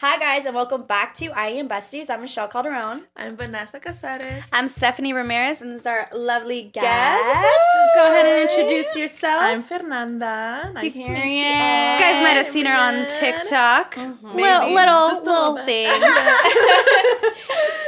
Hi, 0.00 0.18
guys, 0.18 0.46
and 0.46 0.54
welcome 0.54 0.84
back 0.84 1.12
to 1.14 1.26
I 1.26 1.48
Am 1.48 1.68
Besties. 1.68 2.08
I'm 2.08 2.22
Michelle 2.22 2.48
Calderon. 2.48 3.04
I'm 3.18 3.36
Vanessa 3.36 3.78
Cazarez. 3.78 4.44
I'm 4.50 4.66
Stephanie 4.66 5.12
Ramirez, 5.12 5.60
and 5.60 5.72
this 5.72 5.80
is 5.82 5.86
our 5.86 6.08
lovely 6.14 6.62
guest. 6.62 6.84
Guest. 6.86 7.58
Go 7.96 8.02
ahead 8.04 8.24
and 8.24 8.50
introduce 8.50 8.96
yourself. 8.96 9.42
I'm 9.42 9.62
Fernanda. 9.62 10.70
Nice 10.72 10.94
to 10.94 10.98
meet 11.00 11.06
you. 11.06 11.14
All. 11.14 11.24
you 11.26 11.98
guys 12.00 12.22
might 12.22 12.38
have 12.38 12.46
seen 12.46 12.64
her 12.64 12.74
on 12.74 12.94
Everyone. 12.94 13.20
TikTok. 13.20 13.94
Mm-hmm. 13.96 14.36
Maybe, 14.36 14.42
Little, 14.42 14.74
little, 14.74 15.08
just 15.10 15.24
little 15.24 15.56
thing. 15.66 15.92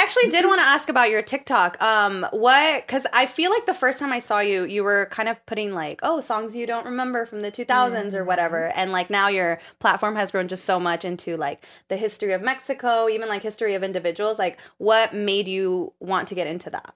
I 0.00 0.02
actually 0.02 0.30
did 0.30 0.46
want 0.46 0.62
to 0.62 0.66
ask 0.66 0.88
about 0.88 1.10
your 1.10 1.20
TikTok. 1.20 1.80
Um, 1.82 2.26
what? 2.30 2.86
Because 2.86 3.06
I 3.12 3.26
feel 3.26 3.50
like 3.50 3.66
the 3.66 3.74
first 3.74 3.98
time 3.98 4.12
I 4.12 4.18
saw 4.18 4.40
you, 4.40 4.64
you 4.64 4.82
were 4.82 5.06
kind 5.10 5.28
of 5.28 5.44
putting 5.44 5.74
like, 5.74 6.00
oh, 6.02 6.22
songs 6.22 6.56
you 6.56 6.66
don't 6.66 6.86
remember 6.86 7.26
from 7.26 7.40
the 7.40 7.52
2000s 7.52 8.14
or 8.14 8.24
whatever, 8.24 8.68
and 8.68 8.92
like 8.92 9.10
now 9.10 9.28
your 9.28 9.60
platform 9.78 10.16
has 10.16 10.30
grown 10.30 10.48
just 10.48 10.64
so 10.64 10.80
much 10.80 11.04
into 11.04 11.36
like 11.36 11.66
the 11.88 11.98
history 11.98 12.32
of 12.32 12.40
Mexico, 12.40 13.10
even 13.10 13.28
like 13.28 13.42
history 13.42 13.74
of 13.74 13.82
individuals. 13.82 14.38
Like, 14.38 14.56
what 14.78 15.12
made 15.12 15.46
you 15.46 15.92
want 16.00 16.28
to 16.28 16.34
get 16.34 16.46
into 16.46 16.70
that? 16.70 16.94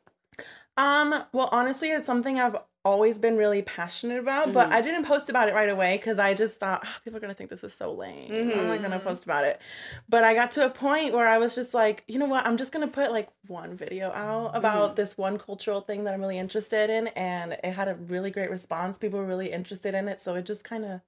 Um, 0.79 1.25
well, 1.35 1.51
honestly, 1.53 1.91
it's 1.91 2.07
something 2.07 2.41
I've 2.41 2.57
always 2.85 3.19
been 3.19 3.37
really 3.37 3.63
passionate 3.63 4.19
about, 4.19 4.53
but 4.53 4.71
I 4.73 4.81
didn't 4.83 5.05
post 5.05 5.29
about 5.31 5.49
it 5.49 5.55
right 5.55 5.69
away 5.69 5.97
because 5.97 6.19
I 6.19 6.35
just 6.35 6.61
thought 6.61 6.83
"Ah, 6.85 6.97
people 7.03 7.17
are 7.17 7.21
gonna 7.21 7.35
think 7.35 7.51
this 7.51 7.65
is 7.65 7.73
so 7.73 7.93
lame. 7.93 8.33
I'm 8.59 8.67
not 8.69 8.83
gonna 8.83 9.01
post 9.01 9.25
about 9.25 9.45
it. 9.45 9.61
But 10.09 10.23
I 10.25 10.35
got 10.35 10.53
to 10.53 10.65
a 10.67 10.71
point 10.71 11.15
where 11.15 11.27
I 11.27 11.39
was 11.39 11.55
just 11.55 11.73
like, 11.75 12.05
you 12.09 12.19
know 12.19 12.27
what? 12.27 12.47
I'm 12.47 12.57
just 12.57 12.73
gonna 12.73 12.87
put 12.87 13.11
like 13.11 13.29
one 13.47 13.77
video 13.77 14.11
out 14.13 14.51
about 14.55 14.97
this 14.97 15.17
one 15.17 15.39
cultural 15.39 15.81
thing 15.81 16.05
that 16.05 16.15
I'm 16.15 16.21
really 16.21 16.39
interested 16.39 16.91
in, 16.91 17.09
and 17.09 17.53
it 17.53 17.73
had 17.73 17.89
a 17.89 17.95
really 17.95 18.31
great 18.31 18.51
response. 18.51 18.99
People 18.99 19.19
were 19.19 19.27
really 19.27 19.51
interested 19.51 19.95
in 19.95 20.07
it, 20.09 20.21
so 20.21 20.35
it 20.35 20.45
just 20.45 20.65
kind 20.65 20.85
of 20.85 21.01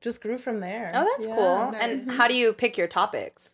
just 0.00 0.20
grew 0.20 0.38
from 0.38 0.60
there. 0.60 0.92
Oh, 0.94 1.04
that's 1.16 1.26
Yeah. 1.26 1.34
cool. 1.34 1.74
And 1.76 2.10
how 2.12 2.28
do 2.28 2.34
you 2.34 2.52
pick 2.52 2.76
your 2.78 2.86
topics? 2.86 3.50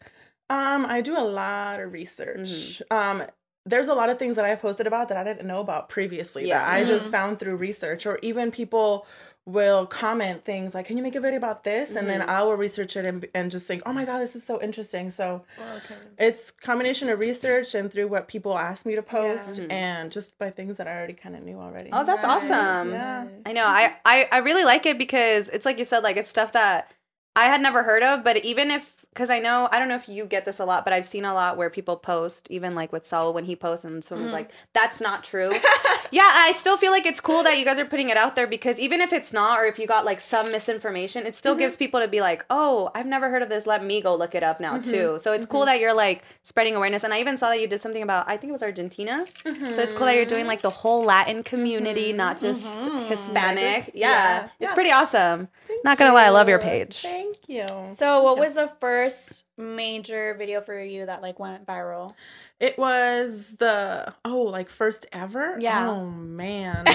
Um, 0.50 0.84
I 0.84 1.00
do 1.00 1.16
a 1.16 1.20
lot 1.24 1.80
of 1.80 1.92
research. 1.92 2.82
Um, 2.90 3.24
there's 3.64 3.88
a 3.88 3.94
lot 3.94 4.10
of 4.10 4.18
things 4.18 4.36
that 4.36 4.44
I've 4.44 4.60
posted 4.60 4.86
about 4.86 5.08
that 5.08 5.16
I 5.16 5.24
didn't 5.24 5.46
know 5.46 5.60
about 5.60 5.88
previously 5.88 6.48
Yeah. 6.48 6.58
that 6.58 6.72
I 6.72 6.84
just 6.84 7.06
mm-hmm. 7.06 7.12
found 7.12 7.38
through 7.38 7.56
research, 7.56 8.06
or 8.06 8.18
even 8.22 8.50
people 8.50 9.06
will 9.44 9.86
comment 9.86 10.44
things 10.44 10.72
like, 10.72 10.86
"Can 10.86 10.96
you 10.96 11.02
make 11.02 11.16
a 11.16 11.20
video 11.20 11.36
about 11.36 11.64
this?" 11.64 11.96
And 11.96 12.08
then 12.08 12.20
mm-hmm. 12.20 12.30
I 12.30 12.42
will 12.42 12.54
research 12.54 12.96
it 12.96 13.04
and, 13.06 13.26
and 13.34 13.50
just 13.50 13.66
think, 13.66 13.82
"Oh 13.84 13.92
my 13.92 14.04
god, 14.04 14.20
this 14.20 14.36
is 14.36 14.44
so 14.44 14.60
interesting." 14.62 15.10
So 15.10 15.44
okay. 15.58 15.96
it's 16.18 16.50
combination 16.52 17.08
of 17.08 17.18
research 17.18 17.74
and 17.74 17.90
through 17.90 18.08
what 18.08 18.28
people 18.28 18.56
ask 18.56 18.86
me 18.86 18.94
to 18.94 19.02
post, 19.02 19.60
mm-hmm. 19.60 19.70
and 19.70 20.12
just 20.12 20.38
by 20.38 20.50
things 20.50 20.76
that 20.76 20.86
I 20.86 20.96
already 20.96 21.14
kind 21.14 21.34
of 21.34 21.42
knew 21.42 21.58
already. 21.58 21.90
Oh, 21.92 22.04
that's 22.04 22.22
Nice, 22.22 22.44
awesome. 22.50 22.92
Yeah. 22.92 23.26
I 23.44 23.52
know. 23.52 23.66
I, 23.66 23.96
I 24.04 24.28
I 24.30 24.38
really 24.38 24.64
like 24.64 24.86
it 24.86 24.96
because 24.96 25.48
it's 25.48 25.66
like 25.66 25.78
you 25.78 25.84
said, 25.84 26.04
like 26.04 26.16
it's 26.16 26.30
stuff 26.30 26.52
that 26.52 26.92
I 27.34 27.44
had 27.44 27.60
never 27.62 27.82
heard 27.82 28.02
of. 28.02 28.22
But 28.24 28.38
even 28.44 28.70
if, 28.70 28.94
because 29.12 29.30
I 29.30 29.38
know, 29.38 29.68
I 29.72 29.78
don't 29.78 29.88
know 29.88 29.94
if 29.96 30.08
you 30.08 30.26
get 30.26 30.44
this 30.44 30.58
a 30.58 30.64
lot, 30.64 30.84
but 30.84 30.92
I've 30.92 31.06
seen 31.06 31.24
a 31.24 31.34
lot 31.34 31.56
where 31.56 31.70
people 31.70 31.96
post, 31.96 32.46
even 32.50 32.74
like 32.74 32.92
with 32.92 33.06
Saul 33.06 33.32
when 33.32 33.44
he 33.44 33.56
posts, 33.56 33.84
and 33.84 34.02
someone's 34.04 34.32
like, 34.32 34.50
"That's 34.72 35.00
not 35.00 35.22
true." 35.24 35.50
yeah, 36.10 36.28
I 36.32 36.52
still 36.56 36.76
feel 36.76 36.92
like 36.92 37.04
it's 37.06 37.20
cool 37.20 37.42
that 37.42 37.58
you 37.58 37.64
guys 37.64 37.78
are 37.78 37.84
putting 37.84 38.08
it 38.10 38.16
out 38.16 38.36
there 38.36 38.46
because 38.46 38.78
even 38.80 39.00
if 39.00 39.12
it's 39.12 39.32
not, 39.32 39.58
or 39.58 39.64
if 39.66 39.78
you 39.78 39.86
got 39.86 40.04
like 40.04 40.20
some 40.20 40.50
misinformation, 40.50 41.26
it 41.26 41.34
still 41.36 41.54
gives 41.54 41.76
people 41.76 42.00
to 42.00 42.08
be 42.08 42.20
like, 42.20 42.44
"Oh, 42.50 42.90
I've 42.94 43.06
never 43.06 43.28
heard 43.30 43.42
of 43.42 43.48
this. 43.48 43.66
Let 43.66 43.84
me 43.84 44.00
go 44.00 44.14
look 44.14 44.34
it 44.34 44.42
up 44.42 44.60
now 44.60 44.78
too." 44.78 45.18
So 45.20 45.32
it's 45.32 45.46
cool 45.46 45.66
that 45.66 45.78
you're 45.80 45.94
like 45.94 46.22
spreading 46.42 46.74
awareness. 46.74 47.04
And 47.04 47.12
I 47.12 47.20
even 47.20 47.36
saw 47.36 47.48
that 47.50 47.60
you 47.60 47.66
did 47.66 47.80
something 47.82 48.02
about, 48.02 48.28
I 48.28 48.36
think 48.38 48.48
it 48.50 48.52
was 48.52 48.62
Argentina. 48.62 49.24
So 49.44 49.82
it's 49.82 49.92
cool 49.92 50.06
that 50.06 50.16
you're 50.16 50.24
doing 50.24 50.46
like 50.46 50.62
the 50.62 50.70
whole 50.70 51.04
Latin 51.04 51.42
community, 51.42 52.12
not 52.12 52.38
just 52.38 52.64
Hispanic. 53.08 53.90
Yeah. 53.94 54.08
yeah. 54.08 54.44
It's 54.44 54.70
Yeah. 54.70 54.74
pretty 54.74 54.90
awesome. 54.90 55.48
Not 55.84 55.98
gonna 55.98 56.12
lie, 56.14 56.24
I 56.24 56.30
love 56.30 56.48
your 56.48 56.58
page. 56.58 57.02
Thank 57.02 57.21
you. 57.48 57.66
So, 57.94 58.22
what 58.22 58.38
was 58.38 58.54
the 58.54 58.72
first 58.80 59.46
major 59.56 60.34
video 60.38 60.60
for 60.60 60.80
you 60.80 61.06
that 61.06 61.22
like 61.22 61.38
went 61.38 61.66
viral? 61.66 62.12
It 62.60 62.78
was 62.78 63.56
the 63.58 64.14
oh, 64.24 64.42
like 64.42 64.68
first 64.68 65.06
ever? 65.12 65.56
Yeah. 65.60 65.88
Oh 65.88 66.06
man. 66.06 66.86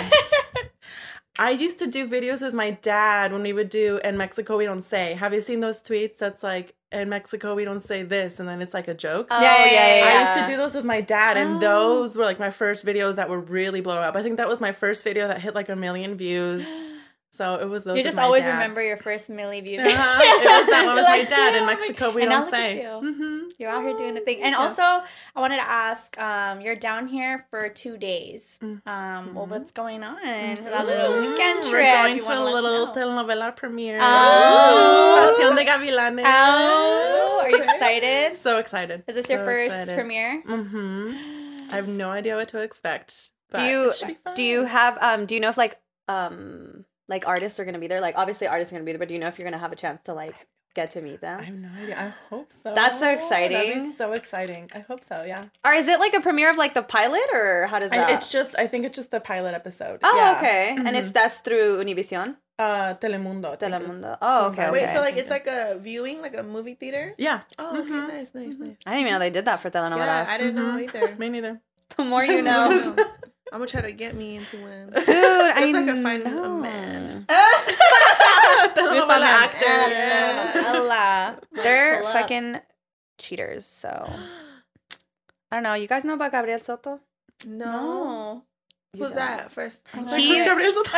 I 1.40 1.52
used 1.52 1.78
to 1.79 1.88
do 1.88 2.07
videos 2.09 2.41
with 2.41 2.53
my 2.53 2.72
dad 2.72 3.31
when 3.31 3.44
we 3.44 3.53
would 3.53 3.69
do 3.69 4.00
in 4.03 4.18
Mexico 4.18 4.57
we 4.57 4.66
don't 4.66 4.81
say. 4.81 5.13
Have 5.13 5.34
you 5.34 5.41
seen 5.41 5.59
those 5.59 5.84
tweets 5.84 6.18
that's 6.18 6.41
like 6.41 6.73
in 6.91 7.09
Mexico 7.09 7.53
we 7.53 7.63
don't 7.63 7.84
say 7.84 8.02
this 8.02 8.40
and 8.40 8.50
then 8.50 8.62
it's 8.62 8.73
like 8.73 8.88
a 8.88 8.94
joke? 8.96 9.28
Oh, 9.29 9.41
yeah, 9.41 9.66
yeah, 9.66 9.81
I 9.81 9.97
yeah. 9.97 10.35
used 10.35 10.47
to 10.47 10.52
do 10.52 10.57
those 10.57 10.73
with 10.73 10.85
my 10.85 11.02
dad, 11.02 11.38
and 11.38 11.62
those 11.62 12.16
were 12.16 12.23
like 12.23 12.40
my 12.40 12.50
first 12.50 12.85
videos 12.85 13.16
that 13.18 13.29
were 13.29 13.40
really 13.40 13.81
blowing 13.81 14.03
up. 14.03 14.16
I 14.16 14.23
think 14.23 14.38
that 14.38 14.47
was 14.47 14.59
my 14.59 14.72
first 14.72 15.03
video 15.03 15.28
that 15.28 15.41
hit 15.41 15.53
like 15.53 15.69
a 15.69 15.75
million 15.75 16.16
views. 16.16 16.66
So 17.30 17.56
it 17.56 17.70
was 17.70 17.84
those. 17.84 17.98
You 17.98 18.04
just 18.04 18.18
always 18.18 18.44
dad. 18.44 18.54
remember 18.54 18.82
your 18.82 18.98
first 18.98 19.30
milli 19.30 19.64
view. 19.64 19.80
Uh-huh. 19.82 20.22
It 20.24 20.46
was 20.46 20.68
that 20.68 20.86
one 20.86 20.96
with 20.96 21.06
my 21.06 21.24
dad 21.24 21.56
in 21.56 21.66
Mexico. 21.66 22.12
We 22.12 22.24
and 22.24 22.32
don't 22.32 22.50
say. 22.50 22.82
you. 22.82 22.88
Mhm. 22.88 23.52
You're 23.60 23.70
out 23.70 23.84
here 23.84 23.98
doing 23.98 24.14
the 24.14 24.22
thing. 24.22 24.42
And 24.42 24.56
also, 24.56 24.82
I 24.82 25.04
wanted 25.36 25.58
to 25.58 25.70
ask, 25.70 26.18
um, 26.20 26.62
you're 26.62 26.76
down 26.76 27.08
here 27.08 27.46
for 27.50 27.70
two 27.70 27.98
days. 27.98 28.60
Um, 28.62 29.34
well, 29.36 29.48
what's 29.48 29.72
going 29.72 30.04
on? 30.04 30.16
That 30.24 30.86
little 30.86 31.20
weekend 31.20 31.64
trip. 31.64 31.74
We're 31.74 32.04
going 32.04 32.16
you 32.16 32.22
to 32.22 32.40
a 32.40 32.44
little 32.44 32.88
telenovela 32.94 33.56
premiere. 33.56 34.00
Oh. 34.02 35.36
Pasión 35.40 35.56
de 35.56 35.66
Gavilanes. 35.66 36.24
Oh, 36.26 37.42
are 37.44 37.50
you 37.50 37.64
excited? 37.64 38.38
So 38.38 38.58
excited. 38.58 39.04
Is 39.08 39.16
this 39.16 39.30
your 39.30 39.44
first 39.44 39.76
excited. 39.76 39.96
premiere? 39.96 40.44
Mm-hmm. 40.48 41.68
I 41.72 41.76
have 41.76 41.88
no 41.88 42.09
idea 42.09 42.36
what 42.36 42.48
to 42.50 42.59
expect. 42.59 43.32
Do 43.54 43.62
you 43.62 43.90
it 43.90 43.96
should 43.96 44.08
be 44.09 44.18
do 44.36 44.44
you 44.44 44.66
have 44.66 44.98
um 45.02 45.26
do 45.26 45.34
you 45.36 45.42
know 45.42 45.50
if 45.50 45.58
like 45.58 45.80
um 46.08 46.86
like 47.07 47.28
artists 47.28 47.59
are 47.59 47.66
gonna 47.66 47.79
be 47.79 47.88
there? 47.88 48.01
Like 48.01 48.16
obviously 48.18 48.47
artists 48.47 48.72
are 48.72 48.75
gonna 48.75 48.85
be 48.85 48.91
there, 48.91 49.00
but 49.00 49.07
do 49.07 49.13
you 49.13 49.19
know 49.19 49.28
if 49.28 49.38
you're 49.38 49.47
gonna 49.47 49.62
have 49.62 49.72
a 49.72 49.75
chance 49.75 50.01
to 50.03 50.13
like 50.13 50.35
get 50.75 50.91
to 50.91 51.01
meet 51.01 51.22
them? 51.22 51.40
I 51.40 51.44
have 51.44 51.56
no 51.56 51.69
idea. 51.81 51.97
I 51.97 52.13
hope 52.29 52.51
so. 52.51 52.73
That's 52.73 53.00
so 53.00 53.06
That'd 53.06 53.18
exciting. 53.18 53.90
be 53.90 53.91
so 53.94 54.13
exciting. 54.13 54.69
I 54.73 54.79
hope 54.79 55.03
so. 55.03 55.23
Yeah. 55.23 55.46
Or 55.66 55.73
is 55.73 55.88
it 55.88 56.00
like 56.00 56.13
a 56.13 56.22
premiere 56.22 56.51
of 56.51 56.57
like 56.57 56.73
the 56.73 56.84
pilot 56.84 57.28
or 57.34 57.67
how 57.67 57.79
does 57.79 57.91
that 57.91 58.09
I, 58.09 58.13
it's 58.13 58.29
just. 58.29 58.57
I 58.57 58.67
think 58.67 58.85
it's 58.85 58.96
just 58.96 59.12
the 59.12 59.19
pilot 59.19 59.53
episode. 59.53 60.00
Oh, 60.03 60.16
yeah. 60.16 60.38
okay. 60.38 60.69
And 60.69 60.88
mm-hmm. 60.88 60.96
it's 60.96 61.12
that's 61.12 61.38
through 61.38 61.84
Univision? 61.84 62.38
Uh, 62.59 62.96
Telemundo. 62.96 63.50
I 63.50 63.53
is- 63.53 63.59
Telemundo. 63.59 64.17
Oh, 64.22 64.47
okay. 64.47 64.72
Wait, 64.72 64.84
okay. 64.84 64.94
so 64.94 65.00
like 65.01 65.17
it's 65.17 65.29
like 65.29 65.47
a 65.47 65.78
viewing, 65.79 66.22
like 66.22 66.35
a 66.35 66.44
movie 66.44 66.73
theater? 66.73 67.13
Yeah. 67.17 67.41
Oh, 67.59 67.79
okay, 67.79 67.90
mm-hmm. 67.90 68.07
nice, 68.07 68.34
nice, 68.34 68.56
mm-hmm. 68.56 68.63
nice. 68.63 68.78
I 68.85 68.91
didn't 68.91 69.01
even 69.01 69.13
know 69.13 69.19
they 69.19 69.29
did 69.29 69.46
that 69.46 69.59
for 69.59 69.69
telenovelas. 69.69 69.97
Yeah, 69.97 70.25
I 70.28 70.38
didn't 70.38 70.56
know 70.56 70.78
either. 70.79 71.16
Me 71.19 71.29
neither. 71.29 71.62
the 71.96 72.03
more 72.03 72.25
you 72.25 72.41
know. 72.41 72.96
I'm 73.52 73.59
gonna 73.59 73.68
try 73.68 73.81
to 73.81 73.91
get 73.91 74.16
me 74.16 74.35
into 74.38 74.58
one. 74.62 74.90
Dude, 74.91 75.06
Just 75.06 75.09
I 75.09 75.72
so 75.72 75.81
I 75.81 75.85
can 75.85 76.03
find 76.03 76.24
know. 76.24 76.44
a 76.58 76.62
man. 76.62 77.25
Telenovela 78.75 79.22
actor. 79.24 79.66
Yeah. 79.91 80.63
Allah. 80.75 81.40
They're 81.53 82.03
fucking 82.03 82.59
cheaters, 83.18 83.66
so 83.66 84.09
I 85.52 85.56
don't 85.56 85.63
know. 85.63 85.74
You 85.75 85.88
guys 85.88 86.03
know 86.03 86.13
about 86.13 86.31
Gabriel 86.31 86.59
Soto? 86.59 87.00
No. 87.46 88.44
You 88.94 89.03
Who's 89.03 89.13
don't. 89.13 89.18
that 89.18 89.52
first? 89.52 89.81
He's- 89.94 90.46
Gabriel 90.46 90.74
Soto. 90.84 90.90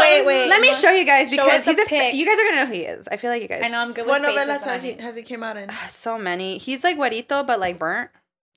Wait, 0.00 0.24
wait. 0.26 0.48
Let 0.48 0.60
me 0.60 0.72
show 0.72 0.90
you 0.90 1.04
guys 1.04 1.30
because 1.30 1.64
he's 1.64 1.78
a. 1.78 1.84
pic. 1.84 2.14
You 2.14 2.24
guys 2.26 2.38
are 2.38 2.44
gonna 2.44 2.56
know 2.62 2.66
who 2.66 2.74
he 2.74 2.80
is. 2.82 3.08
I 3.08 3.16
feel 3.16 3.30
like 3.30 3.42
you 3.42 3.48
guys. 3.48 3.62
I 3.64 3.68
know 3.68 3.78
I'm 3.80 3.92
good 3.92 4.06
What 4.06 4.20
with 4.22 4.30
novelas 4.30 4.46
faces. 4.46 4.62
has 4.62 4.66
when 4.66 4.74
I- 4.74 4.78
he, 4.78 5.02
has 5.02 5.16
he 5.16 5.22
came 5.22 5.42
out 5.42 5.56
in? 5.56 5.68
Ah, 5.70 5.86
so 5.90 6.18
many. 6.18 6.58
He's 6.58 6.84
like 6.84 6.96
güerito, 6.96 7.46
but 7.46 7.58
like 7.60 7.78
burnt. 7.78 8.10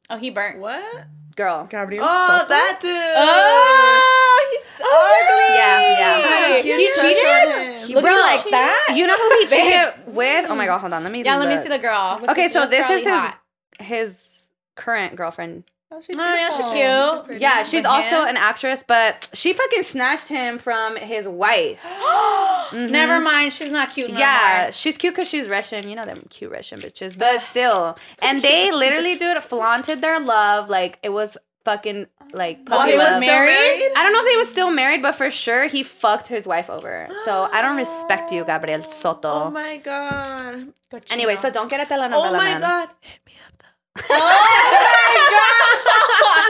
Oh, 0.09 0.17
he 0.17 0.29
burnt. 0.29 0.59
What? 0.59 1.05
Girl. 1.37 1.67
Gabriel 1.69 2.03
Oh, 2.05 2.37
Soto? 2.39 2.49
that 2.49 2.79
dude. 2.81 2.91
Oh, 2.91 4.47
he's 4.51 4.67
ugly. 4.73 4.87
Oh, 4.89 5.53
yeah, 5.55 5.99
yeah. 5.99 6.15
I 6.17 6.29
had 6.29 6.51
a 6.51 6.61
He 6.63 6.91
cheated? 6.99 7.25
on 7.25 7.87
him. 7.87 7.95
Looking 7.95 8.19
like 8.19 8.43
that? 8.51 8.93
You 8.95 9.05
know 9.07 9.15
who 9.15 9.29
he 9.39 9.45
cheated 9.55 10.15
with? 10.15 10.45
Oh 10.49 10.55
my 10.55 10.65
god, 10.65 10.79
hold 10.79 10.93
on. 10.93 11.03
Let 11.03 11.11
me. 11.11 11.23
Yeah, 11.23 11.37
let 11.37 11.47
me 11.47 11.61
see 11.61 11.69
the 11.69 11.77
girl. 11.79 12.17
What's 12.19 12.31
Okay, 12.31 12.43
his- 12.43 12.53
so 12.53 12.65
this 12.65 12.89
is 12.89 13.03
his 13.03 13.07
hot? 13.07 13.39
his 13.79 14.49
current 14.75 15.15
girlfriend. 15.15 15.63
Oh, 15.89 16.01
she's 16.01 16.17
Oh, 16.17 16.21
yeah, 16.21 16.49
she's 16.49 16.57
beautiful. 16.73 17.13
cute. 17.13 17.25
pretty. 17.25 17.41
Yeah, 17.41 17.63
she's 17.63 17.83
But 17.83 17.89
also 17.89 18.21
him? 18.23 18.27
an 18.29 18.37
actress, 18.37 18.83
but 18.85 19.29
she 19.33 19.53
fucking 19.53 19.83
snatched 19.83 20.27
him 20.27 20.57
from 20.57 20.97
his 20.97 21.27
wife. 21.27 21.81
Never 22.73 23.13
mm-hmm. 23.13 23.23
mind, 23.23 23.53
she's 23.53 23.71
not 23.71 23.91
cute. 23.91 24.11
No 24.11 24.17
Yeah, 24.19 24.59
more. 24.63 24.71
she's 24.73 24.97
cute 24.97 25.13
because 25.15 25.29
she's 25.29 25.47
Russian. 25.47 25.87
You 25.87 25.95
know 25.95 26.05
them 26.05 26.25
cute 26.29 26.51
Russian 26.51 26.81
bitches, 26.81 27.17
but 27.17 27.41
still. 27.41 27.97
And 28.19 28.41
they 28.41 28.71
literally, 28.71 29.15
dude, 29.15 29.41
flaunted 29.41 30.01
their 30.01 30.19
love 30.19 30.67
like 30.69 30.99
it 31.03 31.09
was 31.09 31.37
fucking 31.63 32.07
like 32.33 32.67
While 32.67 32.79
puppy 32.79 32.91
he 32.91 32.97
was 32.97 33.07
love. 33.07 33.23
still 33.23 33.27
married? 33.29 33.91
I 33.95 34.03
don't 34.03 34.11
know 34.13 34.19
if 34.25 34.31
he 34.31 34.37
was 34.37 34.49
still 34.49 34.71
married, 34.71 35.01
but 35.01 35.13
for 35.15 35.31
sure 35.31 35.67
he 35.67 35.83
fucked 35.83 36.27
his 36.27 36.45
wife 36.45 36.69
over. 36.69 37.07
So 37.23 37.47
I 37.51 37.61
don't 37.61 37.77
respect 37.77 38.31
you, 38.33 38.43
Gabriel 38.43 38.83
Soto. 38.83 39.29
Oh 39.29 39.51
my 39.51 39.77
god. 39.77 40.73
anyway, 41.09 41.37
so 41.37 41.49
don't 41.49 41.69
get 41.69 41.79
a 41.79 41.85
telenovela, 41.93 42.11
Oh 42.13 42.33
my 42.33 42.43
man. 42.43 42.61
god. 42.61 42.89
Hit 42.99 43.19
me 43.25 43.33
up 43.46 43.46
Oh 44.09 45.47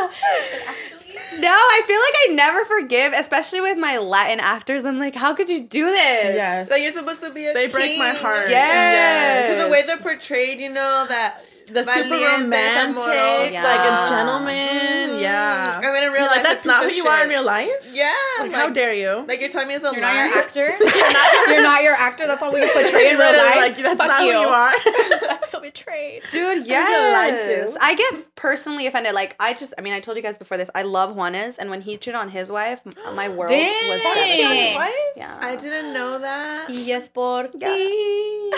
no, 1.39 1.49
I 1.51 1.81
feel 1.85 1.99
like 1.99 2.13
I 2.29 2.33
never 2.33 2.65
forgive, 2.65 3.13
especially 3.13 3.61
with 3.61 3.77
my 3.77 3.97
Latin 3.97 4.39
actors. 4.39 4.85
I'm 4.85 4.97
like, 4.97 5.15
how 5.15 5.33
could 5.33 5.49
you 5.49 5.63
do 5.63 5.85
this? 5.85 6.35
Yes. 6.35 6.69
So 6.69 6.75
you're 6.75 6.91
supposed 6.91 7.21
to 7.23 7.33
be 7.33 7.45
a 7.47 7.53
They 7.53 7.67
break 7.67 7.97
my 7.99 8.11
king. 8.11 8.21
heart. 8.21 8.49
Yes. 8.49 9.57
So 9.57 9.65
the 9.65 9.71
way 9.71 9.83
they're 9.85 9.97
portrayed, 9.97 10.59
you 10.59 10.69
know, 10.71 11.05
that 11.09 11.43
The 11.67 11.83
super 11.83 12.15
Valientes, 12.15 12.41
romantic, 12.41 12.95
amorosos. 13.03 13.53
like 13.53 13.79
a 13.79 13.91
Yeah. 13.91 14.09
gentleman. 14.09 15.09
Mm-hmm. 15.09 15.19
Yeah. 15.19 15.81
I 15.83 15.91
mean, 15.93 16.03
in 16.03 16.11
real 16.13 16.21
life, 16.25 16.31
like, 16.37 16.43
that's 16.43 16.63
not 16.65 16.83
who 16.83 16.89
of 16.89 16.95
you 16.95 17.05
are 17.07 17.23
in 17.23 17.29
real 17.29 17.43
life? 17.43 17.69
Yeah. 17.93 18.13
Like, 18.39 18.51
how 18.53 18.69
dare 18.69 18.93
you? 18.93 19.25
Like 19.27 19.41
you're 19.41 19.49
telling 19.49 19.67
me 19.67 19.73
it's 19.75 19.83
a 19.83 19.91
You're 19.91 20.01
lie. 20.01 20.13
not 20.13 20.29
your 20.29 20.37
actor. 20.37 20.77
you're 21.51 21.61
not 21.63 21.83
your 21.83 21.93
actor. 21.93 22.25
That's 22.27 22.41
all 22.41 22.53
we 22.53 22.59
can 22.65 22.69
portray 22.69 23.09
in 23.11 23.17
real 23.17 23.33
life. 23.33 23.55
Like, 23.57 23.77
that's 23.77 23.97
Fuck 23.97 24.07
not 24.07 24.21
you. 24.23 24.33
who 24.33 24.39
you 24.41 24.47
are. 24.47 24.71
I 24.73 25.39
feel 25.51 25.59
betrayed. 25.61 26.23
afraid. 26.23 26.31
Dude, 26.31 26.67
lied 26.67 27.33
to. 27.43 27.49
yes. 27.49 27.77
I 27.81 27.95
get 27.95 28.35
personally 28.35 28.87
offended. 28.87 29.13
Like, 29.13 29.35
I 29.39 29.53
just, 29.53 29.73
I 29.77 29.81
mean, 29.81 29.93
I 29.93 29.99
told 29.99 30.15
you 30.17 30.23
guys 30.23 30.37
before 30.37 30.57
this, 30.57 30.69
I 30.73 30.83
love 30.83 31.15
Juanes, 31.15 31.57
and 31.57 31.69
when 31.69 31.81
he 31.81 31.97
cheated 31.97 32.15
on 32.15 32.29
his 32.29 32.49
wife, 32.51 32.79
my 33.13 33.27
world 33.37 33.39
was 33.39 33.49
Dang. 33.51 33.91
His 33.91 34.03
devastated. 34.03 34.75
wife? 34.75 34.93
Yeah. 35.17 35.37
I 35.41 35.55
didn't 35.55 35.93
know 35.93 36.17
that. 36.19 36.69
Yes, 36.69 37.07
por 37.09 37.47
ti. 37.47 38.51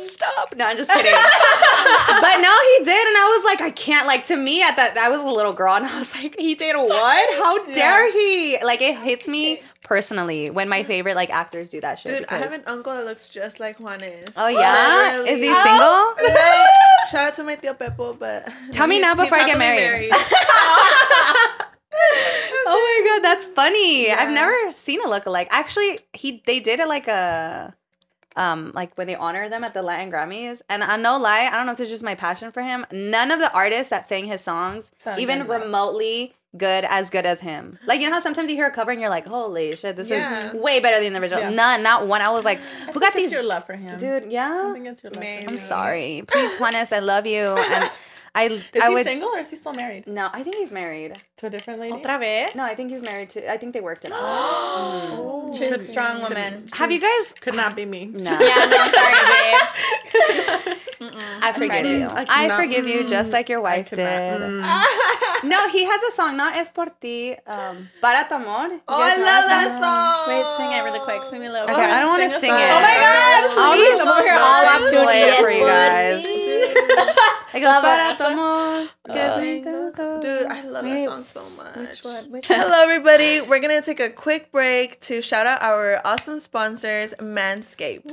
Stop. 0.00 0.54
No, 0.56 0.64
I'm 0.66 0.76
just 0.76 0.90
kidding. 0.90 1.12
but 1.12 2.37
no, 2.40 2.60
he 2.78 2.84
did, 2.84 3.06
and 3.06 3.16
I 3.16 3.34
was 3.34 3.44
like, 3.44 3.60
I 3.60 3.70
can't. 3.70 4.06
Like 4.06 4.24
to 4.26 4.36
me, 4.36 4.62
at 4.62 4.76
that, 4.76 4.96
I 4.96 5.08
was 5.08 5.20
a 5.20 5.26
little 5.26 5.52
girl, 5.52 5.74
and 5.74 5.86
I 5.86 5.98
was 5.98 6.14
like, 6.14 6.36
he 6.38 6.54
did 6.54 6.76
what? 6.76 7.38
How 7.38 7.64
dare 7.72 8.12
he? 8.12 8.58
Like 8.62 8.82
it 8.82 8.98
hits 8.98 9.28
me 9.28 9.62
personally 9.82 10.50
when 10.50 10.68
my 10.68 10.82
favorite 10.82 11.16
like 11.16 11.30
actors 11.30 11.70
do 11.70 11.80
that 11.80 11.98
shit. 11.98 12.18
Dude, 12.18 12.28
I 12.28 12.38
have 12.38 12.52
an 12.52 12.62
uncle 12.66 12.94
that 12.94 13.04
looks 13.04 13.28
just 13.28 13.60
like 13.60 13.78
Juanes. 13.78 14.32
Oh 14.36 14.48
yeah, 14.48 15.22
is 15.22 15.40
he 15.40 15.50
oh, 15.50 16.14
single? 16.16 16.34
Like, 16.34 16.68
shout 17.10 17.28
out 17.28 17.34
to 17.34 17.44
my 17.44 17.56
tío 17.56 17.76
Pepo, 17.76 18.18
but 18.18 18.48
Tell 18.72 18.86
me 18.86 19.00
now 19.00 19.14
before 19.14 19.38
I 19.38 19.46
get 19.46 19.58
happily 19.58 19.80
married. 19.80 20.12
Oh 22.70 23.02
my 23.02 23.10
god, 23.10 23.24
that's 23.24 23.46
funny. 23.46 24.10
I've 24.10 24.32
never 24.32 24.72
seen 24.72 25.02
a 25.02 25.08
look-alike. 25.08 25.48
Actually, 25.50 26.00
he 26.12 26.42
they 26.46 26.60
did 26.60 26.80
it 26.80 26.88
like 26.88 27.08
a 27.08 27.74
um 28.38 28.72
like 28.74 28.94
when 28.96 29.06
they 29.06 29.14
honor 29.16 29.48
them 29.50 29.64
at 29.64 29.74
the 29.74 29.82
Latin 29.82 30.10
Grammys. 30.10 30.62
And 30.70 30.82
I 30.82 30.96
no 30.96 31.18
lie, 31.18 31.50
I 31.52 31.56
don't 31.56 31.66
know 31.66 31.72
if 31.72 31.78
this 31.78 31.86
is 31.88 31.92
just 31.92 32.04
my 32.04 32.14
passion 32.14 32.50
for 32.52 32.62
him. 32.62 32.86
None 32.92 33.30
of 33.30 33.40
the 33.40 33.52
artists 33.52 33.90
that 33.90 34.08
sang 34.08 34.26
his 34.26 34.40
songs 34.40 34.90
Sound 35.00 35.20
even 35.20 35.40
good 35.40 35.48
remotely 35.50 36.34
good 36.56 36.86
as 36.88 37.10
good 37.10 37.26
as 37.26 37.40
him. 37.40 37.78
Like 37.86 38.00
you 38.00 38.08
know 38.08 38.14
how 38.14 38.20
sometimes 38.20 38.48
you 38.48 38.56
hear 38.56 38.66
a 38.66 38.70
cover 38.72 38.90
and 38.90 38.98
you're 39.00 39.10
like, 39.10 39.26
holy 39.26 39.76
shit, 39.76 39.96
this 39.96 40.08
Yeah. 40.08 40.48
is 40.48 40.54
way 40.54 40.80
better 40.80 41.02
than 41.04 41.12
the 41.12 41.20
original. 41.20 41.40
Yeah. 41.42 41.50
None, 41.50 41.82
not 41.82 42.06
one. 42.06 42.22
I 42.22 42.30
was 42.30 42.44
like, 42.46 42.60
who 42.92 42.98
got 43.00 43.08
It's 43.08 43.16
these? 43.16 43.32
your 43.32 43.42
love 43.42 43.66
for 43.66 43.74
him. 43.74 43.98
Dude, 43.98 44.24
I 44.24 44.26
yeah. 44.28 44.72
think 44.72 44.86
it's 44.86 45.02
your 45.02 45.12
love. 45.12 45.22
Man. 45.22 45.44
For 45.44 45.50
I'm 45.50 45.56
sorry. 45.58 46.24
Please, 46.26 46.54
Juanes, 46.54 46.90
I 46.96 47.00
love 47.00 47.26
you. 47.26 47.40
And 47.40 47.90
I 48.38 48.44
Is 48.46 48.62
I 48.82 48.88
he 48.88 48.94
would 48.94 49.06
single 49.06 49.28
or 49.34 49.38
is 49.38 49.50
he 49.50 49.56
still 49.56 49.72
married 49.82 50.06
no, 50.06 50.28
I 50.32 50.42
think 50.44 50.56
he's 50.56 50.72
married. 50.72 51.12
to 51.38 51.46
a 51.46 51.50
different 51.50 51.80
lady? 51.80 51.94
Otra 51.96 52.18
vez? 52.18 52.54
No, 52.54 52.64
I 52.64 52.74
think 52.76 52.90
he's 52.92 53.02
married 53.02 53.30
to. 53.34 53.38
I 53.54 53.56
think 53.58 53.72
they 53.74 53.80
worked 53.90 54.04
it 54.04 54.12
out. 54.12 54.18
Oh. 54.20 55.52
She's 55.56 55.68
a 55.68 55.78
Could- 55.78 55.80
strong 55.92 56.14
could- 56.20 56.28
woman. 56.36 56.68
Have 56.80 56.90
you 56.92 57.00
guys? 57.00 57.24
Could 57.40 57.54
not 57.56 57.74
be 57.74 57.84
me. 57.84 58.06
No. 58.06 58.30
Yeah, 58.48 58.64
no, 58.74 58.78
sorry, 58.98 59.20
babe. 59.32 60.76
I 61.46 61.52
forgive 61.54 61.68
tried 61.68 61.86
you. 61.86 62.04
I 62.06 62.20
I, 62.22 62.24
cannot- 62.24 62.56
forgive 62.60 62.84
you, 62.88 63.08
just 63.08 63.32
like 63.32 63.48
your 63.48 63.60
wife 63.60 63.90
did. 63.90 63.98
Mm. 64.40 64.62
No, 65.44 65.68
he 65.70 65.84
has 65.84 66.02
a 66.02 66.10
song. 66.18 66.36
Not 66.36 66.56
es 66.56 66.68
por 66.72 66.86
ti. 67.00 67.36
Um, 67.46 67.88
Para 68.02 68.26
tu 68.28 68.34
amor. 68.34 68.68
Oh, 68.88 69.00
I 69.10 69.14
love 69.30 69.44
that 69.54 69.70
song. 69.78 70.26
Wait, 70.26 70.44
sing 70.58 70.72
it 70.76 70.82
really 70.82 70.98
quick. 70.98 71.22
Sing 71.30 71.38
me 71.40 71.46
a 71.46 71.52
little. 71.52 71.70
Okay, 71.70 71.80
I 71.96 72.00
don't 72.00 72.08
want 72.10 72.22
to 72.26 72.30
Sing 72.30 72.50
sing 72.50 72.54
it. 72.58 72.70
Oh 72.74 72.80
my 72.82 72.96
God, 73.06 73.40
I'll 73.54 73.76
please. 73.78 73.86
just 73.86 74.02
I'm 74.02 74.08
over 74.18 74.22
here 74.26 74.34
so 74.34 74.42
all 74.42 74.64
up 74.74 74.82
to 74.90 74.96
it. 74.98 75.04
play 75.06 75.22
for 75.38 75.50
you 75.54 75.64
guys. 75.64 77.37
It 77.54 77.60
goes 77.60 77.80
para 77.80 78.16
tu 78.16 78.24
amor. 78.24 78.88
Uh, 79.08 79.40
que 79.40 80.20
Dude, 80.20 80.46
I 80.46 80.62
love 80.62 80.84
Wait, 80.84 81.06
that 81.06 81.08
song 81.08 81.24
so 81.24 81.44
much. 81.56 81.76
Which 81.76 82.04
one? 82.04 82.30
Which 82.30 82.46
Hello, 82.46 82.82
everybody. 82.82 83.40
We're 83.40 83.60
going 83.60 83.74
to 83.74 83.82
take 83.82 84.00
a 84.00 84.10
quick 84.10 84.52
break 84.52 85.00
to 85.02 85.22
shout 85.22 85.46
out 85.46 85.62
our 85.62 86.00
awesome 86.04 86.40
sponsors, 86.40 87.14
Manscaped. 87.18 88.12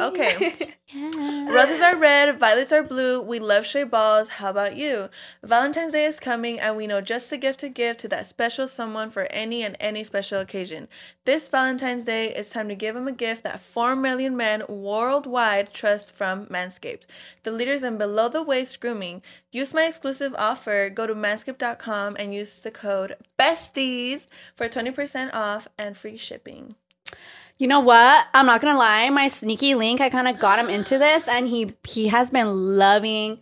Okay. 0.00 0.54
Roses 0.92 1.80
are 1.80 1.96
red, 1.96 2.38
violets 2.38 2.70
are 2.70 2.82
blue. 2.82 3.22
We 3.22 3.38
love 3.38 3.66
stray 3.66 3.84
balls. 3.84 4.28
How 4.28 4.50
about 4.50 4.76
you? 4.76 5.08
Valentine's 5.42 5.92
Day 5.92 6.04
is 6.04 6.20
coming, 6.20 6.60
and 6.60 6.76
we 6.76 6.86
know 6.86 7.00
just 7.00 7.30
the 7.30 7.38
gift 7.38 7.60
to 7.60 7.70
give 7.70 7.96
to 7.98 8.08
that 8.08 8.26
special 8.26 8.68
someone 8.68 9.08
for 9.08 9.26
any 9.30 9.62
and 9.62 9.78
any 9.80 10.04
special 10.04 10.40
occasion. 10.40 10.88
This 11.24 11.48
Valentine's 11.48 12.04
Day, 12.04 12.34
it's 12.34 12.50
time 12.50 12.68
to 12.68 12.74
give 12.74 12.94
them 12.94 13.08
a 13.08 13.12
gift 13.12 13.44
that 13.44 13.60
4 13.60 13.96
million 13.96 14.36
men 14.36 14.62
worldwide 14.68 15.72
trust 15.72 16.12
from 16.12 16.46
Manscaped, 16.46 17.06
the 17.44 17.50
leaders 17.50 17.82
in 17.82 17.96
below 17.96 18.28
the 18.28 18.42
waist 18.42 18.78
grooming. 18.78 19.22
Use 19.52 19.72
my 19.72 19.86
exclusive 19.86 20.34
offer. 20.36 20.90
Go 20.90 21.06
to 21.06 21.14
manscaped.com 21.14 22.16
and 22.18 22.34
use 22.34 22.60
the 22.60 22.70
code 22.70 23.16
BESTIES 23.38 24.26
for 24.54 24.68
20% 24.68 25.30
off 25.32 25.66
and 25.78 25.96
free 25.96 26.18
shipping. 26.18 26.76
You 27.58 27.68
know 27.68 27.80
what? 27.80 28.26
I'm 28.34 28.46
not 28.46 28.60
gonna 28.60 28.78
lie. 28.78 29.08
My 29.10 29.28
sneaky 29.28 29.74
link, 29.74 30.00
I 30.00 30.10
kind 30.10 30.28
of 30.28 30.38
got 30.38 30.58
him 30.58 30.68
into 30.68 30.98
this, 30.98 31.28
and 31.28 31.48
he 31.48 31.74
he 31.84 32.08
has 32.08 32.30
been 32.30 32.76
loving 32.76 33.40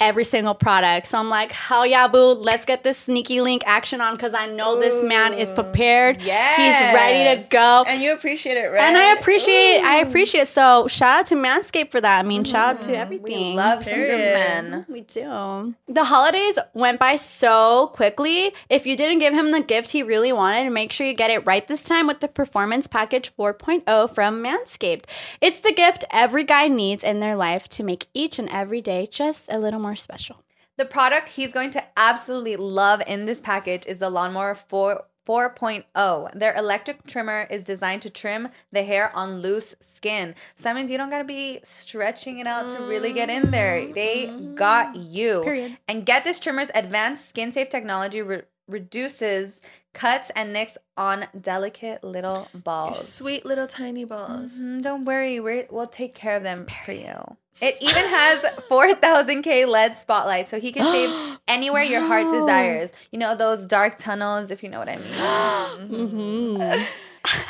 every 0.00 0.24
single 0.24 0.54
product. 0.54 1.08
So 1.08 1.18
I'm 1.18 1.28
like, 1.28 1.52
hell 1.52 1.84
yeah, 1.86 2.08
boo! 2.08 2.32
Let's 2.32 2.64
get 2.64 2.84
this 2.84 2.98
sneaky 2.98 3.40
link 3.40 3.62
action 3.66 4.00
on 4.00 4.14
because 4.14 4.34
I 4.34 4.46
know 4.46 4.78
this 4.78 5.02
man 5.02 5.34
is 5.34 5.48
mm. 5.48 5.54
prepared. 5.54 6.22
he's 6.56 6.74
ready 6.94 7.40
to 7.40 7.48
go. 7.48 7.84
And 7.86 8.00
you 8.00 8.12
appreciate 8.12 8.56
it, 8.56 8.68
right? 8.68 8.82
And 8.82 8.96
I 8.96 9.14
appreciate, 9.14 9.80
I 9.80 9.96
appreciate. 9.96 10.48
So 10.48 10.86
shout 10.88 11.20
out 11.20 11.26
to 11.26 11.34
Manscaped 11.34 11.90
for 11.90 12.00
that. 12.00 12.18
I 12.18 12.22
mean, 12.22 12.44
shout 12.44 12.76
out 12.76 12.82
to 12.82 12.88
mm-hmm. 12.88 13.00
everything. 13.00 13.50
We 13.50 13.56
love 13.56 13.84
some 13.84 13.94
good 13.94 14.18
men. 14.18 14.86
We 14.88 15.00
do. 15.02 15.74
The 15.88 16.04
holidays 16.04 16.58
went 16.74 16.98
by 16.98 17.16
so 17.16 17.88
quickly. 17.88 18.54
If 18.68 18.86
you 18.86 18.96
didn't 18.96 19.18
give 19.18 19.34
him 19.34 19.50
the 19.50 19.60
gift 19.60 19.90
he 19.90 20.02
really 20.02 20.32
wanted, 20.32 20.70
make 20.70 20.92
sure 20.92 21.06
you 21.06 21.14
get 21.14 21.30
it 21.30 21.46
right 21.46 21.66
this 21.66 21.82
time 21.82 22.06
with 22.06 22.20
the 22.20 22.28
Performance 22.28 22.86
Package 22.86 23.34
4.0 23.36 24.14
from 24.14 24.42
Manscaped. 24.42 25.04
It's 25.40 25.60
the 25.60 25.72
gift 25.72 26.04
every 26.10 26.44
guy 26.44 26.68
needs 26.68 27.02
in 27.02 27.20
their 27.20 27.36
life 27.36 27.68
to 27.70 27.82
make 27.82 28.06
each 28.14 28.38
and 28.38 28.48
every 28.50 28.80
day 28.80 29.08
just 29.10 29.50
a 29.50 29.58
little 29.58 29.80
more 29.80 29.87
special. 29.96 30.44
The 30.76 30.84
product 30.84 31.30
he's 31.30 31.52
going 31.52 31.70
to 31.72 31.84
absolutely 31.96 32.56
love 32.56 33.02
in 33.06 33.24
this 33.24 33.40
package 33.40 33.84
is 33.86 33.98
the 33.98 34.10
Lawnmower 34.10 34.54
4 34.54 35.04
4.0. 35.28 36.32
Their 36.38 36.56
electric 36.56 37.06
trimmer 37.06 37.46
is 37.50 37.62
designed 37.62 38.00
to 38.02 38.08
trim 38.10 38.48
the 38.72 38.82
hair 38.82 39.14
on 39.14 39.40
loose 39.42 39.74
skin. 39.80 40.34
So 40.54 40.64
that 40.64 40.74
means 40.74 40.90
you 40.90 40.96
don't 40.96 41.10
gotta 41.10 41.24
be 41.24 41.60
stretching 41.64 42.38
it 42.38 42.46
out 42.46 42.70
to 42.74 42.84
really 42.84 43.12
get 43.12 43.28
in 43.28 43.50
there. 43.50 43.92
They 43.92 44.26
got 44.54 44.96
you. 44.96 45.42
Period. 45.42 45.76
And 45.86 46.06
get 46.06 46.24
this 46.24 46.40
trimmer's 46.40 46.70
advanced 46.74 47.28
skin 47.28 47.52
safe 47.52 47.68
technology 47.68 48.22
re- 48.22 48.42
reduces 48.66 49.60
cuts 49.92 50.30
and 50.36 50.52
nicks 50.52 50.78
on 50.96 51.26
delicate 51.38 52.02
little 52.04 52.48
balls. 52.54 53.06
Sweet 53.06 53.44
little 53.44 53.66
tiny 53.66 54.04
balls. 54.04 54.52
Mhm, 54.60 54.80
don't 54.82 55.04
worry, 55.04 55.40
we're, 55.40 55.66
we'll 55.70 55.86
take 55.88 56.14
care 56.14 56.36
of 56.36 56.42
them 56.42 56.66
for 56.86 56.92
you. 56.92 57.36
It 57.60 57.76
even 57.80 58.04
has 58.04 58.38
4000K 58.70 59.66
LED 59.66 59.96
spotlight, 59.96 60.48
so 60.48 60.60
he 60.60 60.70
can 60.72 60.84
shave 60.92 61.38
anywhere 61.48 61.82
your 61.82 62.06
heart 62.06 62.30
desires. 62.30 62.90
You 63.10 63.18
know, 63.18 63.34
those 63.34 63.62
dark 63.66 63.96
tunnels, 63.98 64.50
if 64.50 64.62
you 64.62 64.68
know 64.68 64.78
what 64.78 64.88
I 64.88 64.96
mean. 64.96 65.88
Mm-hmm. 65.88 66.82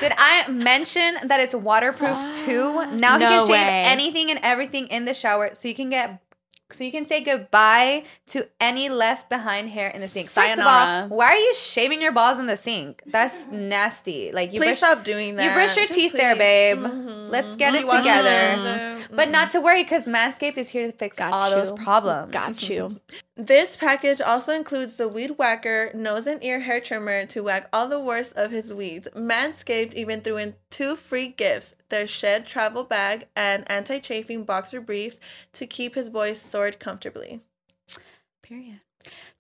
Did 0.01 0.13
I 0.17 0.49
mention 0.51 1.15
that 1.29 1.39
it's 1.41 1.55
waterproof 1.55 2.19
too? 2.45 2.85
Now 2.97 3.19
he 3.19 3.25
No 3.25 3.29
can 3.29 3.41
shave 3.43 3.51
way. 3.51 3.83
anything 3.87 4.31
and 4.31 4.41
everything 4.43 4.87
in 4.89 5.05
the 5.05 5.15
shower, 5.15 5.51
so 5.55 5.69
you 5.69 5.75
can 5.75 5.91
get. 5.91 6.21
So 6.71 6.85
you 6.85 6.93
can 6.93 7.07
say 7.07 7.23
goodbye 7.23 8.05
to 8.29 8.47
any 8.61 8.91
left 8.91 9.31
behind 9.31 9.71
hair 9.71 9.89
in 9.89 10.03
the 10.03 10.07
sink. 10.09 10.29
First 10.29 10.59
of 10.59 10.67
all, 10.67 11.09
why 11.09 11.27
are 11.29 11.37
you 11.37 11.55
shaving 11.55 12.03
your 12.03 12.13
balls 12.13 12.39
in 12.39 12.45
the 12.47 12.59
sink? 12.59 13.03
That's 13.07 13.47
nasty. 13.47 14.33
Like 14.33 14.53
you 14.53 14.61
Please 14.61 14.79
brush, 14.79 14.93
stop 14.93 15.03
doing 15.05 15.37
that. 15.37 15.45
you 15.45 15.51
brush 15.53 15.77
your 15.77 15.87
Just 15.87 15.99
teeth 15.99 16.13
there, 16.13 16.35
please. 16.35 16.39
babe. 16.39 16.79
Mhm. 16.81 17.31
Let's 17.31 17.57
get 17.57 17.73
You 17.73 17.89
it 17.91 17.97
together. 17.99 18.63
there. 18.63 18.99
But 19.11 19.31
not 19.31 19.51
to 19.53 19.61
worry, 19.63 19.83
because 19.83 20.05
Manscaped 20.05 20.59
is 20.59 20.69
here 20.69 20.87
to 20.87 20.93
fix 20.93 21.17
Got 21.17 21.33
all 21.33 21.51
those 21.51 21.73
problems. 21.73 22.33
Got 22.33 22.69
you. 22.69 23.01
This 23.39 23.77
package 23.77 24.21
also 24.21 24.53
includes 24.53 24.97
the 24.97 25.07
Weed 25.07 25.39
Whacker 25.39 25.93
nose 25.95 26.27
and 26.27 26.43
ear 26.43 26.59
hair 26.59 26.81
trimmer 26.81 27.25
to 27.27 27.45
whack 27.45 27.69
all 27.73 27.89
the 27.89 28.01
worst 28.01 28.33
of 28.35 28.51
his 28.51 28.75
weeds. 28.75 29.07
Manscaped 29.15 29.95
even 29.95 30.23
threw 30.23 30.39
in 30.39 30.57
two 30.71 30.97
free 30.97 31.29
gifts 31.29 31.73
their 31.89 32.09
shed 32.09 32.49
travel 32.49 32.83
bag 32.83 33.29
and 33.37 33.63
anti 33.71 34.01
chafing 34.01 34.43
boxer 34.43 34.81
briefs 34.81 35.21
to 35.53 35.69
keep 35.69 35.95
his 35.95 36.09
boys 36.09 36.41
stored 36.41 36.81
comfortably. 36.81 37.41
Period. 38.43 38.81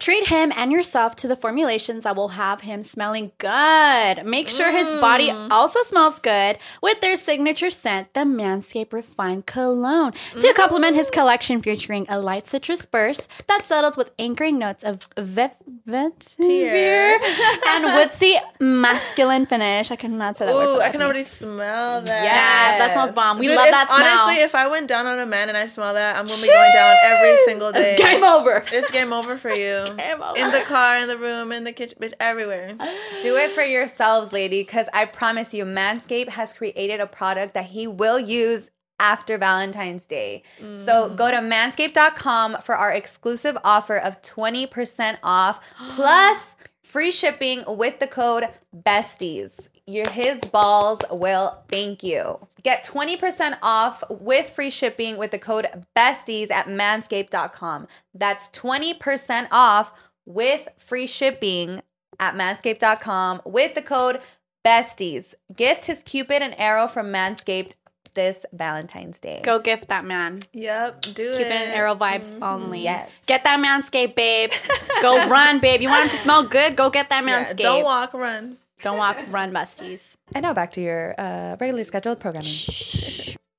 Treat 0.00 0.28
him 0.28 0.52
and 0.54 0.70
yourself 0.70 1.16
to 1.16 1.26
the 1.26 1.34
formulations 1.34 2.04
that 2.04 2.14
will 2.14 2.28
have 2.28 2.60
him 2.60 2.84
smelling 2.84 3.32
good. 3.38 4.24
Make 4.24 4.48
sure 4.48 4.70
his 4.70 4.86
body 5.00 5.28
mm. 5.28 5.50
also 5.50 5.82
smells 5.82 6.20
good 6.20 6.56
with 6.80 7.00
their 7.00 7.16
signature 7.16 7.68
scent, 7.68 8.14
the 8.14 8.20
Manscaped 8.20 8.92
Refined 8.92 9.46
Cologne, 9.46 10.12
to 10.38 10.52
complement 10.54 10.94
his 10.94 11.08
mm. 11.08 11.12
collection 11.12 11.60
featuring 11.60 12.06
a 12.08 12.20
light 12.20 12.46
citrus 12.46 12.86
burst 12.86 13.28
that 13.48 13.64
settles 13.64 13.96
with 13.96 14.12
anchoring 14.20 14.56
notes 14.56 14.84
of 14.84 15.00
ve- 15.18 15.50
vetiver 15.88 17.18
and 17.66 17.84
woodsy 17.84 18.36
masculine 18.60 19.46
finish. 19.46 19.90
I 19.90 19.96
cannot 19.96 20.36
say 20.36 20.46
that. 20.46 20.54
Ooh, 20.54 20.76
for 20.76 20.82
I 20.84 20.90
can 20.90 21.02
already 21.02 21.24
smell 21.24 22.02
that. 22.02 22.24
Yeah, 22.24 22.78
that 22.78 22.92
smells 22.92 23.10
bomb. 23.10 23.40
We 23.40 23.48
Dude, 23.48 23.56
love 23.56 23.66
if- 23.66 23.72
that 23.72 23.88
smell. 23.88 24.18
Honestly, 24.20 24.44
if 24.44 24.54
I 24.54 24.68
went 24.68 24.86
down 24.86 25.08
on 25.08 25.18
a 25.18 25.26
man 25.26 25.48
and 25.48 25.58
I 25.58 25.66
smell 25.66 25.94
that, 25.94 26.16
I'm 26.16 26.26
gonna 26.26 26.40
be 26.40 26.46
going 26.46 26.72
down 26.72 26.96
every 27.02 27.36
single 27.46 27.72
day. 27.72 27.94
It's 27.94 28.00
game 28.00 28.22
over. 28.22 28.62
It's 28.70 28.90
game 28.92 29.12
over 29.12 29.36
for 29.36 29.50
you. 29.50 29.87
In 30.36 30.50
the 30.50 30.60
car, 30.60 30.98
in 30.98 31.08
the 31.08 31.18
room, 31.18 31.52
in 31.52 31.64
the 31.64 31.72
kitchen, 31.72 31.98
bitch, 32.00 32.12
everywhere. 32.20 32.74
Do 33.22 33.36
it 33.36 33.50
for 33.50 33.62
yourselves, 33.62 34.32
lady, 34.32 34.62
because 34.62 34.88
I 34.92 35.04
promise 35.04 35.54
you, 35.54 35.64
Manscaped 35.64 36.30
has 36.30 36.52
created 36.52 37.00
a 37.00 37.06
product 37.06 37.54
that 37.54 37.66
he 37.66 37.86
will 37.86 38.18
use 38.18 38.70
after 39.00 39.38
Valentine's 39.38 40.06
Day. 40.06 40.42
So 40.58 41.08
mm. 41.08 41.16
go 41.16 41.30
to 41.30 41.38
manscaped.com 41.38 42.58
for 42.62 42.76
our 42.76 42.92
exclusive 42.92 43.56
offer 43.62 43.96
of 43.96 44.20
20% 44.22 45.18
off 45.22 45.60
plus 45.90 46.56
free 46.82 47.12
shipping 47.12 47.64
with 47.66 47.98
the 48.00 48.06
code 48.06 48.48
BESTIES. 48.72 49.68
Your 49.88 50.08
his 50.10 50.38
balls 50.40 51.00
will 51.10 51.58
thank 51.68 52.02
you. 52.02 52.46
Get 52.62 52.84
20% 52.84 53.58
off 53.62 54.04
with 54.10 54.50
free 54.50 54.70
shipping 54.70 55.16
with 55.16 55.30
the 55.30 55.38
code 55.38 55.66
besties 55.96 56.50
at 56.50 56.66
manscaped.com. 56.66 57.88
That's 58.14 58.48
20% 58.50 59.48
off 59.50 59.92
with 60.26 60.68
free 60.76 61.06
shipping 61.06 61.82
at 62.20 62.34
manscaped.com 62.34 63.42
with 63.46 63.74
the 63.74 63.82
code 63.82 64.20
besties. 64.64 65.34
Gift 65.56 65.86
his 65.86 66.02
Cupid 66.02 66.42
an 66.42 66.52
arrow 66.54 66.86
from 66.86 67.06
Manscaped 67.12 67.72
this 68.14 68.44
Valentine's 68.52 69.20
Day. 69.20 69.40
Go 69.44 69.58
gift 69.58 69.88
that 69.88 70.04
man. 70.04 70.40
Yep, 70.52 71.02
do 71.02 71.32
Keep 71.32 71.46
it. 71.46 71.52
it 71.52 71.76
arrow 71.76 71.94
vibes 71.94 72.32
mm-hmm. 72.32 72.42
only. 72.42 72.82
Yes. 72.82 73.10
Get 73.26 73.44
that 73.44 73.60
manscape, 73.60 74.14
babe. 74.16 74.50
Go 75.02 75.28
run, 75.28 75.60
babe. 75.60 75.80
You 75.80 75.88
want 75.88 76.10
him 76.10 76.16
to 76.16 76.22
smell 76.24 76.42
good? 76.42 76.74
Go 76.74 76.90
get 76.90 77.08
that 77.10 77.24
Yeah, 77.24 77.44
manscape. 77.44 77.58
don't 77.58 77.84
walk, 77.84 78.12
run. 78.14 78.56
Don't 78.82 78.98
walk, 78.98 79.18
run, 79.30 79.52
busties. 79.52 80.16
And 80.34 80.42
now 80.42 80.54
back 80.54 80.70
to 80.72 80.80
your 80.80 81.14
uh, 81.18 81.56
regularly 81.60 81.84
scheduled 81.84 82.20
programming. 82.20 82.50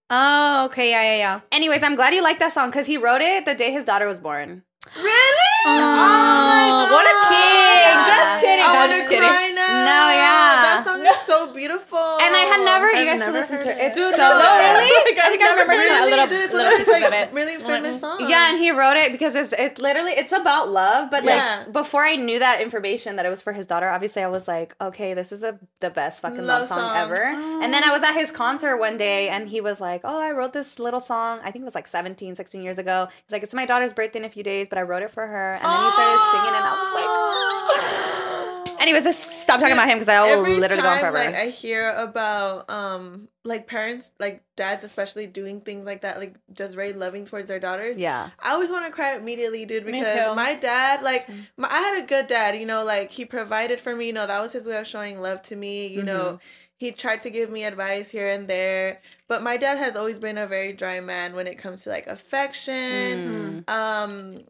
Oh, 0.10 0.66
okay. 0.66 0.90
Yeah, 0.90 1.04
yeah, 1.04 1.18
yeah. 1.18 1.40
Anyways, 1.52 1.84
I'm 1.84 1.96
glad 1.96 2.14
you 2.14 2.24
like 2.24 2.40
that 2.40 2.54
song 2.54 2.70
because 2.70 2.88
he 2.88 2.98
wrote 2.98 3.22
it 3.22 3.46
the 3.46 3.54
day 3.54 3.72
his 3.72 3.84
daughter 3.84 4.08
was 4.08 4.20
born. 4.20 4.64
Really? 4.96 5.56
Oh, 5.68 6.88
what 6.90 7.06
a 7.06 7.16
king. 7.30 8.09
Yeah. 8.20 8.34
Just 8.36 8.44
kidding. 8.46 8.66
I 8.66 8.68
No, 8.68 8.80
want 8.80 8.92
just 8.92 9.04
to 9.04 9.10
kidding. 9.10 9.30
cry 9.30 9.48
now. 9.56 9.88
No, 9.90 10.00
yeah. 10.12 10.52
That 10.60 10.82
song 10.86 11.02
is 11.06 11.18
so 11.26 11.54
beautiful. 11.54 11.98
And 12.20 12.36
I 12.36 12.44
had 12.52 12.62
never, 12.66 12.92
you 12.92 13.00
I've 13.10 13.20
guys 13.20 13.24
should 13.24 13.34
listen 13.34 13.60
to 13.62 13.70
it. 13.72 13.78
it. 13.78 13.86
It's 13.90 13.98
Dude, 13.98 14.16
so 14.16 14.22
no, 14.22 14.38
good. 14.40 14.60
really? 14.60 14.90
I 15.20 15.28
think 15.30 15.42
I 15.42 15.50
remember 15.52 15.74
really, 15.74 15.90
a 15.90 16.10
little, 16.10 16.28
dude, 16.28 16.44
it's 16.44 16.54
little 16.54 16.72
one 16.72 16.82
of 16.82 16.88
of 16.88 16.94
like, 16.94 17.14
it. 17.14 17.34
really 17.34 17.58
famous 17.60 18.00
songs. 18.00 18.30
Yeah, 18.30 18.50
and 18.50 18.58
he 18.60 18.72
wrote 18.72 18.98
it 18.98 19.12
because 19.12 19.36
it's 19.36 19.54
it 19.54 19.80
literally 19.80 20.12
it's 20.12 20.32
about 20.32 20.70
love. 20.70 21.10
But 21.12 21.24
Yeah. 21.24 21.64
like 21.66 21.74
before 21.74 22.06
I 22.06 22.16
knew 22.16 22.40
that 22.40 22.62
information 22.62 23.16
that 23.18 23.26
it 23.26 23.30
was 23.30 23.42
for 23.42 23.54
his 23.54 23.68
daughter, 23.68 23.90
obviously 23.90 24.22
I 24.24 24.28
was 24.28 24.48
like, 24.48 24.76
okay, 24.82 25.14
this 25.14 25.32
is 25.32 25.44
a, 25.44 25.58
the 25.80 25.90
best 25.90 26.22
fucking 26.22 26.46
love, 26.46 26.62
Love 26.62 26.68
song, 26.70 26.80
song. 26.80 26.98
ever. 26.98 27.24
And 27.64 27.74
then 27.74 27.84
I 27.84 27.92
was 27.92 28.04
at 28.04 28.14
his 28.14 28.32
concert 28.32 28.78
one 28.78 28.98
day 28.98 29.30
and 29.30 29.48
he 29.50 29.62
was 29.62 29.80
like, 29.82 30.02
oh, 30.04 30.20
I 30.20 30.32
wrote 30.32 30.54
this 30.54 30.80
little 30.80 31.00
song. 31.00 31.40
I 31.44 31.52
think 31.52 31.64
it 31.64 31.66
was 31.66 31.76
like 31.76 31.88
17, 31.88 32.36
16 32.36 32.62
years 32.62 32.78
ago. 32.78 33.08
He's 33.26 33.32
like, 33.32 33.44
it's 33.44 33.54
my 33.54 33.66
daughter's 33.66 33.94
birthday 33.94 34.20
in 34.20 34.26
a 34.26 34.30
few 34.30 34.44
days, 34.44 34.68
but 34.70 34.78
I 34.78 34.82
wrote 34.84 35.04
it 35.04 35.12
for 35.12 35.26
her. 35.26 35.54
And 35.56 35.64
then 35.64 35.84
he 35.86 35.92
started 35.92 36.20
singing 36.32 36.56
and 36.56 36.66
I 36.66 36.74
was 36.80 36.92
like, 36.94 38.09
anyways, 38.80 39.04
just 39.04 39.42
stop 39.42 39.60
talking 39.60 39.74
about 39.74 39.88
him 39.88 39.98
because 39.98 40.10
I 40.10 40.22
will 40.22 40.40
Every 40.40 40.58
literally 40.58 40.82
go 40.82 40.88
on 40.90 41.00
time, 41.00 41.12
forever. 41.14 41.32
Like 41.32 41.36
I 41.36 41.48
hear 41.50 41.92
about 41.92 42.70
um 42.70 43.28
like 43.44 43.68
parents, 43.68 44.12
like 44.20 44.44
dads 44.56 44.84
especially 44.84 45.28
doing 45.28 45.62
things 45.62 45.86
like 45.86 46.02
that, 46.02 46.20
like 46.20 46.36
just 46.54 46.76
very 46.76 46.94
loving 46.94 47.26
towards 47.26 47.48
their 47.48 47.60
daughters. 47.60 47.98
yeah. 47.98 48.30
I 48.40 48.52
always 48.52 48.70
want 48.72 48.86
to 48.86 48.92
cry 48.92 49.16
immediately, 49.16 49.66
dude, 49.66 49.86
Me 49.86 49.94
because 49.94 50.36
my 50.36 50.54
dad, 50.56 51.02
like, 51.02 51.28
my, 51.58 51.68
I 51.72 51.80
had 51.80 52.04
a 52.04 52.08
good 52.08 52.28
dad, 52.28 52.56
you 52.60 52.66
know, 52.66 52.84
like, 52.84 53.12
he 53.12 53.26
provided 53.26 53.80
for 53.82 53.96
me, 53.96 54.08
you 54.08 54.14
know, 54.14 54.28
that 54.28 54.42
was 54.42 54.52
his 54.52 54.66
way 54.68 54.78
of 54.78 54.86
showing 54.86 55.22
love 55.22 55.42
to 55.44 55.56
me, 55.56 55.88
you 55.88 56.04
know, 56.04 56.40
he 56.78 56.92
tried 56.92 57.22
to 57.22 57.30
give 57.30 57.50
me 57.50 57.64
advice 57.64 58.10
here 58.12 58.28
and 58.30 58.48
there, 58.48 59.02
but 59.28 59.42
my 59.42 59.58
dad 59.58 59.78
has 59.80 59.96
always 59.96 60.20
been 60.20 60.38
a 60.38 60.46
very 60.46 60.74
dry 60.74 61.00
man 61.00 61.34
when 61.34 61.48
it 61.48 61.58
comes 61.58 61.84
to, 61.84 61.90
like, 61.90 62.06
affection, 62.08 63.64
Mm. 63.68 63.70
um, 63.70 64.44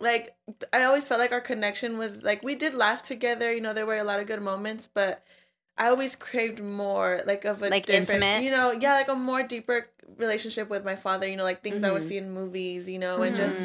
like, 0.00 0.36
I 0.72 0.84
always 0.84 1.08
felt 1.08 1.20
like 1.20 1.32
our 1.32 1.40
connection 1.40 1.98
was, 1.98 2.22
like, 2.24 2.42
we 2.42 2.54
did 2.54 2.74
laugh 2.74 3.02
together, 3.02 3.52
you 3.52 3.60
know, 3.60 3.72
there 3.72 3.86
were 3.86 3.96
a 3.98 4.04
lot 4.04 4.20
of 4.20 4.26
good 4.26 4.42
moments, 4.42 4.88
but 4.92 5.24
I 5.78 5.88
always 5.88 6.16
craved 6.16 6.60
more, 6.62 7.22
like, 7.26 7.44
of 7.44 7.62
a 7.62 7.70
Like 7.70 7.86
different, 7.86 8.22
intimate? 8.22 8.44
you 8.44 8.50
know, 8.50 8.72
yeah, 8.72 8.94
like 8.94 9.08
a 9.08 9.14
more 9.14 9.42
deeper 9.42 9.88
relationship 10.16 10.68
with 10.70 10.84
my 10.84 10.96
father, 10.96 11.26
you 11.26 11.36
know, 11.36 11.44
like 11.44 11.62
things 11.62 11.82
I 11.84 11.92
would 11.92 12.02
Mhm. 12.02 12.06
see 12.08 12.16
in 12.18 12.30
movies, 12.32 12.88
you 12.88 12.98
know, 12.98 13.22
and 13.22 13.34
just 13.36 13.62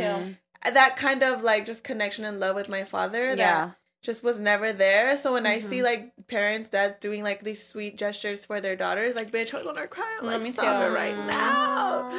that 0.73 0.95
kind 0.97 1.23
of 1.23 1.43
like 1.43 1.65
just 1.65 1.83
connection 1.83 2.25
and 2.25 2.39
love 2.39 2.55
with 2.55 2.69
my 2.69 2.83
father 2.83 3.35
that 3.35 3.37
Yeah. 3.37 3.71
Just 4.01 4.23
was 4.23 4.39
never 4.39 4.73
there. 4.73 5.15
So 5.17 5.33
when 5.33 5.45
I 5.45 5.59
Mm-hmm. 5.59 5.69
see 5.69 5.83
like 5.83 6.11
parents, 6.27 6.69
dads 6.69 6.97
doing 6.99 7.23
like 7.23 7.43
these 7.43 7.65
sweet 7.65 7.97
gestures 7.97 8.43
for 8.45 8.59
their 8.59 8.75
daughters, 8.75 9.13
like 9.15 9.31
bitch, 9.31 9.53
I 9.53 9.63
want 9.63 9.77
to 9.77 9.87
cry. 9.87 10.11
I'm 10.19 10.25
Yeah, 10.25 10.31
like, 10.33 10.41
me 10.41 10.51
stop 10.51 10.79
too. 10.79 10.87
it 10.87 10.95
right 10.95 11.15
now. 11.15 12.09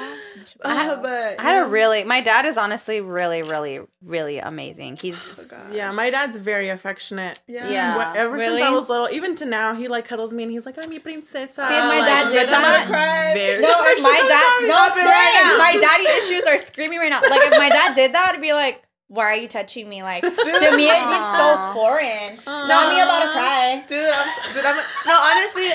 I 0.65 0.75
had- 0.75 0.91
Uh, 0.91 0.97
but 1.03 1.41
I 1.41 1.43
had 1.43 1.57
you 1.57 1.65
a 1.65 1.69
really 1.69 2.05
my 2.05 2.21
dad 2.21 2.45
is 2.45 2.57
honestly 2.57 3.01
really, 3.01 3.43
really, 3.43 3.81
really 4.03 4.39
amazing. 4.39 4.97
He's 4.97 5.17
oh. 5.53 5.73
Yeah, 5.73 5.91
my 5.91 6.11
dad's 6.11 6.37
very 6.37 6.69
affectionate. 6.69 7.41
yeah. 7.49 7.69
Yeah. 7.69 7.97
What, 7.97 8.17
ever 8.17 8.33
Really? 8.35 8.59
since 8.61 8.63
I 8.63 8.71
was 8.71 8.89
little, 8.89 9.09
even 9.11 9.35
to 9.37 9.45
now, 9.47 9.75
he 9.75 9.89
like 9.89 10.05
cuddles 10.05 10.33
me 10.33 10.45
and 10.45 10.53
he's 10.53 10.67
like, 10.67 10.77
"I'm 10.83 10.93
your 10.93 11.01
princesa." 11.01 11.67
See, 11.67 11.75
if 11.79 11.85
my 11.85 11.99
dad 11.99 12.31
did 12.31 12.49
bitch, 12.49 12.53
I'm 12.53 12.63
that- 12.63 12.85
gonna 12.87 12.91
cry. 12.91 13.35
Very 13.35 13.61
No, 13.63 13.69
my 13.73 13.79
affectionate. 13.81 14.29
dad, 14.29 14.61
no, 14.63 15.03
right 15.05 15.41
now. 15.43 15.59
my 15.59 15.77
daddy 15.81 16.05
issues 16.19 16.45
are 16.47 16.59
screaming 16.59 16.99
right 17.01 17.11
now. 17.11 17.21
Like 17.23 17.43
if 17.51 17.59
my 17.59 17.69
dad 17.71 17.95
did 17.95 18.15
that, 18.15 18.35
I'd 18.35 18.41
be 18.41 18.53
like, 18.53 18.83
"Why 19.13 19.25
are 19.25 19.37
you 19.37 19.49
touching 19.49 19.89
me?" 19.89 20.03
Like 20.03 20.23
to 20.25 20.29
me, 20.31 20.89
it'd 20.89 21.09
be 21.09 21.21
so 21.37 21.57
Aw. 21.61 21.73
foreign. 21.75 22.39
Not 22.47 22.89
me 22.91 23.01
about 23.01 23.21
to 23.25 23.33
cry. 23.33 23.85
dude. 23.87 24.11
I'm, 24.13 24.55
dude, 24.55 24.65
I'm 24.65 24.77
no 25.07 25.17
honestly. 25.21 25.69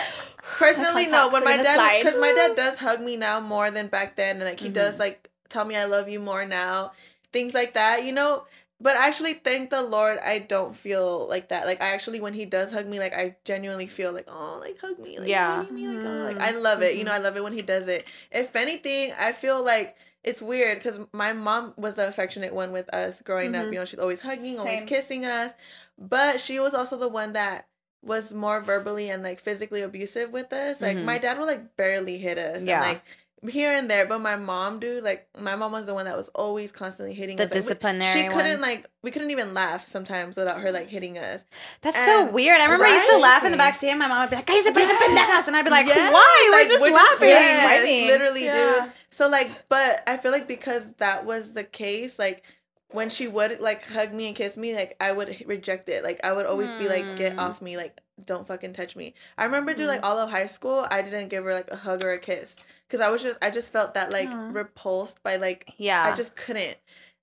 Personally, 0.58 1.06
no. 1.06 1.30
contacts 1.30 1.34
When 1.34 1.44
my 1.44 1.58
dad, 1.64 2.00
because 2.00 2.20
my 2.20 2.32
dad 2.34 2.56
does 2.56 2.78
hug 2.78 3.02
me 3.02 3.16
now 3.18 3.40
more 3.40 3.70
than 3.70 3.88
back 3.88 4.16
then, 4.16 4.38
and 4.38 4.46
like 4.46 4.60
he 4.60 4.68
Mm-hmm. 4.68 4.74
does 4.74 5.00
like 5.00 5.30
tell 5.50 5.66
me 5.66 5.76
I 5.76 5.86
love 5.86 6.10
you 6.10 6.20
more 6.20 6.46
now, 6.46 6.94
things 7.32 7.54
like 7.54 7.74
that, 7.76 8.04
you 8.06 8.12
know. 8.12 8.46
But 8.80 8.96
actually, 8.96 9.34
thank 9.34 9.72
the 9.72 9.82
Lord, 9.82 10.20
I 10.24 10.38
don't 10.40 10.76
feel 10.76 11.28
like 11.28 11.50
that. 11.50 11.66
Like 11.66 11.82
I 11.82 11.94
actually, 11.96 12.22
when 12.22 12.34
he 12.34 12.46
does 12.46 12.72
hug 12.72 12.88
me, 12.88 13.00
like 13.00 13.14
I 13.14 13.36
genuinely 13.44 13.88
feel 13.88 14.12
like, 14.14 14.26
oh, 14.28 14.58
like 14.62 14.80
hug 14.80 15.00
me, 15.00 15.18
like 15.20 15.28
Yeah. 15.30 15.66
me, 15.72 15.88
like 15.88 16.06
oh, 16.06 16.24
like 16.24 16.40
I 16.40 16.52
love 16.52 16.82
it. 16.84 16.96
You 16.96 17.04
know, 17.04 17.12
I 17.12 17.18
love 17.18 17.36
it 17.38 17.44
when 17.44 17.54
he 17.54 17.62
does 17.64 17.88
it. 17.88 18.06
If 18.32 18.56
anything, 18.56 19.14
I 19.20 19.32
feel 19.34 19.64
like. 19.64 19.96
It's 20.28 20.42
weird 20.42 20.80
because 20.80 21.00
my 21.14 21.32
mom 21.34 21.74
was 21.78 21.96
the 21.96 22.08
affectionate 22.08 22.54
one 22.54 22.72
with 22.72 22.94
us 22.94 23.22
growing 23.22 23.56
up. 23.56 23.66
You 23.68 23.72
know, 23.80 23.86
she's 23.86 24.00
always 24.00 24.20
hugging, 24.20 24.60
always 24.60 24.80
Same. 24.80 24.88
kissing 24.88 25.26
us. 25.26 25.54
But 25.98 26.42
she 26.42 26.60
was 26.60 26.74
also 26.74 26.98
the 26.98 27.08
one 27.08 27.34
that 27.34 27.68
was 28.04 28.34
more 28.34 28.60
verbally 28.62 29.10
and 29.10 29.24
like 29.24 29.40
physically 29.40 29.82
abusive 29.82 30.32
with 30.32 30.52
us. 30.54 30.82
Like 30.82 30.98
Mhm. 30.98 31.06
my 31.06 31.18
dad 31.18 31.40
would 31.40 31.48
like 31.48 31.76
barely 31.78 32.18
hit 32.18 32.38
us. 32.38 32.64
Yeah. 32.64 32.76
And, 32.84 32.92
like 32.94 33.02
here 33.50 33.72
and 33.72 33.90
there, 33.90 34.06
but 34.08 34.20
my 34.20 34.36
mom, 34.36 34.80
dude, 34.80 35.04
like 35.04 35.28
my 35.40 35.56
mom 35.56 35.72
was 35.72 35.86
the 35.86 35.94
one 35.94 36.06
that 36.06 36.18
was 36.18 36.30
always 36.30 36.72
constantly 36.72 37.14
hitting 37.14 37.38
The 37.38 37.44
us. 37.44 37.50
Like, 37.50 37.54
we- 37.56 37.60
disciplinary 37.62 38.22
she 38.24 38.28
couldn't 38.30 38.54
one. 38.54 38.62
like 38.62 38.88
we 39.04 39.12
couldn't 39.12 39.30
even 39.32 39.54
laugh 39.54 39.88
sometimes 39.88 40.36
without 40.36 40.60
her 40.62 40.72
like 40.72 40.88
hitting 40.90 41.18
us. 41.18 41.46
That's 41.82 42.04
so 42.04 42.26
weird. 42.26 42.60
I 42.60 42.66
remember 42.66 42.86
I 42.86 42.96
used 42.96 43.10
to 43.10 43.18
laugh 43.20 43.46
in 43.46 43.52
the 43.52 43.58
back 43.58 43.76
seat 43.76 43.90
and 43.90 44.00
my 44.00 44.08
mom 44.08 44.22
would 44.22 44.30
be 44.32 44.36
like, 44.38 44.46
"Cállese, 44.48 44.74
parece 44.74 44.90
pendejas," 44.98 45.48
and 45.48 45.56
I'd 45.56 45.64
be 45.66 45.70
like, 45.72 45.86
Yes, 45.88 46.12
"Why? 46.14 46.50
We're 46.52 46.58
like, 46.60 46.68
just 46.68 46.82
we're 46.82 46.94
laughing." 46.96 47.30
yes, 47.30 47.86
vibing. 47.86 48.08
literally, 48.08 48.46
Yeah. 48.46 48.80
dude. 48.86 48.92
So 49.12 49.28
like, 49.28 49.50
but 49.70 50.04
I 50.08 50.18
feel 50.18 50.32
like 50.32 50.48
because 50.48 50.92
that 50.98 51.26
was 51.26 51.54
the 51.54 51.64
case, 51.64 52.18
like 52.18 52.44
when 52.90 53.10
she 53.10 53.28
would 53.28 53.60
like 53.60 53.88
hug 53.88 54.14
me 54.14 54.28
and 54.28 54.36
kiss 54.36 54.58
me, 54.58 54.76
like 54.76 54.96
I 55.00 55.12
would 55.12 55.44
reject 55.46 55.90
it. 55.90 56.04
Like 56.04 56.20
I 56.24 56.34
would 56.34 56.46
always 56.48 56.72
be 56.74 56.88
like, 56.90 57.16
"Get 57.18 57.34
Hmm. 57.34 57.40
off 57.40 57.62
me!" 57.62 57.78
Like 57.78 58.00
don't 58.26 58.48
fucking 58.48 58.74
touch 58.74 58.96
me. 58.96 59.14
I 59.38 59.44
remember, 59.46 59.76
dude, 59.76 59.88
like 59.88 60.04
all 60.04 60.18
of 60.18 60.32
high 60.32 60.48
school, 60.48 60.88
I 60.90 61.04
didn't 61.04 61.28
give 61.28 61.44
her 61.44 61.54
like 61.54 61.70
a 61.70 61.76
hug 61.76 62.04
or 62.04 62.12
a 62.14 62.18
kiss 62.20 62.56
because 62.88 63.02
I 63.02 63.10
was 63.10 63.22
just, 63.24 63.38
I 63.42 63.50
just 63.50 63.72
felt 63.72 63.94
that 63.96 64.12
like 64.12 64.30
repulsed 64.50 65.22
by 65.24 65.36
like 65.38 65.74
Yeah. 65.78 66.04
I 66.04 66.16
just 66.16 66.36
couldn't. 66.36 66.78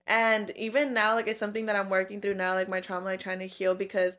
And 0.07 0.51
even 0.57 0.93
now, 0.93 1.15
like 1.15 1.29
it's 1.29 1.41
something 1.41 1.67
that 1.67 1.77
I'm 1.77 1.89
working 1.89 2.21
through 2.21 2.35
now, 2.35 2.55
like 2.55 2.69
my 2.69 2.81
trauma, 2.81 3.07
like 3.07 3.21
trying 3.21 3.39
to 3.39 3.47
heal 3.47 3.75
because 3.75 4.17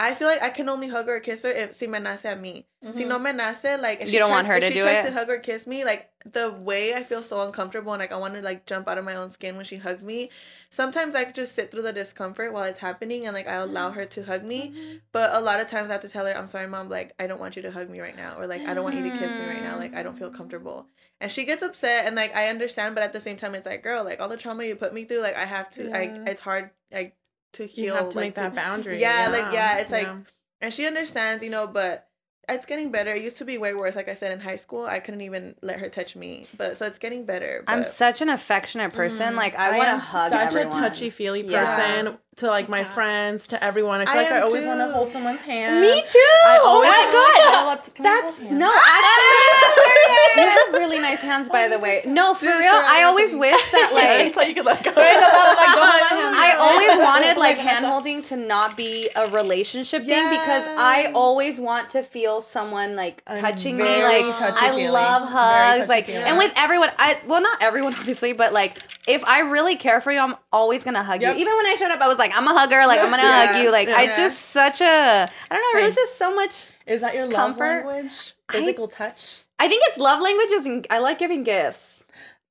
I 0.00 0.14
feel 0.14 0.28
like 0.28 0.40
I 0.42 0.50
can 0.50 0.68
only 0.68 0.88
hug 0.88 1.06
her 1.06 1.16
or 1.16 1.20
kiss 1.20 1.42
her 1.42 1.50
if 1.50 1.74
si 1.74 1.88
me 1.88 1.98
nace 1.98 2.24
a 2.24 2.36
mí. 2.36 2.64
Si 2.92 3.00
mm-hmm. 3.00 3.08
no 3.08 3.18
me 3.18 3.32
nace, 3.32 3.64
like 3.82 4.00
if 4.00 4.06
You 4.06 4.12
she 4.12 4.18
don't 4.18 4.28
tries, 4.28 4.36
want 4.44 4.46
her 4.46 4.60
to 4.60 4.68
she 4.68 4.74
do 4.74 4.82
tries 4.82 5.04
it? 5.04 5.08
to 5.08 5.12
hug 5.14 5.28
or 5.28 5.38
kiss 5.40 5.66
me, 5.66 5.84
like 5.84 6.10
the 6.24 6.52
way 6.52 6.94
I 6.94 7.02
feel 7.02 7.22
so 7.24 7.44
uncomfortable 7.44 7.92
and 7.92 8.00
like 8.00 8.12
I 8.12 8.16
want 8.16 8.34
to 8.34 8.40
like 8.40 8.64
jump 8.64 8.88
out 8.88 8.96
of 8.96 9.04
my 9.04 9.16
own 9.16 9.30
skin 9.30 9.56
when 9.56 9.64
she 9.64 9.76
hugs 9.78 10.04
me. 10.04 10.30
Sometimes 10.70 11.16
I 11.16 11.24
just 11.24 11.54
sit 11.54 11.70
through 11.72 11.82
the 11.82 11.92
discomfort 11.92 12.52
while 12.52 12.62
it's 12.64 12.78
happening 12.78 13.26
and 13.26 13.34
like 13.34 13.48
I 13.48 13.54
allow 13.54 13.90
her 13.90 14.04
to 14.04 14.22
hug 14.22 14.44
me. 14.44 14.68
Mm-hmm. 14.68 14.96
But 15.10 15.34
a 15.34 15.40
lot 15.40 15.58
of 15.58 15.66
times 15.66 15.88
I 15.90 15.94
have 15.94 16.02
to 16.02 16.08
tell 16.08 16.26
her, 16.26 16.32
I'm 16.36 16.46
sorry, 16.46 16.68
mom, 16.68 16.88
like 16.88 17.14
I 17.18 17.26
don't 17.26 17.40
want 17.40 17.56
you 17.56 17.62
to 17.62 17.70
hug 17.72 17.90
me 17.90 17.98
right 18.00 18.16
now, 18.16 18.36
or 18.38 18.46
like 18.46 18.64
I 18.68 18.74
don't 18.74 18.84
want 18.84 18.94
you 18.96 19.02
to 19.10 19.18
kiss 19.18 19.34
me 19.34 19.46
right 19.46 19.62
now, 19.62 19.76
like 19.78 19.94
I 19.96 20.04
don't 20.04 20.16
feel 20.16 20.30
comfortable. 20.30 20.86
And 21.20 21.32
she 21.32 21.44
gets 21.44 21.62
upset 21.62 22.06
and 22.06 22.14
like 22.14 22.36
I 22.36 22.48
understand, 22.48 22.94
but 22.94 23.02
at 23.02 23.12
the 23.12 23.20
same 23.20 23.36
time 23.36 23.56
it's 23.56 23.66
like, 23.66 23.82
girl, 23.82 24.04
like 24.04 24.20
all 24.20 24.28
the 24.28 24.36
trauma 24.36 24.62
you 24.62 24.76
put 24.76 24.94
me 24.94 25.04
through, 25.04 25.22
like 25.22 25.36
I 25.36 25.44
have 25.46 25.68
to, 25.70 25.90
I 25.90 26.02
Yeah. 26.02 26.24
it's 26.28 26.40
hard, 26.40 26.70
like 26.92 27.16
to 27.54 27.66
heal. 27.66 27.84
You 27.84 27.92
have 27.94 28.10
to 28.10 28.16
like, 28.16 28.26
make 28.26 28.34
that 28.36 28.54
boundary. 28.54 29.00
Yeah, 29.00 29.28
like, 29.30 29.52
yeah, 29.52 29.78
it's 29.78 29.90
like- 29.90 30.06
yeah. 30.06 30.18
and 30.60 30.72
she 30.72 30.86
understands, 30.86 31.42
you 31.42 31.50
know, 31.50 31.66
but 31.66 32.08
it's 32.48 32.66
getting 32.66 32.90
better. 32.90 33.12
It 33.12 33.22
used 33.22 33.36
to 33.38 33.44
be 33.44 33.58
way 33.58 33.74
worse. 33.74 33.94
Like 33.94 34.08
I 34.08 34.14
said 34.14 34.32
in 34.32 34.40
high 34.40 34.56
school, 34.56 34.86
I 34.86 35.00
couldn't 35.00 35.20
even 35.20 35.54
let 35.62 35.80
her 35.80 35.88
touch 35.88 36.16
me. 36.16 36.46
But 36.56 36.76
so 36.76 36.86
it's 36.86 36.98
getting 36.98 37.26
better. 37.26 37.62
I'm 37.66 37.84
such 37.84 38.22
an 38.22 38.28
affectionate 38.30 38.92
person. 38.92 39.28
Mm-hmm. 39.28 39.36
Like 39.36 39.56
I, 39.56 39.76
want 39.76 39.88
am 39.88 40.00
to 40.00 40.06
hug 40.06 40.32
everyone. 40.32 40.52
such 40.52 40.60
everyone. 40.60 40.84
a 40.84 40.88
touchy 40.88 41.10
feely 41.10 41.46
Yeah. 41.46 42.12
To 42.38 42.46
like 42.48 42.68
my 42.68 42.84
friends, 42.84 43.46
to 43.48 43.62
everyone. 43.62 44.00
I 44.00 44.04
feel 44.06 44.14
I 44.14 44.22
like 44.22 44.32
I 44.32 44.40
always 44.40 44.64
want 44.64 44.80
to 44.80 44.92
hold 44.92 45.10
someone's 45.10 45.42
hand. 45.42 45.80
Me 45.80 46.00
too. 46.02 46.18
I 46.18 46.58
oh 46.62 46.66
always 46.66 46.90
Oh 46.90 46.94
my 46.94 47.74
God. 47.74 47.82
to- 47.82 48.02
That's 48.02 48.40
no, 48.40 48.72
actually, 48.74 50.42
you 50.42 50.48
have 50.48 50.72
really 50.74 50.98
nice 51.08 51.20
hands, 51.20 51.48
oh 51.50 51.52
by 51.52 51.68
the 51.68 51.78
way. 51.78 52.00
No, 52.06 52.34
for 52.34 52.46
Dude, 52.46 52.60
real. 52.60 52.72
I 52.72 53.02
always 53.04 53.34
wish 53.34 53.70
that 53.72 53.90
like 53.92 54.26
until 54.26 54.42
you 54.44 54.54
could 54.54 54.64
let 54.66 54.82
go. 54.84 54.92
I 54.96 56.54
always 56.58 56.98
wanted 56.98 57.36
like 57.38 57.58
hand 57.58 57.84
holding 57.84 58.22
to 58.22 58.36
not 58.36 58.76
be 58.76 59.08
a 59.16 59.28
relationship 59.30 60.04
thing 60.04 60.28
because 60.30 60.66
I 60.68 61.10
always 61.14 61.58
want 61.58 61.90
to 61.90 62.02
feel 62.02 62.40
someone 62.40 62.96
like 62.96 63.24
touching 63.24 63.76
me. 63.76 63.84
Like. 63.84 64.24
I 64.40 64.88
love 64.90 65.28
hugs. 65.28 65.88
Like 65.88 66.08
and 66.08 66.38
with 66.38 66.52
everyone, 66.56 66.90
I 66.98 67.18
well 67.26 67.42
not 67.42 67.60
everyone 67.62 67.94
obviously, 67.94 68.32
but 68.32 68.52
like 68.52 68.78
if 69.08 69.24
I 69.24 69.40
really 69.40 69.76
care 69.76 70.00
for 70.00 70.12
you, 70.12 70.18
I'm 70.20 70.34
always 70.52 70.84
gonna 70.84 71.02
hug 71.02 71.22
Yep. 71.22 71.34
you. 71.36 71.40
Even 71.42 71.56
when 71.56 71.66
I 71.66 71.74
showed 71.74 71.90
up, 71.90 72.00
I 72.00 72.06
was 72.08 72.18
like, 72.18 72.36
I'm 72.36 72.46
a 72.46 72.52
hugger. 72.58 72.86
Like 72.86 73.00
I'm 73.00 73.10
gonna 73.10 73.22
Yeah. 73.22 73.46
hug 73.52 73.62
you. 73.64 73.70
Like 73.72 73.88
Yeah. 73.88 74.02
it's 74.02 74.16
just 74.16 74.38
such 74.50 74.80
a. 74.80 74.84
I 74.86 75.28
don't 75.50 75.60
know. 75.74 75.80
Same. 75.80 75.86
This 75.88 75.96
is 75.96 76.12
so 76.14 76.34
much. 76.34 76.72
Is 76.86 77.00
that 77.00 77.14
your 77.14 77.24
love 77.26 77.34
comfort. 77.34 77.86
language? 77.86 78.34
I- 78.48 78.52
Physical 78.52 78.88
touch? 78.88 79.42
I 79.58 79.68
think 79.68 79.82
it's 79.86 79.98
love 79.98 80.20
languages, 80.22 80.66
and 80.66 80.86
I 80.90 80.98
like 80.98 81.18
giving 81.18 81.42
gifts. 81.42 82.04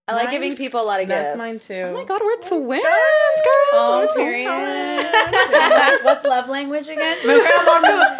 I 0.10 0.14
like 0.14 0.30
giving 0.32 0.56
people 0.56 0.80
a 0.80 0.84
lot 0.84 1.02
of 1.02 1.08
gifts. 1.08 1.18
That's 1.18 1.30
gifts. 1.34 1.38
mine 1.38 1.60
too. 1.60 1.84
Oh 1.90 1.94
my 1.94 2.04
god, 2.06 2.22
we're 2.24 2.38
twins, 2.38 2.82
girls. 2.84 3.74
Oh, 3.74 4.08
Oh, 4.10 4.14
period. 4.16 4.48
What's 6.04 6.24
love 6.24 6.48
language 6.48 6.88
again? 6.88 7.18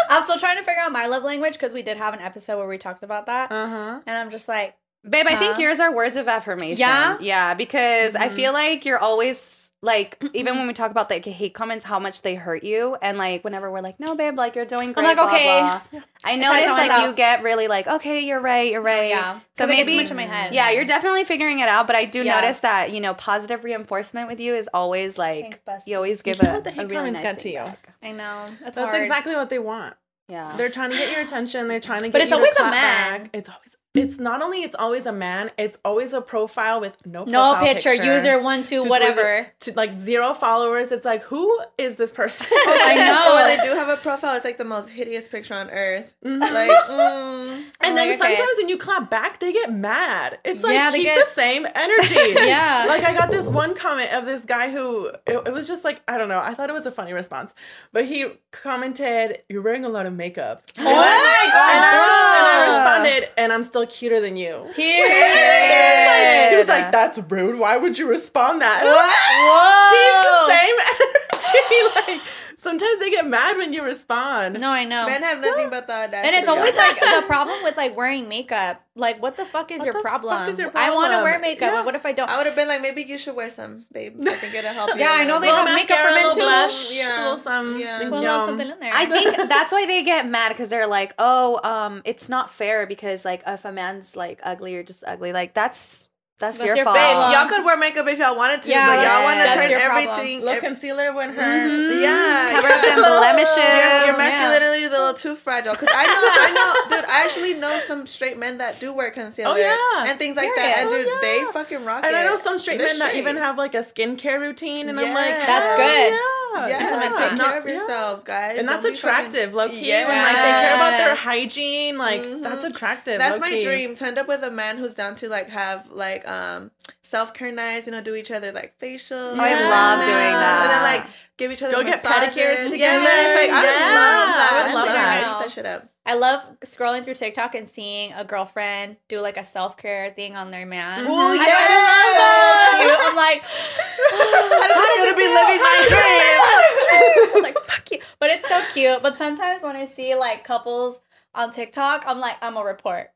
I'm 0.10 0.24
still 0.24 0.38
trying 0.38 0.58
to 0.58 0.64
figure 0.64 0.82
out 0.82 0.92
my 0.92 1.08
love 1.08 1.24
language 1.24 1.54
because 1.54 1.72
we 1.74 1.82
did 1.82 1.96
have 1.98 2.14
an 2.14 2.20
episode 2.20 2.58
where 2.58 2.68
we 2.68 2.78
talked 2.78 3.04
about 3.04 3.26
that, 3.28 3.52
Uh 3.52 3.68
huh. 3.70 4.00
and 4.06 4.18
I'm 4.18 4.30
just 4.30 4.48
like, 4.50 4.76
Babe, 5.08 5.26
I 5.28 5.36
think 5.36 5.58
yours 5.60 5.80
are 5.80 5.94
words 5.94 6.16
of 6.18 6.28
affirmation. 6.28 6.80
Yeah? 6.80 7.18
Yeah, 7.22 7.54
because 7.54 8.16
I 8.16 8.28
Mhm. 8.30 8.32
feel 8.34 8.54
like 8.54 8.86
you're 8.86 9.00
always 9.00 9.70
like, 9.84 10.22
even 10.34 10.58
when 10.58 10.66
we 10.68 10.74
talk 10.74 10.90
about 10.92 11.10
like 11.10 11.24
hate 11.24 11.54
comments, 11.54 11.86
how 11.86 12.00
much 12.00 12.24
they 12.24 12.34
hurt 12.36 12.64
you. 12.64 12.98
And 13.02 13.18
like, 13.18 13.44
whenever 13.44 13.72
we're 13.72 13.80
like, 13.82 14.00
no, 14.00 14.16
babe, 14.16 14.36
like 14.36 14.56
you're 14.56 14.66
doing 14.66 14.92
great. 14.92 15.06
I'm 15.08 15.16
like, 15.16 15.18
blah, 15.18 15.28
okay. 15.28 15.60
blah. 15.92 16.02
I 16.26 16.36
notice 16.36 16.66
tell 16.66 16.76
that 16.78 16.88
myself. 16.88 17.04
you 17.10 17.14
get 17.14 17.44
really 17.44 17.68
like, 17.68 17.88
okay, 17.88 18.22
you're 18.26 18.40
right, 18.40 18.72
you're 18.72 18.82
right. 18.82 19.10
yeah. 19.10 19.40
So 19.56 19.68
maybe 19.68 19.92
too 19.92 19.98
much 20.02 20.10
in 20.12 20.18
my 20.18 20.26
head. 20.26 20.54
Yeah, 20.54 20.72
you're 20.72 20.84
definitely 20.84 21.24
figuring 21.26 21.60
it 21.60 21.70
out. 21.70 21.86
But 21.88 21.96
I 21.96 22.06
do 22.06 22.24
Yeah. 22.24 22.42
notice 22.42 22.60
that, 22.62 22.92
you 22.92 23.00
know, 23.00 23.14
positive 23.14 23.64
reinforcement 23.64 24.28
with 24.28 24.40
you 24.40 24.56
is 24.56 24.68
always 24.74 25.18
like, 25.18 25.64
Thanks, 25.64 25.88
you 25.88 25.96
always 25.96 26.22
give 26.24 26.40
can't 26.40 26.50
a, 26.50 26.54
let 26.56 26.64
the 26.66 26.70
a 26.72 26.74
hate 26.74 26.90
really 26.90 26.96
comments 27.12 27.20
nice 27.20 27.24
get 27.24 27.38
to 27.40 27.44
thing 27.44 27.54
you. 27.54 27.60
back. 27.60 27.90
I 28.04 28.12
know. 28.12 28.46
That's, 28.62 28.76
That's 28.76 28.78
hard. 28.92 29.02
exactly 29.04 29.36
what 29.36 29.50
they 29.50 29.60
want. 29.60 29.96
Yeah. 30.28 30.56
They're 30.58 30.70
trying 30.70 30.90
to 30.90 30.98
get 30.98 31.10
your 31.12 31.22
attention. 31.22 31.70
They're 31.70 31.80
trying 31.80 32.00
to 32.02 32.08
get 32.08 32.12
But 32.14 32.22
it's 32.22 32.32
you 32.32 32.36
to 32.38 32.42
always 32.42 32.52
a 32.54 32.56
clap 32.56 32.72
man. 32.74 33.22
back. 33.22 33.30
It's 33.32 33.48
always 33.48 33.77
it's 33.94 34.20
not 34.20 34.44
only 34.44 34.62
it's 34.62 34.76
always 34.78 35.06
a 35.08 35.12
man, 35.12 35.50
it's 35.58 35.78
always 35.84 36.14
a 36.14 36.22
profile 36.22 36.80
with 36.80 37.04
no 37.06 37.24
No 37.24 37.54
profile 37.54 37.74
picture, 37.74 37.94
user 37.96 38.40
one, 38.40 38.62
two, 38.62 38.84
to 38.84 38.90
whatever. 38.90 39.48
to 39.62 39.74
like 39.74 39.98
zero 39.98 40.34
followers. 40.36 40.92
It's 40.92 41.06
like 41.06 41.24
who 41.24 41.60
is 41.80 41.96
this 41.96 42.12
person? 42.12 42.46
I 42.52 42.96
know. 42.98 43.32
Or 43.32 43.36
when 43.36 43.58
they 43.58 43.64
do 43.68 43.74
have 43.76 43.90
a 43.90 43.98
profile, 43.98 44.36
it's 44.36 44.46
like 44.46 44.58
the 44.60 44.66
most 44.66 44.90
hideous 44.90 45.28
picture 45.28 45.56
on 45.56 45.70
earth. 45.72 46.16
Mhm. 46.24 46.40
Like, 46.42 46.70
mm. 46.90 47.50
and 47.50 47.66
I'm 47.82 47.96
then 47.96 47.96
like, 47.96 48.20
okay. 48.22 48.36
sometimes 48.36 48.58
when 48.58 48.70
you 48.70 48.78
clap 48.78 49.10
back, 49.10 49.40
they 49.40 49.52
get 49.52 49.74
mad. 49.74 50.38
It's 50.46 50.62
like 50.64 50.74
Yeah, 50.74 50.92
keep 50.92 51.04
get- 51.04 51.26
the 51.26 51.32
same 51.32 51.66
energy. 51.74 52.34
Yeah. 52.48 52.86
Like 52.88 53.04
I 53.04 53.14
got 53.16 53.32
this 53.32 53.48
one 53.48 53.74
comment 53.74 54.14
of 54.14 54.26
this 54.26 54.46
guy 54.46 54.70
who 54.70 55.08
it, 55.26 55.48
it 55.48 55.54
was 55.54 55.68
just 55.68 55.84
like 55.84 56.02
I 56.08 56.18
don't 56.20 56.30
know. 56.30 56.40
I 56.40 56.54
thought 56.54 56.70
it 56.70 56.74
was 56.74 56.86
a 56.86 56.92
funny 56.92 57.14
response, 57.14 57.54
but 57.94 58.06
he 58.06 58.28
commented, 58.52 59.40
"You're 59.50 59.62
wearing 59.64 59.86
a 59.86 59.90
lot 59.90 60.06
of 60.06 60.14
makeup." 60.14 60.64
Oh 60.78 60.84
my 60.84 60.92
god. 60.92 61.76
And 61.76 61.86
I, 61.86 62.38
and 62.38 62.46
I 62.46 62.68
bruh. 62.68 63.04
responded, 63.08 63.30
and 63.38 63.47
I'm 63.58 63.64
still 63.64 63.88
cuter 63.88 64.22
than 64.22 64.38
you. 64.38 64.68
Period. 64.76 66.52
He 66.52 66.56
was 66.56 66.68
like, 66.68 66.92
"That's 66.92 67.18
rude. 67.18 67.58
Why 67.60 67.76
would 67.76 67.98
you 67.98 68.08
respond 68.08 68.62
that?" 68.62 68.82
And 68.86 68.90
I 68.90 68.94
was 68.94 69.10
like, 69.10 69.34
Whoa. 69.50 69.98
Keep 69.98 70.14
the 70.30 70.46
same 70.54 70.78
energy. 70.94 71.82
Like 71.98 72.22
sometimes 72.68 73.00
they 73.00 73.10
get 73.10 73.26
mad 73.28 73.58
when 73.58 73.72
you 73.74 73.84
respond. 73.84 74.60
No, 74.60 74.70
I 74.70 74.84
know. 74.84 75.06
men 75.06 75.24
have 75.24 75.40
nothing 75.40 75.70
but 75.76 75.88
the 75.88 75.94
audacity. 75.94 76.28
and 76.28 76.36
it's 76.36 76.48
always 76.48 76.76
like 76.76 77.00
the 77.00 77.24
problem 77.34 77.58
with 77.64 77.78
like 77.78 77.96
wearing 77.96 78.28
makeup. 78.28 78.84
Like, 78.96 79.22
what 79.22 79.38
the 79.38 79.46
fuck 79.46 79.72
is 79.72 79.78
What 79.80 79.86
your 79.86 79.94
the 79.94 80.00
fuck 80.00 80.22
problem? 80.24 80.50
is 80.50 80.58
your 80.58 80.72
I 80.76 80.90
want 80.94 81.14
to 81.14 81.22
wear 81.22 81.38
makeup. 81.40 81.72
Yeah. 81.72 81.86
What 81.86 81.94
if 81.94 82.04
I 82.06 82.14
don't? 82.14 82.30
I 82.30 82.38
would 82.38 82.48
have 82.48 82.56
been 82.56 82.68
like, 82.68 82.82
maybe 82.82 83.04
you 83.04 83.18
should 83.20 83.36
wear 83.36 83.50
some, 83.52 83.86
babe. 83.92 84.18
I 84.28 84.34
think 84.34 84.56
it'll 84.56 84.74
help 84.74 84.90
you. 84.96 85.02
Yeah, 85.02 85.12
I 85.12 85.24
know 85.24 85.40
they 85.40 85.48
have 85.48 85.66
makeup 85.74 85.98
for 86.00 86.12
men 86.12 86.34
too. 86.34 86.42
blush, 86.42 86.98
Yeah. 86.98 87.06
a 87.06 87.24
little 87.24 87.38
some, 87.40 87.80
Yeah. 87.80 88.00
thank 88.00 88.10
Put 88.10 88.18
a 88.18 88.22
little 88.22 88.46
something 88.48 88.70
in 88.72 88.80
there. 88.80 88.92
I 88.94 89.06
think 89.06 89.36
that's 89.50 89.72
why 89.72 89.86
they 89.86 90.04
get 90.04 90.28
mad 90.28 90.50
because 90.50 90.70
they're 90.70 90.88
like, 90.88 91.14
oh, 91.20 91.60
um, 91.64 92.02
it's 92.06 92.28
not 92.28 92.50
fair 92.50 92.88
because 92.88 93.24
like 93.24 93.44
if 93.46 93.66
a 93.66 93.72
man's 93.72 94.16
like 94.16 94.40
ugly 94.44 94.76
or 94.76 94.82
just 94.84 95.04
ugly, 95.06 95.32
like 95.32 95.54
that's 95.54 96.10
that's, 96.40 96.58
That's 96.60 96.68
your, 96.68 96.76
your 96.78 96.86
fault. 96.86 96.96
Babe, 96.98 97.18
y'all 97.34 97.48
could 97.50 97.66
wear 97.66 97.78
makeup 97.78 98.06
if 98.08 98.20
y'all 98.20 98.36
wanted 98.36 98.62
to, 98.62 98.70
Yeah, 98.70 98.86
but 98.96 99.02
y'all 99.02 99.24
want 99.24 99.40
to 99.42 99.54
turn 99.58 99.72
your 99.72 99.80
problem. 99.80 100.08
everything. 100.10 100.42
little 100.46 100.62
concealer 100.62 101.12
when 101.14 101.34
her. 101.34 101.42
Mm-hmm. 101.42 102.04
yeah, 102.04 102.50
Cover 102.54 102.68
up 102.68 102.84
yeah. 102.84 102.96
them 102.96 103.04
blemishes. 103.10 103.58
Your, 103.58 103.66
your 103.66 104.06
Yeah. 104.14 104.18
masculinity 104.18 104.84
is 104.84 104.92
a 104.94 104.98
little 104.98 105.14
too 105.16 105.36
fragile. 105.36 105.74
Cause 105.76 105.90
I 105.92 106.06
know, 106.06 106.14
I 106.14 106.50
know, 106.54 106.96
dude. 106.98 107.06
I 107.10 107.26
actually 107.26 107.54
know 107.56 107.80
some 107.80 108.06
straight 108.06 108.38
men 108.38 108.60
that 108.60 108.80
do 108.80 108.94
wear 108.94 109.10
concealer 109.10 109.54
Oh, 109.54 109.56
yeah. 109.58 110.10
and 110.12 110.20
things 110.20 110.38
like 110.38 110.52
that. 110.56 110.78
And 110.82 110.90
dude, 110.92 111.08
Oh, 111.10 111.20
they 111.22 111.52
fucking 111.52 111.84
rock 111.84 112.04
And 112.06 112.14
it. 112.16 112.20
I 112.20 112.24
know 112.24 112.38
some 112.38 112.60
straight 112.60 112.78
They're 112.78 112.90
men 112.90 113.00
that 113.00 113.16
even 113.16 113.38
have 113.38 113.58
like 113.58 113.74
a 113.74 113.80
skincare 113.80 114.40
routine, 114.40 114.90
and 114.90 115.00
I'm 115.00 115.14
like, 115.16 115.36
That's 115.36 115.70
hell 115.70 115.78
good. 115.78 116.14
Yeah, 116.58 116.68
Yeah, 116.68 116.84
Implement 116.86 117.16
take 117.16 117.26
it. 117.26 117.30
care 117.30 117.38
Not- 117.38 117.58
of 117.58 117.66
yeah. 117.68 117.74
yourselves, 117.74 118.24
guys. 118.24 118.58
And 118.60 118.68
that's 118.70 118.84
Don't 118.84 118.94
be 118.94 118.98
fucking- 118.98 119.10
attractive, 119.26 119.54
low 119.54 119.70
key. 119.70 119.92
When 119.92 120.08
like 120.08 120.36
they 120.36 120.42
care 120.42 120.76
about 120.76 120.98
their 120.98 121.16
hygiene, 121.16 121.98
like 121.98 122.22
Mhm. 122.22 122.42
that's 122.44 122.64
attractive. 122.64 123.18
That's 123.20 123.40
my 123.40 123.48
low-key. 123.50 123.64
dream 123.64 123.96
to 123.96 124.06
end 124.06 124.18
up 124.18 124.28
with 124.28 124.44
a 124.44 124.52
man 124.52 124.78
who's 124.78 124.94
down 124.94 125.16
to 125.18 125.30
like 125.30 125.50
have 125.50 125.92
like 125.92 126.27
um 126.28 126.72
self 127.02 127.34
care 127.34 127.52
nights, 127.52 127.86
you 127.88 127.92
know, 127.94 128.02
do 128.02 128.16
each 128.16 128.32
other 128.32 128.52
like 128.52 128.78
facials. 128.80 129.38
Oh, 129.38 129.40
I 129.40 129.54
love 129.70 130.00
doing 130.00 130.12
that. 130.12 130.62
And 130.64 130.72
then 130.72 130.84
like 130.84 131.06
give 131.38 131.52
each 131.52 131.64
other 131.64 131.74
Go 131.74 131.84
get 131.84 132.04
massages. 132.04 132.36
pedicures 132.38 132.70
together. 132.70 133.06
it's 133.06 133.36
like 133.36 133.50
I 133.50 133.64
Yeah, 133.64 133.96
love 133.96 134.30
that. 134.36 134.50
I 134.52 134.56
would 134.58 134.72
I 134.72 134.74
love 134.74 134.86
love 134.86 134.96
that. 134.96 135.22
that. 135.24 135.40
That 135.40 135.52
shit 135.52 135.66
up. 135.66 135.90
I 136.06 136.14
love 136.14 136.42
scrolling 136.64 137.04
through 137.04 137.16
TikTok 137.16 137.54
and 137.54 137.68
seeing 137.68 138.14
a 138.14 138.24
girlfriend 138.24 138.96
do 139.10 139.20
like 139.20 139.36
a 139.38 139.44
self 139.44 139.76
care 139.78 140.12
thing 140.16 140.36
on 140.38 140.52
their 140.52 140.66
man. 140.66 140.98
Mhm. 141.00 141.10
Ooh, 141.10 141.40
I 141.40 141.46
yes! 141.46 141.58
find 141.58 142.88
it 142.88 142.88
so 142.88 142.88
cute. 142.88 143.00
I'm 143.10 143.16
like, 143.16 143.42
How 144.74 144.88
did 144.96 145.08
you 145.10 145.16
be 145.16 145.28
living 145.28 145.62
my 145.62 145.78
dream? 145.90 147.34
I'm 147.36 147.44
like, 147.44 147.58
fuck 147.68 147.92
you. 147.92 148.00
But 148.20 148.30
it's 148.32 148.48
so 148.48 148.62
cute. 148.74 149.02
But 149.02 149.18
sometimes 149.18 149.64
when 149.64 149.76
I 149.76 149.86
see 149.86 150.16
like 150.16 150.44
couples 150.46 151.00
on 151.36 151.52
TikTok, 151.52 152.06
I'm 152.08 152.20
like, 152.20 152.38
I'm 152.42 152.56
a 152.58 152.64
report. 152.64 153.12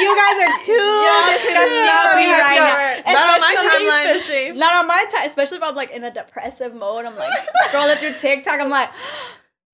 You 0.00 0.16
guys 0.16 0.36
are 0.42 0.56
too 0.64 0.88
disgusting 1.32 1.88
for 2.04 2.16
me 2.16 2.30
right 2.32 2.60
hour. 2.60 3.02
now. 3.04 3.12
Not 3.12 3.28
on 3.34 3.40
my 3.40 3.54
timeline. 3.58 4.12
Fishy. 4.14 4.52
Not 4.52 4.74
on 4.74 4.86
my 4.86 5.04
time, 5.10 5.26
especially 5.26 5.58
if 5.58 5.62
I'm 5.62 5.74
like 5.74 5.90
in 5.90 6.04
a 6.04 6.10
depressive 6.10 6.74
mode. 6.74 7.04
I'm 7.04 7.16
like 7.16 7.30
scrolling 7.68 7.96
through 7.96 8.14
TikTok. 8.14 8.60
I'm 8.60 8.70
like, 8.70 8.90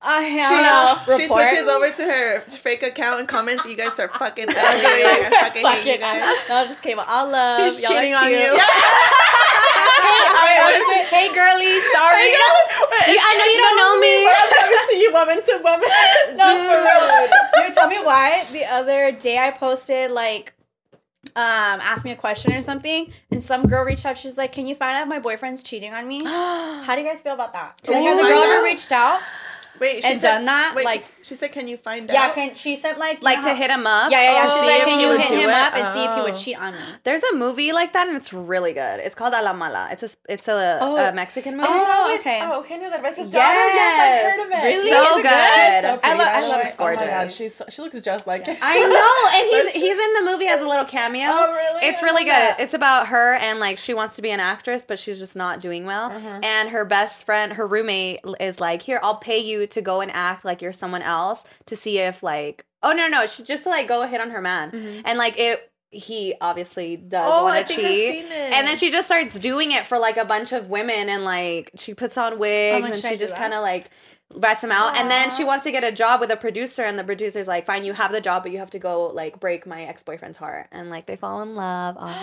oh 0.02 0.22
hell 0.22 0.50
no. 1.06 1.16
She 1.16 1.22
Report. 1.22 1.48
switches 1.48 1.66
over 1.68 1.90
to 1.90 2.02
her 2.04 2.40
fake 2.48 2.82
account 2.82 3.20
and 3.20 3.28
comments. 3.28 3.64
You 3.64 3.76
guys 3.76 3.98
are 3.98 4.08
fucking 4.08 4.48
ugly. 4.48 4.56
I 4.56 5.28
fucking 5.40 5.66
hate 5.66 5.92
you 5.94 5.98
guys. 5.98 6.37
no, 6.48 6.64
just 6.66 6.82
came. 6.82 6.98
I'll 7.00 7.30
love. 7.30 7.64
He's 7.64 7.82
Y'all 7.82 7.92
cheating 7.92 8.14
on 8.14 8.30
you. 8.30 8.38
hey, 9.98 10.58
what 10.62 10.74
is 10.74 10.88
it? 10.88 11.06
Hey, 11.08 11.28
girly, 11.34 11.80
sorry. 11.92 12.28
You- 12.30 13.18
I 13.20 13.34
know 13.38 13.44
you 13.44 13.58
don't 13.58 13.76
know 13.76 14.00
me. 14.00 14.26
I'm 14.26 14.48
talking 14.50 14.88
to 14.88 14.96
you, 14.96 15.12
woman 15.12 15.42
to 15.42 15.61
woman. 15.62 15.88
No, 16.37 17.26
Dude, 17.66 17.74
tell 17.74 17.88
me 17.88 17.98
why. 18.02 18.44
The 18.52 18.64
other 18.66 19.12
day 19.12 19.38
I 19.38 19.50
posted 19.50 20.11
like 20.11 20.52
um 21.37 21.80
asked 21.80 22.04
me 22.04 22.11
a 22.11 22.16
question 22.16 22.52
or 22.54 22.62
something 22.62 23.12
and 23.30 23.42
some 23.42 23.62
girl 23.68 23.84
reached 23.84 24.06
out 24.06 24.16
she's 24.16 24.38
like 24.38 24.50
can 24.50 24.66
you 24.66 24.74
find 24.74 24.96
out 24.96 25.06
my 25.06 25.18
boyfriend's 25.18 25.62
cheating 25.62 25.92
on 25.92 26.08
me 26.08 26.24
how 26.24 26.94
do 26.94 27.02
you 27.02 27.06
guys 27.06 27.20
feel 27.20 27.34
about 27.34 27.52
that 27.52 27.80
Can 27.82 27.94
Like, 27.94 28.02
you 28.02 28.08
has 28.08 28.18
a 28.18 28.22
find 28.22 28.32
girl 28.34 28.42
ever 28.44 28.64
reached 28.64 28.90
out 28.92 29.20
Wait, 29.81 30.03
she 30.03 30.11
and 30.11 30.21
said, 30.21 30.37
done 30.37 30.45
that 30.47 30.73
Wait, 30.75 30.85
like 30.85 31.05
she 31.23 31.35
said, 31.35 31.53
"Can 31.53 31.69
you 31.69 31.77
find 31.77 32.09
yeah 32.09 32.27
out?" 32.29 32.35
can 32.35 32.55
she 32.55 32.77
said 32.77 32.97
like 32.99 33.23
like 33.23 33.41
know 33.41 33.49
to 33.49 33.55
hit 33.55 33.71
him 33.71 33.87
up. 33.87 34.11
yeah 34.11 34.21
yeah 34.23 34.33
yeah 34.33 34.45
Oh, 34.49 34.53
she's 34.55 34.61
see 34.62 34.79
like 34.79 34.85
can 34.85 35.01
you 35.01 35.19
hit 35.19 35.31
him 35.45 35.51
it? 35.51 35.55
up 35.55 35.75
and 35.75 35.95
see 35.95 36.05
if 36.05 36.14
he 36.14 36.21
Oh. 36.21 36.25
would 36.25 36.37
cheat 36.37 36.59
on 36.59 36.73
me 36.75 36.79
There's 37.05 37.23
a 37.23 37.35
movie 37.35 37.73
like 37.73 37.93
that 37.93 38.09
and 38.09 38.17
it's 38.17 38.33
really 38.33 38.73
good. 38.73 39.01
It's 39.01 39.14
called 39.14 39.35
A 39.35 39.43
La 39.43 39.53
Mala. 39.53 39.88
It's 39.93 40.03
a 40.03 40.11
it's 40.29 40.49
a, 40.49 40.79
Oh. 40.81 40.97
a 40.97 41.12
Mexican 41.12 41.57
movie. 41.57 41.69
Oh, 41.71 42.17
okay. 42.19 42.41
Oh, 42.43 42.62
Eugenio 42.62 42.88
Derbez's 42.91 43.19
Yes. 43.19 43.31
daughter. 43.31 43.67
Yes, 43.79 44.01
I've 44.01 44.33
heard 44.33 44.47
of 44.47 44.53
it. 44.53 44.67
Really? 44.69 44.91
So 44.91 45.03
Is 45.03 45.19
it 45.19 45.23
good. 45.23 45.83
So 45.83 45.88
I 45.93 45.97
pretty, 45.99 46.19
love- 46.19 46.29
I 46.29 46.41
love 46.41 46.57
way. 46.57 46.61
it. 46.62 46.67
It's 46.69 46.81
Oh 46.81 46.85
my 46.85 47.07
god, 47.07 47.33
she's 47.33 47.55
so, 47.55 47.64
she 47.69 47.83
looks 47.83 48.01
just 48.01 48.27
like 48.27 48.47
it. 48.49 48.59
I 48.62 48.79
know, 48.81 49.38
and 49.38 49.73
he's 49.73 49.83
he's 49.83 49.99
in 49.99 50.12
the 50.14 50.31
movie 50.31 50.47
as 50.49 50.61
a 50.61 50.67
little 50.67 50.85
cameo. 50.85 51.27
Oh, 51.31 51.53
really? 51.53 51.87
It's 51.87 52.01
I 52.03 52.05
really 52.05 52.25
good. 52.25 52.33
that. 52.33 52.61
It's 52.61 52.75
about 52.75 53.09
her 53.09 53.35
and 53.35 53.61
like 53.61 53.79
she 53.79 53.95
wants 53.95 54.17
to 54.17 54.23
be 54.23 54.31
an 54.31 54.41
actress, 54.41 54.85
but 54.87 54.99
she's 54.99 55.19
just 55.19 55.37
not 55.37 55.61
doing 55.61 55.85
well. 55.87 56.07
Uh-huh. 56.11 56.41
And 56.43 56.71
her 56.71 56.85
best 56.85 57.25
friend, 57.25 57.53
her 57.55 57.67
roommate, 57.67 58.21
is 58.41 58.61
like, 58.61 58.83
"Here, 58.83 58.99
I'll 59.03 59.17
pay 59.17 59.38
you 59.38 59.67
to 59.72 59.83
go 59.83 60.00
and 60.00 60.11
act 60.12 60.44
like 60.44 60.61
you're 60.62 60.72
someone 60.72 61.02
else 61.02 61.44
to 61.66 61.76
see 61.76 61.98
if 61.98 62.22
like, 62.22 62.64
oh 62.83 62.92
no, 62.92 63.09
no, 63.09 63.26
she 63.26 63.42
just 63.42 63.64
to 63.64 63.70
like 63.70 63.88
go 63.88 64.07
hit 64.07 64.20
on 64.20 64.31
her 64.31 64.40
man, 64.40 64.70
Mhm. 64.70 65.02
and 65.04 65.18
like 65.18 65.38
it." 65.38 65.70
He 65.90 66.35
obviously 66.42 66.98
does 66.98 67.24
Oh, 67.33 67.44
want 67.44 67.66
to 67.66 67.74
cheat. 67.74 68.12
seen 68.14 68.26
it. 68.26 68.52
And 68.52 68.66
then 68.66 68.76
she 68.76 68.90
just 68.90 69.07
starts 69.09 69.38
doing 69.38 69.72
it 69.72 69.87
for 69.87 69.98
like 69.98 70.18
a 70.18 70.24
bunch 70.26 70.52
of 70.52 70.68
women 70.68 71.09
and 71.09 71.24
like 71.24 71.70
she 71.76 71.94
puts 71.94 72.18
on 72.18 72.38
wigs 72.38 72.83
my, 72.83 72.88
and 72.88 72.96
she 73.02 73.16
just 73.16 73.35
kind 73.35 73.54
of 73.54 73.62
like 73.62 73.88
rats 74.35 74.62
him 74.62 74.71
out. 74.71 74.97
And 74.97 75.11
then 75.11 75.31
she 75.31 75.43
wants 75.45 75.64
to 75.64 75.71
get 75.73 75.85
a 75.85 75.93
job 75.93 76.21
with 76.21 76.31
a 76.31 76.37
producer 76.37 76.83
and 76.83 76.99
the 76.99 77.05
producer's 77.05 77.49
like, 77.49 77.64
fine, 77.67 77.85
you 77.85 77.93
have 77.95 78.12
the 78.12 78.21
job, 78.21 78.43
but 78.43 78.53
you 78.53 78.59
have 78.59 78.71
to 78.71 78.79
go 78.79 79.07
like 79.07 79.41
break 79.41 79.67
my 79.67 79.85
ex 79.85 80.03
boyfriend's 80.03 80.37
heart. 80.38 80.69
And 80.73 80.91
like 80.91 81.07
they 81.07 81.17
fall 81.17 81.43
in 81.43 81.55
love, 81.55 81.97
Avi. 81.99 82.14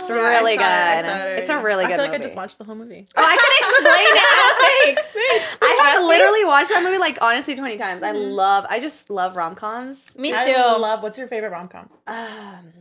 It's 0.00 0.08
Yeah, 0.08 0.14
really 0.16 0.56
saw 0.56 0.98
it. 0.98 1.02
Good. 1.02 1.08
it 1.32 1.38
it's 1.40 1.50
a 1.50 1.58
really 1.62 1.84
I 1.84 1.88
good 1.88 1.94
feel 1.96 2.04
like 2.04 2.10
movie. 2.12 2.22
I 2.22 2.26
just 2.26 2.36
watched 2.36 2.58
the 2.58 2.64
whole 2.64 2.74
movie. 2.74 3.06
Oh, 3.16 3.22
I 3.22 3.36
can 3.36 4.94
explain 4.94 4.96
it. 4.96 5.04
thanks 5.04 5.58
I 5.62 5.90
have 5.90 6.04
literally 6.04 6.44
watched 6.44 6.70
that 6.70 6.82
movie 6.82 6.98
like 6.98 7.18
honestly 7.20 7.54
20 7.54 7.76
times. 7.76 8.02
I 8.02 8.12
love, 8.12 8.64
I 8.68 8.80
just 8.80 9.10
love 9.10 9.36
rom 9.36 9.54
coms. 9.54 10.00
me 10.16 10.32
I 10.34 10.46
too 10.46 10.58
love. 10.80 11.02
What's 11.02 11.18
your 11.18 11.28
favorite 11.28 11.50
rom 11.50 11.68
com? 11.68 11.90
Um, 12.06 12.72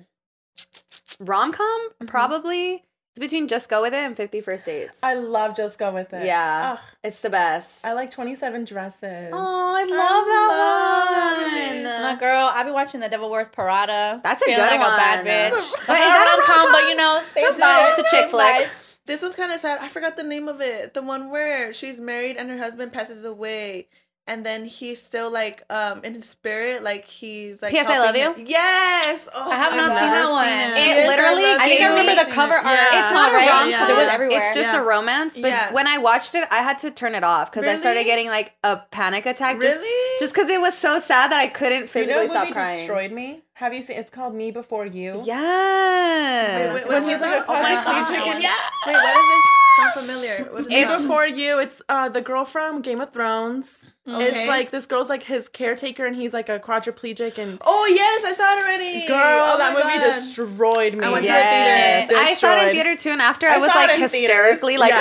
rom 1.20 1.52
com, 1.52 1.90
probably. 2.08 2.86
Between 3.20 3.48
Just 3.50 3.68
Go 3.70 3.82
With 3.82 3.94
It 3.94 3.98
and 3.98 4.16
50 4.16 4.42
First 4.42 4.66
Dates. 4.66 4.98
I 5.04 5.14
love 5.16 5.56
Just 5.56 5.78
Go 5.78 5.92
With 5.94 6.14
It. 6.14 6.26
yeah. 6.26 6.78
Ugh, 6.78 6.80
It's 7.04 7.20
the 7.22 7.30
best. 7.30 7.86
I 7.86 7.94
like 7.94 8.12
27 8.12 8.64
Dresses. 8.66 9.30
Oh, 9.34 9.76
I 9.78 9.84
love 9.84 9.90
that 10.26 11.48
love 11.60 11.68
one. 11.68 11.86
it. 11.86 12.02
My 12.02 12.16
girl, 12.20 12.50
I 12.52 12.64
be 12.64 12.72
watching 12.72 13.02
The 13.02 13.10
Devil 13.10 13.30
Wears 13.30 13.50
Prada. 13.50 14.22
That's 14.24 14.42
a 14.42 14.46
feeling 14.46 14.62
good 14.62 14.72
like 14.72 14.80
a 14.80 14.98
bad 14.98 15.26
bitch. 15.26 15.72
But 15.86 16.00
is 16.00 16.06
that 16.06 16.34
a 16.34 16.38
rom-com, 16.40 16.56
rom-com? 16.58 16.72
but 16.72 16.90
you 16.90 16.96
know, 16.96 17.22
same 17.34 17.44
It's 17.48 18.00
a 18.00 18.16
chick 18.16 18.30
flick. 18.32 18.70
This 19.06 19.22
one's 19.24 19.36
kind 19.36 19.52
of 19.52 19.60
sad. 19.60 19.80
I 19.82 19.88
forgot 19.88 20.16
the 20.18 20.24
name 20.24 20.48
of 20.48 20.62
it. 20.62 20.94
The 20.94 21.02
one 21.02 21.30
where 21.32 21.74
she's 21.74 22.00
married 22.00 22.38
and 22.38 22.50
her 22.50 22.58
husband 22.58 22.94
passes 22.94 23.26
away. 23.26 23.88
And 24.30 24.46
then 24.46 24.66
he's 24.66 25.02
still 25.02 25.32
like 25.32 25.64
um 25.72 26.02
in 26.04 26.14
his 26.14 26.26
spirit, 26.30 26.84
like 26.84 27.04
he's 27.06 27.62
like. 27.64 27.72
P.S. 27.72 27.88
I 27.88 27.98
love 28.00 28.16
helping 28.16 28.46
you? 28.48 28.52
Yes. 28.54 29.28
Oh, 29.34 29.50
I 29.52 29.56
have 29.56 29.76
not 29.76 29.98
seen 29.98 30.12
that 30.12 30.30
one. 30.30 30.48
It, 30.48 30.78
It 30.78 30.86
Yes, 30.86 31.08
literally 31.10 31.44
love 31.50 31.62
I 31.62 31.66
think 31.68 31.82
I 31.82 31.84
gave 31.84 31.90
remember 31.90 32.16
me- 32.16 32.24
the 32.30 32.32
cover 32.32 32.54
art. 32.54 32.64
Yeah. 32.66 33.02
It's 33.02 33.12
not 33.12 33.32
a 33.32 33.36
right? 33.36 33.50
rom 33.50 33.70
Yeah. 33.70 33.90
It 33.90 33.96
was 33.98 34.08
everywhere. 34.14 34.40
It's 34.44 34.56
just 34.56 34.72
Yeah. 34.74 34.82
a 34.82 34.84
romance. 34.84 35.34
But 35.36 35.48
Yeah. 35.50 35.74
when 35.74 35.88
I 35.88 35.98
watched 35.98 36.36
it, 36.36 36.48
I 36.52 36.58
had 36.58 36.78
to 36.80 36.92
turn 36.92 37.16
it 37.16 37.24
off 37.24 37.52
because 37.52 37.66
I 37.68 37.76
started 37.76 38.04
getting 38.06 38.28
like 38.28 38.54
a 38.64 38.78
panic 38.92 39.26
attack. 39.26 39.60
Just, 39.60 39.78
Really? 39.82 40.20
Just 40.20 40.34
because 40.36 40.50
it 40.50 40.62
was 40.62 40.78
so 40.78 41.00
sad 41.00 41.32
that 41.32 41.40
I 41.40 41.48
couldn't 41.48 41.82
You 41.82 41.88
physically 41.88 42.26
know 42.26 42.32
stop 42.32 42.44
movie 42.44 42.54
crying. 42.54 42.80
destroyed 42.80 43.12
me? 43.12 43.42
Have 43.56 43.74
you 43.74 43.82
seen? 43.82 43.98
It's 43.98 44.10
called 44.10 44.34
Me 44.36 44.52
Before 44.52 44.86
You. 44.86 45.22
Yes. 45.26 46.74
Wait, 46.74 46.74
wait, 46.76 46.88
When 47.02 47.10
he's 47.10 47.20
like 47.20 47.42
a 47.44 47.46
Oh 47.52 47.54
my 47.62 47.76
quadriplegic 47.84 48.26
God. 48.34 48.42
Yeah. 48.42 48.56
Wait, 48.88 48.94
what 48.94 49.18
is 49.18 49.28
this? 49.28 49.46
Sound 49.78 49.94
familiar? 49.94 50.48
What 50.52 50.62
is 50.62 50.68
Me 50.68 50.76
It's- 50.82 51.02
Before 51.02 51.28
You. 51.28 51.60
It's 51.60 51.82
uh 51.90 52.10
the 52.10 52.22
girl 52.22 52.46
from 52.46 52.82
Game 52.82 53.02
of 53.02 53.12
Thrones. 53.12 53.96
Okay. 54.16 54.26
It's 54.40 54.48
like 54.48 54.72
this 54.72 54.86
girl's 54.86 55.10
like 55.10 55.24
his 55.24 55.48
caretaker 55.48 56.06
and 56.06 56.16
he's 56.16 56.34
like 56.34 56.50
a 56.50 56.60
quadriplegic 56.60 57.38
and 57.38 57.62
Oh 57.66 57.86
yes, 57.86 58.24
I 58.26 58.34
saw 58.34 58.56
it 58.58 58.64
already. 58.64 59.08
girl, 59.08 59.18
Oh 59.54 59.58
that 59.58 59.74
movie 59.74 59.84
God. 60.00 60.14
destroyed 60.16 60.94
me. 60.96 61.04
I 61.06 61.10
went 61.12 61.24
to 61.26 61.30
Yes. 61.32 62.08
the 62.10 62.14
theater. 62.16 62.28
I 62.30 62.34
saw 62.34 62.54
it 62.58 62.68
in 62.68 62.74
theater 62.74 62.96
too, 62.96 63.10
and 63.12 63.22
after 63.22 63.48
I, 63.48 63.56
I 63.56 63.58
was 63.58 63.68
like 63.70 63.90
in 64.00 64.08
theaters. 64.08 64.12
hysterically 64.12 64.78
like. 64.78 64.94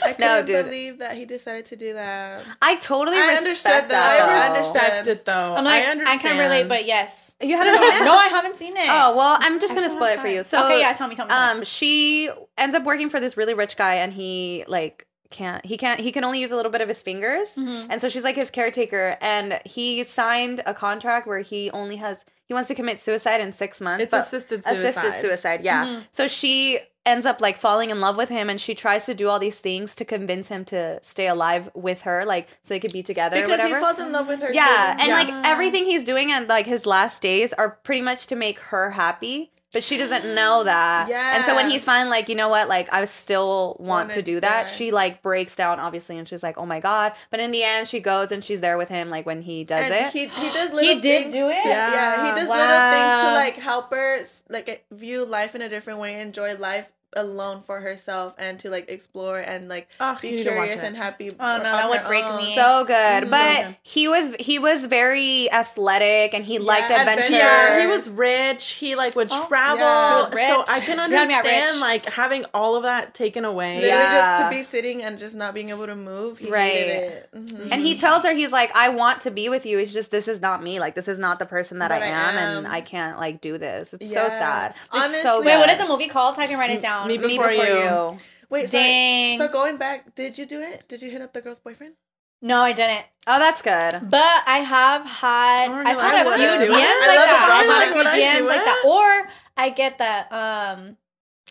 I 0.00 0.12
couldn't 0.16 0.20
No, 0.20 0.42
dude. 0.44 0.64
believe 0.66 0.98
that 0.98 1.16
he 1.16 1.24
decided 1.24 1.66
to 1.66 1.76
do 1.76 1.94
that. 1.94 2.42
I 2.62 2.76
totally 2.76 3.16
I 3.16 3.28
respect 3.32 3.40
understood 3.46 3.72
that. 3.72 3.88
that. 3.88 4.26
though. 4.26 4.32
I 4.32 4.36
I 4.38 4.46
understood. 4.48 4.74
respect 4.82 5.06
it 5.08 5.24
though. 5.24 5.54
I'm 5.56 5.64
like, 5.64 5.82
I 5.84 5.86
I, 5.86 5.90
understand. 5.90 6.20
can 6.20 6.38
relate, 6.38 6.68
but 6.68 6.86
yes. 6.86 7.34
You 7.40 7.56
haven't 7.56 7.78
seen 7.82 8.02
it? 8.02 8.04
no, 8.04 8.14
I 8.14 8.26
haven't 8.28 8.56
seen 8.56 8.76
it. 8.76 8.86
Oh 8.88 9.16
well, 9.16 9.36
I'm 9.40 9.60
just 9.60 9.72
I 9.72 9.76
gonna 9.76 9.90
spoil 9.90 10.08
it 10.12 10.20
for 10.20 10.28
you. 10.28 10.44
So 10.44 10.64
okay, 10.66 10.80
yeah, 10.80 10.92
tell 10.92 11.08
me, 11.08 11.14
tell 11.16 11.26
me. 11.26 11.30
tell 11.30 11.54
me. 11.54 11.58
um, 11.60 11.64
she 11.64 12.30
ends 12.56 12.74
up 12.74 12.84
working 12.84 13.10
for 13.10 13.20
this 13.20 13.36
really 13.36 13.54
rich 13.54 13.76
guy, 13.76 13.96
and 13.96 14.12
he 14.12 14.64
like 14.68 15.06
can't 15.30 15.64
he 15.66 15.76
can't 15.76 16.00
he 16.00 16.10
can 16.12 16.24
only 16.24 16.40
use 16.40 16.50
a 16.50 16.56
little 16.56 16.72
bit 16.72 16.80
of 16.80 16.88
his 16.88 17.02
fingers, 17.02 17.56
Mhm. 17.56 17.86
and 17.90 18.00
so 18.00 18.08
she's 18.08 18.24
like 18.24 18.36
his 18.36 18.50
caretaker, 18.50 19.16
and 19.20 19.60
he 19.64 20.02
signed 20.04 20.62
a 20.66 20.74
contract 20.74 21.26
where 21.26 21.40
he 21.40 21.70
only 21.72 21.96
has 21.96 22.24
he 22.46 22.54
wants 22.54 22.68
to 22.68 22.74
commit 22.74 22.98
suicide 23.00 23.40
in 23.42 23.52
six 23.52 23.80
months, 23.80 24.04
it's 24.04 24.12
assisted 24.14 24.64
suicide. 24.64 24.84
assisted 24.86 25.18
suicide, 25.20 25.60
yeah. 25.62 25.84
Mhm. 25.84 26.02
So 26.12 26.28
she 26.28 26.78
ends 27.08 27.26
up 27.26 27.40
like 27.40 27.56
falling 27.58 27.90
in 27.90 28.00
love 28.00 28.16
with 28.16 28.28
him, 28.28 28.48
and 28.50 28.60
she 28.60 28.74
tries 28.74 29.06
to 29.06 29.14
do 29.14 29.28
all 29.28 29.38
these 29.38 29.58
things 29.58 29.94
to 29.96 30.04
convince 30.04 30.48
him 30.48 30.64
to 30.66 30.98
stay 31.02 31.26
alive 31.28 31.70
with 31.74 32.02
her, 32.02 32.24
like 32.24 32.48
so 32.62 32.68
they 32.74 32.80
could 32.80 32.92
be 32.92 33.02
together. 33.02 33.36
or 33.38 33.42
Because 33.46 33.66
he 33.68 33.74
falls 33.74 33.98
in 33.98 34.12
love 34.12 34.28
with 34.28 34.40
her. 34.40 34.52
Yeah, 34.52 34.64
too. 34.96 35.00
and 35.02 35.08
Yeah. 35.08 35.14
like 35.20 35.46
everything 35.46 35.84
he's 35.86 36.04
doing 36.04 36.30
and 36.30 36.46
like 36.48 36.66
his 36.66 36.86
last 36.86 37.22
days 37.22 37.52
are 37.54 37.70
pretty 37.82 38.02
much 38.02 38.26
to 38.28 38.36
make 38.36 38.58
her 38.72 38.90
happy, 38.92 39.50
but 39.72 39.82
she 39.82 39.96
doesn't 39.96 40.24
know 40.34 40.64
that. 40.74 41.08
yeah 41.08 41.36
And 41.36 41.44
so 41.44 41.54
when 41.56 41.70
he's 41.70 41.84
finally 41.84 42.10
like, 42.10 42.28
you 42.28 42.34
know 42.34 42.48
what, 42.48 42.68
like 42.68 42.92
I 42.92 43.04
still 43.06 43.76
want 43.80 44.10
Wanna- 44.10 44.22
do 44.22 44.40
that, 44.40 44.66
yeah. 44.68 44.74
she 44.76 44.90
like 44.92 45.22
breaks 45.22 45.56
down 45.56 45.80
obviously, 45.80 46.18
and 46.18 46.28
she's 46.28 46.42
like, 46.42 46.58
oh 46.58 46.66
my 46.66 46.80
god. 46.80 47.12
But 47.30 47.40
in 47.40 47.50
the 47.50 47.62
end, 47.64 47.88
she 47.88 48.00
goes 48.00 48.30
and 48.32 48.44
she's 48.44 48.60
there 48.60 48.76
with 48.78 48.88
him 48.88 49.10
like 49.10 49.26
when 49.26 49.42
he 49.42 49.64
does 49.64 49.84
and 49.86 49.94
it. 49.94 50.12
he 50.12 50.26
he 50.28 50.48
does 50.58 50.72
little 50.72 50.94
He 50.94 51.00
did 51.00 51.22
things 51.22 51.34
do 51.34 51.48
it? 51.48 51.62
to- 51.62 51.68
yeah. 51.68 52.24
he 52.34 52.40
does 52.40 52.48
little 52.48 52.90
things 52.96 53.22
to 53.24 53.32
like 53.42 53.56
help 53.56 53.90
her 53.92 54.24
like 54.48 54.84
view 54.90 55.24
life 55.24 55.54
in 55.54 55.62
a 55.62 55.68
different 55.68 55.98
way, 56.00 56.20
enjoy 56.20 56.54
life 56.56 56.90
alone 57.14 57.62
for 57.62 57.80
herself, 57.80 58.34
and 58.38 58.58
to 58.60 58.70
like 58.70 58.88
explore 58.90 59.38
and 59.38 59.68
like 59.68 59.88
Oh, 60.00 60.18
be 60.20 60.28
you 60.28 60.36
need 60.36 60.42
to 60.44 60.50
watch 60.50 60.66
curious 60.68 60.82
and 60.82 60.96
happy. 60.96 61.30
Oh, 61.40 61.56
no, 61.56 61.62
that 61.62 61.88
would 61.88 62.02
break 62.02 62.24
own. 62.24 62.36
me. 62.36 62.54
so 62.54 62.84
good, 62.84 63.24
Mm. 63.24 63.30
but 63.30 63.76
he 63.82 64.08
was 64.08 64.34
he 64.38 64.58
was 64.58 64.84
very 64.84 65.50
athletic 65.50 66.34
and 66.34 66.44
he 66.44 66.58
liked 66.58 66.90
Yeah, 66.90 67.00
adventure. 67.00 67.22
adventure. 67.24 67.36
Yeah, 67.36 67.80
he 67.80 67.86
was 67.86 68.08
rich. 68.08 68.70
He 68.72 68.94
like 68.94 69.16
would 69.16 69.28
Oh, 69.30 69.46
travel. 69.48 69.78
yeah. 69.80 70.16
He 70.16 70.20
was 70.22 70.32
rich. 70.34 70.46
So 70.48 70.64
I 70.68 70.80
can 70.80 71.10
You 71.10 71.16
had 71.16 71.28
me 71.28 71.34
at 71.34 71.38
understand 71.44 71.80
like 71.80 72.06
having 72.06 72.44
all 72.54 72.76
of 72.76 72.82
that 72.84 73.14
taken 73.14 73.44
away. 73.44 73.76
Literally 73.80 73.88
Yeah. 74.02 74.36
just 74.38 74.42
to 74.42 74.56
be 74.56 74.62
sitting 74.62 75.02
and 75.02 75.18
just 75.18 75.34
not 75.34 75.54
being 75.54 75.70
able 75.70 75.86
to 75.86 75.96
move. 75.96 76.38
He 76.38 76.50
Right. 76.50 76.72
hated 76.72 76.94
it. 77.12 77.28
Mhm. 77.34 77.68
And 77.72 77.80
he 77.82 77.96
tells 77.98 78.22
her, 78.24 78.32
he's 78.32 78.52
like, 78.52 78.74
I 78.76 78.90
want 78.90 79.22
to 79.22 79.30
be 79.30 79.48
with 79.48 79.64
you. 79.66 79.78
It's 79.78 79.92
just, 79.92 80.10
this 80.10 80.28
is 80.28 80.40
not 80.40 80.62
me. 80.62 80.78
Like, 80.80 80.94
this 80.94 81.08
is 81.08 81.18
not 81.18 81.38
the 81.38 81.46
person 81.46 81.78
that 81.78 81.88
But 81.88 82.02
I 82.02 82.06
I 82.06 82.08
am, 82.08 82.36
am. 82.38 82.58
and 82.58 82.68
I 82.68 82.80
can't, 82.80 83.18
like, 83.18 83.40
do 83.40 83.58
this. 83.58 83.92
It's 83.94 84.12
so 84.12 84.22
Yeah. 84.24 84.28
sad. 84.28 84.74
It's 84.76 84.90
so 84.92 84.98
Honestly- 84.98 85.22
good. 85.22 85.44
Wait, 85.46 85.58
what 85.58 85.70
is 85.70 85.78
the 85.78 85.86
movie 85.86 86.08
called? 86.08 86.36
So 86.36 86.42
I 86.42 86.46
can 86.46 86.58
write 86.58 86.70
it 86.70 86.80
down. 86.80 86.97
Me 87.06 87.18
Me 87.18 87.36
Before 87.38 87.50
You. 87.50 88.18
Wait, 88.50 88.70
sorry. 88.70 89.36
So 89.38 89.48
going 89.48 89.76
back, 89.76 90.14
did 90.14 90.38
you 90.38 90.46
do 90.46 90.60
it? 90.60 90.88
Did 90.88 91.02
you 91.02 91.10
hit 91.10 91.20
up 91.20 91.32
the 91.32 91.40
girl's 91.40 91.58
boyfriend? 91.58 91.94
No, 92.40 92.60
I 92.62 92.72
didn't. 92.72 93.04
Oh, 93.26 93.38
that's 93.38 93.60
good. 93.62 94.00
But 94.08 94.42
I 94.46 94.58
have 94.58 95.04
had 95.04 95.68
Oh, 95.68 95.74
I've 95.84 95.98
had 95.98 96.26
a 96.26 96.34
few 96.36 96.46
DMs 96.46 96.62
it. 96.62 96.70
like 96.70 96.78
I 96.80 97.16
love 97.16 97.26
the 97.26 97.32
that. 97.32 97.46
drama. 97.46 97.72
I've 97.72 98.06
had 98.06 98.06
a 98.06 98.10
few 98.12 98.44
DMs 98.44 98.48
like 98.48 98.64
that. 98.64 98.82
Or 98.86 99.30
I 99.56 99.70
get 99.70 99.98
that 99.98 100.32
um 100.32 100.96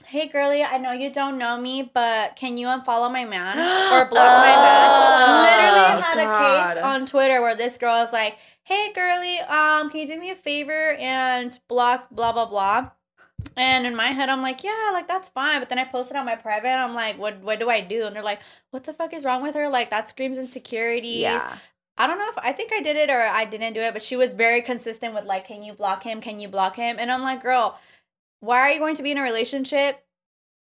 Hey 0.05 0.27
girly, 0.27 0.63
I 0.63 0.77
know 0.77 0.91
you 0.93 1.11
don't 1.11 1.37
know 1.37 1.59
me, 1.59 1.89
but 1.93 2.35
can 2.37 2.55
you 2.57 2.67
unfollow 2.67 3.11
my 3.11 3.25
man 3.25 3.57
or 3.93 4.05
block 4.05 4.13
my 4.13 4.53
Oh, 4.55 5.43
man? 5.43 5.97
Literally 5.97 6.01
had 6.03 6.17
a 6.71 6.75
case 6.77 6.83
on 6.83 7.05
Twitter 7.05 7.41
where 7.41 7.55
this 7.55 7.77
girl 7.77 8.01
is 8.03 8.13
like, 8.13 8.37
"Hey 8.63 8.93
girly, 8.93 9.39
um, 9.39 9.89
can 9.89 9.99
you 10.01 10.07
do 10.07 10.17
me 10.19 10.29
a 10.29 10.35
favor 10.35 10.93
and 10.93 11.59
block 11.67 12.09
blah 12.11 12.31
blah 12.31 12.45
blah?" 12.45 12.91
And 13.55 13.87
in 13.87 13.95
my 13.95 14.07
head, 14.07 14.29
I'm 14.29 14.41
like, 14.41 14.63
yeah, 14.63 14.91
like 14.93 15.07
that's 15.07 15.29
fine. 15.29 15.59
But 15.59 15.69
then 15.69 15.79
I 15.79 15.83
posted 15.83 16.15
on 16.15 16.25
my 16.25 16.35
private. 16.35 16.69
I'm 16.69 16.93
like, 16.93 17.17
what 17.17 17.41
what 17.41 17.59
do 17.59 17.69
I 17.69 17.81
do? 17.81 18.03
And 18.03 18.15
they're 18.15 18.23
like, 18.23 18.41
what 18.71 18.83
the 18.83 18.93
fuck 18.93 19.13
is 19.13 19.25
wrong 19.25 19.41
with 19.41 19.55
her? 19.55 19.69
Like 19.69 19.89
that 19.89 20.09
screams 20.09 20.37
insecurities. 20.37 21.21
Yeah. 21.21 21.57
I 21.97 22.05
don't 22.05 22.19
know 22.19 22.29
if 22.29 22.37
I 22.37 22.53
think 22.53 22.71
I 22.71 22.81
did 22.81 22.95
it 22.95 23.09
or 23.09 23.19
I 23.19 23.45
didn't 23.45 23.73
do 23.73 23.79
it, 23.79 23.93
but 23.93 24.03
she 24.03 24.15
was 24.15 24.31
very 24.33 24.61
consistent 24.61 25.15
with 25.15 25.25
like, 25.25 25.45
can 25.45 25.63
you 25.63 25.73
block 25.73 26.03
him? 26.03 26.21
Can 26.21 26.39
you 26.39 26.47
block 26.47 26.75
him? 26.75 26.97
And 26.99 27.11
I'm 27.11 27.23
like, 27.23 27.41
girl, 27.41 27.79
why 28.39 28.59
are 28.59 28.71
you 28.71 28.79
going 28.79 28.95
to 28.95 29.03
be 29.03 29.11
in 29.11 29.17
a 29.17 29.23
relationship 29.23 30.03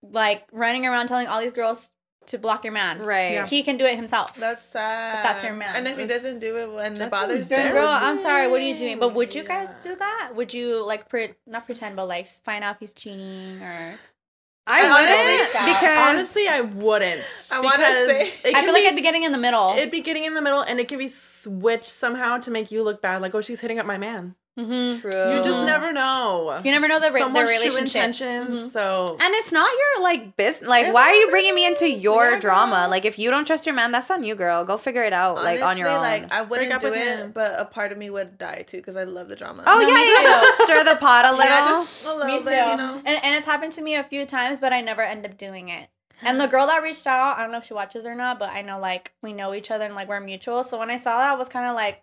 like 0.02 0.46
running 0.52 0.86
around 0.86 1.08
telling 1.08 1.26
all 1.26 1.40
these 1.40 1.52
girls 1.52 1.90
to 2.28 2.38
block 2.38 2.64
your 2.64 2.72
man? 2.72 3.00
Right. 3.02 3.32
Yeah. 3.32 3.46
He 3.46 3.62
can 3.62 3.76
do 3.76 3.84
it 3.84 3.96
himself. 3.96 4.34
That's 4.36 4.62
sad. 4.62 5.16
If 5.18 5.22
that's 5.22 5.42
your 5.42 5.52
man. 5.54 5.76
And 5.76 5.86
if 5.88 5.98
he 5.98 6.06
doesn't 6.06 6.38
do 6.40 6.56
it 6.56 6.86
and 6.86 6.96
it 6.98 7.10
bothers 7.10 7.48
Girl, 7.48 7.66
you, 7.66 7.72
girl, 7.72 7.88
I'm 7.88 8.16
sorry. 8.18 8.48
What 8.48 8.60
are 8.60 8.64
you 8.64 8.76
doing? 8.76 8.98
But 8.98 9.14
would 9.14 9.34
you 9.34 9.42
guys 9.44 9.70
Yeah. 9.84 9.92
do 9.92 9.96
that? 9.98 10.30
Would 10.34 10.54
you 10.54 10.84
like 10.86 11.08
pre- 11.08 11.34
not 11.46 11.66
pretend, 11.66 11.96
but 11.96 12.06
like 12.06 12.26
find 12.26 12.64
out 12.64 12.76
if 12.76 12.80
he's 12.80 12.94
cheating 12.94 13.60
or? 13.62 13.94
I 14.70 14.80
I 14.80 14.82
wouldn't 14.82 15.54
honestly- 15.54 15.72
because 15.72 15.98
Honestly, 16.14 16.48
I 16.48 16.60
wouldn't. 16.60 17.48
I 17.50 17.60
wanna 17.60 17.84
say- 17.84 18.32
it 18.44 18.54
I 18.54 18.62
feel 18.64 18.74
like 18.74 18.82
be 18.82 18.88
I'd 18.88 18.96
be 18.96 19.02
getting 19.02 19.22
in 19.22 19.32
the 19.32 19.38
middle. 19.38 19.74
It'd 19.76 19.90
be 19.90 20.02
getting 20.02 20.24
in 20.24 20.34
the 20.34 20.42
middle, 20.42 20.60
and 20.60 20.78
it 20.78 20.88
can 20.88 20.98
be 20.98 21.08
switched 21.08 21.88
somehow 21.88 22.36
to 22.38 22.50
make 22.50 22.70
you 22.70 22.82
look 22.82 23.00
bad. 23.00 23.22
Like, 23.22 23.34
oh, 23.34 23.40
she's 23.40 23.60
hitting 23.60 23.78
up 23.78 23.86
my 23.86 23.96
man. 23.96 24.34
Mm-hmm. 24.58 25.00
true. 25.00 25.36
You 25.36 25.42
just 25.42 25.64
never 25.64 25.92
know. 25.92 26.60
You 26.64 26.70
never 26.72 26.88
know 26.88 26.98
the, 27.00 27.08
re- 27.12 27.20
the 27.20 27.24
Someone's 27.26 27.48
true 27.50 27.58
relationship. 27.58 27.96
intentions. 28.02 28.58
Mhm. 28.58 28.70
So 28.70 29.16
And 29.20 29.34
it's 29.36 29.52
not 29.52 29.70
your 29.70 30.02
like 30.02 30.36
business. 30.36 30.68
Like, 30.68 30.86
It's 30.86 30.94
why 30.94 31.04
are 31.10 31.14
you 31.14 31.28
bringing 31.30 31.54
me 31.54 31.66
into 31.66 31.88
your 31.88 32.32
Yeah, 32.32 32.40
drama? 32.40 32.76
girl. 32.82 32.90
Like, 32.90 33.04
if 33.04 33.18
you 33.18 33.30
don't 33.30 33.44
trust 33.46 33.66
your 33.66 33.74
man, 33.74 33.92
that's 33.92 34.10
on 34.10 34.24
you, 34.24 34.34
girl. 34.34 34.64
Go 34.64 34.76
figure 34.76 35.04
it 35.04 35.12
out, 35.12 35.36
like 35.36 35.62
on 35.62 35.78
your 35.78 35.88
own. 35.88 36.00
Like 36.00 36.32
I 36.32 36.42
wouldn't 36.42 36.72
up 36.72 36.80
do 36.80 36.90
with 36.90 36.98
it, 36.98 37.18
him. 37.18 37.30
but 37.32 37.58
a 37.58 37.64
part 37.64 37.92
of 37.92 37.98
me 37.98 38.10
would 38.10 38.36
die 38.38 38.64
too 38.66 38.78
because 38.78 38.96
I 38.96 39.04
love 39.04 39.28
the 39.28 39.36
drama. 39.36 39.62
oh 39.66 39.80
No, 39.80 39.88
yeah, 39.88 39.94
me 39.94 40.06
you 40.06 40.22
just 40.22 40.62
stir 40.62 40.84
the 40.84 40.96
pot 40.96 41.24
a 41.24 41.30
little. 41.30 41.44
yeah, 41.46 41.60
just 41.68 42.04
a 42.04 42.14
little 42.16 42.26
Me 42.26 42.38
too. 42.38 42.44
bit, 42.44 42.66
you 42.68 42.76
know. 42.76 43.02
And 43.04 43.24
and 43.24 43.34
it's 43.36 43.46
happened 43.46 43.72
to 43.72 43.82
me 43.82 43.94
a 43.94 44.04
few 44.04 44.26
times, 44.26 44.58
but 44.60 44.72
I 44.72 44.80
never 44.80 45.02
end 45.02 45.24
up 45.24 45.36
doing 45.38 45.68
it. 45.68 45.88
And 46.20 46.40
the 46.40 46.48
girl 46.48 46.66
that 46.66 46.82
reached 46.82 47.06
out, 47.06 47.38
I 47.38 47.42
don't 47.42 47.52
know 47.52 47.58
if 47.58 47.64
she 47.64 47.74
watches 47.74 48.04
or 48.04 48.16
not, 48.16 48.40
but 48.40 48.50
I 48.50 48.62
know 48.62 48.80
like 48.80 49.12
we 49.22 49.32
know 49.32 49.54
each 49.54 49.70
other 49.70 49.84
and 49.84 49.94
like 49.94 50.08
we're 50.08 50.18
mutual. 50.18 50.64
So 50.64 50.76
when 50.76 50.90
I 50.90 50.96
saw 50.96 51.16
that, 51.18 51.32
I 51.32 51.36
was 51.36 51.48
kind 51.48 51.68
of 51.68 51.76
like, 51.76 52.02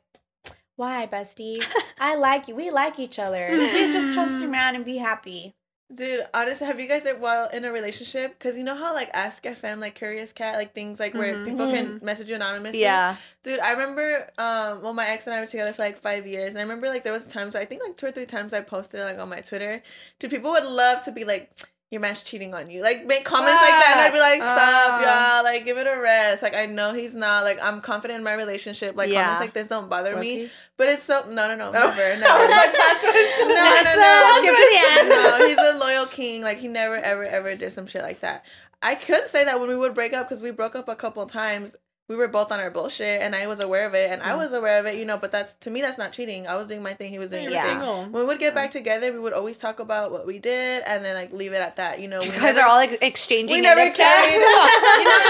"Why, 0.75 1.07
bestie? 1.07 1.63
I 1.99 2.15
like 2.15 2.47
you. 2.47 2.55
We 2.55 2.69
like 2.71 2.99
each 2.99 3.19
other. 3.19 3.47
Please 3.71 3.91
just 3.91 4.13
trust 4.13 4.41
your 4.41 4.49
man 4.49 4.75
and 4.75 4.83
be 4.85 4.97
happy." 4.97 5.53
Dude, 5.93 6.25
honestly, 6.33 6.65
have 6.65 6.79
you 6.79 6.88
guys 6.88 7.05
like 7.05 7.21
while 7.21 7.47
in 7.49 7.63
a 7.63 7.71
relationship? 7.71 8.31
Because 8.39 8.57
you 8.57 8.63
know 8.63 8.73
how 8.75 8.91
like 8.95 9.11
Ask 9.13 9.43
FM, 9.43 9.79
like 9.79 9.93
Curious 9.93 10.33
Cat, 10.33 10.55
like 10.55 10.73
things 10.73 10.99
like 10.99 11.13
where 11.13 11.35
Mhm. 11.35 11.45
people 11.45 11.67
can 11.71 11.99
message 12.01 12.27
you 12.27 12.33
anonymously. 12.35 12.81
yeah. 12.81 13.17
Dude, 13.43 13.59
I 13.59 13.71
remember 13.71 14.27
um 14.39 14.81
well 14.81 14.93
my 14.95 15.07
ex 15.07 15.27
and 15.27 15.35
I 15.35 15.39
were 15.41 15.45
together 15.45 15.73
for 15.73 15.83
like 15.83 15.99
five 15.99 16.25
years 16.25 16.49
and 16.55 16.57
I 16.57 16.63
remember 16.63 16.89
like 16.89 17.03
there 17.03 17.13
was 17.13 17.25
times 17.27 17.55
I 17.55 17.65
think 17.65 17.83
like 17.83 17.97
two 17.97 18.07
or 18.07 18.11
three 18.11 18.25
times 18.25 18.51
I 18.51 18.61
posted 18.61 19.01
like 19.01 19.19
on 19.19 19.29
my 19.29 19.41
Twitter. 19.41 19.83
Dude, 20.17 20.31
people 20.31 20.49
would 20.51 20.65
love 20.65 21.03
to 21.03 21.11
be 21.11 21.23
like 21.23 21.51
your 21.95 22.01
man's 22.01 22.21
cheating 22.21 22.53
on 22.53 22.69
you. 22.69 22.84
Like 22.84 23.05
make 23.05 23.23
comments 23.25 23.62
like 23.62 23.71
that 23.71 23.93
and 23.93 24.01
I'd 24.01 24.13
be 24.13 24.19
like, 24.19 24.41
Stop, 24.41 24.58
Ah. 24.60 25.36
y'all, 25.38 25.43
like 25.43 25.65
give 25.65 25.77
it 25.77 25.88
a 25.88 25.99
rest. 25.99 26.43
Like 26.43 26.53
I 26.55 26.65
know 26.67 26.93
he's 26.93 27.15
not 27.15 27.43
like 27.45 27.58
I'm 27.63 27.81
confident 27.81 28.17
in 28.19 28.23
my 28.23 28.34
relationship. 28.36 28.95
Like 28.95 29.10
Yeah. 29.10 29.23
comments 29.23 29.41
like 29.41 29.53
this 29.53 29.67
don't 29.67 29.89
bother 29.89 30.13
Was 30.15 30.21
me. 30.21 30.36
he? 30.43 30.49
But 30.77 30.89
it's 30.89 31.03
so 31.03 31.25
no 31.29 31.47
no 31.47 31.55
no, 31.55 31.69
Oh. 31.69 31.71
never, 31.71 31.95
never. 32.19 32.21
like, 32.51 32.73
plot 32.75 33.01
twist. 33.01 33.34
No, 33.39 33.47
no, 33.47 33.95
no. 33.95 34.21
uh, 34.25 34.38
skip 34.39 34.55
to 34.55 34.69
the 34.71 34.99
end. 34.99 35.10
No, 35.10 35.47
he's 35.47 35.58
a 35.58 35.77
loyal 35.79 36.05
king. 36.05 36.41
Like 36.41 36.58
he 36.60 36.67
never, 36.67 36.95
ever, 36.97 37.23
ever 37.25 37.55
did 37.55 37.71
some 37.71 37.88
shit 37.88 38.01
like 38.03 38.19
that. 38.19 38.45
I 38.81 38.95
couldn't 38.95 39.29
say 39.29 39.45
that 39.45 39.60
when 39.60 39.69
we 39.69 39.75
would 39.77 39.95
break 39.95 40.13
up 40.13 40.27
because 40.29 40.43
we 40.43 40.51
broke 40.51 40.75
up 40.75 40.88
a 40.89 40.95
couple 40.95 41.25
times. 41.25 41.75
We 42.07 42.15
were 42.15 42.27
both 42.27 42.51
on 42.51 42.59
our 42.59 42.69
bullshit, 42.69 43.21
and 43.21 43.35
I 43.35 43.47
was 43.47 43.59
aware 43.59 43.85
of 43.87 43.93
it, 43.95 44.11
and 44.11 44.21
I 44.21 44.35
was 44.35 44.51
aware 44.53 44.79
of 44.79 44.85
it, 44.85 44.97
you 44.99 45.05
know. 45.05 45.17
But 45.17 45.31
that's 45.31 45.53
to 45.61 45.69
me, 45.71 45.81
that's 45.81 45.97
not 45.97 46.11
cheating. 46.11 46.45
I 46.47 46.55
was 46.55 46.67
doing 46.67 46.83
my 46.83 46.93
thing, 46.93 47.09
he 47.09 47.17
was 47.19 47.29
doing 47.29 47.43
You're 47.43 47.51
his 47.53 47.55
Yeah. 47.57 47.63
thing. 47.63 47.79
single. 47.79 48.03
When 48.03 48.13
we 48.13 48.25
would 48.25 48.39
get 48.39 48.53
back 48.53 48.69
together, 48.71 49.11
we 49.11 49.19
would 49.19 49.33
always 49.33 49.57
talk 49.57 49.79
about 49.79 50.11
what 50.11 50.27
we 50.27 50.37
did, 50.37 50.83
and 50.85 51.03
then 51.03 51.15
like 51.15 51.33
leave 51.33 51.53
it 51.53 51.61
at 51.61 51.77
that. 51.77 51.99
You 51.99 52.07
know, 52.07 52.19
we 52.19 52.27
You 52.27 52.31
guys 52.33 52.57
are 52.57 52.67
all 52.67 52.75
like 52.75 52.99
exchanging. 53.01 53.55
we 53.55 53.61
never 53.61 53.89
carried. 53.89 54.33
you 54.33 54.39
know, 54.39 54.67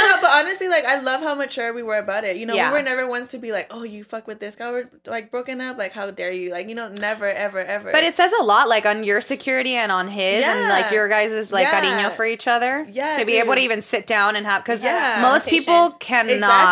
no, 0.10 0.18
but 0.22 0.32
honestly, 0.32 0.68
like 0.68 0.86
I 0.86 1.00
love 1.00 1.22
how 1.22 1.34
mature 1.36 1.74
we 1.74 1.82
were 1.84 1.98
about 1.98 2.24
it. 2.26 2.36
You 2.36 2.46
know, 2.46 2.54
Yeah. 2.56 2.72
we 2.72 2.78
were 2.78 2.84
never 2.84 3.08
ones 3.08 3.30
to 3.30 3.38
be 3.38 3.52
like, 3.54 3.68
"Oh, 3.74 3.84
you 3.84 4.04
fuck 4.04 4.28
with 4.28 4.40
this 4.40 4.56
guy," 4.56 4.70
we're 4.72 4.90
like 5.08 5.32
broken 5.32 5.62
up. 5.62 5.78
Like, 5.78 5.94
how 5.94 6.12
dare 6.12 6.32
you? 6.32 6.52
Like, 6.52 6.68
you 6.68 6.76
know, 6.76 6.90
never, 7.00 7.28
ever, 7.28 7.60
ever. 7.60 7.92
But 7.92 8.04
it 8.04 8.16
says 8.16 8.34
a 8.40 8.44
lot, 8.44 8.68
like 8.68 8.86
on 8.86 9.04
your 9.06 9.22
security 9.22 9.76
and 9.76 9.92
on 9.92 10.08
his, 10.10 10.44
and 10.46 10.68
like 10.68 10.92
your 10.92 11.08
guys' 11.08 11.54
like 11.54 11.68
Yeah. 11.68 11.82
cariño 11.82 12.12
for 12.12 12.26
each 12.26 12.48
other. 12.48 12.86
Yeah, 12.92 13.18
to 13.18 13.26
be 13.26 13.38
able 13.38 13.56
to 13.56 13.62
even 13.62 13.82
sit 13.82 14.06
down 14.08 14.36
and 14.36 14.46
have, 14.46 14.64
because 14.64 14.84
Yeah. 14.84 15.20
most 15.22 15.48
people 15.48 15.92
cannot. 15.92 16.26
exactly, 16.32 16.65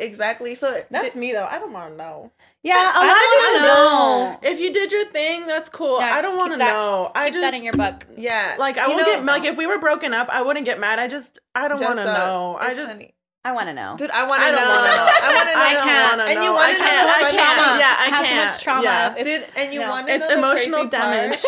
exactly. 0.00 0.54
So 0.54 0.82
That's 0.90 1.16
me 1.16 1.32
though. 1.32 1.46
I 1.46 1.58
don't 1.58 1.72
want 1.72 1.92
to 1.92 1.96
know. 1.96 2.30
Yeah, 2.62 2.74
a 2.74 2.76
lot 2.76 2.94
I 2.96 3.06
don't 3.06 3.62
want 3.62 4.40
to 4.42 4.46
know. 4.46 4.50
If 4.52 4.58
you 4.60 4.72
did 4.72 4.90
your 4.92 5.04
thing, 5.06 5.46
that's 5.46 5.68
cool. 5.68 6.00
Yeah, 6.00 6.14
I 6.14 6.22
don't 6.22 6.36
want 6.36 6.52
to 6.52 6.58
keep 6.58 6.66
know. 6.66 7.12
I 7.14 7.26
Keep 7.26 7.34
just 7.34 7.42
that 7.42 7.54
in 7.54 7.62
your 7.62 7.74
book. 7.74 8.04
yeah, 8.16 8.56
like 8.58 8.76
I 8.78 8.82
You 8.88 8.96
won't 8.96 9.06
know- 9.06 9.14
get 9.14 9.24
like 9.24 9.44
if 9.44 9.56
we 9.56 9.66
were 9.66 9.78
broken 9.78 10.12
up, 10.12 10.28
I 10.30 10.42
wouldn't 10.42 10.66
get 10.66 10.78
mad. 10.80 10.98
I 10.98 11.06
just 11.08 11.38
I 11.54 11.68
don't 11.68 11.80
want 11.80 11.98
to 11.98 12.04
know. 12.04 12.56
I 12.60 12.74
just 12.74 12.88
funny. 12.88 13.14
I 13.48 13.52
want 13.52 13.68
to 13.68 13.74
know. 13.74 13.96
dude, 13.96 14.10
I 14.10 14.28
want 14.28 14.42
to 14.42 14.52
know. 14.52 14.58
don't 14.58 14.68
want 14.68 14.84
to 14.84 14.92
know. 14.92 15.08
I 15.08 15.28
want 15.34 15.48
to 15.48 15.54
know. 15.54 15.60
I 15.60 15.74
can't. 15.88 16.20
And 16.20 16.44
you 16.44 16.52
wanna 16.52 16.72
know 16.72 16.78
can't. 16.84 17.00
too 17.00 17.08
I 17.08 17.18
much 17.22 17.34
can't. 17.34 17.56
trauma. 17.56 17.78
Yeah, 17.80 17.96
I 17.98 18.06
Have 18.12 18.20
too 18.20 18.28
can't. 18.32 18.50
much 18.52 18.62
trauma. 18.62 18.82
Yeah. 18.84 19.14
If- 19.16 19.24
Dude, 19.24 19.44
and 19.56 19.66
you 19.74 19.80
No. 19.80 19.88
want 19.90 20.06
to 20.08 20.18
know 20.18 20.28
the 20.28 20.38
emotional 20.38 20.80
crazy 20.88 20.96
part? 20.98 21.12
damage. 21.12 21.42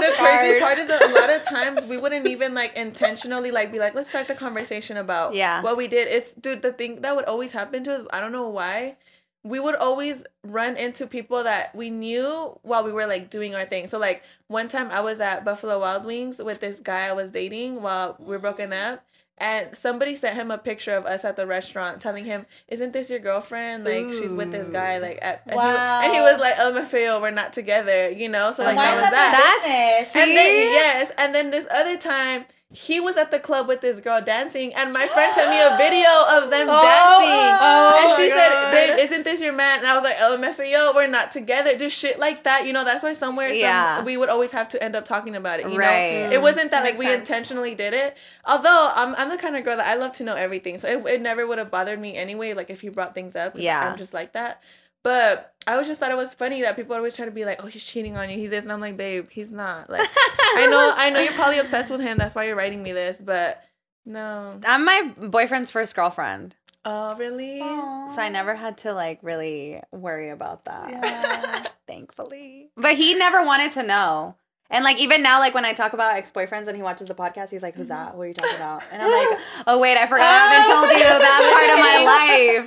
the 0.00 0.12
crazy 0.18 0.60
part 0.60 0.78
is 0.78 0.88
that 0.88 1.02
a 1.02 1.12
lot 1.14 1.30
of 1.30 1.42
times 1.44 1.86
we 1.86 1.98
wouldn't 1.98 2.26
even 2.34 2.54
like 2.54 2.76
intentionally 2.76 3.50
like 3.50 3.72
be 3.72 3.78
like 3.78 3.94
let's 3.94 4.08
start 4.08 4.28
the 4.28 4.34
conversation 4.34 4.96
about 4.96 5.34
Yeah. 5.34 5.62
what 5.62 5.76
we 5.76 5.88
did 5.88 6.08
it's 6.08 6.32
dude 6.32 6.62
the 6.62 6.72
thing 6.72 7.00
that 7.02 7.14
would 7.16 7.24
always 7.26 7.52
happen 7.52 7.84
to 7.84 7.94
us 7.94 8.06
i 8.12 8.20
don't 8.20 8.32
know 8.32 8.48
why 8.48 8.96
we 9.42 9.60
would 9.60 9.76
always 9.76 10.24
run 10.42 10.76
into 10.76 11.06
people 11.06 11.44
that 11.44 11.74
we 11.74 11.90
knew 11.90 12.58
while 12.62 12.84
we 12.84 12.92
were 12.92 13.06
like 13.06 13.30
doing 13.30 13.54
our 13.54 13.64
thing 13.64 13.88
so 13.88 13.98
like 13.98 14.22
one 14.48 14.68
time 14.68 14.88
i 14.90 15.00
was 15.00 15.20
at 15.20 15.44
buffalo 15.44 15.78
wild 15.80 16.04
wings 16.04 16.38
with 16.38 16.60
this 16.60 16.80
guy 16.80 17.06
i 17.08 17.12
was 17.12 17.30
dating 17.30 17.82
while 17.82 18.16
we 18.18 18.26
were 18.28 18.38
broken 18.38 18.72
up 18.72 19.04
and 19.38 19.76
somebody 19.76 20.16
sent 20.16 20.34
him 20.34 20.50
a 20.50 20.58
picture 20.58 20.92
of 20.92 21.04
us 21.04 21.24
at 21.24 21.36
the 21.36 21.46
restaurant 21.46 22.00
telling 22.00 22.24
him 22.24 22.46
isn't 22.68 22.92
this 22.92 23.10
your 23.10 23.18
girlfriend 23.18 23.84
like 23.84 24.12
she's 24.12 24.34
with 24.34 24.50
this 24.50 24.68
guy 24.68 24.98
like 24.98 25.18
at, 25.22 25.42
and, 25.46 25.56
Wow. 25.56 26.00
he, 26.00 26.06
and 26.06 26.14
he 26.14 26.20
was 26.22 26.40
like 26.40 26.54
oh, 26.58 26.72
lmfao 26.72 27.20
we're 27.20 27.30
not 27.30 27.52
together 27.52 28.08
you 28.10 28.28
know 28.28 28.52
so 28.52 28.64
like 28.64 28.76
Why 28.76 28.84
that 28.86 28.96
is 28.96 29.02
was 29.02 29.10
that 29.10 29.32
that 29.32 29.60
their 29.64 30.00
business? 30.00 30.16
and 30.16 30.36
then 30.36 30.46
See? 30.46 30.72
yes, 30.72 31.12
and 31.18 31.34
then 31.34 31.50
this 31.50 31.66
other 31.70 31.96
time 31.98 32.44
he 32.76 33.00
was 33.00 33.16
at 33.16 33.30
the 33.30 33.38
club 33.38 33.66
with 33.68 33.80
this 33.80 34.00
girl 34.00 34.20
dancing, 34.20 34.74
and 34.74 34.92
my 34.92 35.06
friend 35.06 35.32
sent 35.34 35.48
me 35.48 35.58
a 35.58 35.76
video 35.78 36.10
of 36.36 36.50
them 36.50 36.68
Oh, 36.68 36.82
dancing. 36.82 37.56
oh 37.62 38.00
and 38.02 38.10
she 38.16 38.28
said, 38.28 38.70
"Babe, 38.70 38.98
isn't 39.00 39.24
this 39.24 39.40
your 39.40 39.54
man?" 39.54 39.78
And 39.78 39.86
I 39.88 39.94
was 39.94 40.04
like, 40.04 40.16
"LMFAO, 40.16 40.94
we're 40.94 41.06
not 41.06 41.30
together." 41.30 41.76
Just 41.78 41.96
shit 41.96 42.18
like 42.18 42.42
that, 42.44 42.66
you 42.66 42.74
know. 42.74 42.84
That's 42.84 43.02
why 43.02 43.14
somewhere, 43.14 43.48
some- 43.48 43.56
Yeah. 43.56 44.02
we 44.02 44.18
would 44.18 44.28
always 44.28 44.52
have 44.52 44.68
to 44.70 44.82
end 44.82 44.94
up 44.94 45.06
talking 45.06 45.34
about 45.34 45.60
it. 45.60 45.70
You 45.70 45.78
Right. 45.78 46.26
know, 46.26 46.32
it 46.32 46.42
wasn't 46.42 46.70
that 46.72 46.82
That 46.82 46.90
like 46.90 46.98
we 46.98 47.06
sense. 47.06 47.20
intentionally 47.20 47.74
did 47.74 47.94
it. 47.94 48.14
Although 48.44 48.92
I'm, 48.94 49.14
I'm 49.16 49.30
the 49.30 49.38
kind 49.38 49.56
of 49.56 49.64
girl 49.64 49.78
that 49.78 49.86
I 49.86 49.94
love 49.94 50.12
to 50.12 50.24
know 50.24 50.34
everything, 50.34 50.78
so 50.78 50.86
it, 50.86 51.06
it 51.14 51.20
never 51.22 51.46
would 51.46 51.56
have 51.58 51.70
bothered 51.70 51.98
me 51.98 52.14
anyway. 52.16 52.52
Like 52.52 52.68
if 52.68 52.82
he 52.82 52.90
brought 52.90 53.14
things 53.14 53.34
up. 53.36 53.52
Yeah. 53.56 53.88
I'm 53.90 53.96
just 53.96 54.12
like 54.12 54.32
that. 54.34 54.60
But 55.06 55.54
I 55.68 55.74
always 55.74 55.86
just 55.86 56.00
thought 56.00 56.10
it 56.10 56.16
was 56.16 56.34
funny 56.34 56.62
that 56.62 56.74
people 56.74 56.96
always 56.96 57.14
try 57.14 57.26
to 57.26 57.30
be 57.30 57.44
like, 57.44 57.62
"Oh, 57.62 57.68
he's 57.68 57.84
cheating 57.84 58.16
on 58.18 58.28
you. 58.28 58.38
He's 58.38 58.50
this," 58.50 58.64
and 58.64 58.72
I'm 58.72 58.80
like, 58.80 58.96
"Babe, 58.96 59.28
he's 59.30 59.52
not." 59.52 59.88
Like, 59.88 60.00
I 60.04 60.66
know, 60.68 60.92
I 60.96 61.10
know 61.10 61.20
you're 61.20 61.32
probably 61.34 61.60
obsessed 61.60 61.90
with 61.90 62.00
him. 62.00 62.18
That's 62.18 62.34
why 62.34 62.42
you're 62.46 62.56
writing 62.56 62.82
me 62.82 62.90
this, 62.90 63.20
but 63.24 63.62
no. 64.04 64.58
I'm 64.66 64.84
my 64.84 65.12
boyfriend's 65.16 65.70
first 65.70 65.94
girlfriend, 65.94 66.56
Oh, 66.84 67.14
really? 67.14 67.60
so 67.60 68.16
I 68.20 68.30
never 68.30 68.56
had 68.56 68.78
to 68.78 68.94
like 68.94 69.20
really 69.22 69.80
worry 69.92 70.30
about 70.30 70.64
that. 70.64 70.90
Yeah. 70.90 71.62
Thankfully, 71.86 72.70
but 72.76 72.94
he 72.94 73.14
never 73.14 73.44
wanted 73.44 73.70
to 73.74 73.84
know. 73.84 74.34
And 74.68 74.82
like 74.84 74.98
even 74.98 75.22
now, 75.22 75.38
like 75.38 75.54
when 75.54 75.64
I 75.64 75.72
talk 75.74 75.92
about 75.92 76.14
ex 76.16 76.30
boyfriends 76.32 76.66
and 76.66 76.76
he 76.76 76.82
watches 76.82 77.06
the 77.06 77.14
podcast, 77.14 77.50
he's 77.50 77.62
like, 77.62 77.76
"Who's 77.76 77.86
that? 77.88 78.16
What 78.16 78.24
are 78.24 78.26
you 78.28 78.34
talking 78.34 78.56
about?" 78.62 78.82
And 78.90 79.00
I'm 79.00 79.10
like, 79.30 79.38
"Oh 79.68 79.78
wait, 79.78 79.96
I 79.96 80.06
forgot. 80.06 80.24
I 80.26 80.54
haven't 80.54 80.74
told 80.74 80.90
you 80.90 81.04
that 81.04 81.40
part 81.54 81.70
of 81.70 81.78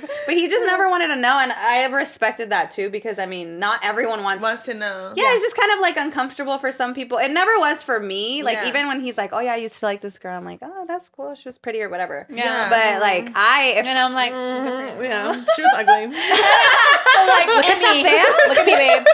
life." 0.08 0.10
But 0.24 0.34
he 0.34 0.48
just 0.48 0.64
never 0.64 0.88
wanted 0.88 1.08
to 1.08 1.16
know, 1.16 1.38
and 1.38 1.52
I 1.52 1.74
have 1.84 1.92
respected 1.92 2.50
that 2.50 2.70
too 2.70 2.88
because 2.88 3.18
I 3.18 3.26
mean, 3.26 3.58
not 3.58 3.80
everyone 3.84 4.22
wants. 4.22 4.42
Wants 4.42 4.62
to 4.62 4.72
know. 4.74 5.12
yeah, 5.14 5.32
it's 5.34 5.42
just 5.42 5.56
kind 5.56 5.72
of 5.72 5.80
like 5.80 5.98
uncomfortable 5.98 6.56
for 6.56 6.72
some 6.72 6.94
people. 6.94 7.18
It 7.18 7.30
never 7.32 7.58
was 7.58 7.82
for 7.82 8.00
me. 8.00 8.42
Like 8.42 8.56
Yeah. 8.56 8.68
even 8.68 8.86
when 8.88 9.00
he's 9.02 9.18
like, 9.18 9.34
"Oh 9.34 9.40
yeah, 9.40 9.52
I 9.52 9.56
used 9.56 9.76
to 9.80 9.84
like 9.86 10.00
this 10.00 10.18
girl," 10.18 10.36
I'm 10.38 10.44
like, 10.46 10.60
"Oh, 10.62 10.84
that's 10.88 11.10
cool. 11.10 11.34
She 11.34 11.48
was 11.48 11.58
pretty 11.58 11.82
or 11.82 11.90
whatever." 11.90 12.26
Yeah. 12.30 12.70
But 12.70 13.02
like 13.02 13.30
I, 13.36 13.74
if 13.76 13.84
And 13.84 13.98
I'm 13.98 14.14
like, 14.14 14.32
Mhm, 14.32 15.02
yeah, 15.04 15.32
she 15.54 15.62
was 15.62 15.72
ugly. 15.76 16.06
like 17.28 17.46
look 17.46 17.64
It's 17.66 17.82
at 17.82 17.90
a 17.90 17.94
me. 17.94 18.02
fan? 18.04 18.26
Look 18.48 18.58
at 18.58 18.66
me, 18.66 18.74
babe. 18.74 19.06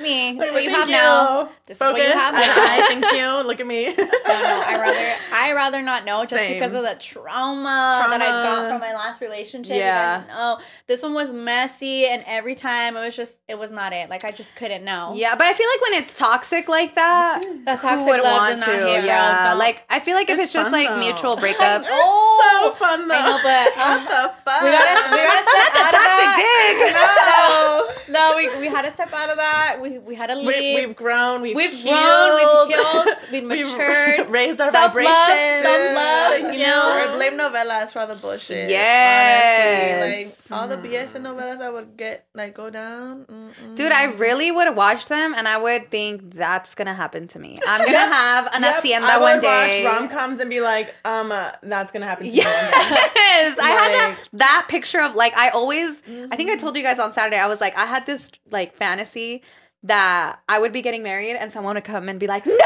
Me. 0.00 0.32
This 0.32 0.48
is 0.48 0.52
what 0.54 0.64
you 0.64 0.70
have 0.70 0.88
now. 0.88 1.48
This 1.66 1.76
is 1.76 1.80
what 1.80 1.96
you 1.96 2.08
have 2.08 2.34
now. 2.34 2.40
I 2.42 2.86
thank 2.88 3.04
you. 3.12 3.46
Look 3.46 3.60
at 3.60 3.66
me. 3.66 3.94
No, 4.30 4.36
no, 4.42 4.62
I 4.64 4.78
rather 4.80 5.14
I 5.32 5.52
rather 5.54 5.82
not 5.82 6.04
know 6.04 6.22
just 6.22 6.34
Same. 6.34 6.52
because 6.54 6.72
of 6.72 6.84
the 6.84 6.94
trauma, 7.00 8.06
that 8.10 8.22
I 8.22 8.26
got 8.44 8.70
from 8.70 8.80
my 8.80 8.92
last 8.92 9.20
relationship. 9.20 9.74
Yeah. 9.76 10.20
You 10.20 10.26
guys 10.26 10.28
know 10.28 10.58
this 10.86 11.02
one 11.02 11.14
was 11.14 11.32
messy, 11.32 12.06
and 12.06 12.22
every 12.26 12.54
time 12.54 12.96
it 12.96 13.00
was 13.00 13.16
just 13.16 13.36
it 13.48 13.58
was 13.58 13.72
not 13.72 13.92
it. 13.92 14.08
Like 14.08 14.24
I 14.24 14.30
just 14.30 14.54
couldn't 14.54 14.84
know. 14.84 15.14
yeah, 15.16 15.34
but 15.34 15.46
I 15.48 15.52
feel 15.52 15.66
like 15.68 15.90
when 15.90 16.02
it's 16.02 16.14
toxic 16.14 16.68
like 16.68 16.94
that, 16.94 17.42
that's 17.64 17.82
who 17.82 18.06
would 18.06 18.22
want 18.22 18.60
to? 18.62 18.66
hit, 18.70 19.04
yeah, 19.04 19.48
Don't. 19.50 19.58
like 19.58 19.82
I 19.90 19.98
feel 19.98 20.14
like 20.14 20.30
if 20.30 20.38
it's, 20.38 20.44
It's 20.44 20.52
just 20.52 20.70
fun, 20.70 20.78
like 20.78 20.88
though. 20.88 20.98
mutual 20.98 21.36
breakups. 21.36 21.84
so 21.86 21.90
oh, 21.90 22.76
fun 22.78 23.08
though. 23.08 23.14
I 23.16 23.26
know, 23.26 23.38
but 23.42 23.66
What 23.76 23.98
um, 23.98 24.04
the 24.04 24.34
fuck? 24.44 24.62
we 24.62 24.70
gotta 24.70 25.10
we 25.10 25.16
gotta 25.26 25.42
step 25.42 25.74
out 25.74 25.90
of 25.90 25.98
toxic 25.98 26.24
that. 26.38 27.86
dick. 27.96 28.10
No, 28.10 28.34
we, 28.36 28.60
we 28.60 28.66
had 28.68 28.82
to 28.82 28.90
step 28.90 29.12
out 29.12 29.30
of 29.30 29.36
that. 29.36 29.78
We 29.80 29.89
we 29.98 30.14
had 30.14 30.28
to 30.28 30.36
leave. 30.36 30.46
we, 30.78 30.86
we've 30.86 30.96
grown. 30.96 31.42
We've, 31.42 31.56
We've 31.56 31.70
healed, 31.72 31.94
grown, 31.98 32.34
we've 32.68 32.76
healed, 32.76 33.16
we've 33.32 33.44
matured. 33.66 34.28
raised 34.30 34.60
our 34.60 34.70
Self-love, 34.70 34.92
vibrations. 34.92 35.62
self-love, 35.64 36.32
Thank 36.40 36.54
you 36.58 36.66
know. 36.66 37.08
Or 37.12 37.16
blame 37.16 37.34
novelas 37.38 37.92
for 37.92 38.00
all 38.00 38.06
the 38.06 38.14
bullshit. 38.16 38.70
Yes. 38.70 40.02
Honestly. 40.02 40.24
Like 40.24 40.60
all 40.60 40.68
the 40.68 40.76
BS 40.76 41.14
in 41.14 41.22
novelas 41.22 41.58
that 41.58 41.72
would 41.72 41.96
get 41.96 42.26
like 42.34 42.54
go 42.54 42.70
down. 42.70 43.24
Mm-mm. 43.26 43.76
Dude, 43.76 43.92
I 43.92 44.04
really 44.04 44.50
would 44.50 44.74
watch 44.76 45.06
them 45.06 45.34
and 45.36 45.46
I 45.48 45.56
would 45.58 45.90
think 45.90 46.34
that's 46.34 46.74
gonna 46.74 46.94
happen 46.94 47.28
to 47.28 47.38
me. 47.38 47.58
I'm 47.66 47.84
gonna 47.84 47.98
have 47.98 48.46
an 48.54 48.62
Yep, 48.62 48.74
hacienda 48.74 49.08
I 49.08 49.16
would 49.18 49.22
one 49.22 49.40
day. 49.40 49.84
watch 49.84 49.94
rom 49.94 50.08
coms 50.08 50.40
and 50.40 50.50
be 50.50 50.60
like, 50.60 50.94
um, 51.04 51.30
uh, 51.32 51.52
that's 51.62 51.92
gonna 51.92 52.06
happen 52.06 52.26
to 52.26 52.32
you 52.32 52.42
one 52.42 52.50
day. 52.52 52.70
Yes, 52.72 53.58
I 53.58 53.70
had 53.70 53.92
that, 53.94 54.18
that 54.34 54.66
picture 54.68 55.00
of 55.00 55.14
like 55.14 55.34
I 55.36 55.50
always. 55.50 56.02
I 56.30 56.36
think 56.36 56.50
I 56.50 56.56
told 56.56 56.76
you 56.76 56.82
guys 56.82 56.98
on 56.98 57.12
Saturday. 57.12 57.38
I 57.38 57.46
was 57.46 57.60
like 57.60 57.76
I 57.76 57.86
had 57.86 58.06
this 58.06 58.30
like 58.50 58.74
fantasy 58.76 59.42
that 59.84 60.40
I 60.48 60.58
would 60.58 60.72
be 60.72 60.82
getting 60.82 61.02
married 61.02 61.36
and 61.36 61.50
someone 61.52 61.74
would 61.74 61.84
come 61.84 62.08
and 62.08 62.18
be 62.20 62.26
like, 62.26 62.44
no, 62.46 62.52
yes, 62.52 62.58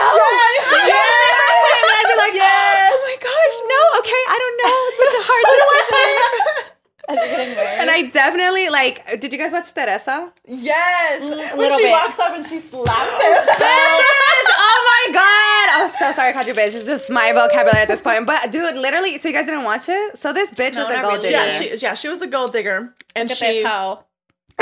and 0.75 1.93
I'd 1.95 2.11
be 2.11 2.17
like, 2.19 2.35
yes. 2.35 2.93
oh 2.95 3.01
my 3.07 3.17
gosh, 3.21 3.57
no, 3.69 3.81
okay, 4.01 4.23
I 4.29 4.37
don't 4.43 4.57
know, 4.63 4.77
it's 4.89 4.99
such 5.05 5.15
a 5.21 5.25
hard 5.29 5.45
decision. 6.65 6.71
As 7.07 7.17
you're 7.17 7.37
getting 7.37 7.55
married. 7.55 7.81
and 7.81 7.91
I 7.91 8.03
definitely 8.05 8.71
like. 8.71 9.21
Did 9.21 9.31
you 9.31 9.39
guys 9.39 9.53
watch 9.53 9.75
Teresa? 9.75 10.33
Yes. 10.49 11.23
Mm, 11.23 11.59
when 11.59 11.71
she 11.77 11.83
bit. 11.85 11.91
walks 11.91 12.19
up 12.19 12.35
and 12.35 12.47
she 12.47 12.61
slaps 12.61 13.21
him. 13.21 13.37
Bitch! 13.47 14.49
oh 14.57 15.07
my 15.07 15.13
god! 15.13 15.83
I'm 15.83 15.89
so 15.91 16.17
sorry, 16.17 16.31
I 16.31 16.33
called 16.33 16.47
you 16.47 16.55
bitch. 16.55 16.75
It's 16.75 16.87
just 16.87 17.11
my 17.11 17.33
vocabulary 17.33 17.83
at 17.83 17.89
this 17.89 18.01
point. 18.01 18.25
But 18.27 18.51
dude, 18.53 18.77
literally, 18.77 19.19
so 19.19 19.29
you 19.29 19.35
guys 19.35 19.45
didn't 19.45 19.65
watch 19.65 19.87
it? 19.91 20.17
So 20.17 20.33
this 20.33 20.51
bitch 20.51 20.73
No, 20.77 20.89
was 20.89 20.97
a 20.99 21.03
gold 21.03 21.13
really. 21.17 21.29
digger. 21.29 21.31
yeah, 21.31 21.51
she 21.51 21.77
yeah 21.77 21.93
she 21.93 22.09
was 22.09 22.23
a 22.23 22.27
gold 22.27 22.53
digger, 22.53 22.95
and 23.15 23.29
Look 23.29 23.33
at 23.33 23.37
she 23.37 23.53
this 23.63 23.67
hoe. 23.67 24.03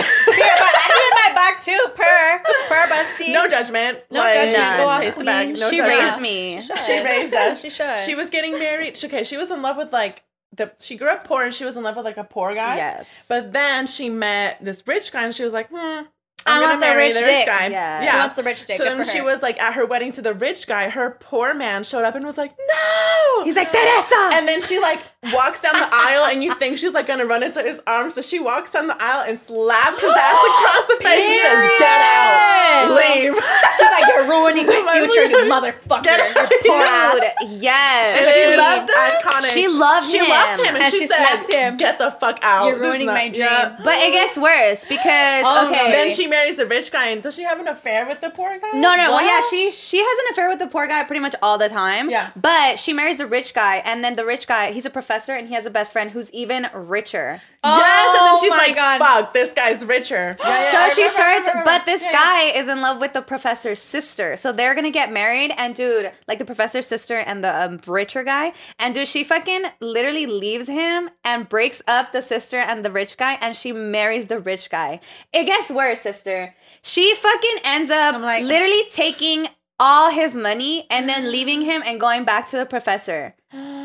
Here, 0.02 0.54
but 0.58 0.74
I 0.74 0.88
did 0.88 1.14
my 1.14 1.34
back 1.34 1.62
too. 1.62 1.86
Per, 1.94 2.42
per 2.68 2.86
busty. 2.88 3.32
no 3.32 3.48
judgment, 3.48 3.98
No 4.10 4.20
like, 4.20 4.34
judgment. 4.34 4.76
Go 4.78 4.86
off 4.88 5.02
chase 5.02 5.14
the 5.14 5.24
bag, 5.24 5.48
no 5.58 5.70
she 5.70 5.76
judgment. 5.78 6.00
raised 6.02 6.20
me. 6.20 6.60
She 6.60 7.04
raised 7.04 7.34
us. 7.34 7.60
She 7.60 7.70
should. 7.70 7.98
She 8.00 8.14
was 8.14 8.30
getting 8.30 8.52
married. 8.58 8.98
Okay, 9.02 9.24
she 9.24 9.36
was 9.36 9.50
in 9.50 9.62
love 9.62 9.76
with 9.76 9.92
like 9.92 10.24
the. 10.54 10.72
She 10.80 10.96
grew 10.96 11.08
up 11.10 11.24
poor 11.24 11.44
and 11.44 11.54
she 11.54 11.64
was 11.64 11.76
in 11.76 11.82
love 11.82 11.96
with 11.96 12.04
like 12.04 12.16
a 12.16 12.24
poor 12.24 12.54
guy. 12.54 12.76
Yes. 12.76 13.26
But 13.28 13.52
then 13.52 13.86
she 13.86 14.08
met 14.10 14.58
this 14.64 14.82
rich 14.86 15.12
guy 15.12 15.24
and 15.24 15.34
she 15.34 15.44
was 15.44 15.52
like, 15.52 15.68
hmm. 15.72 16.02
I 16.46 16.56
I'm 16.56 16.62
want 16.62 16.80
the 16.80 16.94
rich 16.96 17.14
the 17.14 17.20
rich 17.20 17.28
dick. 17.28 17.46
guy. 17.46 17.66
Yeah. 17.68 18.02
Yeah. 18.02 18.10
She 18.12 18.16
wants 18.18 18.36
the 18.36 18.42
rich 18.42 18.66
dick. 18.66 18.76
So 18.78 18.84
Good 18.84 18.98
then 18.98 19.04
she 19.06 19.20
was 19.20 19.42
like 19.42 19.60
at 19.60 19.74
her 19.74 19.86
wedding 19.86 20.12
to 20.12 20.22
the 20.22 20.34
rich 20.34 20.66
guy. 20.66 20.88
Her 20.88 21.16
poor 21.20 21.54
man 21.54 21.84
showed 21.84 22.04
up 22.04 22.14
and 22.14 22.24
was 22.24 22.36
like, 22.38 22.52
"No!" 22.58 23.44
He's 23.44 23.56
like 23.56 23.70
Teresa. 23.70 24.30
and 24.34 24.48
then 24.48 24.60
she 24.60 24.78
like 24.80 25.00
walks 25.32 25.60
down 25.60 25.74
the 25.74 25.88
aisle, 25.92 26.24
and 26.26 26.42
you 26.42 26.54
think 26.56 26.78
she's 26.78 26.94
like 26.94 27.06
gonna 27.06 27.26
run 27.26 27.42
into 27.42 27.62
his 27.62 27.80
arms, 27.86 28.14
but 28.14 28.24
she 28.24 28.38
walks 28.40 28.72
down 28.72 28.86
the 28.88 29.00
aisle 29.02 29.24
and 29.26 29.38
slaps 29.38 30.00
his 30.00 30.10
ass 30.10 30.34
across 30.50 30.86
the 30.88 30.96
face 31.02 31.30
and 31.30 31.40
says, 31.42 31.78
"Get 31.78 32.00
out, 32.02 32.96
leave." 32.96 33.34
She's 33.76 33.90
like, 33.90 34.04
you're 34.08 34.28
ruining 34.28 34.66
my 34.66 34.80
My 34.92 34.98
future, 34.98 35.24
you 35.24 35.36
motherfucker. 35.50 36.02
Get 36.02 36.20
out. 36.36 36.50
You 36.50 36.58
poor 36.66 36.82
ass. 36.82 37.12
Dude, 37.40 37.50
yes. 37.62 38.18
And 38.18 38.26
she 38.28 38.50
she 38.50 38.56
loved 38.56 38.90
loved 38.90 38.92
iconic. 38.92 39.31
She 39.52 39.68
loved 39.68 40.06
She 40.08 40.18
him. 40.18 40.28
loved 40.28 40.60
him, 40.60 40.74
and, 40.74 40.84
And 40.84 40.92
she, 40.92 41.00
she 41.00 41.06
said, 41.06 41.44
him. 41.48 41.76
"Get 41.76 41.98
the 41.98 42.10
fuck 42.12 42.38
out! 42.42 42.66
You're 42.66 42.78
ruining 42.78 43.06
not- 43.06 43.14
my 43.14 43.28
dream." 43.28 43.46
Yeah. 43.46 43.76
But 43.82 43.96
it 43.98 44.12
gets 44.12 44.36
worse 44.36 44.84
because 44.88 45.44
Oh, 45.46 45.64
no. 45.64 45.70
okay. 45.70 45.92
Then 45.92 46.10
she 46.10 46.26
marries 46.26 46.56
the 46.56 46.66
rich 46.66 46.90
guy, 46.92 47.08
and 47.08 47.22
does 47.22 47.34
she 47.34 47.42
have 47.42 47.60
an 47.60 47.68
affair 47.68 48.06
with 48.06 48.20
the 48.20 48.30
poor 48.30 48.58
guy? 48.58 48.70
No, 48.72 48.94
no, 48.96 49.10
well, 49.12 49.24
yeah, 49.24 49.40
she 49.50 49.70
she 49.72 49.98
has 49.98 50.18
an 50.20 50.24
affair 50.32 50.48
with 50.48 50.58
the 50.58 50.66
poor 50.66 50.86
guy 50.86 51.04
pretty 51.04 51.20
much 51.20 51.34
all 51.42 51.58
the 51.58 51.68
time. 51.68 52.10
Yeah. 52.10 52.30
But 52.36 52.78
she 52.78 52.92
marries 52.92 53.18
the 53.18 53.26
rich 53.26 53.54
guy, 53.54 53.76
and 53.84 54.02
then 54.04 54.16
the 54.16 54.24
rich 54.24 54.46
guy, 54.46 54.72
he's 54.72 54.86
a 54.86 54.90
professor, 54.90 55.32
and 55.34 55.48
he 55.48 55.54
has 55.54 55.66
a 55.66 55.70
best 55.70 55.92
friend 55.92 56.10
who's 56.10 56.30
even 56.32 56.68
richer. 56.74 57.42
Yes, 57.64 58.16
and 58.16 58.18
Oh 58.20 58.24
then 58.34 58.40
she's 58.42 58.50
my 58.50 58.56
like, 58.66 58.74
God. 58.74 58.98
"Fuck, 58.98 59.32
this 59.34 59.52
guy's 59.54 59.84
richer." 59.84 60.36
so 60.40 60.44
I 60.44 60.90
she 60.94 61.02
remember, 61.02 61.20
starts, 61.20 61.46
remember. 61.46 61.64
but 61.64 61.86
this 61.86 62.02
Yeah, 62.02 62.12
guy 62.12 62.40
is 62.58 62.66
in 62.68 62.80
love 62.80 63.00
with 63.00 63.12
the 63.12 63.22
professor's 63.22 63.80
sister. 63.80 64.36
So 64.36 64.50
they're 64.52 64.74
gonna 64.74 64.90
get 64.90 65.12
married, 65.12 65.52
and 65.56 65.74
dude, 65.74 66.10
like 66.26 66.38
the 66.38 66.44
professor's 66.44 66.86
sister 66.88 67.18
and 67.18 67.44
the 67.44 67.64
um, 67.64 67.80
richer 67.86 68.24
guy, 68.24 68.52
and 68.80 68.94
dude, 68.94 69.06
she 69.06 69.22
fucking 69.22 69.62
literally 69.80 70.26
leaves 70.26 70.66
him 70.68 71.10
and 71.24 71.48
breaks 71.48 71.80
up 71.86 72.10
the 72.12 72.22
sister 72.22 72.56
and 72.58 72.84
the 72.84 72.90
rich 72.90 73.16
guy, 73.16 73.34
and 73.40 73.54
she 73.56 73.70
marries 73.72 74.26
the 74.26 74.40
rich 74.40 74.68
guy. 74.68 74.98
It 75.32 75.44
gets 75.44 75.70
worse, 75.70 76.00
sister. 76.00 76.54
She 76.82 77.14
fucking 77.14 77.58
ends 77.64 77.90
up 77.90 78.20
like- 78.20 78.44
literally 78.44 78.82
taking 78.92 79.46
all 79.78 80.10
his 80.10 80.34
money 80.34 80.86
and 80.90 81.08
then 81.08 81.30
leaving 81.30 81.62
him 81.62 81.82
and 81.86 82.00
going 82.00 82.24
back 82.24 82.48
to 82.50 82.56
the 82.56 82.66
professor. 82.66 83.34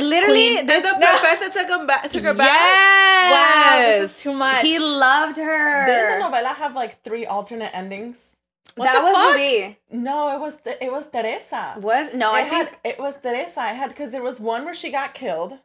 Literally, 0.00 0.54
Queen. 0.54 0.66
this 0.66 0.84
And 0.84 1.02
the 1.02 1.06
professor 1.06 1.50
took 1.50 1.68
him 1.68 1.86
back. 1.86 2.10
Took 2.10 2.22
her 2.22 2.34
back. 2.34 2.48
Yes. 2.48 3.32
Wow, 3.32 4.00
this 4.00 4.16
is 4.16 4.22
too 4.22 4.32
much. 4.32 4.62
He 4.62 4.78
loved 4.78 5.36
her. 5.38 5.86
Didn't 5.86 6.20
the 6.20 6.24
novela 6.26 6.54
have 6.54 6.74
like 6.74 7.02
three 7.02 7.26
alternate 7.26 7.74
endings? 7.74 8.36
that 8.76 8.94
the 8.94 9.02
was 9.02 9.12
fuck? 9.12 9.32
Ruby. 9.34 9.78
No, 9.90 10.34
it 10.34 10.40
was 10.40 10.58
it 10.64 10.90
was 10.90 11.06
Teresa. 11.10 11.76
Was 11.78 12.14
no, 12.14 12.32
I 12.32 12.40
I 12.40 12.48
think 12.48 12.68
had, 12.68 12.78
it 12.84 12.98
was 12.98 13.20
Teresa. 13.20 13.60
I 13.60 13.72
had 13.72 13.90
because 13.90 14.12
there 14.12 14.22
was 14.22 14.40
one 14.40 14.64
where 14.64 14.74
she 14.74 14.90
got 14.90 15.14
killed. 15.14 15.58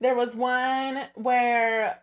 There 0.00 0.16
was 0.16 0.34
one 0.34 1.04
where, 1.14 2.00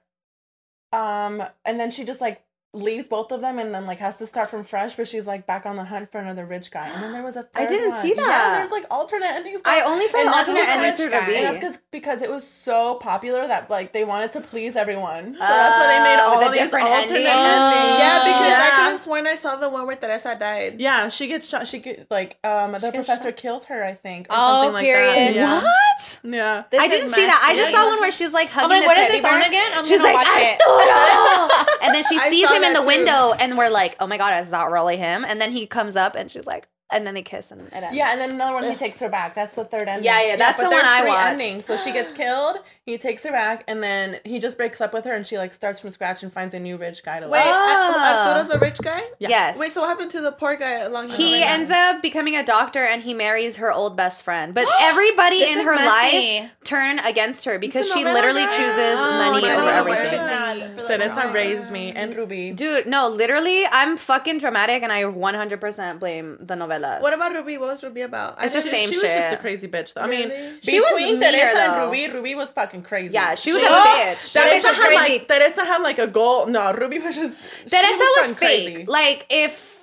um, 0.93 1.43
and 1.65 1.77
then 1.77 1.91
she 1.91 2.05
just 2.05 2.21
like 2.21 2.41
leaves 2.71 3.07
both 3.07 3.31
of 3.31 3.41
them 3.41 3.57
and 3.57 3.73
then 3.73 3.87
like 3.87 3.97
has 3.97 4.19
to 4.19 4.27
start 4.27 4.47
from 4.49 4.63
fresh, 4.63 4.95
but 4.95 5.07
she's 5.07 5.25
like 5.25 5.47
back 5.47 5.65
on 5.65 5.75
the 5.75 5.83
hunt 5.83 6.11
for 6.11 6.19
another 6.19 6.45
rich 6.45 6.69
guy. 6.69 6.87
And 6.87 7.01
then 7.01 7.11
there 7.13 7.23
was 7.23 7.35
a 7.35 7.41
third 7.41 7.49
I 7.63 7.65
didn't 7.65 7.89
one. 7.91 8.01
see 8.01 8.13
that. 8.13 8.27
Yeah, 8.53 8.59
there's 8.59 8.69
like 8.71 8.85
alternate 8.91 9.25
endings. 9.31 9.61
I 9.65 9.81
only 9.81 10.07
saw 10.07 10.19
and 10.19 10.29
alternate 10.29 10.65
the 10.65 10.69
endings 10.71 10.99
rich 10.99 11.05
for 11.07 11.11
guy. 11.11 11.31
And 11.31 11.45
that's 11.45 11.57
because 11.57 11.77
because 11.91 12.21
it 12.21 12.29
was 12.29 12.47
so 12.47 12.95
popular 12.95 13.47
that 13.47 13.71
like 13.71 13.91
they 13.91 14.03
wanted 14.03 14.33
to 14.33 14.41
please 14.41 14.75
everyone. 14.75 15.33
So 15.33 15.39
that's 15.39 15.79
why 15.79 15.87
they 15.87 16.03
made 16.03 16.19
Oh, 16.21 16.35
all 16.35 16.39
the 16.45 16.51
these 16.51 16.59
different 16.61 16.87
alternate 16.89 17.25
endings. 17.25 17.33
endings. 17.33 17.99
Yeah, 17.99 18.23
because 18.25 18.41
I 18.41 18.49
Yeah. 18.49 18.69
could 18.69 18.89
have 18.91 18.99
sworn 18.99 19.25
I 19.27 19.35
saw 19.35 19.55
the 19.55 19.69
one 19.69 19.87
where 19.87 19.95
Teresa 19.95 20.35
died. 20.39 20.79
Yeah, 20.79 21.09
she 21.09 21.25
gets 21.25 21.47
shot. 21.49 21.67
She 21.67 21.79
get 21.79 22.05
like 22.11 22.37
um 22.43 22.73
the 22.73 22.79
gets 22.79 22.95
professor 22.95 23.31
kills 23.31 23.65
her. 23.65 23.83
I 23.83 23.95
think. 23.95 24.27
Or 24.29 24.35
Oh, 24.37 24.61
something 24.61 24.73
like 24.73 24.85
period. 24.85 25.09
That. 25.15 25.33
Yeah. 25.35 25.63
what? 25.63 26.19
Yeah. 26.23 26.63
This 26.69 26.81
I 26.81 26.87
didn't 26.87 27.09
see 27.09 27.25
that. 27.25 27.41
I 27.43 27.55
just 27.55 27.71
messy. 27.71 27.73
saw 27.73 27.87
one 27.89 27.99
where 27.99 28.11
she's 28.11 28.31
like 28.31 28.49
hugging 28.49 28.77
I'm 28.77 28.79
like, 28.81 28.87
what 28.87 28.97
is 28.97 29.07
this 29.09 29.25
on 29.25 29.41
again? 29.41 29.71
I'm 29.73 29.85
She's 29.85 29.99
gonna 30.01 30.13
like, 30.13 30.27
watch 30.27 30.35
"I 30.37 30.41
it. 30.53 30.59
don't 30.59 30.85
know." 30.85 31.65
and 31.87 31.95
then 31.95 32.03
she 32.07 32.19
sees 32.19 32.47
saw 32.47 32.58
him 32.59 32.67
in 32.67 32.73
the 32.73 32.81
too. 32.81 32.87
window, 32.87 33.33
and 33.33 33.57
we're 33.57 33.69
like, 33.69 33.95
"Oh 33.99 34.07
my 34.07 34.17
god, 34.17 34.41
is 34.43 34.51
that 34.51 34.69
really 34.69 34.97
him?" 34.97 35.25
And 35.25 35.39
then 35.41 35.51
he 35.51 35.65
comes 35.65 35.95
up, 35.95 36.15
and 36.15 36.31
she's 36.31 36.47
like, 36.47 36.67
and 36.91 37.05
then 37.05 37.13
they 37.13 37.21
kiss, 37.21 37.51
and 37.51 37.61
it 37.67 37.73
ends. 37.73 37.95
Yeah, 37.95 38.11
and 38.11 38.19
then 38.21 38.31
another 38.31 38.53
one 38.53 38.63
he 38.63 38.75
takes 38.75 38.99
her 38.99 39.09
back. 39.09 39.35
That's 39.35 39.55
the 39.55 39.65
third 39.65 39.87
ending. 39.87 40.05
Yeah, 40.05 40.21
yeah, 40.21 40.35
that's 40.35 40.57
but 40.57 40.63
the 40.65 40.69
one 40.69 40.77
there's 40.79 40.87
I 40.87 41.01
three 41.01 41.09
watched. 41.09 41.27
endings. 41.27 41.65
So 41.65 41.75
she 41.75 41.91
gets 41.91 42.11
killed. 42.17 42.57
He 42.85 42.97
takes 42.97 43.23
her 43.23 43.31
back, 43.31 43.63
and 43.67 43.83
then 43.83 44.19
he 44.25 44.39
just 44.39 44.57
breaks 44.57 44.81
up 44.81 44.93
with 44.93 45.05
her, 45.05 45.13
and 45.13 45.25
she 45.27 45.37
like 45.37 45.53
starts 45.53 45.79
from 45.79 45.91
scratch 45.91 46.23
and 46.23 46.33
finds 46.33 46.53
a 46.55 46.59
new 46.59 46.77
rich 46.77 47.03
guy 47.03 47.19
to 47.19 47.27
Wait, 47.27 47.45
love. 47.45 47.55
Oh. 47.55 47.99
Uh, 47.99 48.33
Arturo's 48.33 48.55
a 48.55 48.59
rich 48.59 48.77
guy? 48.79 49.01
Yes. 49.19 49.57
Wait, 49.59 49.71
so 49.71 49.81
what 49.81 49.89
happened 49.89 50.09
to 50.11 50.21
the 50.21 50.31
poor 50.31 50.55
guy 50.55 50.79
along 50.79 51.07
the 51.09 51.13
He 51.13 51.33
way? 51.33 51.43
ends 51.43 51.69
up 51.69 52.01
becoming 52.01 52.35
a 52.35 52.43
doctor 52.43 52.83
and 52.85 53.03
he 53.03 53.13
marries 53.13 53.57
her 53.57 53.71
old 53.71 53.95
best 53.95 54.23
friend. 54.23 54.53
But 54.55 54.67
everybody 54.81 55.43
in 55.43 55.59
her 55.59 55.75
messy. 55.75 56.39
life 56.39 56.51
turn 56.63 56.97
against 56.99 57.45
her 57.45 57.59
because 57.59 57.87
she 57.91 58.03
literally 58.03 58.45
girl. 58.45 58.57
chooses 58.57 58.99
Oh, 58.99 59.31
money 59.31 59.47
I 59.47 59.55
over 59.55 59.61
know, 59.61 59.67
everything. 59.93 60.19
where- 60.19 60.87
Teresa 60.87 61.25
oh, 61.27 61.31
raised 61.33 61.71
me 61.71 61.91
and 61.91 62.15
Ruby. 62.15 62.51
Dude, 62.51 62.87
no, 62.87 63.07
literally, 63.07 63.65
I'm 63.67 63.97
fucking 63.97 64.39
dramatic 64.39 64.81
and 64.81 64.91
I 64.91 65.03
100% 65.03 65.99
blame 65.99 66.37
the 66.41 66.55
novelas. 66.79 67.01
What 67.01 67.13
about 67.13 67.33
Ruby? 67.33 67.57
What 67.57 67.69
was 67.69 67.83
Ruby 67.83 68.01
about? 68.01 68.35
I 68.39 68.45
It's 68.45 68.53
the 68.53 68.61
didn't- 68.61 68.75
same 68.75 68.87
she 68.89 68.93
shit. 68.95 69.03
was 69.03 69.13
just 69.13 69.33
a 69.35 69.37
crazy 69.37 69.67
bitch. 69.67 69.93
Though. 69.93 70.01
I 70.01 70.07
mean, 70.07 70.29
Really? 70.29 70.53
She 70.61 70.79
was 70.79 70.89
between 70.89 71.19
Teresa 71.19 71.59
and 71.59 71.83
Ruby, 71.83 72.09
Ruby 72.09 72.35
was 72.35 72.51
fucking 72.51 72.83
crazy. 72.83 73.13
Yeah, 73.13 73.35
she 73.35 73.51
was 73.51 73.61
She- 73.61 73.67
a 73.67 73.69
bitch. 73.69 74.33
Teresa 74.33 74.67
was 74.69 74.77
had 74.77 74.87
crazy. 74.87 74.95
like 75.13 75.27
Teresa 75.27 75.65
had 75.65 75.81
like 75.81 75.99
a 75.99 76.07
goal. 76.07 76.47
No, 76.47 76.71
Ruby 76.73 76.99
was 76.99 77.15
just 77.15 77.37
she 77.65 77.69
Teresa 77.69 77.97
was, 77.97 78.19
fucking 78.19 78.35
fake. 78.35 78.65
crazy. 78.73 78.85
Like, 78.87 79.25
if 79.29 79.78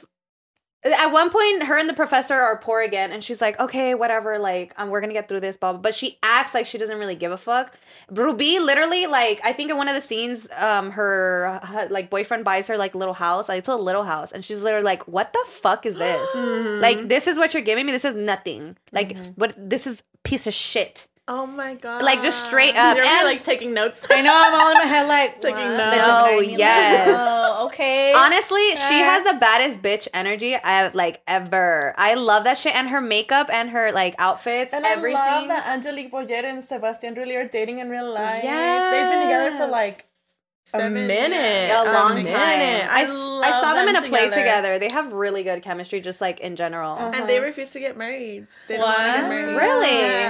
at 0.92 1.08
one 1.08 1.30
point 1.30 1.64
her 1.64 1.78
and 1.78 1.88
the 1.88 1.94
professor 1.94 2.34
are 2.34 2.58
poor 2.58 2.82
again, 2.82 3.12
and 3.12 3.22
she's 3.22 3.40
like, 3.40 3.58
okay, 3.60 3.94
whatever, 3.94 4.38
like, 4.38 4.74
um, 4.76 4.90
we're 4.90 5.00
gonna 5.00 5.12
get 5.12 5.28
through 5.28 5.40
this, 5.40 5.56
blah, 5.56 5.72
blah. 5.72 5.80
But 5.80 5.94
she 5.94 6.18
acts 6.22 6.54
like 6.54 6.66
she 6.66 6.78
doesn't 6.78 6.98
really 6.98 7.14
give 7.14 7.32
a 7.32 7.36
fuck. 7.36 7.74
Ruby 8.10 8.58
literally, 8.58 9.06
like, 9.06 9.40
I 9.44 9.52
think 9.52 9.70
in 9.70 9.76
one 9.76 9.88
of 9.88 9.94
the 9.94 10.00
scenes, 10.00 10.48
um, 10.58 10.92
her, 10.92 11.60
her 11.64 11.88
like 11.90 12.10
boyfriend 12.10 12.44
buys 12.44 12.66
her 12.68 12.76
like 12.76 12.94
little 12.94 13.14
house. 13.14 13.48
Like, 13.48 13.58
it's 13.58 13.68
a 13.68 13.76
little 13.76 14.04
house, 14.04 14.32
and 14.32 14.44
she's 14.44 14.62
literally 14.62 14.84
like, 14.84 15.06
what 15.08 15.32
the 15.32 15.44
fuck 15.48 15.86
is 15.86 15.96
this? 15.96 16.30
Mm-hmm. 16.30 16.80
Like, 16.86 17.08
this 17.08 17.26
is 17.26 17.38
what 17.38 17.52
you're 17.54 17.62
giving 17.62 17.86
me. 17.86 17.92
This 17.92 18.04
is 18.04 18.14
nothing. 18.14 18.76
Like, 18.92 19.16
what? 19.34 19.54
This 19.58 19.86
is 19.86 20.02
piece 20.22 20.46
of 20.46 20.54
shit. 20.54 21.08
Oh 21.28 21.44
my 21.44 21.74
god. 21.74 22.02
Like, 22.04 22.22
just 22.22 22.46
straight 22.46 22.76
up. 22.76 22.96
You're 22.96 23.04
and- 23.04 23.24
like 23.24 23.42
taking 23.42 23.74
notes. 23.74 24.06
I 24.08 24.20
know 24.22 24.32
I'm 24.32 24.54
all 24.54 24.70
in 24.70 24.74
my 24.78 24.84
head 24.84 25.08
like 25.08 25.40
Taking 25.40 25.56
what? 25.58 25.76
notes. 25.76 25.96
The 25.96 26.06
No, 26.06 26.40
Gemini. 26.40 26.56
yes. 26.56 27.20
Oh, 27.58 27.66
okay. 27.66 28.12
Honestly, 28.12 28.64
she 28.76 28.98
has 29.00 29.24
the 29.24 29.34
baddest 29.34 29.82
bitch 29.82 30.06
energy 30.14 30.54
I've 30.54 30.94
like 30.94 31.22
ever. 31.26 31.94
I 31.98 32.14
love 32.14 32.44
that 32.44 32.58
shit 32.58 32.74
and 32.76 32.90
her 32.90 33.00
makeup 33.00 33.48
and 33.52 33.70
her 33.70 33.90
like 33.92 34.14
outfits, 34.18 34.72
And 34.72 34.84
everything. 34.84 35.16
I 35.20 35.38
love 35.40 35.48
that 35.48 35.66
Angelique 35.66 36.10
Boyer 36.12 36.44
and 36.44 36.62
Sebastian 36.62 37.14
really 37.14 37.34
are 37.34 37.48
dating 37.48 37.78
in 37.80 37.88
real 37.88 38.12
life. 38.12 38.44
Yeah, 38.44 38.90
They've 38.92 39.10
been 39.10 39.22
together 39.22 39.56
for 39.56 39.66
like 39.66 40.00
a 40.02 40.68
Seven 40.68 41.06
minute. 41.06 41.70
a 41.70 41.82
years. 41.84 41.86
long 41.94 42.14
minute. 42.16 42.32
time. 42.32 42.88
I, 42.90 43.02
s- 43.04 43.10
I 43.10 43.12
love 43.14 43.62
saw 43.62 43.74
them 43.74 43.88
in 43.88 43.94
a 43.96 44.00
them 44.00 44.10
play 44.10 44.28
together. 44.30 44.80
They 44.80 44.88
have 44.92 45.12
really 45.12 45.44
good 45.44 45.62
chemistry, 45.62 46.00
just 46.00 46.20
like 46.20 46.40
in 46.40 46.56
general. 46.56 46.94
Uh-huh. 46.94 47.12
And 47.14 47.28
they 47.28 47.38
refuse 47.38 47.70
to 47.70 47.78
get 47.80 47.96
married. 47.96 48.48
They 48.66 48.76
don't 48.76 48.82
want 48.84 48.98
to 48.98 49.02
What? 49.04 49.16
get 49.20 49.28
married. 49.28 49.56
Really? 49.56 49.86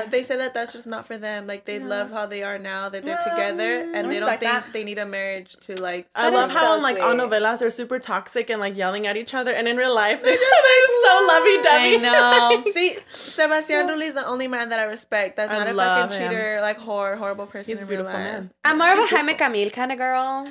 Yeah, 0.06 0.10
they 0.10 0.22
said 0.22 0.40
that 0.40 0.54
that's 0.54 0.72
just 0.72 0.86
not 0.86 1.06
for 1.06 1.16
them. 1.18 1.46
Like 1.46 1.64
they 1.64 1.78
love 1.78 2.10
how 2.10 2.26
they 2.26 2.42
are 2.42 2.58
now. 2.58 2.88
That 2.88 3.02
they're 3.02 3.18
together, 3.18 3.82
and 3.94 4.06
I 4.06 4.10
they 4.10 4.20
don't 4.20 4.28
respect 4.28 4.40
think 4.40 4.52
that. 4.52 4.72
they 4.72 4.84
need 4.84 4.98
a 4.98 5.06
marriage 5.06 5.56
to 5.66 5.80
like. 5.80 6.06
I 6.14 6.28
love 6.30 6.50
how 6.50 6.60
so 6.72 6.76
in 6.76 6.82
like 6.82 6.98
on 6.98 7.18
sweet. 7.18 7.30
novelas 7.30 7.58
they're 7.58 7.70
super 7.70 7.98
toxic 7.98 8.50
and 8.50 8.60
like 8.60 8.76
yelling 8.76 9.06
at 9.06 9.16
each 9.16 9.34
other, 9.34 9.52
and 9.52 9.66
in 9.68 9.76
real 9.76 9.94
life 9.94 10.22
they're, 10.24 10.36
they're 10.36 10.86
so 11.08 11.26
lovey 11.28 11.62
dovey. 11.62 11.96
I 11.96 12.62
know. 12.64 12.64
See, 12.72 12.98
Sebastian 13.12 13.88
Rulli 13.88 14.08
is 14.08 14.14
the 14.14 14.26
only 14.26 14.48
man 14.48 14.68
that 14.70 14.78
I 14.78 14.84
respect. 14.84 15.36
That's 15.36 15.50
I 15.52 15.58
not 15.58 15.68
a 15.68 15.74
fucking 15.74 16.20
him. 16.20 16.30
cheater, 16.30 16.58
like 16.60 16.78
horror, 16.78 17.16
horrible 17.16 17.46
person 17.46 17.72
He's 17.72 17.78
a 17.78 17.82
in 17.82 17.88
real 17.88 18.04
life. 18.04 18.14
man. 18.14 18.50
I'm 18.64 18.78
more 18.78 18.92
of 18.92 18.98
a 18.98 19.06
Jaime 19.06 19.34
Camil 19.34 19.72
kind 19.72 19.92
of 19.92 19.98
girl. 19.98 20.46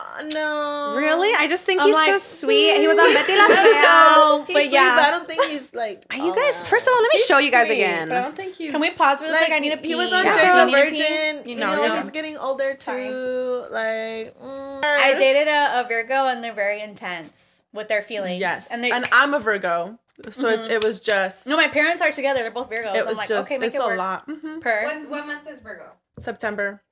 Uh, 0.00 0.22
no, 0.32 0.94
Really? 0.96 1.34
I 1.34 1.46
just 1.46 1.64
think 1.64 1.80
I'm 1.80 1.88
he's 1.88 1.96
so 2.06 2.18
sweet. 2.46 2.78
He 2.80 2.86
was 2.88 2.96
on 2.98 3.12
Betty 3.12 3.36
La 3.36 3.46
Fea. 3.48 3.54
No, 3.82 4.44
but 4.46 4.52
sweet, 4.52 4.72
yeah. 4.72 4.96
but 4.96 5.04
I 5.04 5.10
don't 5.10 5.26
think 5.28 5.44
he's 5.44 5.74
like. 5.74 6.04
Are 6.10 6.16
you 6.16 6.34
guys? 6.34 6.62
First 6.68 6.86
of 6.86 6.92
all, 6.94 7.00
let 7.02 7.08
me 7.12 7.18
He's 7.18 7.26
show 7.26 7.38
you 7.38 7.50
guys 7.50 7.66
sweet, 7.66 7.76
again. 7.76 8.08
But 8.08 8.16
I 8.18 8.22
don't 8.22 8.34
think 8.36 8.54
he's. 8.54 8.70
Can 8.72 8.80
we 8.80 8.90
pause 8.90 9.20
really 9.20 9.32
Like, 9.32 9.46
quick? 9.46 9.56
I 9.56 9.58
need 9.58 9.70
to 9.70 9.76
pee. 9.76 9.88
he 9.88 9.94
was 9.94 10.12
on 10.12 10.24
Yeah. 10.24 10.34
Jane 10.34 10.52
Do 10.52 10.52
the 10.52 10.70
you 10.70 10.76
need 10.76 10.84
to 10.84 10.90
pee? 10.90 11.02
Virgin. 11.34 11.48
You 11.48 11.54
You 11.54 11.60
know, 11.60 11.76
know, 11.76 11.84
yeah. 11.84 12.02
he's 12.02 12.10
getting 12.10 12.36
older 12.38 12.74
too. 12.74 13.64
Like, 13.70 14.38
mm. 14.40 14.84
I 14.84 15.14
dated 15.18 15.48
a, 15.48 15.80
a 15.80 15.86
Virgo 15.88 16.26
and 16.26 16.42
they're 16.42 16.52
very 16.54 16.80
intense 16.80 17.64
with 17.72 17.88
their 17.88 18.02
feelings. 18.02 18.40
Yes, 18.40 18.68
and 18.70 18.82
they. 18.82 18.90
and 18.90 19.06
I'm 19.12 19.34
a 19.34 19.38
Virgo, 19.40 19.98
so 20.32 20.48
it's, 20.48 20.66
it 20.66 20.82
was 20.84 21.00
just. 21.00 21.46
no, 21.46 21.56
my 21.56 21.68
parents 21.68 22.00
are 22.02 22.10
together. 22.10 22.40
They're 22.40 22.50
both 22.50 22.70
Virgos. 22.70 22.94
it 22.94 23.00
I'm 23.02 23.06
was 23.06 23.18
like, 23.18 23.28
just. 23.28 23.46
okay, 23.50 23.58
make 23.58 23.68
it's 23.68 23.76
it 23.76 23.82
a 23.82 23.86
work. 23.86 23.98
lot. 23.98 24.26
Mhm. 24.28 24.60
Per. 24.60 24.84
What, 24.84 25.08
what 25.10 25.26
month 25.26 25.48
is 25.48 25.60
Virgo? 25.60 25.92
September. 26.18 26.82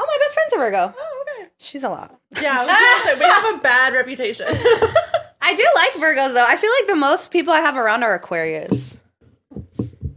Oh, 0.00 0.06
my 0.06 0.18
best 0.22 0.34
friend's 0.34 0.54
a 0.54 0.56
Virgo. 0.56 0.94
Oh, 0.98 1.24
okay. 1.38 1.50
She's 1.58 1.84
a 1.84 1.90
lot. 1.90 2.18
Yeah, 2.40 2.56
I 2.58 3.02
say, 3.04 3.18
we 3.18 3.24
have 3.24 3.54
a 3.54 3.58
bad 3.58 3.92
reputation. 3.92 4.46
I 5.42 5.54
do 5.54 5.64
like 5.74 5.92
Virgos 5.92 6.32
though. 6.32 6.46
I 6.46 6.56
feel 6.56 6.70
like 6.80 6.86
the 6.88 6.96
most 6.96 7.30
people 7.30 7.52
I 7.52 7.60
have 7.60 7.76
around 7.76 8.02
are 8.02 8.14
Aquarius. 8.14 8.98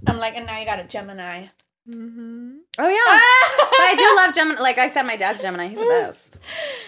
I'm 0.07 0.17
like, 0.17 0.35
and 0.35 0.45
now 0.45 0.57
you 0.59 0.65
got 0.65 0.79
a 0.79 0.83
Gemini. 0.85 1.47
Mm-hmm. 1.89 2.57
Oh 2.79 2.87
yeah, 2.87 2.97
but 3.57 3.81
I 3.81 3.95
do 3.97 4.15
love 4.15 4.33
Gemini. 4.33 4.61
Like 4.61 4.77
I 4.77 4.89
said, 4.89 5.03
my 5.03 5.17
dad's 5.17 5.41
Gemini. 5.41 5.67
He's 5.67 5.77
the 5.77 5.83
best. 5.85 6.39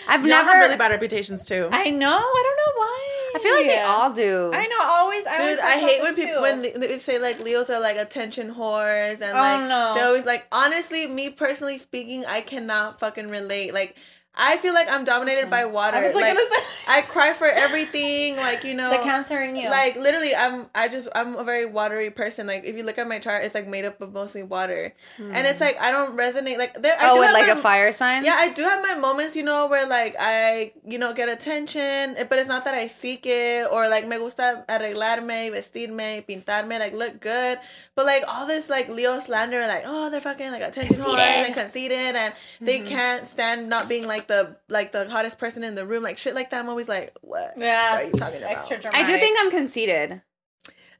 I've 0.08 0.22
Y'all 0.22 0.30
never. 0.30 0.50
have 0.52 0.62
really 0.64 0.78
bad 0.78 0.92
reputations 0.92 1.46
too. 1.46 1.68
I 1.72 1.90
know. 1.90 2.18
I 2.18 2.44
don't 2.44 2.58
know 2.58 2.80
why. 2.82 3.32
I 3.36 3.40
feel 3.40 3.56
like 3.56 3.66
they 3.66 3.82
all 3.82 4.14
do. 4.14 4.52
I 4.54 4.68
know. 4.68 4.78
Always. 4.82 5.26
I 5.26 5.38
always 5.40 5.50
Dude, 5.56 5.60
talk 5.60 5.70
I 5.70 5.80
hate 5.80 6.02
when 6.02 6.16
people 6.16 6.36
too. 6.36 6.42
when 6.42 6.62
they, 6.62 6.72
they 6.72 6.98
say 7.00 7.20
like 7.20 7.42
Leos 7.42 7.70
are 7.70 7.82
like 7.82 7.98
attention 7.98 8.54
whores 8.56 9.20
and 9.20 9.38
Oh, 9.38 9.42
like 9.42 9.68
no. 9.68 9.94
they 9.96 10.02
always 10.02 10.26
like 10.26 10.46
honestly, 10.54 11.08
me 11.08 11.30
personally 11.30 11.78
speaking, 11.78 12.26
I 12.26 12.40
cannot 12.40 13.02
fucking 13.02 13.30
relate. 13.30 13.74
Like 13.74 13.98
I 14.38 14.58
feel 14.58 14.74
like 14.74 14.90
I'm 14.90 15.06
dominated 15.06 15.50
by 15.50 15.66
water. 15.66 15.98
I 15.98 16.06
was 16.06 16.14
like, 16.14 16.24
like 16.24 16.38
gonna 16.38 16.50
say. 16.50 16.64
I 16.88 17.02
cry 17.02 17.34
for 17.34 17.48
everything. 17.48 18.36
Like 18.36 18.64
you 18.64 18.74
know, 18.74 18.90
the 18.90 18.98
cancer 18.98 19.42
in 19.42 19.56
you. 19.56 19.70
like 19.70 19.96
literally, 19.96 20.36
I'm 20.36 20.68
I 20.76 20.88
just 20.88 21.08
I'm 21.16 21.36
a 21.36 21.44
very 21.44 21.66
watery 21.66 22.10
person. 22.10 22.48
Like 22.48 22.66
if 22.66 22.76
you 22.76 22.84
look 22.84 22.98
at 22.98 23.08
my 23.08 23.20
chart, 23.20 23.44
it's 23.44 23.56
like 23.56 23.68
made 23.68 23.86
up 23.86 24.00
of 24.02 24.14
mostly 24.14 24.44
water, 24.44 24.94
and 25.18 25.48
it's 25.48 25.60
hmm. 25.60 25.66
like 25.66 25.80
I 25.80 25.92
don't 25.92 26.18
resonate. 26.18 26.58
Like 26.58 26.82
there, 26.82 26.96
I 27.00 27.12
oh, 27.12 27.16
do 27.16 27.20
with 27.22 27.34
like 27.34 27.48
my- 27.48 27.54
a 27.54 27.56
fire 27.56 27.92
sign. 27.92 28.26
yeah, 28.26 28.36
I 28.38 28.50
do 28.54 28.64
have 28.64 28.82
my 28.82 28.96
moments, 28.96 29.36
you 29.36 29.44
know, 29.44 29.68
where 29.68 29.88
like 29.88 30.16
I, 30.20 30.74
you 30.86 30.98
know, 30.98 31.14
get 31.14 31.30
attention, 31.30 32.16
eh, 32.18 32.26
but 32.30 32.40
it's 32.40 32.50
not 32.50 32.66
that 32.66 32.74
I 32.74 32.88
seek 32.88 33.26
it 33.26 33.68
or 33.72 33.88
like 33.90 34.08
me 34.08 34.18
gusta 34.18 34.66
arreglarme, 34.68 35.52
vestirme, 35.52 36.26
pintarme, 36.28 36.80
like 36.80 36.94
look 36.94 37.20
good. 37.20 37.60
But 37.96 38.06
like 38.06 38.24
all 38.28 38.46
this 38.46 38.70
like 38.70 38.90
Leo 38.90 39.20
slander, 39.20 39.66
like 39.68 39.84
oh 39.86 40.10
they're 40.10 40.22
fucking 40.22 40.52
like 40.52 40.64
attention 40.64 40.98
whores 40.98 41.20
and 41.20 41.54
conceited, 41.54 42.16
and 42.16 42.34
they 42.60 42.80
mm-hmm. 42.80 42.88
can't 42.88 43.28
stand 43.28 43.70
not 43.70 43.88
being 43.88 44.06
like 44.06 44.25
like 44.30 44.48
the 44.48 44.58
like 44.74 44.92
the 44.92 45.10
hottest 45.10 45.38
person 45.38 45.64
in 45.64 45.76
the 45.76 45.86
room, 45.86 46.04
like 46.04 46.18
shit 46.18 46.36
like 46.36 46.50
that. 46.52 46.60
I'm 46.60 46.70
always 46.70 46.88
like, 46.88 47.16
what? 47.22 47.54
Yeah. 47.58 47.94
What 47.94 48.02
are 48.02 48.06
you 48.06 48.12
talking 48.14 48.38
about? 48.38 48.52
Extra 48.52 48.80
I 48.94 49.06
do 49.06 49.18
think 49.18 49.38
I'm 49.40 49.52
conceited. 49.52 50.22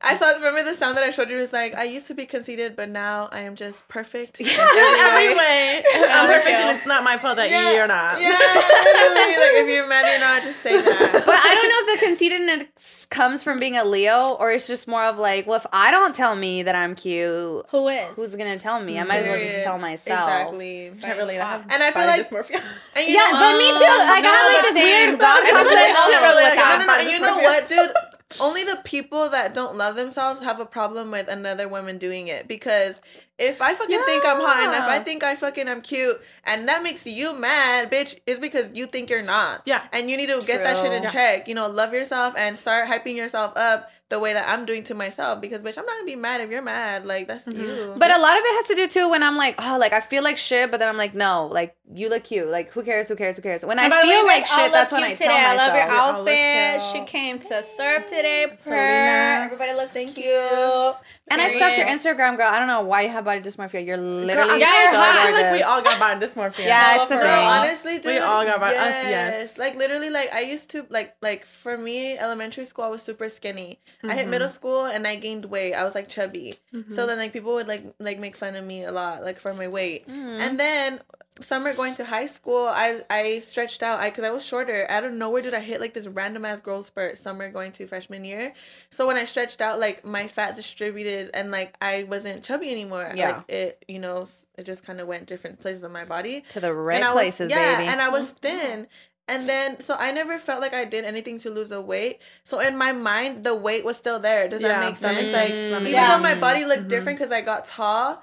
I 0.02 0.16
saw. 0.18 0.30
Remember 0.34 0.64
the 0.64 0.76
sound 0.76 0.98
that 0.98 1.04
I 1.04 1.10
showed 1.10 1.30
you 1.30 1.38
was 1.38 1.52
like, 1.54 1.74
I 1.76 1.84
used 1.86 2.08
to 2.08 2.14
be 2.14 2.26
conceited, 2.26 2.76
but 2.76 2.90
now 2.90 3.30
I 3.32 3.42
am 3.42 3.56
just 3.56 3.88
perfect. 3.88 4.40
in 4.42 4.48
In 4.48 4.54
every 4.60 5.30
way. 5.30 5.36
way, 5.36 5.84
I'm 6.10 6.28
perfect, 6.28 6.48
and 6.60 6.78
it's 6.78 6.86
not 6.86 7.04
my 7.04 7.18
fault 7.18 7.38
that 7.38 7.50
Yeah, 7.50 7.72
you're 7.74 7.88
not. 7.88 8.22
Yeah, 8.22 8.30
like 8.30 9.56
if 9.64 9.68
you're 9.70 9.88
mad, 9.88 10.10
you're 10.10 10.20
not. 10.20 10.44
Just 10.44 10.62
say 10.62 10.76
that. 10.80 11.24
But 11.26 11.36
I 11.36 11.56
don't 11.56 11.70
know 11.70 11.94
if 11.94 12.00
the 12.00 12.06
conceitedness 12.06 13.06
comes 13.10 13.42
from 13.44 13.58
being 13.58 13.76
a 13.78 13.84
Leo 13.84 14.30
or 14.40 14.52
it's 14.52 14.68
just 14.68 14.88
more 14.88 15.04
of 15.04 15.18
like, 15.18 15.48
well, 15.48 15.58
if 15.58 15.66
I 15.74 15.92
don't 15.92 16.14
tell 16.14 16.36
me 16.36 16.64
that 16.64 16.76
I'm 16.76 16.94
cute, 16.96 17.66
Who 17.70 17.88
is? 17.88 18.16
who's 18.16 18.36
gonna 18.36 18.60
tell 18.60 18.82
me? 18.82 19.00
I 19.00 19.04
might 19.04 19.18
as 19.18 19.26
well 19.28 19.38
just 19.38 19.48
Period. 19.50 19.64
tell 19.64 19.80
myself. 19.80 20.30
Exactly. 20.30 20.92
I 21.04 21.12
really 21.14 21.40
I 21.40 21.46
have 21.46 21.62
And 21.70 21.82
I 21.84 21.92
feel 21.92 22.06
like- 22.06 22.22
dysmorphia. 22.30 22.62
And 22.96 23.08
you 23.08 23.14
Yeah, 23.16 23.32
know, 23.32 23.40
but 23.40 23.58
me 23.58 23.68
too. 23.70 23.80
Like 23.80 24.24
no, 24.24 24.30
I 24.30 24.36
have 24.36 24.54
like 24.56 24.66
this 24.66 24.76
weird 24.76 25.10
same. 25.10 25.18
God 25.18 25.44
I 25.44 25.46
feel 25.46 25.56
complex 25.56 25.76
like 25.82 25.98
also 26.00 26.14
also 26.16 26.36
with 26.36 26.44
like- 26.44 26.56
that. 26.56 26.78
no, 26.80 26.86
no, 26.86 26.86
no. 26.86 26.94
body 26.94 27.04
And 27.04 27.12
you 27.12 27.20
know 27.20 27.38
what, 27.38 27.68
dude? 27.68 27.92
Only 28.40 28.64
the 28.64 28.82
people 28.84 29.30
that 29.30 29.54
don't 29.54 29.76
love 29.76 29.96
themselves 29.96 30.42
have 30.42 30.60
a 30.60 30.66
problem 30.66 31.12
with 31.12 31.28
another 31.28 31.68
woman 31.68 31.98
doing 32.00 32.28
it 32.28 32.48
because 32.48 33.00
if 33.38 33.62
I 33.62 33.74
fucking 33.76 34.02
think 34.06 34.26
I'm 34.26 34.42
hot 34.42 34.64
enough, 34.64 34.88
I 34.88 35.00
think 35.00 35.24
I 35.24 35.36
fucking 35.36 35.68
I'm 35.68 35.82
cute, 35.82 36.20
and 36.44 36.68
that 36.68 36.84
makes 36.84 37.06
you 37.06 37.38
mad, 37.38 37.92
bitch, 37.92 38.20
is 38.26 38.40
because 38.40 38.70
you 38.74 38.88
think 38.88 39.10
you're 39.10 39.22
not. 39.22 39.62
Yeah. 39.66 39.84
And 39.92 40.10
you 40.10 40.18
need 40.18 40.28
to 40.28 40.42
get 40.46 40.64
that 40.64 40.78
shit 40.78 40.92
in 40.92 41.04
True. 41.04 41.12
check. 41.12 41.48
You 41.48 41.56
know, 41.56 41.68
love 41.68 41.94
yourself 41.94 42.34
and 42.38 42.58
start 42.58 42.88
hyping 42.88 43.16
yourself 43.16 43.54
up 43.56 43.90
the 44.10 44.20
way 44.20 44.34
that 44.34 44.48
I'm 44.48 44.66
doing 44.66 44.84
to 44.84 44.94
myself 44.94 45.42
because, 45.42 45.62
bitch, 45.62 45.78
I'm 45.78 45.86
not 45.86 45.96
gonna 45.96 46.06
be 46.06 46.16
mad 46.16 46.42
if 46.42 46.52
you're 46.52 46.62
mad. 46.62 47.06
Like, 47.06 47.28
that's 47.28 47.46
mm-hmm. 47.46 47.60
you. 47.60 47.96
But 47.98 48.16
a 48.16 48.20
lot 48.20 48.38
of 48.38 48.44
it 48.46 48.56
has 48.56 48.68
to 48.68 48.76
do 48.76 48.88
too 48.88 49.10
when 49.10 49.24
I'm 49.24 49.36
like, 49.36 49.56
oh, 49.58 49.78
like 49.80 49.94
I 49.94 50.00
feel 50.00 50.24
like 50.24 50.38
shit, 50.38 50.70
but 50.70 50.80
then 50.80 50.90
I'm 50.90 50.98
like, 50.98 51.16
no, 51.16 51.48
like 51.48 51.76
you 51.92 52.10
look 52.10 52.24
cute. 52.26 52.48
Like 52.48 52.72
who 52.72 52.84
cares? 52.84 53.08
Who 53.08 53.16
cares? 53.16 53.36
Who 53.36 53.42
cares? 53.42 53.66
When 53.66 53.80
I 53.80 53.84
And 53.84 53.92
by 53.92 54.02
the 54.02 54.08
way, 54.08 54.14
feel 54.14 54.26
like 54.28 54.46
shit, 54.46 54.72
that's 54.72 54.92
when 54.92 55.04
I 55.04 55.08
cute 55.08 55.20
tell 55.20 55.34
myself. 55.34 55.60
I 55.60 55.68
love 55.68 55.76
your 55.76 55.86
You 55.86 56.00
all 56.00 56.24
look 56.24 56.30
outfit. 56.30 56.82
She 56.94 57.12
came 57.12 57.40
to 57.40 57.64
surf 57.64 58.06
today. 58.06 58.44
Salinas. 58.44 58.64
Purr. 58.64 59.46
Everybody 59.46 59.74
looks 59.74 59.94
Thank 59.94 60.14
cute. 60.14 60.26
you. 60.26 60.92
And 61.28 61.42
I 61.42 61.50
stalked 61.56 61.78
your 61.78 61.88
Instagram, 61.88 62.38
girl. 62.38 62.48
I 62.48 62.60
don't 62.60 62.68
know 62.68 62.82
why 62.84 63.02
you 63.02 63.10
have 63.10 63.26
body 63.26 63.42
dysmorphia. 63.42 63.84
You're 63.84 63.98
Girl, 63.98 64.06
literally 64.06 64.64
I, 64.64 64.90
so 64.92 65.00
I 65.02 65.26
feel 65.32 65.42
like 65.42 65.52
we 65.54 65.64
all 65.64 65.82
got 65.82 66.00
body 66.00 66.24
dysmorphia. 66.24 66.66
Yeah, 66.66 66.94
No, 66.98 67.02
it's 67.02 67.12
a 67.12 67.16
for 67.16 67.22
thing. 67.22 67.32
real. 67.32 67.40
honestly, 67.50 67.96
dude, 67.98 68.06
We 68.06 68.18
all 68.20 68.46
got 68.46 68.60
bi- 68.60 68.70
uh, 68.70 68.74
yes. 68.76 69.10
yes. 69.10 69.58
Like 69.58 69.76
literally, 69.76 70.12
like 70.12 70.32
I 70.32 70.42
used 70.42 70.70
to 70.72 70.86
like 70.90 71.16
like 71.24 71.44
for 71.46 71.78
me, 71.78 72.16
elementary 72.16 72.66
school, 72.66 72.86
I 72.86 72.90
was 72.90 73.02
super 73.02 73.28
skinny. 73.28 73.80
I 74.04 74.14
hit 74.14 74.28
middle 74.28 74.50
school 74.50 74.86
and 74.86 75.08
I 75.08 75.16
gained 75.16 75.46
weight. 75.46 75.74
I 75.74 75.84
was 75.84 75.96
like 75.96 76.08
chubby. 76.10 76.56
Mhm. 76.74 76.94
So 76.94 77.08
then 77.08 77.18
like 77.18 77.34
people 77.34 77.56
would 77.56 77.68
like 77.68 77.84
like 78.00 78.20
make 78.20 78.36
fun 78.36 78.56
of 78.56 78.64
me 78.64 78.84
a 78.84 78.92
lot, 78.92 79.24
like 79.24 79.40
for 79.40 79.54
my 79.54 79.68
weight. 79.68 80.08
Mm. 80.08 80.40
And 80.40 80.60
then 80.60 81.00
summer 81.42 81.74
going 81.74 81.96
to 81.96 82.06
high 82.06 82.28
school, 82.28 82.66
I 82.68 83.02
I 83.10 83.40
stretched 83.40 83.84
out. 83.84 84.00
I 84.00 84.10
because 84.10 84.24
I 84.24 84.32
was 84.32 84.46
shorter. 84.46 84.86
Out 84.90 85.04
of 85.04 85.14
nowhere, 85.14 85.42
did 85.42 85.54
I 85.54 85.60
hit 85.60 85.82
like 85.82 85.94
this 85.94 86.08
random 86.08 86.46
ass 86.46 86.62
growth 86.62 86.86
spurt 86.86 87.18
summer 87.18 87.50
going 87.50 87.72
to 87.74 87.86
freshman 87.88 88.24
year. 88.24 88.54
So 88.90 89.06
when 89.08 89.18
I 89.18 89.26
stretched 89.26 89.62
out, 89.62 89.80
like 89.80 90.06
my 90.06 90.28
fat 90.28 90.56
distributed 90.56 91.32
and 91.34 91.52
like 91.52 91.76
I 91.82 92.04
wasn't 92.04 92.44
chubby 92.44 92.72
anymore. 92.72 93.12
Yeah. 93.16 93.38
Like 93.38 93.50
it, 93.50 93.86
you 93.88 94.00
know, 94.00 94.26
it 94.58 94.64
just 94.66 94.84
kind 94.86 95.02
of 95.02 95.08
went 95.08 95.26
different 95.26 95.60
places 95.60 95.84
of 95.84 95.92
my 95.92 96.06
body 96.06 96.44
to 96.50 96.60
the 96.60 96.74
right 96.74 97.04
I 97.04 97.12
places, 97.12 97.50
yeah, 97.52 97.78
baby. 97.78 97.88
and 97.90 98.02
I 98.02 98.10
was 98.10 98.30
thin. 98.32 98.88
And 99.28 99.50
then, 99.50 99.82
so 99.82 99.96
I 99.98 100.12
never 100.12 100.38
felt 100.38 100.62
like 100.62 100.76
I 100.76 100.86
did 100.86 101.04
anything 101.04 101.40
to 101.40 101.50
lose 101.50 101.72
a 101.72 101.82
weight. 101.82 102.20
So 102.44 102.60
in 102.60 102.78
my 102.78 102.92
mind, 102.92 103.44
the 103.44 103.56
weight 103.56 103.84
was 103.84 103.98
still 103.98 104.20
there. 104.20 104.48
Does 104.48 104.62
Yeah, 104.62 104.68
that 104.80 104.86
make 104.88 104.98
sense? 104.98 105.18
makes 105.20 105.34
Like, 105.34 105.48
sense. 105.48 105.72
That 105.72 105.82
even 105.82 105.92
Yeah. 105.94 106.16
though 106.16 106.22
my 106.22 106.36
body 106.36 106.64
looked 106.64 106.84
Mhm. 106.84 106.90
different 106.90 107.18
because 107.18 107.32
I 107.32 107.42
got 107.42 107.66
tall, 107.66 108.22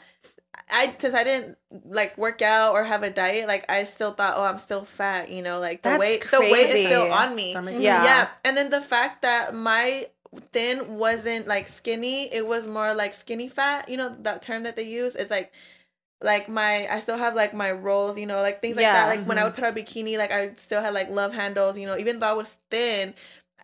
I 0.72 0.94
since 0.98 1.14
I 1.14 1.24
didn't 1.24 1.58
like 1.84 2.16
work 2.18 2.42
out 2.42 2.72
or 2.72 2.84
have 2.84 3.02
a 3.02 3.10
diet, 3.10 3.46
like 3.46 3.70
I 3.70 3.84
still 3.84 4.12
thought, 4.12 4.34
oh, 4.36 4.44
I'm 4.44 4.58
still 4.58 4.84
fat. 4.84 5.30
You 5.30 5.42
know, 5.42 5.58
like 5.60 5.82
the 5.82 5.90
That's 5.90 6.00
weight, 6.00 6.30
the 6.30 6.40
weight 6.40 6.70
is 6.70 6.86
still 6.86 7.12
on 7.12 7.34
me. 7.34 7.54
That 7.54 7.80
Yeah. 7.80 8.04
Yeah. 8.04 8.28
And 8.44 8.56
then 8.56 8.70
the 8.70 8.80
fact 8.80 9.22
that 9.22 9.54
my 9.54 10.08
thin 10.52 10.96
wasn't 10.96 11.46
like 11.46 11.68
skinny, 11.68 12.32
it 12.32 12.46
was 12.46 12.66
more 12.66 12.94
like 12.94 13.14
skinny 13.14 13.48
fat. 13.48 13.88
You 13.88 13.96
know 13.98 14.16
that 14.20 14.42
term 14.42 14.62
that 14.64 14.76
they 14.76 14.84
use? 14.88 15.14
It's 15.14 15.30
like 15.30 15.52
like 16.22 16.48
my 16.48 16.86
I 16.88 17.00
still 17.00 17.18
have 17.18 17.34
like 17.34 17.52
my 17.52 17.72
rolls, 17.72 18.16
you 18.18 18.26
know, 18.26 18.40
like 18.42 18.60
things 18.60 18.76
like 18.76 18.84
Yeah. 18.84 18.92
that. 18.92 19.08
Like 19.08 19.26
when 19.26 19.38
I 19.38 19.42
Mhm. 19.42 19.44
would 19.46 19.54
put 19.54 19.64
on 19.64 19.76
a 19.76 19.80
bikini, 19.80 20.16
like 20.18 20.30
I 20.32 20.52
still 20.56 20.80
had 20.80 20.94
like 20.94 21.10
love 21.10 21.32
handles, 21.34 21.76
you 21.78 21.86
know, 21.86 21.96
even 21.98 22.20
though 22.20 22.28
I 22.28 22.32
was 22.34 22.56
thin. 22.70 23.14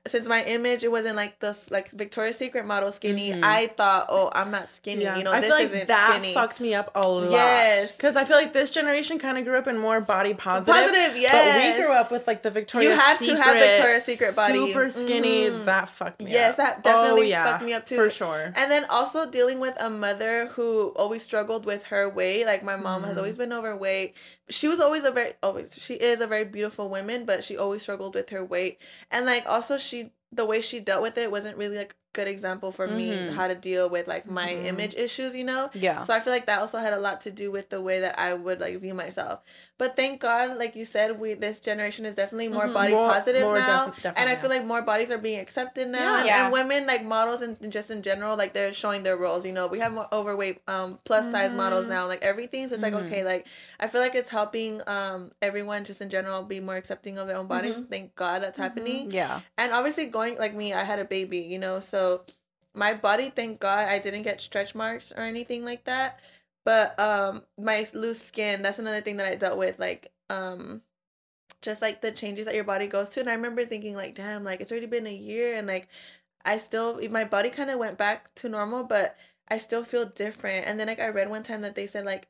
Since 0.07 0.27
my 0.27 0.43
image 0.45 0.85
it 0.85 0.91
wasn't 0.91 1.17
like 1.17 1.39
this 1.41 1.71
like 1.71 1.91
Victoria's 1.91 2.37
Secret 2.39 2.65
model 2.67 2.91
skinny, 2.93 3.31
Mhm. 3.33 3.45
I 3.45 3.67
thought, 3.67 4.07
oh, 4.09 4.31
I'm 4.33 4.51
not 4.51 4.69
skinny. 4.69 5.03
Yeah. 5.05 5.17
You 5.19 5.25
know, 5.25 5.33
I 5.33 5.41
this 5.41 5.49
feel 5.49 5.57
like 5.57 5.67
isn't 5.73 5.89
that 5.89 6.11
skinny. 6.15 6.35
fucked 6.35 6.61
me 6.61 6.75
up 6.75 6.91
a 6.95 7.07
lot. 7.07 7.31
Yes. 7.31 7.93
because 7.97 8.17
I 8.17 8.25
feel 8.25 8.37
like 8.37 8.53
this 8.53 8.71
generation 8.71 9.19
kind 9.19 9.37
of 9.39 9.45
grew 9.45 9.59
up 9.59 9.67
in 9.67 9.77
more 9.77 10.01
body 10.01 10.35
positive. 10.35 10.75
Positive, 10.75 11.17
yes. 11.17 11.33
But 11.33 11.79
we 11.79 11.85
grew 11.85 11.93
up 11.95 12.11
with 12.11 12.27
like 12.27 12.43
the 12.43 12.51
Victoria's 12.51 12.91
You 12.93 12.97
have 12.99 13.19
to 13.19 13.25
Secret, 13.25 13.43
have 13.43 13.55
Victoria's 13.57 14.05
Secret 14.05 14.37
body. 14.37 14.55
super 14.69 14.89
skinny. 14.89 15.49
Mhm. 15.51 15.65
That 15.65 15.89
fucked 15.91 16.23
me 16.23 16.31
Yes, 16.31 16.53
up. 16.53 16.57
that 16.59 16.83
definitely 16.85 17.23
oh, 17.23 17.25
yeah, 17.25 17.45
fucked 17.53 17.65
me 17.65 17.75
up 17.75 17.85
too. 17.85 17.97
for 17.97 18.09
sure. 18.09 18.53
And 18.55 18.71
then 18.71 18.85
also 18.87 19.29
dealing 19.29 19.59
with 19.61 19.77
a 19.81 19.91
mother 19.91 20.47
who 20.55 20.93
always 20.97 21.23
struggled 21.23 21.67
with 21.67 21.85
her 21.85 22.09
weight. 22.09 22.47
Like 22.47 22.63
my 22.63 22.77
mom 22.77 23.03
has 23.05 23.15
Mhm. 23.17 23.19
always 23.19 23.37
been 23.37 23.53
overweight. 23.53 24.15
She 24.51 24.69
was 24.69 24.81
always 24.81 25.05
a 25.05 25.11
very 25.11 25.35
always 25.43 25.75
she 25.79 25.95
is 25.95 26.21
a 26.21 26.27
very 26.27 26.45
beautiful 26.45 26.89
woman, 26.89 27.25
but 27.25 27.45
she 27.45 27.57
always 27.57 27.83
struggled 27.83 28.15
with 28.15 28.31
her 28.31 28.45
weight. 28.45 28.79
And 29.11 29.27
like 29.27 29.45
also 29.47 29.79
she 29.79 30.13
the 30.33 30.45
way 30.45 30.61
she 30.61 30.81
dealt 30.81 31.03
with 31.03 31.17
it 31.19 31.31
wasn't 31.31 31.57
really 31.57 31.77
like 31.79 31.93
a 31.93 31.97
good 32.13 32.29
example 32.29 32.71
for 32.73 32.87
me 32.87 33.11
Mhm. 33.11 33.31
how 33.35 33.47
to 33.49 33.55
deal 33.55 33.89
with 33.89 34.07
like 34.07 34.27
my 34.27 34.49
Mhm. 34.53 34.65
image 34.67 34.95
issues, 34.95 35.35
you 35.35 35.45
know? 35.45 35.71
yeah. 35.75 36.03
So 36.03 36.13
I 36.15 36.21
feel 36.21 36.33
like 36.33 36.47
that 36.47 36.61
also 36.61 36.79
had 36.79 36.93
a 36.93 37.01
lot 37.01 37.23
to 37.23 37.31
do 37.31 37.51
with 37.51 37.71
the 37.71 37.81
way 37.81 38.01
that 38.01 38.19
I 38.19 38.35
would 38.35 38.61
like 38.61 38.77
view 38.79 38.93
myself. 38.95 39.41
But 39.79 39.95
thank 39.95 40.21
God, 40.21 40.59
like 40.59 40.75
you 40.75 40.85
said, 40.85 41.21
we 41.21 41.35
this 41.35 41.61
generation 41.61 42.05
is 42.05 42.15
definitely 42.17 42.49
more 42.49 42.67
Mhm. 42.67 42.75
body 42.75 42.93
More- 42.95 43.11
positive 43.11 43.43
more 43.43 43.59
now, 43.61 43.87
defi- 44.03 44.13
and 44.17 44.29
I 44.29 44.35
feel 44.35 44.51
like 44.51 44.65
more 44.65 44.83
bodies 44.83 45.13
are 45.13 45.19
being 45.19 45.39
accepted 45.39 45.87
now. 45.89 45.99
Yeah. 46.01 46.17
And, 46.19 46.27
Yeah. 46.27 46.45
and 46.45 46.53
women 46.53 46.87
like 46.87 47.05
models 47.05 47.43
and 47.43 47.57
and 47.63 47.73
just 47.73 47.89
in 47.91 48.03
general, 48.03 48.37
like 48.37 48.53
they're 48.55 48.73
showing 48.73 49.05
their 49.05 49.17
roles. 49.17 49.47
You 49.47 49.53
know, 49.53 49.69
we 49.69 49.79
have 49.79 49.93
more 49.93 50.09
overweight, 50.13 50.63
um, 50.67 50.99
plus 51.05 51.31
size 51.31 51.53
models 51.53 51.87
Mhm. 51.87 51.91
now, 51.91 52.07
like 52.09 52.25
everything. 52.25 52.69
So 52.69 52.75
it's 52.75 52.83
like 52.83 52.95
okay, 52.95 53.23
like 53.23 53.47
I 53.79 53.87
feel 53.87 54.01
like 54.01 54.17
it's 54.17 54.31
helping 54.31 54.83
um 54.89 55.31
everyone 55.41 55.85
just 55.85 56.01
in 56.01 56.11
general 56.11 56.43
be 56.43 56.59
more 56.59 56.77
accepting 56.77 57.17
of 57.17 57.29
their 57.29 57.37
own 57.37 57.47
bodies. 57.47 57.81
Thank 57.89 58.17
God 58.17 58.43
that's 58.43 58.59
happening 58.59 59.11
yeah. 59.13 59.41
and 59.57 59.73
obviously 59.73 60.07
going 60.07 60.37
like 60.39 60.55
me 60.55 60.73
i 60.75 60.83
had 60.83 60.99
a 60.99 61.05
baby 61.05 61.39
you 61.39 61.59
know 61.59 61.79
so 61.79 62.23
my 62.75 62.93
body 62.95 63.31
thank 63.31 63.61
god 63.61 63.89
i 63.89 63.99
didn't 63.99 64.23
get 64.23 64.41
stretch 64.41 64.75
marks 64.75 65.13
or 65.17 65.23
anything 65.23 65.65
like 65.65 65.85
that 65.85 66.19
but 66.69 67.01
um 67.01 67.41
my 67.59 67.87
loose 67.95 68.21
skin 68.21 68.61
that's 68.61 68.79
another 68.79 69.01
thing 69.01 69.17
that 69.17 69.27
i 69.27 69.35
dealt 69.35 69.57
with 69.57 69.79
like 69.79 70.13
um 70.29 70.83
just 71.63 71.81
like 71.81 72.03
the 72.03 72.13
changes 72.13 72.45
that 72.45 72.55
your 72.55 72.63
body 72.63 72.87
goes 72.87 73.09
to 73.09 73.21
and 73.21 73.31
i 73.31 73.33
remember 73.33 73.65
thinking 73.65 73.97
like 73.97 74.15
damn 74.15 74.45
like 74.45 74.61
it's 74.61 74.71
already 74.71 74.87
been 74.87 75.07
a 75.07 75.15
year 75.15 75.57
and 75.57 75.67
like 75.67 75.89
i 76.45 76.59
still 76.59 77.01
my 77.09 77.25
body 77.25 77.49
kind 77.49 77.71
of 77.71 77.79
went 77.79 77.97
back 77.97 78.35
to 78.35 78.51
normal 78.51 78.85
but 78.85 79.17
i 79.49 79.57
still 79.57 79.83
feel 79.83 80.05
different 80.05 80.67
and 80.67 80.79
then 80.79 80.89
like 80.89 81.01
i 81.01 81.09
read 81.09 81.31
one 81.31 81.43
time 81.43 81.63
that 81.63 81.75
they 81.75 81.87
said 81.87 82.05
like 82.05 82.29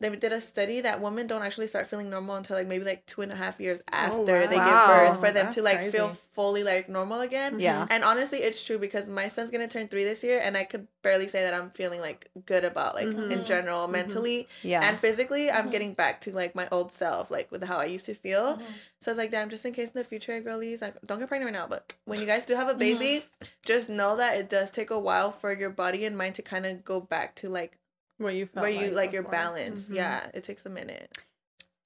they 0.00 0.08
did 0.16 0.32
a 0.32 0.40
study 0.40 0.80
that 0.80 1.00
women 1.02 1.26
don't 1.26 1.42
actually 1.42 1.66
start 1.66 1.86
feeling 1.86 2.08
normal 2.08 2.36
until 2.36 2.56
like 2.56 2.66
maybe 2.66 2.84
like 2.84 3.04
two 3.04 3.20
and 3.20 3.30
a 3.30 3.36
half 3.36 3.60
years 3.60 3.82
after 3.92 4.46
they 4.46 4.56
wow. 4.56 4.64
give 4.64 4.96
birth 5.12 5.20
for 5.20 5.32
them 5.32 5.44
That's 5.46 5.56
to 5.56 5.62
like 5.62 5.90
feel 5.92 6.16
fully 6.32 6.62
like 6.64 6.88
normal 6.88 7.20
again. 7.20 7.60
Yeah. 7.60 7.86
And 7.90 8.02
honestly, 8.02 8.38
it's 8.38 8.62
true 8.62 8.78
because 8.78 9.06
my 9.06 9.28
son's 9.28 9.50
gonna 9.50 9.68
turn 9.68 9.88
three 9.88 10.04
this 10.04 10.24
year, 10.24 10.40
and 10.42 10.56
I 10.56 10.64
could 10.64 10.86
barely 11.02 11.28
say 11.28 11.42
that 11.42 11.52
I'm 11.52 11.70
feeling 11.70 12.00
like 12.00 12.30
good 12.46 12.64
about 12.64 12.94
like 12.94 13.08
in 13.08 13.14
Mhm. 13.14 13.44
general, 13.46 13.86
Mhm. 13.88 13.92
mentally 13.92 14.48
Yeah. 14.62 14.88
and 14.88 14.98
physically. 14.98 15.50
I'm 15.50 15.68
Mhm. 15.68 15.72
getting 15.72 15.92
back 15.92 16.22
to 16.22 16.32
like 16.32 16.54
my 16.54 16.66
old 16.72 16.92
self, 16.92 17.30
like 17.30 17.50
with 17.52 17.62
how 17.64 17.76
I 17.76 17.84
used 17.84 18.06
to 18.06 18.14
feel. 18.14 18.56
Mhm. 18.56 18.62
So 19.02 19.10
it's 19.10 19.18
like, 19.18 19.30
damn, 19.30 19.48
just 19.50 19.64
in 19.66 19.72
case 19.74 19.88
in 19.88 19.98
the 19.98 20.04
future, 20.04 20.40
girlies, 20.40 20.80
like 20.82 20.94
don't 21.06 21.18
get 21.18 21.28
pregnant 21.28 21.52
right 21.54 21.58
now, 21.60 21.66
but 21.66 21.94
when 22.06 22.20
you 22.20 22.26
guys 22.26 22.44
do 22.46 22.54
have 22.54 22.68
a 22.68 22.74
baby, 22.74 23.24
just 23.64 23.88
know 23.90 24.16
that 24.16 24.36
it 24.38 24.48
does 24.48 24.70
take 24.70 24.90
a 24.90 24.98
while 24.98 25.30
for 25.30 25.52
your 25.52 25.70
body 25.70 26.04
and 26.06 26.16
mind 26.16 26.34
to 26.36 26.42
kind 26.42 26.64
of 26.64 26.84
go 26.84 27.00
back 27.00 27.34
to 27.36 27.48
like 27.50 27.76
Where 28.20 28.32
you 28.32 28.44
felt 28.44 28.62
where 28.62 28.70
you 28.70 28.90
like 28.90 29.12
your 29.12 29.22
before. 29.22 29.32
balance. 29.38 29.88
Mhm. 29.88 29.96
Yeah, 29.96 30.26
it 30.34 30.44
takes 30.44 30.66
a 30.66 30.68
minute. 30.68 31.16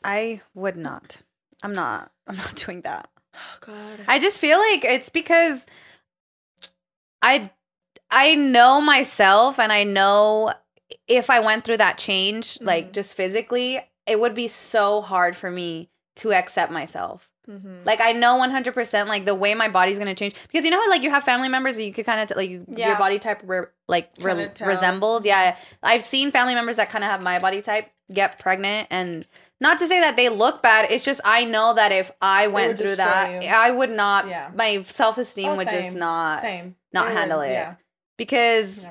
I 0.03 0.43
would 0.53 0.77
not. 0.77 1.23
I'm 1.63 1.73
not. 1.73 2.11
I'm 2.27 2.37
not 2.37 2.55
doing 2.67 2.81
that. 2.81 3.09
Oh 3.35 3.57
God. 3.61 4.01
I 4.09 4.19
just 4.19 4.41
feel 4.41 4.59
like 4.59 4.85
it's 4.85 5.09
because 5.11 5.67
I 7.23 7.51
I 8.11 8.35
know 8.35 8.81
myself 8.81 9.59
and 9.59 9.73
I 9.73 9.85
know 9.85 10.53
if 11.09 11.31
I 11.31 11.41
went 11.41 11.65
through 11.65 11.79
that 11.79 11.99
change 11.99 12.59
like 12.61 12.89
Mhm. 12.89 12.93
just 12.93 13.15
physically, 13.15 13.81
it 14.07 14.19
would 14.21 14.35
be 14.35 14.49
so 14.49 15.01
hard 15.03 15.37
for 15.37 15.51
me 15.51 15.89
to 16.17 16.33
accept 16.33 16.71
myself. 16.73 17.31
Mm-hmm. 17.49 17.85
Like 17.85 18.01
I 18.01 18.13
know 18.13 18.39
100% 18.39 19.07
like 19.07 19.25
the 19.25 19.35
way 19.35 19.55
my 19.55 19.69
body's 19.69 19.99
going 19.99 20.09
to 20.09 20.15
change 20.15 20.35
because 20.47 20.65
you 20.65 20.71
know 20.71 20.81
how 20.81 20.89
like 20.91 21.03
you 21.03 21.11
have 21.11 21.25
family 21.25 21.49
members 21.49 21.77
that 21.77 21.85
you 21.85 21.93
could 21.93 22.07
kind 22.07 22.21
of 22.31 22.37
like 22.37 22.49
you, 22.51 22.65
Yeah. 22.69 22.89
your 22.89 22.99
body 22.99 23.19
type 23.19 23.41
re- 23.45 23.67
like 23.89 24.11
re- 24.21 24.49
resembles. 24.61 25.25
Yeah. 25.27 25.57
I've 25.83 26.03
seen 26.05 26.31
family 26.31 26.55
members 26.55 26.77
that 26.77 26.89
kind 26.91 27.05
of 27.05 27.11
have 27.11 27.23
my 27.23 27.39
body 27.39 27.63
type 27.63 27.91
get 28.13 28.39
pregnant 28.39 28.89
and 28.91 29.27
not 29.61 29.79
to 29.79 29.87
say 29.87 29.99
that 30.01 30.17
they 30.17 30.29
look 30.29 30.63
bad, 30.63 30.91
it's 30.91 31.05
just 31.05 31.21
I 31.25 31.45
know 31.45 31.73
that 31.75 31.91
if 31.91 32.11
I 32.21 32.49
went 32.49 32.77
through 32.79 32.97
that, 32.97 33.43
you. 33.43 33.49
I 33.49 33.71
would 33.71 33.91
not 33.91 34.29
Yeah. 34.29 34.51
my 34.55 34.83
self-esteem 34.83 35.49
Oh, 35.49 35.55
would 35.57 35.69
just 35.69 35.97
not 35.97 36.43
Same. 36.43 36.77
not 36.93 37.07
It 37.07 37.09
would, 37.11 37.19
handle 37.19 37.41
it. 37.41 37.53
Yeah. 37.53 37.75
because. 38.17 38.89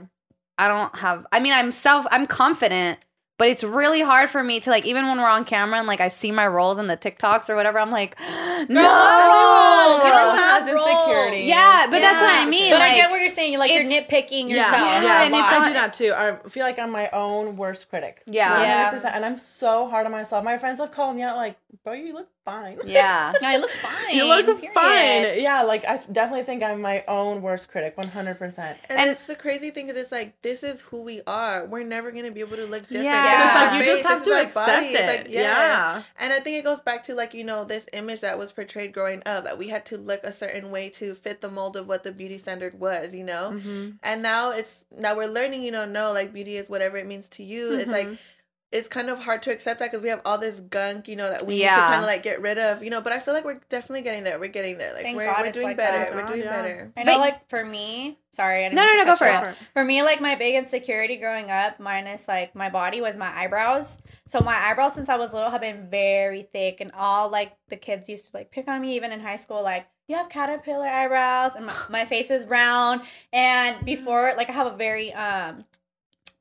I 0.56 0.68
don't 0.68 0.96
have 0.98 1.26
I 1.32 1.40
mean 1.40 1.52
I'm 1.52 1.72
self 1.72 2.06
I'm 2.12 2.28
confident, 2.28 3.00
But 3.40 3.48
it's 3.48 3.64
really 3.64 4.02
hard 4.02 4.30
for 4.30 4.44
me 4.44 4.60
to 4.60 4.70
like 4.70 4.86
even 4.86 5.08
when 5.08 5.18
we're 5.18 5.28
on 5.30 5.44
camera 5.44 5.80
and 5.80 5.88
like 5.88 6.00
I 6.00 6.10
see 6.10 6.32
my 6.32 6.46
rolls 6.46 6.78
in 6.78 6.86
the 6.88 6.96
TikToks 6.96 7.50
or 7.50 7.56
whatever, 7.56 7.80
I'm 7.80 7.90
like, 7.90 8.16
no. 8.20 8.82
rolls. 8.84 10.04
You 10.06 10.12
don't 10.12 10.38
have 10.38 10.68
insecurities. 10.68 11.46
Yeah, 11.46 11.88
but 11.90 12.00
that's 12.00 12.22
what 12.22 12.32
I 12.32 12.46
mean. 12.48 12.72
But 12.72 12.80
like, 12.80 12.92
I 12.92 12.96
get 12.96 13.10
what 13.10 13.22
you're 13.24 13.34
saying. 13.34 13.52
You're 13.52 13.60
like 13.60 13.72
you're 13.72 13.84
nitpicking 13.84 14.50
Yeah, 14.50 14.56
yourself. 14.58 14.74
yeah, 14.88 15.02
Yeah, 15.04 15.24
and 15.24 15.34
and 15.34 15.44
it's 15.44 15.54
I 15.54 15.68
do 15.68 15.74
that 15.74 15.94
too. 15.94 16.14
I 16.16 16.50
feel 16.50 16.64
like 16.64 16.78
I'm 16.80 16.92
my 16.92 17.10
own 17.12 17.58
worst 17.58 17.90
critic. 17.90 18.22
Yeah. 18.26 18.62
Yeah. 18.62 18.92
100%. 18.94 19.06
And 19.16 19.26
I'm 19.26 19.40
so 19.40 19.90
hard 19.90 20.06
on 20.06 20.12
myself. 20.12 20.44
My 20.44 20.58
friends 20.58 20.80
have 20.80 20.92
called 20.92 21.16
me 21.16 21.24
out 21.24 21.36
like, 21.38 21.58
bro, 21.84 21.94
you 21.94 22.14
look 22.14 22.30
fine. 22.46 22.78
yeah. 22.86 23.34
I 23.42 23.58
look 23.58 23.72
fine. 23.72 24.16
You 24.16 24.26
look 24.26 24.46
period. 24.46 24.74
fine. 24.74 25.42
Yeah, 25.42 25.64
like 25.64 25.86
I 25.86 25.98
definitely 26.12 26.44
think 26.44 26.62
I'm 26.62 26.82
my 26.82 27.04
own 27.08 27.42
worst 27.42 27.70
critic, 27.70 27.96
100%. 27.96 28.58
And, 28.60 28.78
And- 28.90 29.10
it's 29.10 29.26
the 29.26 29.36
crazy 29.36 29.72
thing 29.72 29.88
is 29.90 29.96
it's 29.98 30.12
like 30.12 30.42
this 30.42 30.64
is 30.64 30.82
who 30.82 31.02
we 31.04 31.22
are. 31.26 31.66
We're 31.66 31.84
never 31.84 32.12
gonna 32.12 32.32
be 32.32 32.42
able 32.42 32.58
to 32.58 32.66
look 32.66 32.84
different. 32.84 33.06
Yeah. 33.06 33.40
So 33.40 33.46
it's 33.46 33.56
like 33.56 33.80
you 33.80 33.94
just 33.94 34.04
have 34.08 34.24
to 34.24 34.30
is 34.32 34.46
accept 34.48 34.54
body. 34.68 34.86
It's 34.88 35.00
it. 35.00 35.08
like, 35.08 35.28
yes. 35.30 35.44
Yeah. 35.44 36.04
And 36.20 36.34
I 36.34 36.40
think 36.42 36.58
it 36.58 36.64
goes 36.64 36.80
back 36.80 37.04
to 37.04 37.16
like, 37.16 37.34
you 37.34 37.44
know, 37.44 37.64
this 37.64 37.86
image 37.94 38.22
that 38.22 38.38
was 38.38 38.52
portrayed 38.52 38.94
growing 38.94 39.22
up 39.26 39.44
that 39.46 39.58
we 39.58 39.70
had 39.70 39.86
to 39.88 39.98
look 39.98 40.22
a 40.24 40.32
certain 40.32 40.70
way 40.72 40.90
to 40.90 41.16
fit 41.16 41.42
the 41.42 41.50
mold 41.50 41.76
of 41.78 41.88
what 41.88 42.04
the 42.04 42.12
beauty 42.12 42.38
standard 42.38 42.80
was, 42.80 43.13
you 43.14 43.24
know? 43.24 43.52
Mm-hmm. 43.54 43.90
And 44.04 44.22
now 44.22 44.52
it's 44.52 44.86
now 44.96 45.16
we're 45.16 45.28
learning, 45.28 45.64
you 45.64 45.72
know, 45.72 45.86
no, 45.86 46.12
like 46.12 46.34
beauty 46.34 46.58
is 46.58 46.70
whatever 46.70 46.98
it 46.98 47.06
means 47.08 47.28
to 47.30 47.44
you. 47.44 47.74
It's 47.74 47.92
like 47.92 48.08
Mhm. 48.08 48.18
it's 48.72 48.88
kind 48.88 49.10
of 49.10 49.20
hard 49.20 49.44
to 49.44 49.52
accept 49.52 49.80
that 49.80 49.92
because 49.92 50.02
we 50.02 50.10
have 50.10 50.22
all 50.26 50.40
this 50.40 50.60
gunk, 50.60 51.08
you 51.08 51.16
know, 51.16 51.30
that 51.30 51.46
we 51.46 51.58
need 51.58 51.62
to 51.66 51.70
kind 51.70 52.02
of 52.02 52.08
like 52.08 52.24
get 52.24 52.42
rid 52.42 52.58
of, 52.58 52.84
you 52.84 52.90
know. 52.90 53.02
But 53.02 53.14
I 53.14 53.20
feel 53.20 53.34
like 53.36 53.46
we're 53.46 53.62
definitely 53.70 54.02
getting 54.02 54.24
there. 54.24 54.40
We're 54.40 54.48
getting 54.48 54.80
there. 54.80 54.94
Like 54.94 55.04
Thank 55.04 55.16
we're, 55.18 55.26
God 55.32 55.46
we're 55.46 55.52
doing 55.52 55.68
like 55.68 55.78
better. 55.78 56.16
We're 56.16 56.26
doing 56.26 56.40
yeah. 56.44 56.56
better. 56.62 56.92
I 56.98 57.04
know, 57.04 57.14
But- 57.14 57.20
like 57.20 57.50
for 57.50 57.64
me, 57.64 58.18
sorry, 58.32 58.68
No, 58.70 58.84
no, 58.84 58.98
no, 58.98 59.06
go 59.06 59.16
for 59.16 59.28
it. 59.28 59.56
For 59.74 59.84
me, 59.86 60.02
like 60.02 60.22
my 60.22 60.34
big 60.34 60.56
insecurity 60.56 61.18
growing 61.18 61.52
up, 61.52 61.80
minus 61.80 62.28
like 62.28 62.56
my 62.56 62.70
body, 62.70 63.00
was 63.00 63.16
my 63.16 63.30
eyebrows. 63.38 64.00
So 64.26 64.40
my 64.40 64.56
eyebrows, 64.56 64.94
since 64.96 65.08
I 65.08 65.18
was 65.18 65.34
little, 65.34 65.52
have 65.52 65.62
been 65.62 65.88
very 65.92 66.42
thick, 66.42 66.82
and 66.82 66.92
all 66.94 67.30
like 67.30 67.54
the 67.70 67.76
kids 67.78 68.10
used 68.10 68.32
to 68.32 68.38
like 68.38 68.50
pick 68.50 68.68
on 68.68 68.82
me, 68.82 68.96
even 68.96 69.12
in 69.12 69.20
high 69.20 69.36
school, 69.38 69.62
like. 69.62 69.86
You 70.08 70.18
have 70.18 70.28
caterpillar 70.30 70.86
eyebrows, 70.88 71.56
and 71.56 71.66
my, 71.66 71.74
my 71.90 72.06
face 72.06 72.30
is 72.30 72.46
round. 72.46 73.02
And 73.32 73.86
before, 73.86 74.34
like, 74.36 74.50
I 74.50 74.54
have 74.54 74.68
a 74.68 74.76
very 74.76 75.14
um 75.14 75.64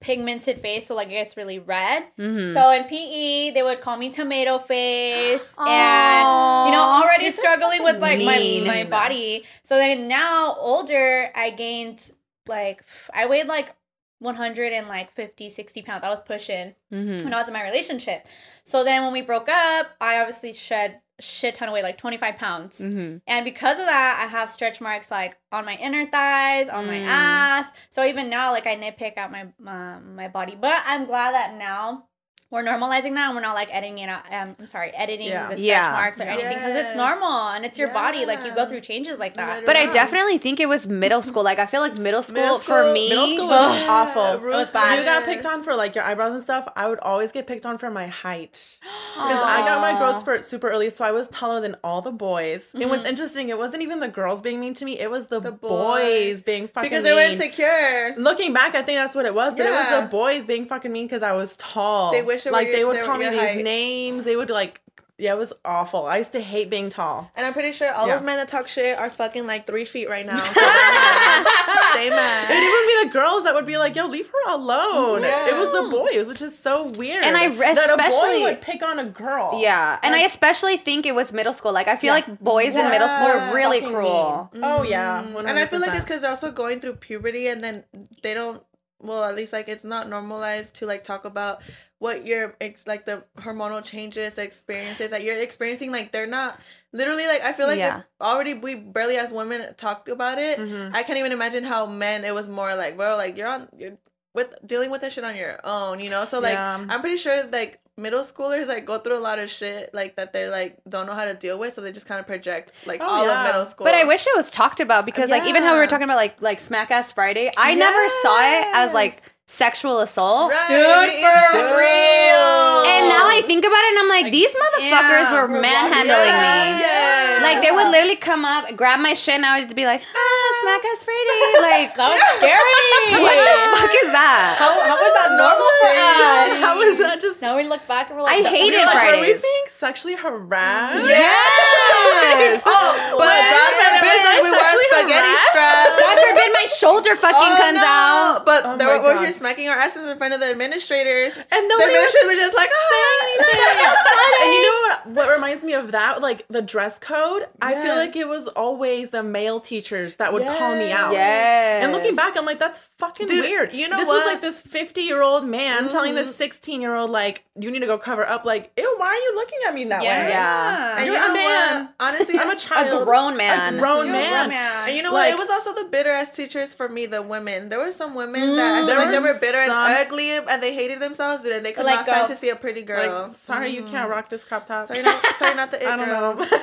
pigmented 0.01 0.59
face, 0.59 0.89
so 0.89 0.97
like 0.97 1.07
it 1.09 1.13
gets 1.13 1.37
really 1.37 1.61
red. 1.61 2.05
Mhm. 2.19 2.53
So 2.55 2.71
in 2.73 2.85
PE, 2.85 3.53
they 3.53 3.63
would 3.63 3.81
call 3.81 3.97
me 3.97 4.11
tomato 4.11 4.59
face, 4.59 5.55
and 5.59 6.67
you 6.67 6.73
know, 6.73 6.83
already 6.83 7.31
struggling 7.31 7.85
with 7.85 8.01
like 8.01 8.19
my 8.19 8.37
mean. 8.39 8.67
my 8.67 8.83
body. 8.85 9.45
So 9.63 9.77
then 9.77 10.09
now 10.09 10.57
older, 10.59 11.31
I 11.35 11.51
gained 11.51 12.11
like 12.49 12.83
I 13.15 13.27
weighed 13.27 13.47
like 13.47 13.75
100 14.19 14.73
and 14.73 14.89
like 14.89 15.13
50, 15.13 15.49
60 15.49 15.83
pounds. 15.83 16.03
I 16.05 16.09
was 16.11 16.21
pushing 16.21 16.75
Mhm. 16.93 17.23
when 17.25 17.33
I 17.33 17.39
was 17.39 17.47
in 17.47 17.55
my 17.55 17.63
relationship. 17.63 18.27
So 18.65 18.83
then 18.83 19.05
when 19.05 19.13
we 19.13 19.23
broke 19.23 19.49
up, 19.49 19.87
I 20.01 20.19
obviously 20.19 20.53
shed 20.53 21.01
shit 21.21 21.55
ton 21.55 21.69
of 21.69 21.75
weight, 21.75 21.83
like 21.83 21.99
25 21.99 22.37
pounds. 22.37 22.79
Mhm. 22.81 23.21
And 23.27 23.45
because 23.45 23.79
of 23.79 23.87
that, 23.87 24.21
I 24.25 24.27
have 24.29 24.51
stretch 24.51 24.81
marks 24.81 25.11
like 25.11 25.37
on 25.53 25.65
my 25.65 25.77
inner 25.77 26.07
thighs, 26.07 26.69
on 26.69 26.87
my 26.87 26.99
Mm. 26.99 27.07
ass. 27.07 27.73
So 27.91 28.05
even 28.05 28.29
now, 28.31 28.51
like 28.53 28.67
I 28.67 28.77
nitpick 28.77 29.17
out 29.19 29.31
my 29.31 29.43
um, 29.67 30.17
my 30.17 30.29
body. 30.29 30.57
But 30.57 30.83
I'm 30.87 31.05
glad 31.07 31.33
that 31.35 31.55
now 31.55 32.09
we're 32.53 32.63
normalizing 32.63 33.15
that 33.15 33.27
and 33.29 33.35
we're 33.35 33.41
not 33.41 33.55
like 33.55 33.75
editing 33.75 33.99
it 33.99 34.09
out. 34.09 34.31
Um, 34.31 34.55
I'm 34.61 34.67
sorry, 34.67 34.91
editing 34.91 35.27
Yeah. 35.29 35.49
the 35.49 35.57
stretch 35.57 35.61
Yeah. 35.67 35.91
marks 35.93 36.21
or 36.21 36.25
Yeah. 36.25 36.35
anything 36.35 36.55
because 36.59 36.77
it's 36.77 36.95
normal 36.95 37.49
and 37.49 37.65
it's 37.65 37.79
your 37.79 37.89
body. 37.89 38.27
Like 38.27 38.45
you 38.45 38.53
go 38.55 38.67
through 38.67 38.83
changes 38.83 39.19
like 39.19 39.35
that. 39.35 39.47
Literally. 39.63 39.67
But 39.67 39.77
I 39.77 39.87
definitely 39.87 40.39
think 40.39 40.61
it 40.61 40.69
was 40.69 40.87
middle 40.87 41.23
school. 41.23 41.43
Like 41.43 41.59
I 41.59 41.67
feel 41.67 41.81
like 41.81 41.97
middle 41.99 42.23
school, 42.23 42.35
Middle 42.43 42.59
for 42.59 42.93
me. 42.93 43.09
Middle 43.09 43.29
school 43.31 43.49
was 43.49 43.83
awful. 43.89 44.35
It 44.35 44.43
was 44.43 44.69
bad. 44.69 44.99
You 44.99 45.05
got 45.05 45.25
picked 45.25 45.47
on 45.47 45.63
for 45.63 45.75
like 45.75 45.95
your 45.95 46.05
eyebrows 46.05 46.35
and 46.35 46.43
stuff. 46.43 46.69
I 46.77 46.87
would 46.89 46.99
always 47.01 47.33
get 47.33 47.47
picked 47.47 47.65
on 47.67 47.79
for 47.79 47.91
my 47.91 48.07
height. 48.07 48.77
Because 49.15 49.43
I 49.43 49.61
got 49.67 49.81
my 49.81 49.99
growth 49.99 50.21
spurt 50.21 50.45
super 50.45 50.69
early, 50.71 50.91
so 50.91 51.05
I 51.05 51.11
was 51.11 51.29
taller 51.29 51.61
than 51.61 51.77
all 51.83 52.03
the 52.03 52.11
boys. 52.13 52.67
It 52.79 52.89
was 52.89 53.05
interesting. 53.05 53.49
It 53.49 53.57
wasn't 53.59 53.83
even 53.83 53.99
the 54.01 54.09
girls 54.09 54.41
being 54.43 54.61
mean 54.61 54.75
to 54.75 54.85
me; 54.85 54.99
it 55.01 55.11
was 55.11 55.27
the, 55.27 55.41
The 55.41 55.51
boys. 55.53 55.71
boys. 55.71 56.43
being 56.43 56.69
fucking 56.69 56.89
because 56.91 57.03
they 57.05 57.13
were 57.15 57.21
insecure. 57.21 58.15
Looking 58.17 58.53
back, 58.53 58.75
I 58.75 58.83
think 58.83 58.99
that's 58.99 59.15
what 59.15 59.25
it 59.27 59.35
was. 59.35 59.55
But 59.55 59.67
it 59.67 59.71
was 59.73 59.89
the 59.89 60.09
boys 60.11 60.45
being 60.45 60.67
fucking 60.67 60.93
mean 60.93 61.07
because 61.07 61.23
I 61.23 61.33
was 61.33 61.57
tall. 61.57 62.13
They 62.13 62.23
wish 62.23 62.42
it 62.47 62.53
like 62.53 62.69
were 62.69 62.73
they 62.73 62.85
would 62.85 62.97
they 62.97 63.01
were 63.03 63.07
call 63.07 63.19
me 63.19 63.29
these 63.31 63.39
height. 63.41 63.65
names. 63.65 64.25
They 64.25 64.37
would 64.37 64.51
like, 64.51 64.81
yeah, 65.19 65.33
it 65.35 65.39
was 65.39 65.53
awful. 65.65 66.07
I 66.07 66.19
used 66.19 66.33
to 66.33 66.41
hate 66.41 66.69
being 66.71 66.89
tall. 66.91 67.31
And 67.37 67.47
I'm 67.47 67.53
pretty 67.53 67.73
sure 67.73 67.93
all 67.93 68.07
Yeah. 68.09 68.15
those 68.17 68.25
men 68.25 68.37
that 68.39 68.49
talk 68.49 68.67
shit 68.69 68.99
are 68.99 69.09
fucking 69.11 69.47
like 69.47 69.67
three 69.67 69.85
feet 69.85 70.09
right 70.09 70.27
now. 70.27 70.43
So 70.53 70.61
they're 70.61 72.11
mad. 72.11 72.45
Stay 72.47 72.57
It'd 72.57 72.89
be 73.05 73.09
the 73.09 73.13
girls 73.13 73.45
that 73.45 73.55
would 73.55 73.67
be 73.67 73.77
like, 73.79 73.95
"Yo, 73.97 74.07
leave 74.07 74.27
her 74.29 74.53
alone." 74.53 75.23
Yeah. 75.23 75.49
It 75.49 75.55
was 75.57 75.71
the 75.73 75.91
boys, 75.91 76.27
which 76.27 76.41
is 76.43 76.59
so 76.59 76.89
weird. 76.89 77.23
And 77.25 77.37
I 77.37 77.49
that 77.49 77.77
a 77.91 77.95
especially- 77.95 78.39
boy 78.41 78.43
would 78.45 78.61
pick 78.63 78.83
on 78.83 78.99
a 78.99 79.05
girl. 79.05 79.59
Yeah, 79.61 79.99
and 80.03 80.15
I 80.15 80.21
especially 80.21 80.77
think 80.79 81.05
it 81.07 81.15
was 81.15 81.33
middle 81.33 81.53
school. 81.55 81.73
Like 81.73 81.89
I 81.89 81.97
feel 81.97 82.09
Yeah. 82.17 82.25
like 82.27 82.41
boys 82.41 82.77
in 82.77 82.89
middle 82.89 83.09
school 83.09 83.27
are 83.27 83.55
really 83.55 83.81
cruel. 83.83 84.51
mean. 84.53 84.63
Oh 84.65 84.83
yeah, 84.83 85.23
Mm. 85.23 85.39
And 85.49 85.59
I 85.59 85.67
feel 85.67 85.81
like 85.81 85.95
it's 85.95 86.05
because 86.05 86.23
they're 86.23 86.31
also 86.31 86.51
going 86.51 86.81
through 86.81 86.95
puberty 86.95 87.47
and 87.49 87.63
then 87.63 87.85
they 88.23 88.35
don't, 88.35 88.63
well, 89.03 89.25
at 89.25 89.35
least 89.37 89.53
like 89.53 89.69
it's 89.69 89.85
not 89.85 90.09
normalized 90.09 90.75
to 90.75 90.87
like 90.87 91.05
talk 91.05 91.25
about 91.25 91.61
what 91.99 92.25
your 92.27 92.55
ex 92.61 92.87
like 92.87 93.05
the 93.07 93.25
hormonal 93.39 93.85
changes, 93.85 94.39
experiences 94.39 95.11
that 95.11 95.23
you're 95.25 95.37
experiencing. 95.39 95.93
Like 95.93 96.13
they're 96.13 96.27
not 96.27 96.59
literally 96.93 97.27
like 97.27 97.43
I 97.43 97.53
feel 97.53 97.67
like 97.67 97.79
Yeah. 97.79 98.03
already 98.21 98.55
we 98.55 98.75
barely 98.77 99.17
as 99.19 99.33
women 99.33 99.75
talked 99.77 100.09
about 100.09 100.39
it. 100.39 100.59
Mhm. 100.59 100.95
I 100.95 101.03
can't 101.03 101.19
even 101.19 101.33
imagine 101.33 101.65
how 101.65 101.87
men 101.87 102.25
it 102.25 102.35
was 102.35 102.49
more 102.49 102.75
like, 102.75 102.97
well 102.97 103.17
like 103.17 103.37
you're 103.37 103.49
on 103.49 103.69
you're 103.77 103.99
with 104.35 104.55
dealing 104.65 104.91
with 104.91 105.03
this 105.03 105.13
shit 105.13 105.25
on 105.25 105.37
your 105.37 105.61
own, 105.65 106.01
you 106.01 106.09
know? 106.09 106.25
So 106.25 106.39
like 106.41 106.55
Yeah. 106.55 106.87
I'm 106.89 107.01
pretty 107.01 107.19
sure 107.19 107.45
like 107.45 107.81
middle 107.99 108.23
schoolers 108.23 108.69
like 108.69 108.87
go 108.87 108.99
through 108.99 109.17
a 109.19 109.21
lot 109.21 109.39
of 109.39 109.51
shit 109.51 109.93
like 109.93 110.17
that 110.17 110.33
they're 110.33 110.51
like 110.51 110.79
don't 110.89 111.07
know 111.07 111.13
how 111.15 111.25
to 111.27 111.35
deal 111.35 111.59
with, 111.59 111.75
so 111.75 111.81
they 111.81 111.93
just 111.93 112.07
kind 112.07 112.19
of 112.21 112.27
project 112.27 112.73
like 112.87 113.01
Oh, 113.03 113.07
all 113.07 113.27
yeah. 113.27 113.41
of 113.43 113.47
middle 113.47 113.67
school. 113.67 113.85
But 113.85 113.95
I 113.95 114.05
wish 114.05 114.27
it 114.27 114.35
was 114.37 114.51
talked 114.51 114.81
about 114.81 115.05
because 115.07 115.31
like 115.31 115.45
even 115.45 115.63
how 115.63 115.75
we 115.75 115.79
were 115.81 115.87
talking 115.87 116.05
about 116.05 116.17
like 116.17 116.41
like 116.41 116.61
Smack 116.61 116.91
Ass 116.91 117.13
Friday, 117.13 117.51
I 117.57 117.75
never 117.75 118.09
saw 118.23 118.41
it 118.61 118.67
as 118.75 118.93
like 118.95 119.23
sexual 119.53 120.01
assault. 120.01 120.51
Right, 120.51 120.65
Dude, 120.69 120.81
me 121.13 121.21
either. 121.21 121.49
for 121.53 121.77
real. 121.77 122.89
And 122.89 123.05
now 123.13 123.29
I 123.29 123.43
think 123.45 123.65
about 123.69 123.77
it 123.85 123.91
and 123.93 123.99
I'm 124.01 124.09
like, 124.09 124.33
these 124.33 124.49
motherfuckers 124.57 125.29
damn, 125.29 125.33
were 125.37 125.47
we're 125.53 125.61
manhandling 125.61 126.37
me. 126.41 126.81
Yes. 126.81 127.43
Like 127.45 127.61
they 127.61 127.71
would 127.71 127.89
literally 127.93 128.17
come 128.17 128.45
up, 128.49 128.73
grab 128.77 129.01
my 129.01 129.13
shit, 129.15 129.35
and 129.37 129.45
I 129.45 129.61
would 129.61 129.75
be 129.77 129.85
like, 129.85 130.01
ah, 130.01 130.49
Smack 130.63 130.81
Ass 130.89 131.05
Friday. 131.05 131.43
Like 131.61 131.91
that 132.01 132.09
was 132.17 132.23
scary. 132.41 133.21
what 133.25 133.37
the 133.37 133.57
fuck 133.77 133.93
is 134.03 134.09
that? 134.15 134.57
How, 134.57 134.73
how 134.73 134.97
was 134.97 135.13
that 135.21 135.31
normal 135.37 135.71
for 135.83 135.93
us? 136.01 136.51
How 136.65 136.75
was 136.79 136.97
that 137.05 137.21
just? 137.21 137.43
Now 137.43 137.57
we 137.57 137.65
look 137.69 137.85
back 137.87 138.09
and 138.09 138.17
we're 138.17 138.25
like, 138.25 138.41
I 138.41 138.43
that- 138.43 138.55
hated 138.57 138.79
You're 138.79 138.87
like, 138.87 139.15
Are 139.15 139.21
we 139.21 139.35
being 139.37 139.67
sexually 139.69 140.17
harassed? 140.17 141.05
Yes. 141.09 142.63
Oh, 142.65 143.19
but 143.19 143.27
God 143.27 143.73
I 143.75 144.01
forbid 144.01 144.17
we 144.43 144.51
wear 144.51 144.59
sexually 144.59 144.89
spaghetti 144.93 145.29
harassed? 145.29 145.51
straps. 145.53 145.95
God 146.01 146.17
forbid 146.23 146.49
my 146.55 146.67
shoulder 146.79 147.13
fucking 147.17 147.53
Oh, 147.53 147.59
comes 147.59 147.79
no. 147.83 147.87
out. 147.87 148.43
But 148.47 148.61
Oh 148.65 148.77
they 148.79 148.87
my 148.87 148.97
were, 148.97 149.03
we're 149.03 149.15
God. 149.19 149.25
here 149.27 149.33
smacking 149.43 149.69
our 149.69 149.77
asses 149.77 150.09
in 150.09 150.17
front 150.19 150.33
of 150.35 150.41
the 150.41 150.47
administrators. 150.51 151.35
And 151.37 151.71
The 151.71 151.75
administrators 151.75 152.25
were 152.27 152.35
just 152.35 152.57
like, 152.57 152.69
say 152.69 152.75
"Ah." 152.79 153.23
anything. 153.25 154.43
and 154.43 154.53
you 154.55 154.63
know 154.63 154.79
what? 154.89 155.07
What 155.27 155.35
reminds 155.35 155.65
me 155.65 155.75
of 155.75 155.93
that? 155.93 156.23
Like 156.23 156.47
the 156.49 156.63
dress 156.63 156.99
code. 156.99 157.47
I 157.61 157.75
feel 157.83 157.95
like 157.97 158.15
it 158.17 158.29
was 158.29 158.47
always 158.49 159.11
the 159.11 159.23
male 159.23 159.61
teachers 159.61 160.17
that 160.17 160.33
would 160.33 160.43
call 160.45 160.77
me 160.77 160.93
out. 160.93 161.13
Yes. 161.13 161.83
And 161.85 161.93
looking 161.93 162.15
back, 162.15 162.37
I'm 162.37 162.45
like, 162.47 162.59
that's 162.59 162.79
fucking 162.99 163.27
Dude, 163.27 163.45
weird. 163.45 163.73
you 163.73 163.89
know 163.89 163.97
this 163.99 164.07
what? 164.09 164.25
was 164.25 164.27
like 164.27 164.41
this 164.41 164.61
50 164.61 165.03
year 165.03 165.23
old 165.23 165.45
man 165.45 165.89
telling 165.89 166.13
Mhm. 166.13 166.25
this 166.25 166.37
16 166.37 166.81
year 166.81 166.95
old, 166.95 167.11
like, 167.11 167.45
you 167.59 167.71
need 167.71 167.81
to 167.81 167.87
go 167.87 167.99
cover 167.99 168.27
up. 168.27 168.45
Like, 168.45 168.71
ew, 168.77 168.95
why 168.99 169.09
are 169.09 169.15
you 169.15 169.35
looking 169.35 169.59
at 169.67 169.75
me 169.75 169.85
that 169.87 170.03
Yeah. 170.03 170.23
way? 170.25 170.29
Yeah. 170.31 170.97
And 170.99 171.07
you 171.07 171.13
You're 171.13 171.23
a 171.23 171.29
know 171.29 171.35
man. 171.35 171.81
what? 171.85 171.89
Honestly, 172.01 172.39
I'm 172.41 172.49
a 172.51 172.53
A 172.53 172.57
child. 172.57 173.05
grown 173.05 173.37
man. 173.37 173.75
A 173.75 173.79
grown 173.79 174.07
You're 174.07 174.15
a 174.17 174.19
grown 174.19 174.49
man. 174.49 174.87
And 174.89 174.97
you 174.97 175.03
know 175.03 175.13
Like- 175.13 175.35
what? 175.37 175.41
It 175.41 175.49
was 175.49 175.51
also 175.51 175.75
the 175.75 175.89
bitter 175.89 176.11
ass 176.11 176.31
teachers 176.31 176.73
for 176.75 176.89
me, 176.89 177.07
the 177.07 177.23
women. 177.23 177.69
There 177.69 177.79
were 177.79 177.93
some 177.93 178.15
women 178.15 178.57
that 178.57 178.73
I 178.75 178.79
feel 178.79 178.87
There 178.87 178.99
like 178.99 179.11
they 179.11 179.19
were 179.23 179.33
were 179.35 179.41
bitter 179.41 179.59
and 179.59 179.71
ugly 179.73 180.31
and 180.37 180.63
they 180.63 180.75
hated 180.75 181.01
themselves, 181.01 181.45
and 181.45 181.65
they 181.65 181.73
could 181.73 181.85
Like, 181.85 181.97
not 181.97 182.05
stand 182.05 182.25
uh, 182.25 182.29
to 182.29 182.37
see 182.37 182.49
a 182.51 182.57
pretty 182.57 182.83
girl. 182.83 183.25
Like, 183.29 183.33
sorry, 183.37 183.71
you 183.71 183.85
can't 183.85 184.11
rock 184.11 184.29
this 184.29 184.45
crop 184.45 184.67
top. 184.67 184.89
sorry, 184.89 185.03
not, 185.03 185.25
sorry, 185.39 185.55
not 185.55 185.71
the 185.71 185.83
it 185.83 185.87
I 185.89 185.97
don't 185.97 186.07
girl. 186.07 186.35
know. 186.37 186.47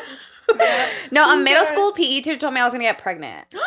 No, 1.11 1.31
a 1.33 1.37
middle 1.37 1.65
school 1.65 1.91
PE 1.91 2.21
teacher 2.21 2.37
told 2.37 2.53
me 2.53 2.59
I 2.61 2.63
was 2.63 2.73
gonna 2.73 2.83
get 2.83 2.97
pregnant. 2.97 3.47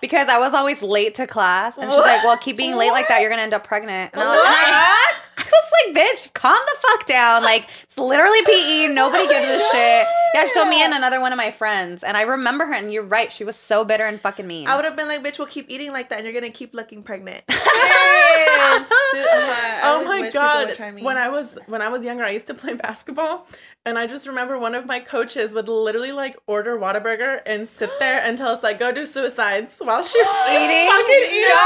Because 0.00 0.28
I 0.28 0.36
was 0.36 0.52
always 0.52 0.82
late 0.82 1.14
to 1.14 1.28
class. 1.28 1.78
And 1.78 1.88
she's 1.88 2.00
like, 2.00 2.24
Well, 2.24 2.36
keep 2.36 2.56
being 2.56 2.74
late 2.74 2.90
like 2.90 3.06
that, 3.06 3.20
you're 3.20 3.30
gonna 3.30 3.42
end 3.42 3.54
up 3.54 3.62
pregnant. 3.62 4.10
And 4.12 4.20
I 4.20 4.26
was, 4.26 4.36
and 4.36 4.48
I- 4.48 5.12
I 5.38 5.44
was 5.44 5.94
like, 5.94 5.94
bitch, 5.96 6.32
calm 6.34 6.58
the 6.66 6.76
fuck 6.80 7.06
down. 7.06 7.42
Like, 7.44 7.68
it's 7.84 7.96
literally 7.96 8.42
PE. 8.42 8.88
Nobody 8.92 9.28
gives 9.28 9.46
a 9.46 9.58
shit. 9.72 10.06
Yeah, 10.34 10.46
she 10.46 10.54
told 10.54 10.68
me 10.68 10.82
and 10.82 10.92
another 10.92 11.20
one 11.20 11.32
of 11.32 11.36
my 11.36 11.50
friends. 11.52 12.02
And 12.02 12.16
I 12.16 12.22
remember 12.22 12.64
her, 12.66 12.72
and 12.72 12.92
you're 12.92 13.04
right. 13.04 13.30
She 13.30 13.44
was 13.44 13.54
so 13.54 13.84
bitter 13.84 14.04
and 14.06 14.20
fucking 14.20 14.46
mean. 14.46 14.66
I 14.66 14.74
would 14.76 14.84
have 14.84 14.96
been 14.96 15.06
like, 15.08 15.22
bitch, 15.22 15.38
we'll 15.38 15.46
keep 15.48 15.70
eating 15.70 15.92
like 15.92 16.08
that 16.10 16.16
and 16.18 16.24
you're 16.24 16.34
gonna 16.34 16.50
keep 16.50 16.74
looking 16.74 17.02
pregnant. 17.04 17.44
Dude, 17.46 17.58
oh 17.60 19.46
my, 19.46 19.80
oh 19.84 20.04
my 20.04 20.20
wish 20.20 20.32
people 20.32 20.40
would 20.66 20.76
god 20.78 21.02
when 21.04 21.18
i 21.18 21.28
was 21.28 21.58
when 21.66 21.82
i 21.82 21.88
was 21.88 22.02
younger 22.02 22.24
i 22.24 22.30
used 22.30 22.46
to 22.46 22.54
play 22.54 22.72
basketball 22.74 23.46
and 23.84 23.98
i 23.98 24.06
just 24.06 24.26
remember 24.26 24.58
one 24.58 24.74
of 24.74 24.86
my 24.86 25.00
coaches 25.00 25.52
would 25.54 25.68
literally 25.68 26.12
like 26.12 26.36
order 26.46 26.76
Whataburger 26.78 27.40
and 27.46 27.66
sit 27.68 27.90
there 27.98 28.20
and 28.22 28.38
tell 28.38 28.50
us 28.50 28.62
like 28.62 28.78
go 28.78 28.92
do 28.92 29.06
suicides 29.06 29.78
while 29.82 30.02
she 30.04 30.18
was 30.18 30.50
Eating? 30.50 30.86
fucking 30.88 31.24
eating 31.26 31.56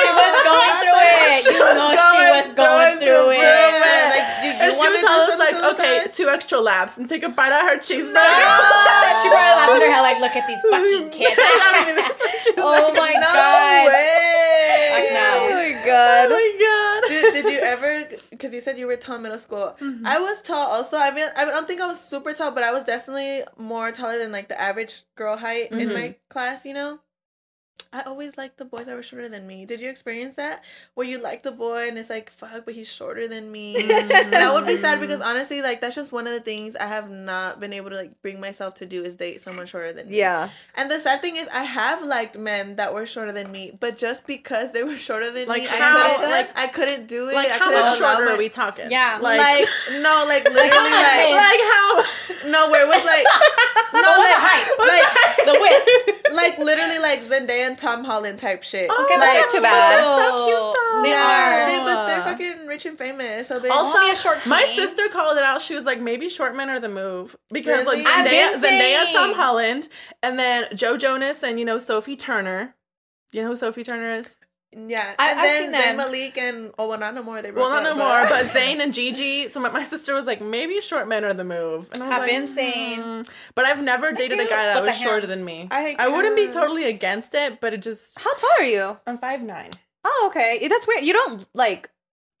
She 0.00 0.08
was 0.08 0.34
going 0.44 0.74
through 0.80 1.00
it. 1.04 1.40
She 1.44 1.52
you 1.52 1.60
was 1.60 1.74
know 1.74 1.94
going- 1.94 1.98
she 1.98 2.30
was 2.32 2.46
going, 2.54 2.56
going 2.56 2.98
through 2.98 3.06
through 3.06 3.30
it. 3.32 4.68
was 4.68 5.38
like, 5.38 5.56
so 5.56 5.72
okay, 5.74 6.06
two 6.12 6.28
extra 6.28 6.58
laps 6.60 6.96
and 6.96 7.08
take 7.08 7.22
a 7.22 7.28
bite 7.28 7.52
out 7.52 7.62
of 7.64 7.68
her 7.70 7.76
cheeseburger. 7.78 9.20
she 9.22 9.28
probably 9.28 9.54
laughed 9.58 9.72
at 9.72 9.82
her 9.82 9.92
head 9.92 10.02
like, 10.02 10.20
look 10.20 10.36
at 10.36 10.46
these 10.46 10.60
fucking 10.62 11.10
kids. 11.10 11.36
I 11.38 11.84
mean, 11.86 11.96
that's 11.96 12.18
what 12.18 12.42
she's 12.42 12.54
oh 12.58 12.92
my 12.94 13.12
no 13.12 13.20
god. 13.20 13.86
way. 13.88 14.88
Fuck 14.90 15.06
no. 15.12 15.28
Oh 15.42 15.54
my 15.54 15.72
god. 15.86 16.26
Oh 16.30 16.34
my 16.34 16.48
god. 16.58 16.87
Dude, 17.08 17.32
did 17.34 17.44
you 17.46 17.58
ever? 17.60 18.08
Because 18.30 18.52
you 18.54 18.60
said 18.60 18.78
you 18.78 18.86
were 18.86 18.96
tall 18.96 19.16
in 19.16 19.22
middle 19.22 19.38
school. 19.38 19.76
Mm-hmm. 19.80 20.06
I 20.06 20.18
was 20.18 20.40
tall 20.42 20.66
also. 20.68 20.98
I 20.98 21.10
mean, 21.10 21.28
I 21.36 21.44
don't 21.44 21.66
think 21.66 21.80
I 21.80 21.86
was 21.86 22.00
super 22.00 22.32
tall, 22.32 22.50
but 22.52 22.62
I 22.62 22.70
was 22.72 22.84
definitely 22.84 23.42
more 23.56 23.90
taller 23.92 24.18
than 24.18 24.32
like 24.32 24.48
the 24.48 24.60
average 24.60 25.02
girl 25.16 25.36
height 25.36 25.72
in 25.72 25.78
Mm-hmm. 25.78 25.94
my 25.94 26.14
class. 26.28 26.64
You 26.64 26.74
know. 26.74 27.00
I 27.90 28.02
always 28.02 28.36
liked 28.36 28.58
the 28.58 28.66
boys 28.66 28.84
that 28.86 28.94
were 28.94 29.02
shorter 29.02 29.30
than 29.30 29.46
me. 29.46 29.64
Did 29.64 29.80
you 29.80 29.88
experience 29.88 30.34
that? 30.36 30.62
Where 30.94 31.06
you 31.06 31.18
like 31.18 31.42
the 31.42 31.50
boy 31.52 31.88
and 31.88 31.96
it's 31.96 32.10
like, 32.10 32.30
fuck, 32.30 32.66
but 32.66 32.74
he's 32.74 32.86
shorter 32.88 33.26
than 33.26 33.50
me. 33.50 33.76
and 33.90 34.34
I 34.34 34.52
would 34.52 34.66
be 34.66 34.76
sad 34.76 35.00
because 35.00 35.22
honestly, 35.22 35.62
like 35.62 35.80
that's 35.80 35.94
just 35.94 36.12
one 36.12 36.26
of 36.26 36.34
the 36.34 36.40
things 36.40 36.76
I 36.76 36.86
have 36.86 37.10
not 37.10 37.60
been 37.60 37.72
able 37.72 37.88
to 37.90 37.96
like 37.96 38.20
bring 38.20 38.40
myself 38.40 38.74
to 38.74 38.86
do 38.86 39.02
is 39.04 39.16
date 39.16 39.40
someone 39.40 39.64
shorter 39.64 39.94
than 39.94 40.10
me. 40.10 40.18
Yeah. 40.18 40.50
And 40.76 40.90
the 40.90 41.00
sad 41.00 41.22
thing 41.22 41.36
is, 41.36 41.48
I 41.48 41.62
have 41.64 42.02
liked 42.02 42.36
men 42.36 42.76
that 42.76 42.92
were 42.92 43.06
shorter 43.06 43.32
than 43.32 43.50
me, 43.50 43.72
but 43.80 43.96
just 43.96 44.26
because 44.26 44.72
they 44.72 44.82
were 44.84 44.98
shorter 44.98 45.30
than 45.30 45.48
Like 45.48 45.62
me, 45.62 45.68
how? 45.68 45.96
I 45.98 46.10
couldn't. 46.14 46.30
Like- 46.30 46.58
I 46.58 46.66
couldn't 46.66 47.06
do 47.06 47.30
it. 47.30 47.34
Like 47.34 47.48
I 47.50 47.56
how 47.58 47.68
couldn't 47.68 47.80
much 47.82 47.98
shorter 47.98 48.24
my- 48.26 48.32
are 48.32 48.36
we 48.38 48.50
talking? 48.50 48.90
Yeah. 48.90 49.18
Like, 49.22 49.38
Like, 49.40 49.68
no, 50.02 50.24
like 50.28 50.44
literally, 50.52 50.90
like 50.90 51.30
like 51.30 51.60
how? 51.72 52.04
no, 52.50 52.70
where 52.70 52.82
it 52.84 52.88
was 52.88 53.02
like 53.04 53.24
no, 53.94 54.02
what's 54.02 54.18
like 54.18 54.34
the 54.34 54.40
height? 54.44 54.66
like 54.78 55.46
The 55.46 55.58
width. 55.60 56.34
like 56.34 56.58
literally 56.58 56.98
like 56.98 57.22
Zendaya 57.24 57.66
and 57.66 57.77
Tom 57.78 58.04
Holland 58.04 58.38
type 58.38 58.62
shit. 58.62 58.86
Oh, 58.90 59.04
Okay, 59.04 59.14
but 59.16 59.20
like, 59.20 59.32
they're 59.32 59.50
too 59.50 59.62
bad. 59.62 59.98
They're 59.98 60.04
so 60.04 60.44
cute 60.46 60.56
though. 60.58 61.02
They 61.02 61.08
yeah, 61.10 61.62
are. 61.64 61.66
they, 61.70 61.78
but 61.84 62.06
they're 62.06 62.22
fucking 62.22 62.66
rich 62.66 62.84
and 62.86 62.98
famous. 62.98 63.48
So 63.48 63.58
they 63.58 63.68
Also, 63.68 63.98
Only 63.98 64.12
a 64.12 64.16
short 64.24 64.44
my 64.46 64.70
sister 64.76 65.08
called 65.08 65.38
it 65.38 65.44
out. 65.44 65.62
She 65.62 65.74
was 65.74 65.84
like, 65.84 66.00
maybe 66.00 66.28
short 66.28 66.54
men 66.56 66.68
are 66.68 66.80
the 66.80 66.88
move 66.88 67.36
because 67.50 67.84
Really? 67.86 68.02
like 68.04 68.06
I've 68.06 68.26
Zendaya, 68.26 69.04
Zendaya. 69.06 69.12
Tom 69.12 69.34
Holland, 69.34 69.88
and 70.22 70.38
then 70.38 70.66
Joe 70.74 70.96
Jonas, 70.96 71.42
and 71.42 71.58
you 71.58 71.64
know 71.64 71.78
Sophie 71.78 72.16
Turner. 72.16 72.74
You 73.32 73.42
know 73.42 73.48
who 73.48 73.56
Sophie 73.56 73.84
Turner 73.84 74.14
is? 74.14 74.36
Yeah, 74.72 75.14
I- 75.18 75.30
and 75.30 75.40
I've 75.40 75.72
then 75.72 75.72
Zayn. 75.72 75.96
Malik 75.96 76.38
and 76.38 76.72
oh 76.78 76.88
well, 76.88 76.98
not 76.98 77.14
no 77.14 77.22
more. 77.22 77.40
They 77.42 77.50
were. 77.50 77.60
Well, 77.60 77.70
broke 77.70 77.82
not 77.84 77.96
no 77.96 78.02
up, 78.04 78.28
more, 78.28 78.28
but 78.38 78.44
Zayn 78.54 78.80
and 78.80 78.92
Gigi. 78.92 79.48
So 79.48 79.60
my, 79.60 79.70
my 79.70 79.82
sister 79.84 80.14
was 80.14 80.26
like, 80.26 80.40
maybe 80.40 80.80
short 80.80 81.08
men 81.08 81.24
are 81.24 81.34
the 81.34 81.44
move, 81.44 81.88
and 81.94 82.02
I 82.02 82.06
was 82.06 82.14
I've 82.14 82.20
like, 82.22 82.30
been 82.30 82.46
saying. 82.46 83.00
"Hmm." 83.00 83.22
But 83.54 83.64
I've 83.64 83.82
never 83.82 84.12
dated 84.12 84.38
a 84.40 84.44
guy 84.44 84.56
that 84.66 84.74
But 84.74 84.84
was 84.84 84.96
shorter 84.98 85.20
hands. 85.20 85.28
than 85.28 85.44
me. 85.44 85.68
I 85.70 85.96
I 85.98 86.08
wouldn't 86.08 86.36
be 86.36 86.48
totally 86.48 86.84
against 86.84 87.34
it, 87.34 87.60
but 87.60 87.72
it 87.74 87.82
just 87.82 88.18
How 88.18 88.34
tall 88.34 88.50
are 88.58 88.64
you? 88.64 88.96
I'm 89.06 89.18
five 89.18 89.42
nine. 89.42 89.70
Oh, 90.04 90.24
okay. 90.30 90.66
That's 90.68 90.86
weird. 90.86 91.04
You 91.04 91.12
don't 91.12 91.46
like 91.54 91.90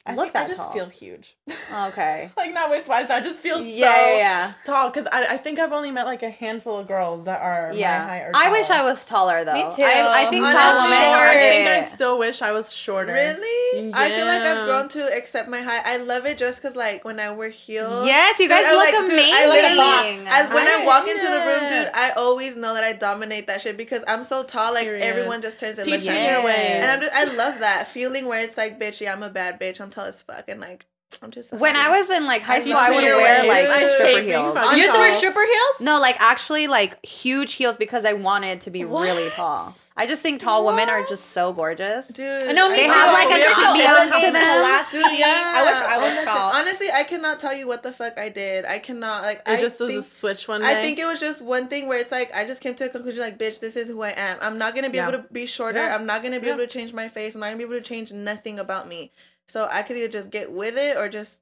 I 0.08 0.14
look 0.14 0.32
that 0.32 0.44
I 0.44 0.48
just 0.48 0.58
tall. 0.60 0.72
feel 0.72 0.86
huge. 0.86 1.36
Okay. 1.72 2.30
like 2.36 2.52
not 2.54 2.70
with 2.70 2.88
wise, 2.88 3.10
I 3.10 3.20
just 3.20 3.40
feel 3.40 3.60
Yeah, 3.62 3.94
so 3.94 4.00
yeah, 4.06 4.16
yeah. 4.16 4.52
tall 4.64 4.90
because 4.90 5.06
I, 5.12 5.34
I 5.34 5.36
think 5.36 5.58
I've 5.58 5.72
only 5.72 5.90
met 5.90 6.06
like 6.06 6.22
a 6.22 6.30
handful 6.30 6.78
of 6.78 6.88
girls 6.88 7.24
that 7.26 7.40
are 7.40 7.72
Yeah. 7.74 7.98
my 7.98 8.08
height 8.08 8.20
or 8.22 8.30
I 8.34 8.50
wish. 8.50 8.70
I 8.70 8.82
was 8.82 9.04
taller 9.06 9.44
though. 9.44 9.54
Me 9.54 9.62
too. 9.74 9.82
I, 9.82 10.24
I 10.24 10.26
think 10.26 10.44
Honestly, 10.44 10.60
tall 10.60 10.74
women 10.84 11.02
are 11.02 11.28
I 11.28 11.34
think 11.38 11.68
I 11.68 11.84
still 11.94 12.18
wish 12.18 12.42
I 12.42 12.52
was 12.52 12.72
shorter. 12.72 13.12
Really? 13.12 13.92
I 13.94 14.08
feel 14.10 14.26
like 14.26 14.42
I've 14.42 14.64
grown 14.66 14.88
to 14.90 15.16
accept 15.16 15.48
my 15.48 15.60
height. 15.62 15.82
I 15.84 15.96
love 15.98 16.26
it 16.26 16.38
just 16.38 16.60
because, 16.60 16.74
like, 16.76 17.04
when 17.04 17.20
I 17.20 17.30
wear 17.30 17.48
heels. 17.50 18.06
Yes, 18.06 18.38
you 18.38 18.48
guys 18.48 18.64
I, 18.66 18.72
look 18.72 18.78
like, 18.78 19.06
dude, 19.06 19.18
I 19.18 19.42
amazing. 19.42 19.48
literally- 19.48 20.28
I, 20.28 20.54
when 20.54 20.66
I, 20.66 20.82
I 20.82 20.84
walk 20.84 21.04
hate 21.06 21.12
into 21.16 21.24
the 21.26 21.38
room, 21.40 21.68
dude, 21.68 21.90
I 21.94 22.10
always 22.16 22.56
know 22.56 22.74
that 22.74 22.84
I 22.84 22.92
dominate 22.92 23.46
that 23.46 23.60
shit 23.60 23.76
because 23.76 24.02
I'm 24.08 24.24
so 24.24 24.42
tall. 24.44 24.72
Like 24.74 24.84
Period. 24.84 25.02
everyone 25.04 25.42
just 25.42 25.58
turns 25.60 25.78
and 25.78 25.84
Teach 25.86 26.04
looks 26.04 26.06
at 26.06 26.38
me. 26.40 26.44
ways. 26.44 26.56
And 26.58 26.90
I'm 26.90 27.00
just, 27.00 27.14
I 27.14 27.24
love 27.34 27.58
that 27.60 27.88
feeling 27.88 28.26
where 28.26 28.40
it's 28.42 28.56
like, 28.56 28.78
bitch, 28.80 29.00
yeah, 29.00 29.12
I'm 29.12 29.22
a 29.22 29.30
bad 29.30 29.58
bitch. 29.60 29.80
I'm 29.80 29.90
tall 29.98 30.06
as 30.06 30.22
fuck, 30.22 30.48
and 30.48 30.60
like, 30.60 30.86
I'm 31.22 31.30
just. 31.30 31.52
When 31.52 31.74
I 31.74 31.98
was 31.98 32.10
in 32.10 32.26
like 32.26 32.42
high 32.42 32.60
school, 32.60 32.74
I 32.76 32.90
me 32.90 32.96
would 32.96 33.02
wear 33.04 33.40
ways. 33.42 33.48
like 33.48 33.66
I 33.68 33.94
stripper 33.94 34.22
heels. 34.22 34.56
You 34.76 34.82
used 34.82 34.94
to 34.94 34.98
wear 35.00 35.12
stripper 35.12 35.40
heels? 35.46 35.80
No, 35.80 35.98
like 35.98 36.20
actually 36.20 36.66
like 36.66 37.04
huge 37.04 37.54
heels 37.54 37.76
because 37.76 38.04
I 38.04 38.12
wanted 38.12 38.60
to 38.62 38.70
be 38.70 38.84
really 38.84 39.30
tall. 39.30 39.74
I 39.96 40.06
just 40.06 40.22
think 40.22 40.40
tall 40.40 40.64
women 40.64 40.88
are 40.88 41.04
just 41.06 41.30
so 41.30 41.52
gorgeous. 41.52 42.06
dude, 42.06 42.44
I 42.44 42.52
know, 42.52 42.68
me 42.68 42.76
They 42.76 42.86
too. 42.86 42.92
have, 42.92 43.12
like, 43.12 43.26
a 43.26 43.30
They're 43.40 43.52
so 43.52 43.62
confidence 43.64 43.88
to 44.12 44.16
elegant, 44.16 44.32
them. 44.34 44.60
classy. 44.60 44.98
Dude, 44.98 45.18
yeah. 45.18 45.52
I 45.56 45.64
wish 45.72 45.80
I 45.80 45.98
was 45.98 46.14
that 46.14 46.24
tall. 46.24 46.52
Honestly, 46.54 46.88
I 46.92 47.02
cannot 47.02 47.40
tell 47.40 47.52
you 47.52 47.66
what 47.66 47.82
the 47.82 47.92
fuck 47.92 48.16
I 48.16 48.28
did. 48.28 48.64
I 48.64 48.78
cannot 48.78 49.22
like. 49.24 49.38
It 49.38 49.42
I 49.46 49.56
just 49.60 49.80
was 49.80 49.92
a 49.92 50.02
switch 50.04 50.46
one 50.46 50.60
day. 50.60 50.68
I 50.70 50.74
think 50.82 51.00
it 51.00 51.04
was 51.06 51.18
just 51.18 51.42
one 51.42 51.66
thing 51.66 51.88
where 51.88 51.98
it's 51.98 52.12
like 52.12 52.32
I 52.32 52.44
just 52.46 52.60
came 52.60 52.76
to 52.76 52.84
a 52.84 52.88
conclusion 52.90 53.22
like, 53.22 53.38
bitch, 53.38 53.58
this 53.58 53.74
is 53.74 53.88
who 53.88 54.02
I 54.02 54.10
am. 54.10 54.36
I'm 54.40 54.56
not 54.56 54.76
gonna 54.76 54.88
be 54.90 54.98
Yeah. 54.98 55.08
able 55.08 55.18
to 55.22 55.24
be 55.32 55.46
shorter. 55.46 55.80
Yeah. 55.80 55.94
I'm 55.96 56.06
not 56.06 56.22
gonna 56.22 56.38
be 56.38 56.46
Yeah. 56.46 56.52
able 56.54 56.62
to 56.62 56.68
change 56.68 56.92
my 56.92 57.08
face. 57.08 57.34
I'm 57.34 57.40
not 57.40 57.46
gonna 57.46 57.56
be 57.58 57.64
able 57.64 57.74
to 57.74 57.80
change 57.80 58.12
nothing 58.12 58.60
about 58.60 58.86
me. 58.86 59.10
So 59.48 59.68
I 59.70 59.82
could 59.82 59.96
either 59.96 60.08
just 60.08 60.30
get 60.30 60.52
with 60.52 60.76
it 60.76 60.96
or 60.96 61.08
just 61.08 61.38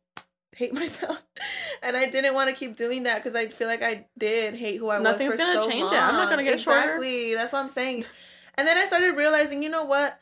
hate 0.55 0.73
myself. 0.83 1.23
And 1.83 1.97
I 1.97 2.07
didn't 2.09 2.35
want 2.35 2.49
to 2.51 2.57
keep 2.57 2.77
doing 2.77 3.03
that 3.05 3.23
because 3.23 3.37
I 3.37 3.47
feel 3.49 3.69
like 3.69 3.83
I 3.83 4.07
did 4.17 4.55
hate 4.55 4.79
who 4.79 4.91
I 4.91 4.99
Nothing's 4.99 5.31
was 5.31 5.41
for 5.41 5.47
gonna 5.47 5.63
so 5.63 5.69
change 5.69 5.85
long. 5.85 5.95
it. 5.95 5.99
I'm 6.01 6.15
not 6.15 6.31
gonna 6.31 6.45
get 6.45 6.61
shorter. 6.61 6.81
exactly. 6.81 7.35
That's 7.35 7.53
what 7.53 7.61
I'm 7.61 7.71
saying. 7.71 8.05
And 8.55 8.67
then 8.67 8.79
I 8.79 8.87
started 8.87 9.17
realizing, 9.17 9.63
you 9.63 9.69
know 9.69 9.85
what? 9.85 10.19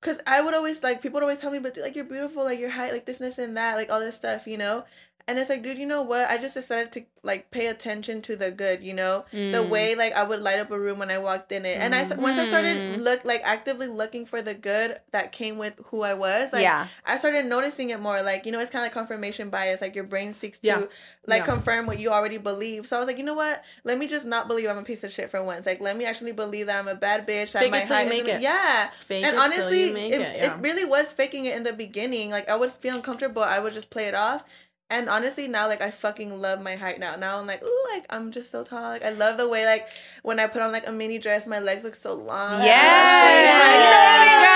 Cause 0.00 0.18
I 0.26 0.40
would 0.40 0.54
always 0.54 0.82
like 0.82 1.02
people 1.02 1.16
would 1.16 1.24
always 1.24 1.38
tell 1.38 1.50
me, 1.50 1.58
but 1.58 1.76
like 1.76 1.96
you're 1.96 2.04
beautiful, 2.04 2.44
like 2.44 2.60
your 2.60 2.70
height, 2.70 2.92
like 2.92 3.06
this, 3.06 3.18
this, 3.18 3.38
and 3.38 3.56
that, 3.56 3.74
like 3.74 3.90
all 3.90 4.00
this 4.00 4.14
stuff, 4.14 4.46
you 4.46 4.56
know. 4.56 4.84
And 5.28 5.40
it's 5.40 5.50
like, 5.50 5.64
dude, 5.64 5.76
you 5.78 5.86
know 5.86 6.02
what? 6.02 6.30
I 6.30 6.38
just 6.38 6.54
decided 6.54 6.92
to 6.92 7.02
like 7.24 7.50
pay 7.50 7.66
attention 7.66 8.22
to 8.22 8.36
the 8.36 8.52
good, 8.52 8.84
you 8.84 8.94
know, 8.94 9.24
the 9.32 9.38
Mm. 9.64 9.68
way 9.68 9.94
like 9.96 10.12
I 10.14 10.22
would 10.22 10.40
light 10.40 10.60
up 10.60 10.70
a 10.70 10.78
room 10.78 11.00
when 11.00 11.10
I 11.10 11.18
walked 11.18 11.50
in 11.50 11.66
it. 11.66 11.78
And 11.80 11.92
I 11.96 12.02
s- 12.02 12.14
once 12.14 12.38
I 12.38 12.46
started 12.46 12.76
Mm. 12.76 13.00
look 13.02 13.24
like 13.24 13.40
actively 13.42 13.88
looking 13.88 14.24
for 14.26 14.40
the 14.40 14.54
good 14.54 15.00
that 15.10 15.32
came 15.32 15.58
with 15.58 15.80
who 15.86 16.02
I 16.02 16.14
was, 16.14 16.52
like 16.52 16.62
yeah. 16.62 16.86
I 17.04 17.16
started 17.16 17.46
noticing 17.46 17.90
it 17.90 17.98
more. 17.98 18.22
Like 18.22 18.46
you 18.46 18.52
know, 18.52 18.60
it's 18.60 18.70
kind 18.70 18.82
of 18.82 18.86
like 18.86 18.92
confirmation 18.92 19.50
bias. 19.50 19.80
Like 19.80 19.96
your 19.96 20.04
brain 20.04 20.32
seeks 20.32 20.60
to 20.60 20.88
like 21.26 21.40
Yeah. 21.40 21.44
confirm 21.46 21.86
what 21.86 21.98
you 21.98 22.10
already 22.10 22.38
believe. 22.38 22.86
So 22.86 22.94
I 22.96 23.00
was 23.00 23.08
like, 23.08 23.18
you 23.18 23.24
know 23.24 23.34
what? 23.34 23.64
Let 23.82 23.98
me 23.98 24.06
just 24.06 24.24
not 24.26 24.46
believe 24.46 24.68
I'm 24.70 24.78
a 24.78 24.82
piece 24.84 25.02
of 25.02 25.10
shit 25.10 25.28
for 25.28 25.42
once. 25.42 25.66
Like 25.66 25.80
let 25.80 25.96
me 25.96 26.04
actually 26.04 26.30
believe 26.32 26.66
that 26.66 26.78
I'm 26.78 26.86
a 26.86 26.94
bad 26.94 27.26
bitch. 27.26 27.50
that 27.50 27.62
Fake 27.62 27.72
my 27.72 28.02
you 28.02 28.08
make 28.08 28.28
it. 28.28 28.40
Yeah 28.42 28.90
Fake 29.08 29.24
and 29.24 29.34
it 29.34 29.40
honestly, 29.40 29.90
it, 29.90 30.20
it. 30.20 30.44
it, 30.44 30.52
really 30.60 30.84
was 30.84 31.12
faking 31.12 31.46
it 31.46 31.56
in 31.56 31.64
the 31.64 31.72
beginning. 31.72 32.30
Like 32.30 32.48
I 32.48 32.54
would 32.54 32.70
feel 32.70 32.94
uncomfortable, 32.94 33.42
I 33.42 33.58
would 33.58 33.72
just 33.72 33.90
play 33.90 34.04
it 34.04 34.14
off. 34.14 34.44
And 34.88 35.08
honestly, 35.08 35.48
now 35.48 35.66
like 35.66 35.80
I 35.80 35.90
fucking 35.90 36.40
love 36.40 36.62
my 36.62 36.76
height 36.76 37.00
now. 37.00 37.16
Now 37.16 37.38
I'm 37.38 37.46
like, 37.46 37.62
ooh, 37.62 37.86
like 37.92 38.06
I'm 38.08 38.30
just 38.30 38.50
so 38.52 38.62
tall. 38.62 38.82
Like 38.82 39.04
I 39.04 39.10
love 39.10 39.36
the 39.36 39.48
way 39.48 39.66
like 39.66 39.88
when 40.22 40.38
I 40.38 40.46
put 40.46 40.62
on 40.62 40.70
like 40.70 40.86
a 40.86 40.92
mini 40.92 41.18
dress, 41.18 41.46
my 41.46 41.58
legs 41.58 41.82
look 41.82 41.96
so 41.96 42.14
long. 42.14 42.62
Yes. 42.62 43.42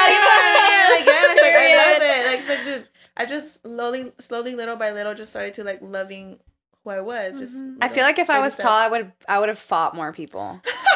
you 0.08 0.14
know 0.14 0.22
what 0.22 0.40
I 0.44 0.52
mean? 0.54 0.98
Like 0.98 1.06
yes, 1.06 1.42
like 1.42 1.54
I 1.54 1.92
love 1.92 2.02
it. 2.02 2.26
Like, 2.26 2.38
it's 2.40 2.48
like 2.48 2.64
dude, 2.64 2.88
I 3.16 3.26
just 3.26 3.62
slowly, 3.62 4.12
slowly, 4.18 4.54
little 4.54 4.76
by 4.76 4.92
little, 4.92 5.14
just 5.14 5.30
started 5.30 5.54
to 5.54 5.64
like 5.64 5.80
loving 5.82 6.38
who 6.84 6.90
I 6.90 7.00
was. 7.00 7.38
Just 7.38 7.54
mm-hmm. 7.54 7.78
I 7.82 7.88
feel 7.88 8.04
like 8.04 8.18
if 8.18 8.30
I 8.30 8.38
was 8.38 8.56
tall, 8.56 8.72
I 8.72 8.88
would 8.88 9.12
I 9.28 9.40
would 9.40 9.48
have 9.48 9.58
fought 9.58 9.96
more 9.96 10.12
people. 10.12 10.60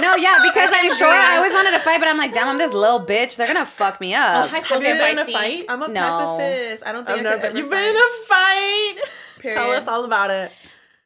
no, 0.00 0.16
yeah, 0.16 0.40
because 0.42 0.70
I'm 0.72 0.90
sure 0.96 1.08
I 1.08 1.36
always 1.36 1.52
wanted 1.52 1.72
to 1.72 1.78
fight, 1.80 1.98
but 2.00 2.08
I'm 2.08 2.16
like, 2.18 2.32
damn, 2.32 2.48
I'm 2.48 2.58
this 2.58 2.72
little 2.72 3.04
bitch. 3.04 3.36
They're 3.36 3.46
gonna 3.46 3.66
fuck 3.66 4.00
me 4.00 4.14
Oh, 4.14 4.18
up. 4.18 4.50
high 4.50 4.60
Have 4.60 4.82
you 4.82 4.88
been 4.94 5.00
in 5.12 5.18
a 5.18 5.24
fight? 5.26 5.64
I'm 5.68 5.82
a 5.82 5.88
No. 5.88 6.00
pacifist. 6.00 6.86
I 6.86 6.92
don't 6.92 7.06
think 7.06 7.18
I've 7.20 7.26
I 7.26 7.30
never 7.30 7.36
could 7.36 7.42
been. 7.42 7.50
ever 7.50 7.58
You've 7.58 7.70
been 7.70 7.88
in 7.88 7.96
a 7.96 8.26
fight. 8.26 8.94
Period. 9.38 9.56
Tell 9.56 9.70
us 9.72 9.86
all 9.88 10.04
about 10.04 10.30
it. 10.30 10.52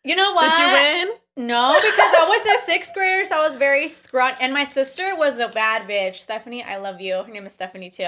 You 0.05 0.17
know 0.17 0.33
what? 0.35 0.51
Did 0.51 0.61
you 0.61 0.73
win? 0.73 1.09
No, 1.37 1.75
because 1.81 1.99
I 1.99 2.27
was 2.29 2.63
a 2.63 2.65
sixth 2.67 2.95
grader, 2.95 3.25
so 3.25 3.37
I 3.41 3.47
was 3.47 3.57
very 3.57 3.89
scrunt. 3.89 4.37
And 4.41 4.53
my 4.53 4.65
sister 4.65 5.17
was 5.17 5.39
a 5.39 5.49
bad 5.49 5.89
bitch. 5.89 6.17
Stephanie, 6.17 6.63
I 6.63 6.77
love 6.77 7.01
you. 7.01 7.15
Her 7.15 7.27
name 7.27 7.47
is 7.47 7.55
Stephanie 7.55 7.91
too. 7.91 8.07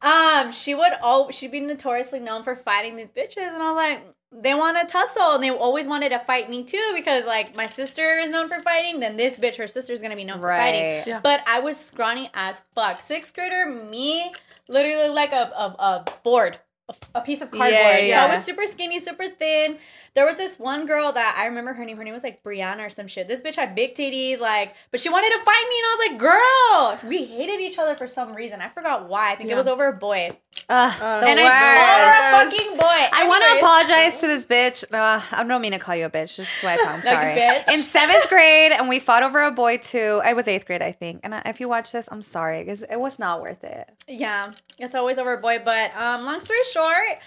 Um, 0.00 0.52
she 0.52 0.74
would 0.74 0.92
all 1.02 1.30
she'd 1.30 1.50
be 1.52 1.60
notoriously 1.60 2.20
known 2.20 2.42
for 2.44 2.56
fighting 2.56 2.96
these 2.96 3.10
bitches, 3.10 3.52
and 3.52 3.62
I 3.62 3.72
was 3.72 3.76
like, 3.76 4.04
they 4.32 4.54
want 4.54 4.78
to 4.78 4.86
tussle, 4.86 5.34
and 5.34 5.42
they 5.44 5.50
always 5.50 5.86
wanted 5.86 6.10
to 6.10 6.18
fight 6.20 6.48
me 6.48 6.64
too 6.64 6.92
because 6.94 7.24
like 7.26 7.56
my 7.56 7.66
sister 7.66 8.18
is 8.18 8.30
known 8.30 8.48
for 8.48 8.60
fighting, 8.60 9.00
then 9.00 9.16
this 9.16 9.38
bitch, 9.38 9.56
her 9.56 9.66
sister's 9.66 10.00
gonna 10.00 10.16
be 10.16 10.24
known 10.24 10.40
for 10.40 10.48
fighting. 10.48 11.02
Yeah. 11.06 11.20
But 11.22 11.42
I 11.46 11.60
was 11.60 11.76
scrawny 11.76 12.30
as 12.34 12.62
fuck. 12.74 13.00
Sixth 13.00 13.34
grader, 13.34 13.66
me, 13.66 14.32
literally 14.68 15.10
like 15.10 15.32
a 15.32 15.52
a, 15.54 15.66
a 15.78 16.04
board. 16.22 16.58
A- 16.88 16.94
A 17.14 17.20
piece 17.20 17.40
of 17.42 17.50
cardboard. 17.50 17.72
Yeah, 17.72 17.96
So 17.98 18.02
yeah. 18.04 18.24
I 18.24 18.34
was 18.34 18.44
super 18.44 18.64
skinny, 18.66 19.00
super 19.00 19.26
thin. 19.28 19.78
There 20.14 20.26
was 20.26 20.36
this 20.36 20.58
one 20.58 20.84
girl 20.86 21.12
that 21.12 21.36
I 21.38 21.46
remember 21.46 21.72
her 21.72 21.84
name. 21.84 21.96
Her 21.96 22.04
name 22.04 22.12
was 22.12 22.22
like 22.22 22.42
Brianna 22.42 22.84
or 22.86 22.90
some 22.90 23.06
shit. 23.06 23.28
This 23.28 23.40
bitch 23.40 23.56
had 23.56 23.74
big 23.74 23.94
titties, 23.94 24.40
like, 24.40 24.74
but 24.90 25.00
she 25.00 25.08
wanted 25.08 25.30
to 25.30 25.38
fight 25.44 25.66
me, 25.70 25.76
and 25.78 25.86
I 25.86 25.96
was 25.96 26.08
like, 26.08 27.00
"Girl, 27.00 27.08
we 27.10 27.24
hated 27.24 27.60
each 27.60 27.78
other 27.78 27.94
for 27.94 28.06
some 28.06 28.34
reason. 28.34 28.60
I 28.60 28.68
forgot 28.68 29.08
why. 29.08 29.32
I 29.32 29.36
think 29.36 29.48
Yeah. 29.48 29.54
it 29.54 29.58
was 29.58 29.68
over 29.68 29.86
a 29.88 29.92
boy, 29.92 30.28
Ugh, 30.68 30.92
Uh, 31.02 31.20
the 31.20 31.26
and 31.28 31.40
worst. 31.40 31.50
I 31.50 32.42
over 32.42 32.46
a 32.46 32.50
fucking 32.50 32.76
boy. 32.76 33.08
I 33.12 33.26
want 33.26 33.42
to 33.44 33.56
apologize 33.58 34.20
to 34.20 34.26
this 34.26 34.44
bitch. 34.44 34.84
Uh, 34.92 35.22
I 35.32 35.42
don't 35.44 35.60
mean 35.62 35.72
to 35.72 35.78
call 35.78 35.96
you 35.96 36.04
a 36.06 36.10
bitch. 36.10 36.36
Just 36.36 36.50
swear 36.60 36.76
I'm 36.84 36.94
Like, 36.96 37.02
sorry. 37.04 37.34
bitch. 37.34 37.72
In 37.72 37.80
seventh 37.80 38.28
grade, 38.28 38.72
and 38.72 38.88
we 38.88 38.98
fought 38.98 39.22
over 39.22 39.40
a 39.42 39.50
boy 39.50 39.78
too. 39.78 40.20
I 40.24 40.34
was 40.34 40.46
eighth 40.48 40.66
grade, 40.66 40.82
I 40.82 40.92
think. 40.92 41.20
And 41.24 41.34
I- 41.34 41.42
if 41.46 41.58
you 41.60 41.68
watch 41.68 41.90
this, 41.92 42.08
I'm 42.12 42.22
sorry 42.22 42.64
because 42.64 42.82
it 42.82 43.00
was 43.00 43.18
not 43.18 43.40
worth 43.40 43.64
it. 43.64 43.88
Yeah, 44.08 44.52
it's 44.78 44.94
always 44.94 45.16
over 45.18 45.32
a 45.32 45.38
boy. 45.38 45.60
But 45.64 45.92
um, 45.96 46.24
long 46.26 46.40
story 46.40 46.58
short, 46.72 47.18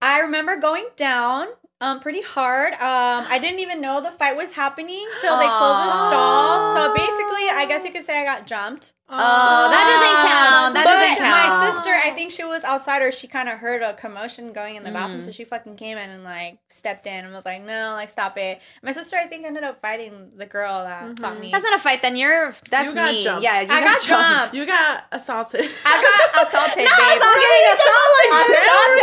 I 0.00 0.20
remember 0.20 0.56
going 0.56 0.86
down 0.96 1.48
um 1.80 1.98
pretty 2.00 2.22
hard. 2.22 2.74
Um, 2.74 3.26
I 3.28 3.38
didn't 3.42 3.60
even 3.60 3.80
know 3.80 4.00
the 4.00 4.12
fight 4.12 4.36
was 4.36 4.52
happening 4.52 5.04
till 5.20 5.36
they 5.38 5.46
closed 5.46 5.88
the 5.88 6.08
stall. 6.08 6.74
So 6.74 6.94
basically, 6.94 7.50
I 7.50 7.66
guess 7.68 7.84
you 7.84 7.90
could 7.90 8.06
say 8.06 8.20
I 8.20 8.24
got 8.24 8.46
jumped. 8.46 8.94
Oh, 9.08 9.68
that 9.68 9.84
doesn't 9.84 10.18
count. 10.30 10.74
That 10.74 10.84
but 10.84 10.92
doesn't 10.96 11.18
count. 11.18 11.48
my 11.52 11.70
sister, 11.70 11.90
I 11.92 12.10
think 12.14 12.32
she 12.32 12.44
was 12.44 12.64
outside 12.64 13.02
or 13.02 13.12
she 13.12 13.26
kind 13.28 13.48
of 13.48 13.58
heard 13.58 13.82
a 13.82 13.92
commotion 13.92 14.52
going 14.54 14.76
in 14.76 14.84
the 14.84 14.90
bathroom, 14.90 15.20
Mm. 15.20 15.24
so 15.24 15.30
she 15.32 15.44
fucking 15.44 15.76
came 15.76 15.98
in 15.98 16.08
and 16.08 16.24
like 16.24 16.58
stepped 16.68 17.06
in 17.06 17.24
and 17.24 17.34
was 17.34 17.44
like, 17.44 17.62
"No, 17.62 17.92
like 17.92 18.08
stop 18.08 18.38
it." 18.38 18.62
My 18.82 18.92
sister, 18.92 19.16
I 19.16 19.26
think, 19.26 19.44
ended 19.44 19.64
up 19.64 19.82
fighting 19.82 20.30
the 20.36 20.46
girl 20.46 20.84
that 20.84 21.18
fought 21.18 21.38
me. 21.38 21.50
That's 21.50 21.62
not 21.64 21.74
a 21.74 21.78
fight. 21.78 22.00
Then 22.00 22.16
you're. 22.16 22.54
That's 22.70 22.88
You 22.88 22.94
got 22.94 23.10
me. 23.12 23.22
jumped. 23.22 23.44
Yeah, 23.44 23.60
you 23.60 23.68
I 23.70 23.80
got 23.84 24.00
jumped. 24.02 24.54
You 24.54 24.64
got 24.66 25.04
assaulted. 25.12 25.60
I 25.84 26.30
got 26.32 26.42
assaulted. 26.46 26.84
No, 26.84 26.96
babe. 26.96 27.12
it's 27.12 27.24
all 27.24 27.38
getting 27.44 27.66
assaulted. 27.74 29.02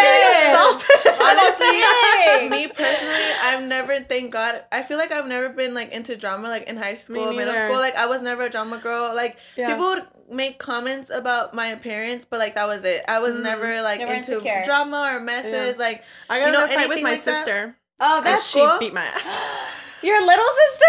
assaulted. 0.49 1.21
Honestly, 1.21 2.49
me 2.49 2.67
personally, 2.67 3.31
I've 3.43 3.63
never, 3.63 3.99
thank 3.99 4.31
God, 4.31 4.63
I 4.71 4.81
feel 4.81 4.97
like 4.97 5.11
I've 5.11 5.27
never 5.27 5.49
been 5.49 5.73
like 5.73 5.91
into 5.91 6.15
drama 6.15 6.47
like 6.49 6.63
in 6.67 6.77
high 6.77 6.95
school, 6.95 7.33
middle 7.33 7.53
school. 7.55 7.75
Like 7.75 7.95
I 7.95 8.05
was 8.07 8.21
never 8.21 8.43
a 8.43 8.49
drama 8.49 8.77
girl. 8.77 9.13
Like 9.15 9.37
Yeah. 9.55 9.67
people 9.69 9.85
would 9.89 9.98
make 10.31 10.57
comments 10.59 11.09
about 11.09 11.53
my 11.53 11.67
appearance, 11.67 12.25
but 12.29 12.39
like 12.39 12.55
that 12.55 12.67
was 12.67 12.83
it. 12.83 13.03
I 13.07 13.19
was 13.19 13.35
mm. 13.35 13.43
never 13.43 13.81
like 13.81 13.99
Never 13.99 14.13
into 14.13 14.33
insecure. 14.33 14.63
drama 14.65 15.11
or 15.13 15.19
messes. 15.19 15.77
Like 15.77 16.03
I 16.29 16.39
got 16.39 16.45
You 16.47 16.51
know, 16.51 16.63
in 16.65 16.71
a 16.71 16.73
fight 16.73 16.89
with 16.89 17.01
my 17.03 17.11
like 17.11 17.23
that? 17.25 17.45
sister. 17.45 17.75
Oh, 17.99 18.17
And 18.17 18.25
that's 18.25 18.47
she 18.49 18.65
beat 18.79 18.93
my 18.93 19.05
ass. 19.05 19.25
Your 20.03 20.19
little 20.25 20.45
sister? 20.45 20.85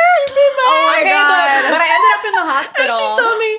Oh 0.63 0.85
my 0.87 1.01
Okay, 1.01 1.11
god. 1.11 1.63
But, 1.65 1.71
but 1.73 1.81
I 1.83 1.89
ended 1.91 2.13
up 2.15 2.25
in 2.25 2.33
the 2.33 2.41
and 2.47 2.51
hospital. 2.51 2.97
she 2.97 3.07
told 3.19 3.39
me, 3.41 3.59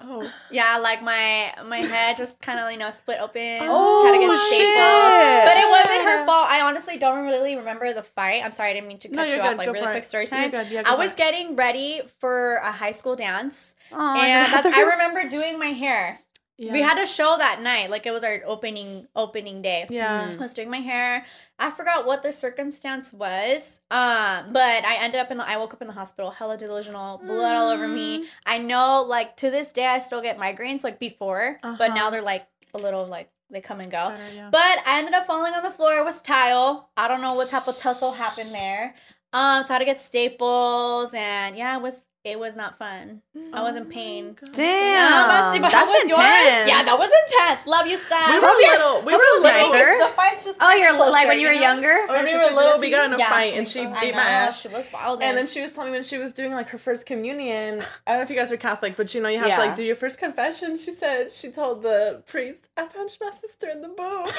"Oh, 0.00 0.30
Yeah, 0.50 0.78
like 0.78 1.02
my 1.02 1.52
my 1.66 1.78
head 1.78 2.16
just 2.16 2.40
kind 2.40 2.60
of 2.60 2.70
you 2.70 2.78
know 2.78 2.90
split 2.90 3.18
open. 3.20 3.58
Oh, 3.62 4.04
had 4.06 4.12
to 4.12 4.18
get 4.18 4.38
shit. 4.48 4.60
staples. 4.60 5.44
But 5.44 5.56
it 5.56 5.68
wasn't 5.68 6.08
her 6.08 6.26
fault. 6.26 6.48
I 6.48 6.60
honestly 6.62 6.98
don't 6.98 7.26
really 7.26 7.56
remember 7.56 7.92
the 7.92 8.02
fight. 8.02 8.44
I'm 8.44 8.52
sorry, 8.52 8.70
I 8.70 8.74
didn't 8.74 8.88
mean 8.88 8.98
to 8.98 9.08
cut 9.08 9.16
No, 9.16 9.24
you 9.24 9.40
off. 9.40 9.56
Like 9.56 9.66
Go 9.66 9.72
really 9.72 9.86
quick 9.86 10.04
story 10.04 10.26
time. 10.26 10.52
Yeah, 10.52 10.82
I 10.86 10.94
was 10.94 11.14
getting 11.14 11.56
ready 11.56 12.02
for 12.20 12.56
a 12.56 12.72
high 12.72 12.92
school 12.92 13.16
dance, 13.16 13.74
Oh, 13.92 14.20
and 14.20 14.52
that's, 14.52 14.66
I 14.66 14.82
remember 14.82 15.28
doing 15.28 15.58
my 15.58 15.72
hair. 15.72 16.18
Yeah. 16.58 16.72
We 16.72 16.82
had 16.82 16.98
a 16.98 17.06
show 17.06 17.36
that 17.38 17.62
night, 17.62 17.88
like 17.88 18.04
it 18.04 18.10
was 18.10 18.24
our 18.24 18.42
opening 18.44 19.06
opening 19.14 19.62
day. 19.62 19.86
yeah." 19.90 20.28
I 20.30 20.36
was 20.36 20.52
doing 20.54 20.68
my 20.70 20.80
hair. 20.80 21.24
I 21.58 21.70
forgot 21.70 22.04
what 22.04 22.22
the 22.22 22.32
circumstance 22.32 23.12
was. 23.12 23.80
Um, 23.90 24.52
but 24.52 24.84
I 24.84 24.96
ended 25.00 25.20
up 25.20 25.30
in 25.30 25.38
the 25.38 25.48
I 25.48 25.56
woke 25.56 25.72
up 25.72 25.80
in 25.82 25.86
the 25.88 25.94
hospital, 25.94 26.30
hella 26.32 26.56
delusional, 26.58 27.18
blood 27.18 27.54
all 27.56 27.70
over 27.70 27.86
me. 27.86 28.26
I 28.44 28.58
know 28.58 29.02
like 29.02 29.36
to 29.38 29.50
this 29.50 29.68
day 29.68 29.86
I 29.86 30.00
still 30.00 30.20
get 30.20 30.36
migraines 30.38 30.82
like 30.84 30.98
before, 30.98 31.58
but 31.62 31.80
Uh-huh. 31.80 31.94
now 31.94 32.10
they're 32.10 32.22
like 32.22 32.46
a 32.74 32.78
little 32.78 33.06
like 33.06 33.30
they 33.50 33.60
come 33.62 33.80
and 33.80 33.90
go. 33.90 34.10
Better, 34.10 34.22
yeah. 34.34 34.48
But 34.50 34.82
I 34.86 34.98
ended 34.98 35.14
up 35.14 35.26
falling 35.26 35.54
on 35.54 35.62
the 35.62 35.70
floor. 35.70 35.94
It 35.96 36.04
was 36.04 36.20
tile. 36.20 36.90
I 36.98 37.08
don't 37.08 37.22
know 37.22 37.34
what 37.34 37.48
type 37.48 37.66
of 37.66 37.78
tussle 37.78 38.12
happened 38.12 38.52
there. 38.52 38.94
Um, 39.32 39.64
so 39.64 39.72
I 39.72 39.74
had 39.74 39.78
to 39.78 39.84
get 39.86 40.00
staples 40.00 41.14
and 41.14 41.56
yeah, 41.56 41.76
it 41.76 41.82
was 41.82 42.00
it 42.24 42.38
was 42.38 42.54
not 42.56 42.78
fun. 42.78 43.22
I 43.54 43.62
was 43.62 43.76
in 43.76 43.84
oh 43.84 43.86
pain. 43.86 44.36
Damn. 44.52 44.52
Yeah, 44.56 45.26
Musty, 45.28 45.60
but 45.60 45.72
how 45.72 45.86
that's 45.86 46.02
was 46.02 46.10
yours? 46.10 46.18
intense. 46.20 46.68
Yeah, 46.68 46.82
that 46.82 46.98
was 46.98 47.08
intense. 47.08 47.66
Love 47.66 47.86
you, 47.86 47.96
Stan. 47.96 48.32
We 48.34 48.40
were 48.40 48.54
little. 48.54 49.00
We 49.02 49.12
were 49.14 49.22
little. 49.40 49.70
nicer. 49.72 49.98
The 49.98 50.12
fights 50.14 50.44
just 50.44 50.58
Oh, 50.60 50.70
you're 50.74 50.92
closer, 50.94 51.10
like 51.12 51.28
when 51.28 51.38
you 51.40 51.46
were 51.46 51.54
know? 51.54 51.60
younger? 51.60 51.96
When 52.08 52.24
we 52.24 52.30
sister 52.32 52.38
were 52.38 52.48
did 52.50 52.56
little, 52.56 52.70
that 52.72 52.80
we 52.80 52.90
got 52.90 53.06
in 53.06 53.14
a 53.14 53.18
Yeah. 53.18 53.30
fight, 53.30 53.54
and 53.54 53.66
she 53.68 53.80
I 53.86 54.00
beat 54.00 54.10
know, 54.10 54.16
my 54.18 54.28
ass. 54.28 54.60
She 54.60 54.68
was 54.68 54.88
wild. 54.92 55.22
And 55.22 55.36
then 55.38 55.46
she 55.46 55.62
was 55.62 55.72
telling 55.72 55.92
me 55.92 55.96
when 55.98 56.04
she 56.04 56.18
was 56.18 56.32
doing 56.32 56.52
like 56.52 56.68
her 56.70 56.78
first 56.78 57.06
communion. 57.06 57.82
I 58.06 58.10
don't 58.12 58.18
know 58.18 58.22
if 58.24 58.30
you 58.30 58.36
guys 58.36 58.50
are 58.52 58.56
Catholic, 58.58 58.96
but 58.96 59.14
you 59.14 59.22
know 59.22 59.28
you 59.28 59.38
have 59.38 59.48
Yeah. 59.48 59.56
to 59.56 59.62
like 59.62 59.76
do 59.76 59.84
your 59.84 59.96
first 59.96 60.18
confession. 60.18 60.76
She 60.76 60.92
said 60.92 61.32
she 61.32 61.50
told 61.50 61.82
the 61.82 62.22
priest, 62.26 62.68
"I 62.76 62.84
punched 62.84 63.18
my 63.20 63.30
sister 63.30 63.68
in 63.70 63.80
the 63.80 63.88
boob." 63.88 64.28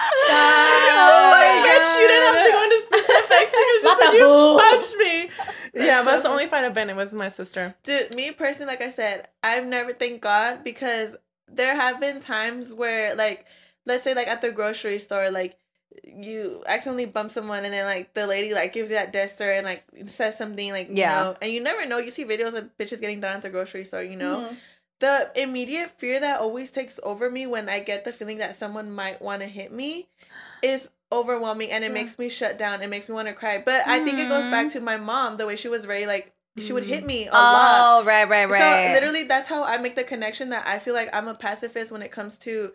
Stop. 0.00 0.32
I 0.32 1.08
was 1.12 1.32
like, 1.36 1.60
"Bitch, 1.66 1.90
you 2.00 2.06
didn't 2.08 2.26
have 2.34 2.40
to 2.44 2.52
go 2.52 2.62
into 2.64 2.80
specifics. 2.88 3.52
You 3.52 3.80
just 3.82 4.00
Not 4.00 4.00
said 4.00 4.12
you 4.16 4.28
punched 4.60 4.96
me." 4.96 5.30
Yeah, 5.74 6.02
but 6.02 6.10
that's 6.12 6.22
the 6.24 6.28
only 6.28 6.46
fight 6.46 6.64
I've 6.64 6.74
been 6.74 6.90
in 6.90 6.96
with 6.96 7.12
my 7.12 7.28
sister. 7.28 7.74
Dude, 7.82 8.14
me 8.14 8.32
personally, 8.32 8.72
like 8.72 8.82
I 8.82 8.90
said, 8.90 9.28
I've 9.42 9.66
never 9.66 9.92
thank 9.92 10.20
God 10.20 10.64
because 10.64 11.16
there 11.48 11.74
have 11.74 12.00
been 12.00 12.20
times 12.20 12.72
where, 12.74 13.14
like, 13.14 13.46
let's 13.86 14.04
say, 14.04 14.14
like 14.14 14.28
at 14.28 14.40
the 14.42 14.52
grocery 14.52 14.98
store, 14.98 15.30
like 15.30 15.56
you 16.04 16.62
accidentally 16.66 17.06
bump 17.06 17.30
someone 17.32 17.64
and 17.64 17.74
then 17.74 17.84
like 17.84 18.14
the 18.14 18.26
lady 18.26 18.54
like 18.54 18.72
gives 18.72 18.90
you 18.90 18.96
that 18.96 19.12
gesture 19.12 19.50
and 19.50 19.64
like 19.66 19.84
says 20.06 20.38
something 20.38 20.70
like 20.72 20.88
Yeah. 20.92 21.18
you 21.18 21.24
know, 21.24 21.36
and 21.42 21.52
you 21.52 21.60
never 21.60 21.84
know. 21.86 21.98
You 21.98 22.10
see 22.10 22.24
videos 22.24 22.54
of 22.54 22.70
bitches 22.78 23.00
getting 23.00 23.20
done 23.20 23.36
at 23.36 23.42
the 23.42 23.50
grocery 23.50 23.84
store, 23.84 24.02
you 24.02 24.16
know. 24.16 24.50
Mhm. 24.50 24.56
The 25.00 25.30
immediate 25.34 25.90
fear 25.98 26.20
that 26.20 26.40
always 26.40 26.70
takes 26.70 27.00
over 27.02 27.30
me 27.30 27.46
when 27.46 27.68
I 27.68 27.80
get 27.80 28.04
the 28.04 28.12
feeling 28.12 28.38
that 28.38 28.56
someone 28.56 28.90
might 28.90 29.20
want 29.22 29.40
to 29.42 29.48
hit 29.48 29.72
me 29.72 30.08
is 30.62 30.90
overwhelming 31.12 31.70
and 31.70 31.82
it 31.84 31.88
Yeah. 31.88 31.94
makes 31.94 32.18
me 32.18 32.28
shut 32.28 32.58
down. 32.58 32.82
It 32.82 32.88
makes 32.88 33.08
me 33.08 33.14
want 33.14 33.28
to 33.28 33.34
cry. 33.34 33.58
But 33.64 33.86
I 33.86 34.00
think 34.04 34.18
it 34.18 34.28
goes 34.28 34.42
Mm-hmm. 34.42 34.50
back 34.50 34.70
to 34.70 34.80
my 34.80 34.96
mom, 34.96 35.36
the 35.36 35.46
way 35.46 35.56
she 35.56 35.68
was 35.68 35.84
very 35.84 36.06
like 36.06 36.32
she 36.58 36.72
would 36.72 36.84
hit 36.84 37.06
me 37.06 37.26
a 37.26 37.32
lot. 37.32 38.02
Oh, 38.02 38.04
right, 38.04 38.28
right, 38.28 38.44
right. 38.48 38.86
So 38.86 38.92
literally 38.92 39.24
that's 39.24 39.48
how 39.48 39.64
I 39.64 39.78
make 39.78 39.94
the 39.94 40.04
connection 40.04 40.50
that 40.50 40.66
I 40.66 40.78
feel 40.78 40.94
like 40.94 41.08
I'm 41.14 41.28
a 41.28 41.34
pacifist 41.34 41.90
when 41.92 42.02
it 42.02 42.10
comes 42.10 42.36
to 42.38 42.72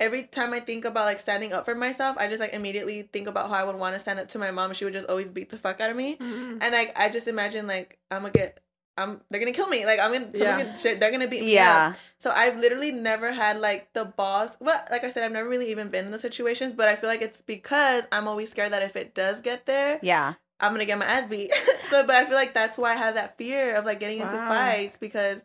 every 0.00 0.24
time 0.24 0.52
I 0.52 0.58
think 0.60 0.84
about 0.84 1.06
like 1.06 1.20
standing 1.20 1.52
up 1.52 1.64
for 1.64 1.74
myself, 1.76 2.16
I 2.18 2.26
just 2.26 2.40
like 2.40 2.52
immediately 2.52 3.02
think 3.12 3.28
about 3.28 3.48
how 3.48 3.56
I 3.56 3.64
would 3.64 3.76
want 3.76 3.94
to 3.94 4.00
stand 4.00 4.18
up 4.18 4.28
to 4.28 4.38
my 4.38 4.50
mom. 4.50 4.72
She 4.74 4.84
would 4.84 4.92
just 4.92 5.08
always 5.08 5.28
beat 5.30 5.50
the 5.50 5.58
fuck 5.58 5.80
out 5.80 5.90
of 5.90 5.96
me. 5.96 6.16
And 6.20 6.60
like 6.72 6.92
I 6.98 7.08
just 7.08 7.28
imagine 7.28 7.66
like 7.68 7.98
I'm 8.10 8.22
gonna 8.22 8.32
get 8.32 8.60
I'm 8.96 9.20
they're 9.30 9.40
gonna 9.40 9.52
kill 9.52 9.68
me. 9.68 9.86
Like 9.86 10.00
I'm 10.00 10.12
gonna, 10.12 10.30
Yeah. 10.34 10.58
gonna 10.64 10.96
they're 10.98 11.10
gonna 11.10 11.28
beat 11.28 11.42
me 11.42 11.54
yeah. 11.54 11.92
up. 11.92 11.96
So 12.18 12.30
I've 12.30 12.58
literally 12.58 12.92
never 12.92 13.32
had 13.32 13.58
like 13.60 13.92
the 13.94 14.04
balls. 14.04 14.56
Well, 14.60 14.84
like 14.90 15.04
I 15.04 15.10
said, 15.10 15.24
I've 15.24 15.32
never 15.32 15.48
really 15.48 15.70
even 15.70 15.88
been 15.88 16.06
in 16.06 16.10
those 16.10 16.20
situations, 16.20 16.72
but 16.72 16.88
I 16.88 16.96
feel 16.96 17.08
like 17.08 17.22
it's 17.22 17.40
because 17.40 18.04
I'm 18.12 18.28
always 18.28 18.50
scared 18.50 18.72
that 18.72 18.82
if 18.82 18.96
it 18.96 19.14
does 19.14 19.40
get 19.40 19.66
there, 19.66 19.98
Yeah. 20.02 20.34
I'm 20.60 20.72
gonna 20.72 20.84
get 20.84 20.98
my 20.98 21.06
ass 21.06 21.26
beat. 21.26 21.52
so, 21.90 22.06
but 22.06 22.14
I 22.14 22.24
feel 22.24 22.34
like 22.34 22.54
that's 22.54 22.78
why 22.78 22.92
I 22.92 22.96
have 22.96 23.14
that 23.14 23.38
fear 23.38 23.74
of 23.76 23.84
like 23.84 23.98
getting 23.98 24.18
into 24.20 24.36
fights 24.36 24.96
because 24.98 25.42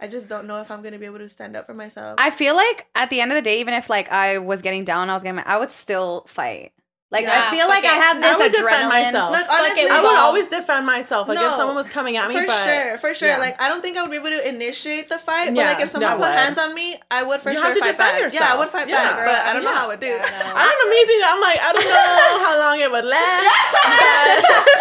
I 0.00 0.08
just 0.08 0.28
don't 0.28 0.46
know 0.46 0.60
if 0.60 0.70
I'm 0.70 0.82
gonna 0.82 0.98
be 0.98 1.06
able 1.06 1.18
to 1.18 1.28
stand 1.28 1.56
up 1.56 1.66
for 1.66 1.74
myself. 1.74 2.16
I 2.18 2.30
feel 2.30 2.54
like 2.56 2.86
at 2.94 3.10
the 3.10 3.20
end 3.20 3.32
of 3.32 3.36
the 3.36 3.42
day, 3.42 3.60
even 3.60 3.74
if 3.74 3.90
like 3.90 4.10
I 4.10 4.38
was 4.38 4.62
getting 4.62 4.84
down, 4.84 5.10
I 5.10 5.14
was 5.14 5.22
getting, 5.22 5.36
mad, 5.36 5.46
I 5.48 5.58
would 5.58 5.70
still 5.70 6.24
fight. 6.28 6.72
Like 7.12 7.26
Yeah, 7.26 7.46
I 7.46 7.50
feel 7.54 7.66
fuck 7.68 7.68
like 7.68 7.84
I 7.84 7.94
it. 7.94 8.02
have 8.02 8.16
I 8.16 8.20
this 8.20 8.38
would 8.42 8.50
defend 8.50 8.90
adrenaline. 8.90 9.12
myself. 9.12 9.30
Look, 9.30 9.46
Fuck 9.46 9.60
honestly, 9.60 9.86
I 9.86 10.00
would 10.02 10.18
always 10.18 10.48
defend 10.48 10.82
myself. 10.86 11.28
Like 11.28 11.38
if 11.38 11.52
someone 11.54 11.76
was 11.76 11.86
coming 11.88 12.16
at 12.16 12.26
me, 12.28 12.34
for 12.34 12.46
but 12.46 12.64
sure, 12.64 12.98
for 12.98 13.14
sure. 13.14 13.28
yeah. 13.28 13.38
Like 13.38 13.60
I 13.62 13.68
don't 13.68 13.82
think 13.82 13.96
I 13.96 14.02
would 14.02 14.10
be 14.10 14.16
able 14.16 14.30
to 14.34 14.42
initiate 14.48 15.06
the 15.08 15.18
fight, 15.18 15.54
but 15.54 15.56
Yeah, 15.62 15.72
like 15.74 15.80
if 15.84 15.90
someone 15.92 16.10
no, 16.10 16.16
put 16.16 16.26
I 16.26 16.30
would. 16.30 16.38
hands 16.42 16.58
on 16.58 16.74
me, 16.74 16.96
I 17.12 17.22
would 17.22 17.40
for 17.40 17.50
You 17.52 17.56
sure 17.58 17.66
have 17.66 17.74
to 17.74 17.80
fight 17.80 17.92
defend 17.94 18.32
back. 18.32 18.34
Yeah, 18.34 18.50
I 18.52 18.56
would 18.58 18.68
fight 18.68 18.88
Yeah. 18.88 18.96
back, 18.98 19.16
Girl, 19.16 19.26
but 19.30 19.38
I 19.46 19.52
don't 19.52 19.62
know 19.62 19.74
how 19.74 19.84
I 19.84 19.88
would 19.94 20.00
do. 20.00 20.06
Yeah, 20.08 20.26
I. 20.26 20.58
I 20.58 20.66
don't 20.66 20.78
know. 20.80 20.90
Me 20.90 20.96
either. 21.06 21.22
I'm 21.30 21.40
like, 21.40 21.60
I 21.62 21.70
don't 21.70 21.86
know 21.86 22.44
how 22.50 22.58
long 22.58 22.80
it 22.80 22.90
would 22.90 23.04
last. 23.04 23.54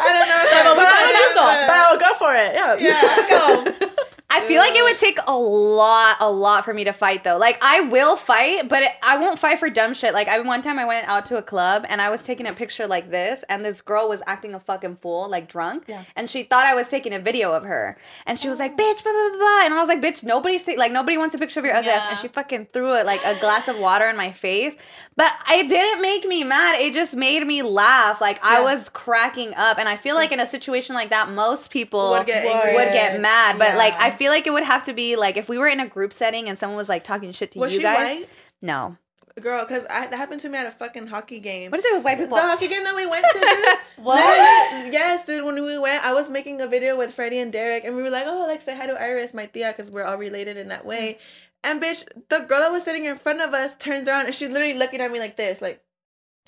I 0.00 0.08
don't 0.16 0.28
know. 0.30 0.40
If 0.40 0.52
Yeah, 0.52 0.60
I 0.60 0.64
but 0.64 0.72
we 0.72 0.80
would, 0.80 0.88
gotta 0.88 1.12
tussle. 1.12 1.44
but- 1.44 1.66
but 1.68 1.76
I 1.76 1.90
would 1.92 2.00
go 2.00 2.14
for 2.16 2.32
it. 2.32 2.54
Yeah. 2.54 2.80
Yeah. 2.80 2.96
Let's 3.04 3.28
go. 3.28 3.96
I 4.30 4.40
feel 4.46 4.60
like 4.60 4.74
it 4.76 4.82
would 4.82 4.98
take 4.98 5.18
a 5.26 5.36
lot, 5.36 6.16
a 6.20 6.30
lot 6.30 6.64
for 6.64 6.72
me 6.72 6.84
to 6.84 6.92
fight 6.92 7.24
though. 7.24 7.36
Like 7.36 7.58
I 7.62 7.80
will 7.80 8.16
fight, 8.16 8.68
but 8.68 8.82
it, 8.82 8.92
I 9.02 9.18
won't 9.18 9.38
fight 9.38 9.58
for 9.58 9.68
dumb 9.68 9.92
shit. 9.94 10.14
Like 10.14 10.28
I 10.28 10.38
one 10.40 10.62
time 10.62 10.78
I 10.78 10.84
went 10.84 11.08
out 11.08 11.26
to 11.26 11.36
a 11.36 11.42
club 11.42 11.84
and 11.88 12.00
I 12.00 12.10
was 12.10 12.22
taking 12.22 12.46
a 12.46 12.52
picture 12.52 12.86
like 12.86 13.10
this, 13.10 13.42
and 13.48 13.64
this 13.64 13.80
girl 13.80 14.08
was 14.08 14.22
acting 14.26 14.54
a 14.54 14.60
fucking 14.60 14.96
fool, 15.02 15.28
like 15.28 15.48
drunk, 15.48 15.84
Yeah. 15.88 16.04
and 16.16 16.30
she 16.30 16.44
thought 16.44 16.66
I 16.66 16.74
was 16.74 16.88
taking 16.88 17.12
a 17.12 17.18
video 17.18 17.52
of 17.52 17.64
her, 17.64 17.96
and 18.26 18.38
she 18.38 18.48
was 18.48 18.58
like, 18.58 18.72
oh. 18.72 18.76
"Bitch, 18.76 19.02
blah 19.02 19.12
blah 19.12 19.36
blah,", 19.38 19.64
and 19.64 19.74
I 19.74 19.78
was 19.80 19.88
like, 19.88 20.00
"Bitch, 20.00 20.22
nobody's 20.24 20.62
ta- 20.62 20.74
like 20.76 20.92
nobody 20.92 21.18
wants 21.18 21.34
a 21.34 21.38
picture 21.38 21.58
of 21.60 21.66
your 21.66 21.74
ugly 21.74 21.90
ass," 21.90 22.06
and 22.08 22.18
she 22.18 22.28
fucking 22.28 22.66
threw 22.72 22.94
it 22.94 23.06
like 23.06 23.20
a 23.24 23.38
glass 23.40 23.66
of 23.68 23.78
water 23.78 24.08
in 24.08 24.16
my 24.16 24.30
face, 24.32 24.74
but 25.16 25.32
it 25.50 25.68
didn't 25.68 26.00
make 26.00 26.26
me 26.26 26.44
mad. 26.44 26.80
It 26.80 26.94
just 26.94 27.16
made 27.16 27.44
me 27.46 27.62
laugh. 27.62 28.20
Like 28.20 28.38
I 28.44 28.60
was 28.62 28.88
cracking 28.88 29.54
up, 29.54 29.78
and 29.78 29.88
I 29.88 29.96
feel 29.96 30.14
like 30.14 30.30
in 30.32 30.38
a 30.40 30.46
situation 30.46 30.94
like 30.94 31.10
that, 31.10 31.30
most 31.30 31.70
people 31.70 32.10
Would 32.12 32.26
get 32.26 32.44
would 32.44 32.92
get 32.92 33.20
mad. 33.20 33.58
But 33.58 33.76
like 33.76 33.94
I 33.94 34.10
feel 34.20 34.30
like 34.30 34.46
it 34.46 34.52
would 34.52 34.64
have 34.64 34.84
to 34.84 34.92
be 34.92 35.16
like 35.16 35.38
if 35.38 35.48
we 35.48 35.56
were 35.56 35.66
in 35.66 35.80
a 35.80 35.86
group 35.86 36.12
setting 36.12 36.46
and 36.46 36.58
someone 36.58 36.76
was 36.76 36.90
like 36.90 37.04
talking 37.04 37.32
shit 37.32 37.52
to 37.52 37.58
Was 37.58 37.72
you 37.72 37.80
guys. 37.80 38.18
white? 38.18 38.28
No. 38.60 38.98
Girl, 39.40 39.64
because 39.64 39.84
that 39.84 40.12
happened 40.12 40.42
to 40.42 40.50
me 40.50 40.58
at 40.58 40.66
a 40.66 40.70
fucking 40.70 41.06
hockey 41.06 41.40
game. 41.40 41.70
What 41.70 41.78
is 41.78 41.86
it 41.86 41.94
with 41.94 42.04
white 42.04 42.18
people? 42.18 42.36
The 42.36 42.42
hockey 42.42 42.68
game 42.68 42.84
that 42.84 42.94
we 42.94 43.06
went 43.06 43.24
to. 43.32 43.78
What? 44.02 44.92
Yes, 44.92 45.24
dude. 45.24 45.44
When 45.44 45.54
we 45.62 45.78
went, 45.78 46.04
I 46.04 46.12
was 46.12 46.28
making 46.28 46.60
a 46.60 46.66
video 46.66 46.96
with 46.96 47.12
Freddie 47.14 47.38
and 47.38 47.52
Derek, 47.52 47.84
and 47.84 47.94
we 47.96 48.02
were 48.02 48.08
like, 48.08 48.24
"Oh, 48.26 48.46
like 48.46 48.62
say 48.62 48.74
hi 48.74 48.86
to 48.86 48.98
Iris, 48.98 49.34
my 49.34 49.44
tia, 49.44 49.74
because 49.76 49.90
we're 49.90 50.04
all 50.04 50.16
related 50.16 50.56
in 50.56 50.68
that 50.68 50.86
way." 50.86 51.18
Mm. 51.18 51.70
And 51.70 51.82
bitch, 51.82 52.06
the 52.30 52.38
girl 52.40 52.60
that 52.60 52.72
was 52.72 52.84
sitting 52.84 53.04
in 53.04 53.18
front 53.18 53.42
of 53.42 53.52
us 53.52 53.76
turns 53.76 54.08
around 54.08 54.24
and 54.26 54.34
she's 54.34 54.48
literally 54.48 54.72
looking 54.72 55.02
at 55.02 55.12
me 55.12 55.18
like 55.18 55.36
this, 55.36 55.60
like 55.60 55.82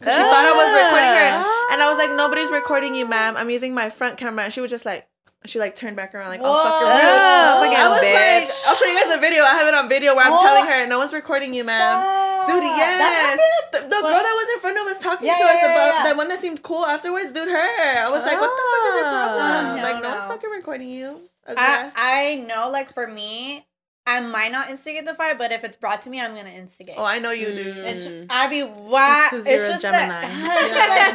she 0.01 0.07
thought 0.07 0.47
I 0.47 0.53
was 0.63 0.71
recording 0.83 1.13
her. 1.21 1.75
And 1.75 1.83
I 1.83 1.89
was 1.91 1.99
like, 1.99 2.11
"Nobody's 2.17 2.51
recording 2.51 2.95
you, 2.95 3.07
ma'am. 3.07 3.37
I'm 3.37 3.51
using 3.51 3.75
my 3.75 3.91
front 3.91 4.17
camera." 4.17 4.45
And 4.45 4.53
she 4.53 4.63
was 4.63 4.71
just 4.71 4.87
like, 4.87 5.07
she 5.47 5.59
like 5.59 5.75
turned 5.75 5.97
back 5.97 6.15
around, 6.15 6.29
like, 6.29 6.41
"Oh, 6.43 6.55
fucking 6.55 6.87
Whoa. 6.87 6.95
rude." 6.95 7.73
Oh, 7.75 7.77
I 7.77 7.89
was 7.91 8.01
bitch. 8.01 8.49
like, 8.49 8.69
I'll 8.69 8.77
show 8.77 8.85
you 8.87 8.99
guys 8.99 9.13
the 9.15 9.21
video. 9.21 9.43
I 9.45 9.51
have 9.59 9.67
it 9.69 9.75
on 9.75 9.89
video 9.89 10.15
where 10.15 10.25
I'm 10.25 10.33
Oh. 10.35 10.43
telling 10.43 10.67
her, 10.71 10.87
"No 10.87 10.99
one's 10.99 11.13
recording 11.13 11.53
you, 11.55 11.65
ma'am." 11.65 12.47
Dude, 12.47 12.63
yes. 12.65 13.39
The, 13.73 13.79
the 13.81 13.87
girl 13.89 14.03
that 14.03 14.35
was 14.37 14.55
in 14.55 14.61
front 14.61 14.79
of 14.79 14.87
us 14.87 14.99
talking 14.99 15.27
Yeah, 15.27 15.35
to 15.35 15.41
yeah, 15.45 15.51
us 15.51 15.59
yeah, 15.63 15.73
about 15.73 16.05
yeah. 16.05 16.13
the 16.13 16.17
one 16.19 16.29
that 16.29 16.41
seemed 16.41 16.63
cool 16.63 16.85
afterwards, 16.85 17.33
dude, 17.33 17.49
her. 17.49 17.57
I 17.57 18.11
was 18.11 18.23
like, 18.25 18.41
what 18.41 18.51
the 18.51 18.63
fuck 18.73 18.89
is 18.91 18.95
your 18.97 19.09
problem? 19.09 19.41
Ah. 19.41 19.79
like, 19.83 20.03
No, 20.03 20.09
no, 20.09 20.15
one's 20.17 20.27
fucking 20.27 20.51
recording 20.51 20.89
you. 20.91 21.21
A 21.47 21.55
I. 21.57 21.91
I 21.97 22.35
know, 22.37 22.69
like 22.71 22.93
for 22.95 23.07
me, 23.07 23.65
I 24.07 24.19
might 24.21 24.51
not 24.53 24.71
instigate 24.71 25.05
the 25.05 25.15
fight, 25.15 25.39
but 25.39 25.53
if 25.53 25.63
it's 25.65 25.77
brought 25.77 26.03
to 26.03 26.11
me, 26.11 26.21
I'm 26.21 26.35
gonna 26.35 26.51
instigate. 26.51 26.97
oh, 26.99 27.05
I 27.05 27.21
know 27.21 27.31
you 27.31 27.55
do. 27.55 27.75
It's. 27.87 28.09
I'd 28.29 28.51
be 28.51 28.63
why? 28.63 29.31
It's 29.33 29.47
It's 29.47 29.57
you're 29.63 29.65
a 29.67 29.69
just 29.71 29.83
Gemini. 29.83 30.09
that, 30.23 30.61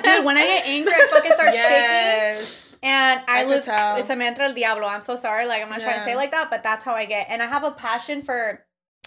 just 0.04 0.06
like, 0.06 0.16
dude, 0.16 0.26
when 0.26 0.38
I 0.38 0.44
get 0.46 0.66
angry, 0.66 0.94
I 0.96 1.08
fucking 1.10 1.32
start 1.34 1.54
shaking, 1.54 1.70
yes. 1.70 2.67
And 2.84 3.22
I, 3.28 3.42
I 3.42 3.44
lose. 3.46 3.64
tell. 3.66 4.02
Se 4.04 4.16
me 4.16 4.26
entra 4.26 4.42
el 4.48 4.54
diablo. 4.54 4.86
I'm 4.88 5.02
so 5.02 5.16
sorry. 5.16 5.46
Like 5.48 5.62
I'm 5.64 5.70
not 5.70 5.82
trying 5.82 6.00
to 6.00 6.04
say 6.06 6.14
it 6.14 6.18
like 6.18 6.32
that, 6.32 6.50
but 6.50 6.64
that's 6.64 6.84
how 6.84 6.94
I 6.94 7.06
get. 7.06 7.28
And 7.30 7.42
I 7.42 7.48
have 7.48 7.64
a 7.64 7.72
passion 7.72 8.22
for 8.22 8.64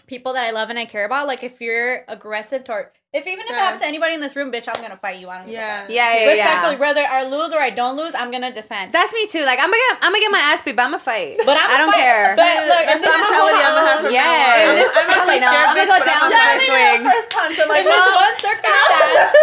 people 0.07 0.33
that 0.33 0.45
I 0.45 0.51
love 0.51 0.71
and 0.71 0.79
I 0.79 0.87
care 0.87 1.05
about. 1.05 1.27
Like 1.29 1.45
if 1.45 1.61
you're 1.61 2.05
aggressive 2.09 2.64
toward, 2.64 2.87
if 3.12 3.27
even 3.27 3.41
if 3.41 3.47
it 3.47 3.53
Yeah. 3.55 3.59
happened 3.64 3.81
to 3.83 3.87
anybody 3.87 4.14
in 4.14 4.21
this 4.21 4.35
room, 4.35 4.51
bitch, 4.51 4.66
I'm 4.66 4.81
gonna 4.83 4.97
fight 4.97 5.18
you. 5.18 5.29
I 5.29 5.39
don't 5.39 5.47
give 5.47 5.55
Yeah. 5.55 5.83
fuck. 5.83 5.91
Yeah, 5.91 6.14
yeah, 6.14 6.27
Respectfully, 6.31 6.75
yeah. 6.75 6.79
whether 6.81 7.05
I 7.07 7.23
lose 7.27 7.53
or 7.53 7.59
I 7.61 7.71
don't 7.71 7.97
lose, 7.97 8.14
I'm 8.14 8.31
gonna 8.31 8.53
defend. 8.53 8.93
That's 8.93 9.12
me 9.14 9.27
too. 9.29 9.43
Like 9.45 9.59
I'm 9.59 9.71
gonna 9.71 9.83
get, 9.91 9.99
I'm 10.03 10.11
gonna 10.12 10.21
get 10.21 10.31
my 10.31 10.39
ass 10.51 10.62
beat, 10.62 10.75
but 10.75 10.83
I'm 10.83 10.91
gonna 10.91 11.03
fight. 11.03 11.39
But 11.47 11.59
I'm 11.59 11.71
I 11.71 11.77
don't 11.79 11.91
fight- 11.93 11.99
care. 12.03 12.35
But 12.37 12.55
look, 12.66 12.87
That's 12.87 13.01
the 13.03 13.07
mentality 13.11 13.59
I'm 13.62 13.75
gonna 13.75 13.87
have 13.91 14.01
from 14.03 14.12
Yes. 14.14 14.27
now 14.27 14.62
on. 14.62 14.71
I'm, 14.71 14.77
This- 14.79 14.97
I'm 14.99 15.11
a 15.11 15.14
totally 15.14 15.39
scared 15.39 15.55
not. 15.55 15.68
I'm 15.71 15.77
gonna 15.79 15.91
go 15.95 15.99
down 16.07 16.23
I'm 16.23 16.31
the 16.31 16.43
first 16.43 16.66
swing. 16.66 16.99
First 17.11 17.29
punch. 17.31 17.57
I'm 17.61 17.68
like, 17.71 17.83
in 17.83 17.91
this 17.91 18.14
one 18.18 18.35
circumstance, 18.39 19.35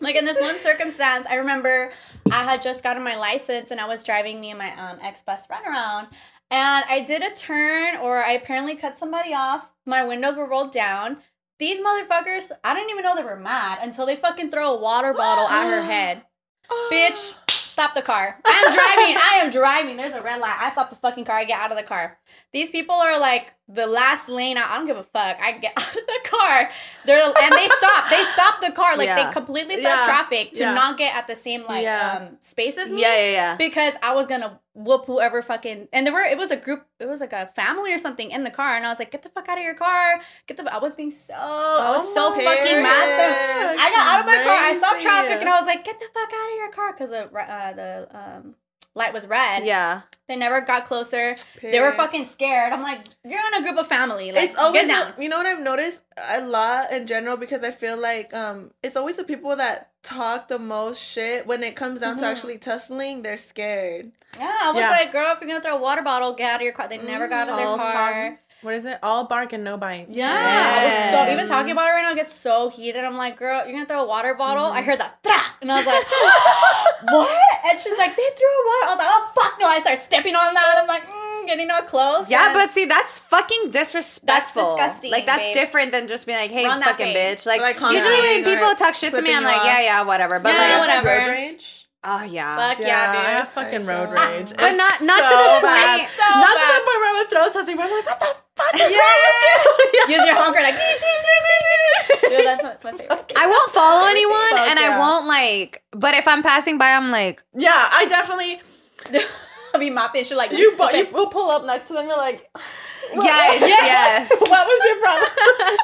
like 0.00 0.16
in 0.16 0.24
this 0.24 0.40
one 0.40 0.58
circumstance, 0.58 1.26
I 1.30 1.34
remember 1.36 1.92
I 2.30 2.44
had 2.44 2.62
just 2.62 2.82
gotten 2.82 3.02
my 3.02 3.16
license 3.16 3.70
and 3.70 3.80
I 3.80 3.86
was 3.86 4.02
driving 4.02 4.40
me 4.40 4.50
and 4.50 4.58
my 4.58 4.70
um, 4.78 4.98
ex 5.02 5.22
best 5.22 5.46
friend 5.46 5.64
around, 5.66 6.08
and 6.50 6.84
I 6.88 7.00
did 7.00 7.22
a 7.22 7.34
turn 7.34 7.96
or 7.96 8.24
I 8.24 8.32
apparently 8.32 8.76
cut 8.76 8.98
somebody 8.98 9.34
off. 9.34 9.70
My 9.86 10.04
windows 10.04 10.36
were 10.36 10.48
rolled 10.48 10.72
down. 10.72 11.18
These 11.58 11.80
motherfuckers, 11.80 12.50
I 12.64 12.74
didn't 12.74 12.90
even 12.90 13.04
know 13.04 13.14
they 13.14 13.22
were 13.22 13.36
mad 13.36 13.78
until 13.82 14.06
they 14.06 14.16
fucking 14.16 14.50
throw 14.50 14.74
a 14.74 14.80
water 14.80 15.12
bottle 15.16 15.46
at 15.48 15.70
her 15.70 15.82
head. 15.82 16.22
Bitch, 16.90 17.34
stop 17.50 17.94
the 17.94 18.02
car. 18.02 18.40
I'm 18.44 18.72
driving. 18.72 19.16
I 19.16 19.40
am 19.42 19.50
driving. 19.50 19.96
There's 19.96 20.14
a 20.14 20.22
red 20.22 20.40
light. 20.40 20.56
I 20.60 20.70
stop 20.70 20.90
the 20.90 20.96
fucking 20.96 21.24
car. 21.24 21.36
I 21.36 21.44
get 21.44 21.60
out 21.60 21.70
of 21.70 21.76
the 21.76 21.82
car. 21.82 22.18
These 22.52 22.70
people 22.70 22.94
are 22.94 23.18
like 23.18 23.52
the 23.66 23.86
last 23.86 24.28
lane 24.28 24.58
out. 24.58 24.70
I 24.70 24.76
don't 24.76 24.86
give 24.86 24.98
a 24.98 25.02
fuck. 25.04 25.38
I 25.40 25.52
get 25.52 25.72
out 25.76 25.88
of 25.88 25.94
the 25.94 26.20
car. 26.24 26.68
They're 27.06 27.24
and 27.24 27.52
they 27.54 27.66
stop. 27.68 28.10
They 28.10 28.22
stop 28.24 28.60
the 28.60 28.70
car. 28.72 28.96
Like 28.96 29.06
Yeah. 29.06 29.24
they 29.26 29.32
completely 29.32 29.78
stop 29.78 30.00
Yeah. 30.00 30.04
traffic 30.04 30.52
to 30.54 30.60
Yeah. 30.60 30.74
not 30.74 30.98
get 30.98 31.16
at 31.16 31.26
the 31.26 31.34
same 31.36 31.64
like 31.66 31.82
Yeah. 31.84 32.18
um 32.28 32.36
space 32.40 32.76
as 32.76 32.90
me. 32.92 33.00
Yeah, 33.00 33.16
yeah, 33.16 33.30
yeah. 33.30 33.56
Because 33.56 33.94
I 34.02 34.14
was 34.14 34.26
gonna 34.26 34.60
whoop 34.74 35.06
whoever 35.06 35.40
fucking 35.40 35.88
and 35.92 36.04
there 36.06 36.12
were 36.12 36.20
it 36.22 36.36
was 36.36 36.50
a 36.50 36.56
group 36.56 36.84
it 36.98 37.06
was 37.06 37.20
like 37.20 37.32
a 37.32 37.46
family 37.54 37.92
or 37.92 37.96
something 37.98 38.32
in 38.32 38.42
the 38.42 38.50
car 38.50 38.74
and 38.76 38.84
I 38.84 38.88
was 38.90 38.98
like 38.98 39.12
get 39.12 39.22
the 39.22 39.28
fuck 39.28 39.48
out 39.48 39.56
of 39.56 39.62
your 39.62 39.74
car 39.76 40.20
get 40.48 40.56
the 40.56 40.64
I 40.74 40.78
was 40.78 40.96
being 40.96 41.12
so 41.12 41.32
I 41.32 41.92
was 41.96 42.12
so 42.12 42.30
my 42.30 42.42
fucking 42.42 42.82
mad 42.82 43.06
so 43.06 43.82
I 43.82 43.90
got 43.90 44.06
out 44.14 44.20
of 44.20 44.26
my 44.26 44.42
car. 44.42 44.58
I 44.58 44.76
stopped 44.76 45.00
traffic 45.00 45.38
and 45.40 45.48
I 45.48 45.58
was 45.60 45.66
like, 45.66 45.84
"Get 45.84 46.00
the 46.00 46.06
fuck 46.12 46.28
out 46.32 46.50
of 46.50 46.56
your 46.56 46.70
car!" 46.72 46.92
Because 46.92 47.10
the 47.10 47.28
re- 47.32 47.46
uh, 47.48 47.72
the 47.72 48.08
um, 48.12 48.54
light 48.94 49.12
was 49.12 49.26
red. 49.26 49.64
Yeah. 49.66 50.02
They 50.28 50.36
never 50.36 50.62
got 50.62 50.86
closer. 50.86 51.34
They 51.60 51.80
were 51.80 51.92
fucking 51.92 52.24
scared. 52.26 52.72
I'm 52.72 52.80
like, 52.80 53.00
"You're 53.24 53.46
in 53.48 53.54
a 53.54 53.62
group 53.62 53.76
of 53.76 53.86
family. 53.86 54.32
Like, 54.32 54.44
it's 54.44 54.54
always 54.56 54.82
get 54.82 54.88
down." 54.88 55.12
the- 55.16 55.22
you 55.22 55.28
know 55.28 55.36
what 55.36 55.44
I've 55.46 55.60
noticed 55.60 56.00
a 56.16 56.40
lot 56.40 56.90
in 56.92 57.06
general 57.06 57.36
because 57.36 57.62
I 57.62 57.70
feel 57.70 57.96
like 57.98 58.32
um 58.32 58.70
it's 58.82 58.96
always 58.96 59.16
the 59.16 59.24
people 59.24 59.54
that 59.56 59.90
talk 60.02 60.48
the 60.48 60.58
most 60.58 60.98
shit 61.02 61.46
when 61.46 61.62
it 61.62 61.76
comes 61.76 62.00
down 62.00 62.16
to 62.16 62.22
Mhm. 62.24 62.30
actually 62.30 62.58
tussling 62.58 63.22
they're 63.22 63.38
scared 63.38 64.12
yeah, 64.38 64.58
I 64.62 64.70
was 64.72 64.80
Yeah. 64.80 64.90
like, 64.90 65.12
"Girl, 65.12 65.30
if 65.32 65.40
you're 65.40 65.48
gonna 65.48 65.60
throw 65.62 65.76
a 65.76 65.80
water 65.80 66.02
bottle, 66.02 66.32
get 66.32 66.50
out 66.52 66.56
of 66.56 66.62
your 66.62 66.72
car." 66.72 66.88
They 66.88 66.98
never 66.98 67.28
got 67.28 67.48
out 67.48 67.50
of 67.50 67.56
their 67.56 67.66
All 67.68 67.76
car. 67.76 67.86
talk- 68.30 68.38
What 68.64 68.74
is 68.74 68.84
it? 68.86 68.98
All 69.02 69.24
bark 69.24 69.52
and 69.52 69.62
no 69.62 69.76
bite. 69.76 70.06
Yeah, 70.08 70.32
I 70.32 70.84
was 70.86 71.26
so 71.26 71.32
even 71.32 71.46
talking 71.46 71.72
about 71.72 71.86
it 71.88 71.90
right 71.92 72.02
now. 72.02 72.10
I 72.10 72.14
get 72.14 72.30
so 72.30 72.70
heated. 72.70 73.04
I'm 73.04 73.16
like, 73.18 73.36
"Girl, 73.36 73.62
you're 73.64 73.74
gonna 73.74 73.84
throw 73.86 74.02
a 74.02 74.06
water 74.06 74.34
bottle?" 74.34 74.64
Mm-hmm. 74.64 74.76
I 74.78 74.82
heard 74.82 75.00
that, 75.00 75.22
"Tra!" 75.22 75.38
and 75.60 75.70
I 75.70 75.76
was 75.76 75.86
like, 75.86 76.04
"What?" 77.12 77.38
And 77.70 77.78
she's 77.78 77.98
like, 77.98 78.16
"They 78.16 78.28
threw 78.36 78.48
a 78.48 78.64
water." 78.66 78.86
I 78.86 78.88
was 78.90 78.98
like, 78.98 79.08
"Oh 79.10 79.30
fuck 79.34 79.54
no!" 79.60 79.66
I 79.66 79.80
start 79.80 80.00
stepping 80.00 80.34
on 80.34 80.54
that. 80.54 80.76
I'm 80.80 80.86
like, 80.88 81.04
mm, 81.06 81.46
getting 81.46 81.70
all 81.70 81.82
close. 81.82 82.30
Yeah, 82.30 82.52
but 82.54 82.70
see, 82.70 82.86
that's 82.86 83.18
fucking 83.18 83.70
disrespectful. 83.70 84.76
That's 84.76 84.94
disgusting, 84.94 85.10
Like 85.10 85.26
that's 85.26 85.42
babe. 85.44 85.54
different 85.54 85.92
than 85.92 86.08
just 86.08 86.26
being 86.26 86.38
like, 86.38 86.50
"Hey, 86.50 86.64
Run 86.64 86.80
that 86.80 86.90
fucking 86.96 87.12
fade. 87.12 87.38
bitch." 87.38 87.46
Like, 87.46 87.60
Like, 87.60 87.78
usually 87.92 88.20
when 88.20 88.44
people 88.44 88.74
talk 88.76 88.94
shit 88.94 89.12
to 89.12 89.20
me, 89.22 89.34
I'm 89.34 89.44
like, 89.44 89.58
off. 89.60 89.66
"Yeah, 89.66 89.80
yeah, 89.80 90.02
whatever." 90.04 90.40
But 90.40 90.54
Yeah, 90.54 90.58
like, 90.58 90.70
Is 90.70 90.86
that 90.86 91.04
whatever. 91.04 91.56
Road 92.04 92.20
rage 92.20 92.30
oh 92.30 92.32
yeah, 92.32 92.56
Fuck 92.56 92.78
Yeah, 92.80 92.86
yeah, 92.86 93.18
I 93.20 93.30
have 93.38 93.48
fucking 93.50 93.88
I 93.88 93.92
road 93.92 94.14
don't. 94.14 94.30
rage. 94.30 94.50
But 94.56 94.64
It's 94.72 94.78
not- 94.78 95.00
not 95.02 95.20
to 95.30 95.34
the 95.36 95.50
point- 95.66 96.08
So 96.10 96.40
not 96.40 96.54
to 96.60 96.66
the 96.72 96.82
point 96.84 96.98
where 97.00 97.10
I 97.10 97.18
would 97.18 97.30
throw 97.30 97.48
something. 97.48 97.76
Where 97.76 97.86
I'm 97.86 97.92
like, 97.92 98.06
what 98.06 98.20
the 98.20 98.36
fuck 98.56 98.74
is 98.74 98.80
wrong 98.80 99.20
with 99.78 100.08
you? 100.08 100.14
Use 100.16 100.26
your 100.26 100.36
honker 100.36 100.60
like. 100.60 100.74
Dude, 102.28 102.44
that's 102.46 102.62
my, 102.62 102.68
that's 102.70 102.84
my 102.84 102.92
favorite. 102.92 103.32
I 103.36 103.46
won't 103.46 103.70
follow 103.72 104.06
anyone, 104.06 104.50
Fuck 104.50 104.68
and 104.68 104.78
I 104.78 104.98
won't 104.98 105.26
like. 105.26 105.82
But 105.92 106.14
if 106.14 106.26
I'm 106.28 106.42
passing 106.42 106.78
by, 106.78 106.92
I'm 106.92 107.10
like, 107.10 107.42
yeah, 107.54 107.88
I 107.92 108.06
definitely. 108.06 108.60
I'll 109.74 109.80
be 109.80 109.90
mopping 109.90 110.24
shit 110.24 110.36
like 110.36 110.52
You, 110.52 110.58
you. 110.58 110.76
bu- 110.76 110.84
you 110.84 110.90
stupid. 110.90 111.14
will 111.14 111.26
pull 111.28 111.50
up 111.50 111.64
next 111.64 111.88
to 111.88 111.94
them. 111.94 112.06
You're 112.06 112.16
like, 112.16 112.48
what- 113.12 113.24
Yes, 113.24 113.60
what- 113.60 113.68
yes. 113.70 114.30
What 114.30 114.66
was 114.66 114.80
your 114.86 115.00
problem? 115.00 115.30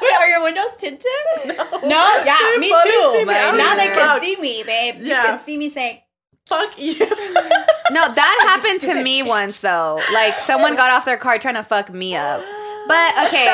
Wait, 0.01 0.13
are 0.13 0.27
your 0.27 0.43
windows 0.43 0.73
tinted? 0.77 1.05
no, 1.45 1.79
No, 1.87 2.21
yeah, 2.25 2.37
They 2.55 2.57
me 2.57 2.69
too. 2.69 3.25
me. 3.25 3.33
I'm 3.33 3.57
Now 3.57 3.73
Now 3.73 3.75
they 3.75 3.87
can 3.87 4.21
see 4.21 4.35
me, 4.37 4.63
babe. 4.63 4.95
You 5.01 5.07
Yeah. 5.07 5.23
can 5.23 5.39
see 5.45 5.57
me 5.57 5.69
saying, 5.69 5.99
Fuck 6.51 6.77
you. 6.77 6.99
no, 7.91 8.13
that 8.13 8.59
happened 8.59 8.81
to 8.81 9.01
me 9.01 9.23
once 9.23 9.61
though. 9.61 10.01
Like 10.13 10.35
someone 10.39 10.75
got 10.75 10.91
off 10.91 11.05
their 11.05 11.15
car 11.15 11.39
trying 11.39 11.55
to 11.55 11.63
fuck 11.63 11.89
me 11.93 12.13
up. 12.13 12.43
But 12.87 13.13
okay. 13.27 13.45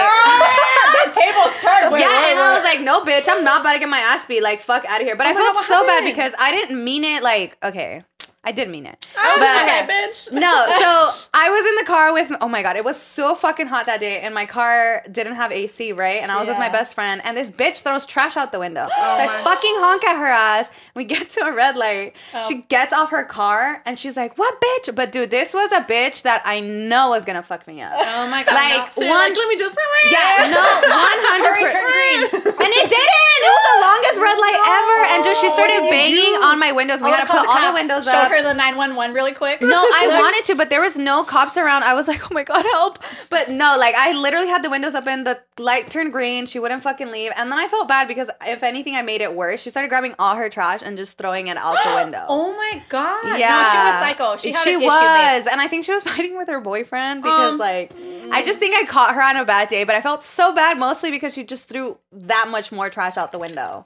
the 1.05 1.11
tables 1.13 1.53
turned. 1.61 1.93
Wait, 1.93 2.01
yeah, 2.01 2.07
wait, 2.07 2.31
and 2.31 2.39
I 2.39 2.55
was 2.55 2.63
like, 2.63 2.81
no, 2.81 3.01
bitch, 3.01 3.27
I'm 3.29 3.43
not 3.43 3.61
about 3.61 3.73
to 3.73 3.79
get 3.79 3.87
my 3.89 3.99
ass 3.99 4.25
beat. 4.25 4.41
Like, 4.41 4.61
fuck 4.61 4.83
out 4.85 4.99
of 4.99 5.05
here. 5.05 5.15
But 5.15 5.27
oh, 5.27 5.29
I 5.29 5.33
Oh 5.33 5.35
my 5.35 5.39
felt 5.41 5.53
God, 5.53 5.65
so 5.67 5.85
bad 5.85 6.05
because 6.05 6.33
I 6.39 6.51
didn't 6.51 6.83
mean 6.83 7.03
it. 7.03 7.21
Like, 7.21 7.55
okay, 7.63 8.01
I 8.47 8.53
did 8.53 8.69
mean 8.69 8.85
it. 8.85 9.05
I 9.19 9.27
was 9.27 9.39
But- 9.39 9.63
okay, 9.63 9.81
bitch. 9.91 10.31
No, 10.31 10.65
so 10.79 10.89
I 11.33 11.49
was 11.49 11.65
in 11.65 11.75
the 11.75 11.83
car 11.83 12.13
with. 12.13 12.31
Oh 12.39 12.47
my 12.47 12.63
god, 12.63 12.77
it 12.77 12.85
was 12.85 12.95
so 12.95 13.35
fucking 13.35 13.67
hot 13.67 13.87
that 13.87 13.99
day, 13.99 14.21
and 14.21 14.33
my 14.33 14.45
car 14.45 15.03
didn't 15.11 15.35
have 15.35 15.51
AC, 15.51 15.91
right? 15.91 16.21
And 16.21 16.31
I 16.31 16.39
was 16.39 16.47
with 16.47 16.57
my 16.57 16.69
best 16.69 16.95
friend, 16.95 17.21
and 17.25 17.35
this 17.35 17.51
bitch 17.51 17.81
throws 17.81 18.05
trash 18.05 18.37
out 18.37 18.53
the 18.53 18.59
window. 18.59 18.83
Oh 18.85 18.87
so 18.89 19.23
I 19.23 19.27
fucking 19.43 19.75
honk 19.83 20.05
at 20.05 20.17
her 20.17 20.27
ass. 20.27 20.69
We 20.95 21.03
get 21.03 21.29
to 21.31 21.41
a 21.45 21.51
red 21.53 21.75
light. 21.75 22.13
Oh. 22.33 22.43
She 22.47 22.61
gets 22.69 22.93
off 22.93 23.09
her 23.11 23.25
car, 23.25 23.81
and 23.85 23.99
she's 23.99 24.15
like, 24.15 24.37
"What 24.37 24.61
bitch?" 24.61 24.95
But 24.95 25.11
dude, 25.11 25.29
this 25.29 25.53
was 25.53 25.71
a 25.73 25.81
bitch 25.81 26.21
that 26.21 26.41
I 26.45 26.61
know 26.61 27.09
was 27.09 27.25
gonna 27.25 27.43
fuck 27.43 27.67
me 27.67 27.81
up. 27.81 27.91
Oh 27.95 28.29
my 28.31 28.45
god. 28.45 28.53
Like, 28.55 28.93
So 28.93 29.01
you're 29.01 29.09
one- 29.11 29.27
like, 29.29 29.37
let 29.37 29.49
me 29.49 29.57
just. 29.57 29.77
Yeah, 30.09 30.47
no, 30.55 30.63
one 30.87 31.19
hundred 31.35 31.67
turn 31.69 31.83
green. 31.85 32.19
and 32.47 32.71
it 32.79 32.87
didn't. 32.87 33.25
It 33.37 33.51
was 33.53 33.65
the 33.69 33.79
longest 33.85 34.17
red 34.23 34.37
light 34.39 34.59
ever, 34.65 34.97
and 35.13 35.19
just 35.25 35.41
she 35.41 35.49
started 35.49 35.83
Oh, 35.83 35.89
banging 35.91 36.33
on 36.41 36.57
my 36.59 36.71
windows. 36.71 37.03
We 37.03 37.11
I 37.11 37.17
had 37.17 37.25
to 37.25 37.31
put 37.31 37.45
all 37.45 37.53
the 37.53 37.69
cops. 37.69 37.73
windows 37.79 38.05
Show 38.05 38.17
up. 38.17 38.31
Her 38.38 38.43
the 38.43 38.53
911 38.53 39.13
really 39.15 39.33
quick. 39.33 39.61
No, 39.61 39.67
I 39.93 40.07
Like, 40.07 40.21
wanted 40.21 40.45
to, 40.45 40.55
but 40.55 40.69
there 40.69 40.81
was 40.81 40.97
no 40.97 41.23
cops 41.23 41.57
around. 41.57 41.83
I 41.83 41.93
was 41.93 42.07
like, 42.07 42.23
oh 42.29 42.33
my 42.33 42.43
god, 42.43 42.63
help! 42.71 42.99
But 43.29 43.49
no, 43.49 43.75
like 43.77 43.95
I 43.95 44.11
literally 44.13 44.47
had 44.47 44.63
the 44.63 44.69
windows 44.69 44.95
open. 44.95 45.23
The 45.23 45.39
light 45.59 45.89
turned 45.89 46.11
green. 46.11 46.45
She 46.45 46.59
wouldn't 46.59 46.83
fucking 46.83 47.11
leave, 47.11 47.31
and 47.35 47.51
then 47.51 47.59
I 47.59 47.67
felt 47.67 47.88
bad 47.88 48.07
because 48.07 48.29
if 48.45 48.63
anything, 48.63 48.95
I 48.95 49.01
made 49.01 49.21
it 49.21 49.33
worse. 49.33 49.61
She 49.61 49.69
started 49.69 49.89
grabbing 49.89 50.15
all 50.19 50.35
her 50.35 50.49
trash 50.49 50.81
and 50.83 50.97
just 50.97 51.17
throwing 51.17 51.47
it 51.47 51.57
out 51.57 51.75
the 51.83 51.95
window. 52.03 52.25
Oh 52.29 52.53
my 52.55 52.81
god. 52.89 53.38
Yeah, 53.39 53.49
No, 53.49 53.69
she 53.71 53.77
was 53.77 53.99
psycho. 54.01 54.38
She 54.38 54.51
had 54.51 54.63
she 54.63 54.73
issue, 54.75 54.85
was, 54.85 55.43
babe. 55.43 55.51
and 55.51 55.61
I 55.61 55.67
think 55.67 55.85
she 55.85 55.91
was 55.93 56.03
fighting 56.11 56.38
with 56.38 56.47
her 56.49 56.61
boyfriend 56.61 57.23
because, 57.23 57.53
Um, 57.53 57.57
like, 57.59 57.91
I 58.31 58.43
just 58.45 58.59
think 58.59 58.75
I 58.75 58.85
caught 58.85 59.15
her 59.15 59.21
on 59.21 59.35
a 59.38 59.45
bad 59.45 59.67
day. 59.67 59.83
But 59.83 59.95
I 59.95 60.01
felt 60.01 60.23
so 60.23 60.53
bad, 60.53 60.77
mostly 60.77 61.11
because 61.11 61.33
she 61.33 61.43
just 61.43 61.67
threw 61.67 61.97
that 62.11 62.47
much 62.49 62.71
more 62.71 62.89
trash 62.89 63.17
out 63.17 63.31
the 63.31 63.39
window, 63.39 63.85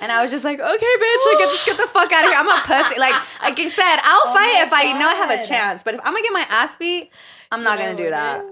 and 0.00 0.10
I 0.12 0.22
was 0.22 0.30
just 0.30 0.44
like, 0.44 0.58
okay, 0.60 0.86
bitch, 1.02 1.34
like, 1.34 1.48
just 1.50 1.66
get 1.66 1.76
the 1.76 1.86
fuck 1.88 2.10
out 2.12 2.24
of 2.24 2.30
here. 2.30 2.38
I'm 2.38 2.48
a 2.48 2.60
pussy. 2.64 2.98
Like, 2.98 3.14
I 3.40 3.50
I 3.50 3.52
said, 3.80 3.96
I'll 4.02 4.22
Oh 4.26 4.34
fight 4.34 4.54
my 4.54 4.62
if 4.66 4.72
I 4.72 4.98
know 4.98 5.08
I 5.08 5.14
have 5.14 5.30
a 5.30 5.46
chance. 5.46 5.82
But 5.82 5.94
if 5.94 6.00
I'm 6.04 6.12
gonna 6.12 6.22
get 6.22 6.32
my 6.32 6.46
ass 6.48 6.76
beat, 6.76 7.10
I'm 7.50 7.62
not 7.64 7.78
You 7.78 7.84
gonna 7.86 7.96
do 7.96 8.10
that. 8.10 8.44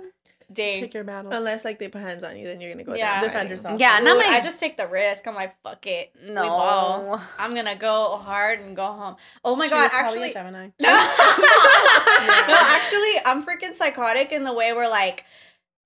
Dang. 0.50 0.80
Pick 0.80 0.94
your 0.94 1.04
battles. 1.04 1.34
unless 1.34 1.62
like 1.62 1.78
they 1.78 1.88
put 1.88 2.00
hands 2.00 2.24
on 2.24 2.34
you 2.38 2.46
then 2.46 2.58
you're 2.58 2.72
gonna 2.72 2.82
go 2.82 2.94
Yeah. 2.94 3.16
down 3.20 3.24
Defend 3.24 3.34
fighting. 3.34 3.50
yourself. 3.50 3.78
Yeah, 3.80 3.98
not 3.98 4.16
Dude, 4.16 4.26
my. 4.26 4.32
I 4.32 4.40
just 4.40 4.58
take 4.58 4.78
the 4.78 4.88
risk. 4.88 5.26
I'm 5.26 5.34
like, 5.34 5.54
fuck 5.62 5.86
it. 5.86 6.10
No. 6.26 7.20
I'm 7.38 7.54
gonna 7.54 7.76
go 7.76 8.16
hard 8.16 8.60
and 8.60 8.74
go 8.74 8.86
home. 8.86 9.16
Oh 9.44 9.54
my 9.56 9.66
She 9.66 9.70
god, 9.70 9.90
actually 9.92 10.30
a 10.30 10.32
Gemini. 10.32 10.68
No. 10.80 10.88
no, 10.88 12.56
actually, 12.60 13.20
I'm 13.26 13.44
freaking 13.44 13.76
psychotic 13.76 14.32
in 14.32 14.44
the 14.44 14.52
way 14.54 14.72
where 14.72 14.88
like 14.88 15.24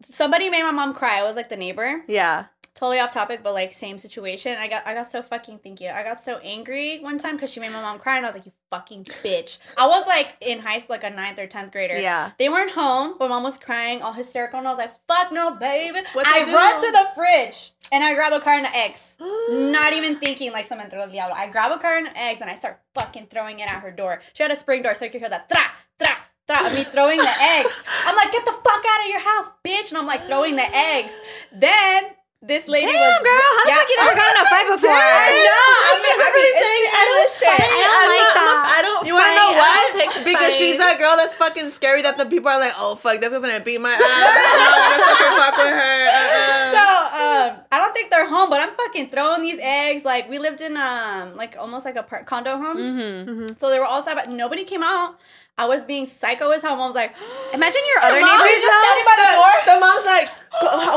somebody 0.05 0.49
made 0.49 0.63
my 0.63 0.71
mom 0.71 0.95
cry. 0.95 1.19
I 1.19 1.23
was 1.25 1.35
like 1.37 1.49
the 1.49 1.57
neighbor. 1.57 2.03
yeah. 2.07 2.47
Totally 2.75 3.01
off 3.01 3.11
topic, 3.11 3.43
but 3.43 3.53
like 3.53 3.73
same 3.73 3.99
situation. 3.99 4.57
I 4.59 4.67
got 4.67 4.87
I 4.87 4.95
got 4.95 5.11
so 5.11 5.23
fucking 5.23 5.59
thank 5.59 5.81
you. 5.81 5.89
I 5.89 6.03
got 6.03 6.25
so 6.25 6.39
angry 6.39 7.01
one 7.01 7.19
time 7.19 7.37
because 7.37 7.51
she 7.51 7.61
made 7.61 7.71
my 7.71 7.83
mom 7.83 7.99
cry, 7.99 8.17
and 8.17 8.25
I 8.25 8.29
was 8.29 8.37
like, 8.37 8.47
"You 8.47 8.53
fucking 8.71 9.05
bitch." 9.23 9.59
I 9.77 9.87
was 9.87 10.07
like 10.07 10.37
in 10.41 10.59
high 10.59 10.79
school, 10.79 10.95
like 10.95 11.05
a 11.05 11.11
ninth 11.11 11.39
or 11.39 11.47
tenth 11.47 11.73
grader. 11.73 11.99
Yeah. 11.99 12.31
They 12.39 12.49
weren't 12.49 12.71
home, 12.71 13.17
but 13.19 13.29
mom 13.29 13.43
was 13.43 13.59
crying, 13.59 14.01
all 14.01 14.15
hysterical, 14.15 14.59
and 14.59 14.67
I 14.67 14.71
was 14.71 14.79
like, 14.79 14.95
"Fuck 15.07 15.33
no, 15.33 15.55
babe!" 15.55 15.95
I 16.27 16.45
do? 16.45 16.55
run 16.55 16.81
to 16.81 16.93
the 16.93 17.09
fridge 17.15 17.73
and 17.93 18.03
I 18.03 18.15
grab 18.15 18.33
a 18.33 18.41
carton 18.41 18.65
of 18.65 18.73
eggs, 18.75 19.19
not 19.51 19.93
even 19.93 20.17
thinking 20.17 20.51
like 20.53 20.67
someone 20.67 20.89
threw 20.89 21.01
the 21.01 21.13
diablo. 21.13 21.37
I 21.37 21.49
grab 21.49 21.71
a 21.71 21.79
carton 21.79 22.07
of 22.07 22.15
eggs 22.17 22.41
and 22.41 22.51
I 22.51 22.55
start 22.55 22.81
fucking 22.95 23.27
throwing 23.27 23.61
it 23.61 23.71
at 23.71 23.81
her 23.83 23.93
door. 23.93 24.23
She 24.33 24.43
had 24.43 24.51
a 24.51 24.57
spring 24.57 24.83
door, 24.83 24.95
so 24.95 25.05
you 25.05 25.11
could 25.11 25.21
hear 25.21 25.31
that 25.31 25.49
tra 25.49 25.61
tra 25.99 26.17
tra 26.49 26.67
of 26.67 26.75
me 26.75 26.85
throwing 26.85 27.19
the 27.19 27.43
eggs. 27.43 27.83
I'm 28.07 28.17
like, 28.17 28.33
"Get 28.33 28.45
the 28.47 28.53
fuck 28.53 28.85
out 28.89 29.03
of 29.03 29.09
your 29.09 29.21
house, 29.21 29.51
bitch!" 29.65 29.91
And 29.91 29.99
I'm 29.99 30.07
like 30.07 30.27
throwing 30.27 30.57
the 30.57 30.75
eggs. 30.75 31.13
Then 31.53 32.05
this 32.43 32.67
lady 32.67 32.91
Damn, 32.91 32.99
was 32.99 33.17
girl, 33.23 33.39
how 33.39 33.65
the 33.65 33.71
fuck 33.79 33.87
you 33.89 33.97
never 34.03 34.15
got 34.19 34.29
in 34.35 34.39
a 34.43 34.47
fight 34.51 34.67
before? 34.67 34.91
I 34.91 35.31
know. 35.47 35.71
I'm 35.95 35.99
just 36.03 36.19
I 36.19 36.29
mean, 36.35 36.53
saying 36.59 36.85
I 36.91 37.03
don't 37.07 37.23
English. 37.23 37.39
I 37.47 37.55
don't 37.63 38.11
like 38.11 38.27
not- 38.27 38.35
that. 38.35 38.59
I 38.67 38.79
don't. 38.83 39.03
You 39.07 39.15
wanna 39.15 39.35
know 39.39 39.51
fight. 39.55 39.63
I 39.63 40.11
what? 40.11 40.25
Because 40.27 40.51
she's 40.59 40.79
that 40.79 40.99
girl 40.99 41.15
that's 41.17 41.35
fucking 41.39 41.71
scary 41.71 42.03
that 42.03 42.19
the 42.19 42.27
people 42.27 42.51
are 42.51 42.59
like, 42.59 42.75
oh 42.79 42.97
fuck, 42.97 43.21
this 43.21 43.33
was 43.33 43.43
gonna 43.43 43.61
beat 43.63 43.81
my 43.81 43.95
ass. 43.95 44.03
I'm 44.03 44.03
not 44.03 44.91
gonna 44.91 45.07
fucking 45.07 45.35
fuck 45.39 45.55
with 45.63 45.71
her. 45.71 45.99
Uh-uh. 46.11 46.62
So 47.73 47.79
I 47.79 47.81
don't 47.81 47.95
think 47.95 48.11
they're 48.11 48.29
home, 48.29 48.51
but 48.51 48.61
I'm 48.61 48.69
fucking 48.77 48.83
fucking 48.93 49.11
throwing 49.11 49.43
these 49.43 49.59
eggs. 49.61 50.05
Like 50.05 50.29
we 50.29 50.39
lived 50.39 50.61
in 50.61 50.77
um 50.77 51.37
like 51.37 51.57
almost 51.59 51.85
like 51.85 51.97
a 51.97 52.03
par- 52.03 52.25
condo 52.25 52.57
homes. 52.59 52.87
Mhm. 52.87 53.59
So 53.59 53.71
they 53.71 53.79
were 53.79 53.85
all 53.87 53.99
outside, 53.99 54.15
but 54.15 54.29
nobody 54.31 54.65
came 54.65 54.83
out. 54.83 55.19
I 55.57 55.67
was 55.67 55.85
being 55.85 56.07
psycho 56.07 56.51
as 56.51 56.63
hell. 56.63 56.77
Mom 56.77 56.89
was 56.89 56.95
like, 56.95 57.15
Imagine 57.55 57.81
your 57.95 58.03
other 58.03 58.21
Mom, 58.21 58.29
neighbors 58.29 58.61
just 58.61 58.79
standing 58.83 59.05
by 59.05 59.17
the 59.17 59.31
door. 59.39 59.75
The 59.75 59.81
mom's 59.81 60.05
like, 60.05 60.29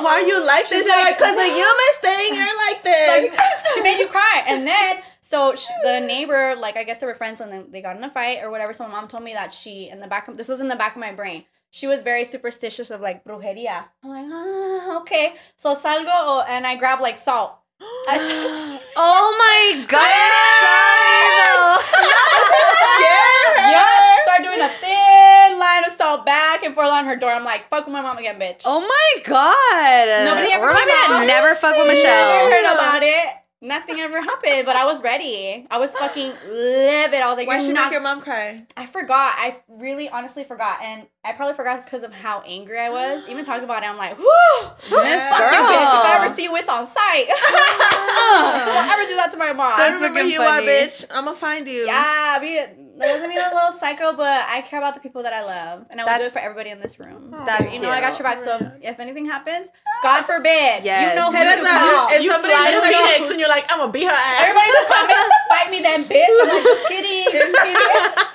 why 0.04 0.22
are 0.22 0.22
you 0.22 0.46
like 0.46 0.68
this? 0.68 0.80
She's 0.80 0.86
They're 0.86 0.96
like- 1.04 1.20
like, 1.20 1.36
because 1.36 1.52
of 1.52 1.58
you, 1.58 1.78
Miss 1.78 1.96
Thing, 1.98 2.36
you're 2.36 2.58
like 2.68 2.84
this. 2.90 3.64
she 3.76 3.82
made 3.82 4.00
you 4.00 4.08
cry. 4.08 4.44
And 4.48 4.66
then, 4.68 4.98
so 5.22 5.56
sh 5.56 5.68
the 5.84 6.00
neighbor, 6.00 6.56
like, 6.58 6.78
I 6.78 6.84
guess 6.84 7.00
they 7.00 7.06
were 7.08 7.16
friends 7.16 7.40
and 7.42 7.52
then 7.52 7.66
they 7.72 7.82
got 7.82 7.96
in 7.98 8.04
a 8.04 8.10
fight 8.10 8.40
or 8.44 8.50
whatever. 8.52 8.74
So 8.74 8.84
my 8.86 8.92
mom 8.92 9.08
told 9.08 9.24
me 9.24 9.34
that 9.34 9.54
she, 9.54 9.90
in 9.90 10.00
the 10.00 10.08
back 10.08 10.28
of, 10.28 10.38
this 10.38 10.48
was 10.50 10.60
in 10.62 10.68
the 10.68 10.76
back 10.76 10.96
of 10.96 11.00
my 11.02 11.12
brain. 11.14 11.46
She 11.76 11.88
was 11.88 12.04
very 12.04 12.24
superstitious 12.24 12.90
of 12.90 13.02
like 13.02 13.26
brujeria. 13.26 13.84
I'm 14.02 14.10
like, 14.10 14.26
ah, 14.32 15.02
okay. 15.02 15.36
So 15.58 15.76
salgo 15.76 16.46
and 16.48 16.66
I 16.66 16.78
grab 16.78 17.02
like 17.02 17.18
salt. 17.18 17.52
I 17.82 18.16
Oh 18.96 19.36
my 19.36 19.84
god! 19.84 20.00
yeah, 23.76 24.24
start 24.24 24.44
doing 24.44 24.62
a 24.62 24.70
thin 24.80 25.60
line 25.60 25.84
of 25.84 25.92
salt 25.92 26.26
back 26.26 26.64
and 26.64 26.74
forth 26.74 26.88
on 26.88 27.04
her 27.04 27.18
door. 27.18 27.32
I'm 27.32 27.44
like, 27.44 27.70
fuck 27.70 27.88
with 27.88 27.92
my 27.92 28.02
mom 28.02 28.20
again, 28.20 28.40
bitch. 28.40 28.62
Oh 28.64 28.80
my 28.80 29.22
god! 29.26 30.32
Nobody 30.32 30.54
ever 30.54 30.68
Remind 30.68 30.86
me 30.86 30.94
came 30.94 31.20
to 31.20 31.26
never 31.28 31.56
fuck 31.56 31.76
with 31.76 31.88
Michelle. 31.88 32.06
Never 32.06 32.50
Michelle. 32.52 32.52
heard 32.52 32.74
about 32.74 33.04
it. 33.04 33.36
Nothing 33.62 34.00
ever 34.00 34.22
happened, 34.22 34.66
but 34.66 34.76
I 34.76 34.86
was 34.86 35.02
ready. 35.02 35.66
I 35.72 35.80
was 35.80 35.92
fucking 35.94 36.32
livid. 36.48 37.20
I 37.20 37.30
was 37.30 37.38
like, 37.38 37.48
Why 37.48 37.56
you're 37.56 37.66
should 37.66 37.74
not 37.74 37.86
make 37.86 37.94
your 37.94 38.02
mom 38.02 38.22
cry? 38.22 38.64
I 38.78 38.86
forgot. 38.86 39.34
I 39.38 39.58
really 39.68 40.08
honestly 40.08 40.44
forgot. 40.44 40.84
And 40.84 41.08
I 41.26 41.34
probably 41.34 41.56
forgot 41.56 41.84
because 41.86 42.04
of 42.04 42.14
how 42.14 42.42
angry 42.46 42.80
I 42.80 42.90
was. 42.92 43.28
Even 43.28 43.44
talking 43.44 43.64
about 43.64 43.82
it, 43.84 43.88
I'm 43.88 43.98
like, 43.98 44.18
whoo! 44.18 44.26
Miss 44.62 44.90
Fuck 44.92 45.40
you, 45.52 45.58
girl. 45.58 45.66
bitch. 45.66 45.90
If 45.90 46.06
I 46.06 46.20
ever 46.24 46.36
see 46.36 46.44
you, 46.44 46.56
it's 46.56 46.70
on 46.70 46.86
sight. 46.86 47.26
uh, 47.30 48.66
don't 48.66 48.90
ever 48.92 49.10
do 49.10 49.16
that 49.16 49.30
to 49.32 49.38
my 49.38 49.52
mom. 49.54 49.78
That's 49.78 49.96
remember 49.96 50.20
fucking 50.20 50.32
who 50.32 50.34
you 50.34 50.42
are, 50.42 50.60
funny. 50.60 50.68
bitch. 50.68 51.06
I'm 51.10 51.26
gonna 51.26 51.36
find 51.38 51.68
you. 51.68 51.86
Yeah, 51.86 52.38
be, 52.40 52.56
that 52.56 53.08
doesn't 53.08 53.28
mean 53.30 53.40
a 53.40 53.54
little 53.54 53.72
psycho, 53.72 54.14
but 54.16 54.46
I 54.48 54.62
care 54.62 54.80
about 54.80 54.94
the 54.94 55.00
people 55.00 55.24
that 55.24 55.34
I 55.34 55.44
love. 55.44 55.86
And 55.90 56.00
I 56.00 56.06
will 56.06 56.18
do 56.20 56.26
it 56.26 56.32
for 56.32 56.40
everybody 56.40 56.70
in 56.70 56.80
this 56.80 57.00
room. 57.00 57.34
That's 57.46 57.74
you 57.74 57.82
know, 57.82 57.90
I 57.90 58.02
got 58.02 58.14
your 58.20 58.24
back. 58.24 58.40
So 58.40 58.56
if, 58.56 58.94
if 58.96 59.00
anything 59.00 59.26
happens, 59.26 59.70
God 60.04 60.24
forbid, 60.26 60.84
Yes. 60.86 61.10
you 61.10 61.20
know 61.20 61.32
who 61.32 61.38
to 61.38 61.70
call. 61.70 62.08
If 62.12 62.24
you 62.24 62.32
somebody 62.32 62.54
fly 62.54 62.70
to 62.72 62.78
looks 62.78 62.92
like 62.92 63.06
Phoenix 63.06 63.32
and 63.32 63.40
you're 63.40 63.50
like, 63.50 63.66
I'm 63.72 63.80
gonna 63.80 63.92
beat 63.92 64.06
her 64.06 64.14
ass. 64.14 64.42
Everybody 64.46 64.68
in 64.70 64.76
the 64.78 64.94
comments, 64.94 65.36
fight 65.50 65.72
me 65.72 65.80
then, 65.82 66.04
bitch. 66.06 66.38
I'm 66.40 66.48
like, 66.54 66.64
just 66.64 66.88
kidding. 66.88 67.34
Just 67.34 67.56
kidding. 67.58 68.26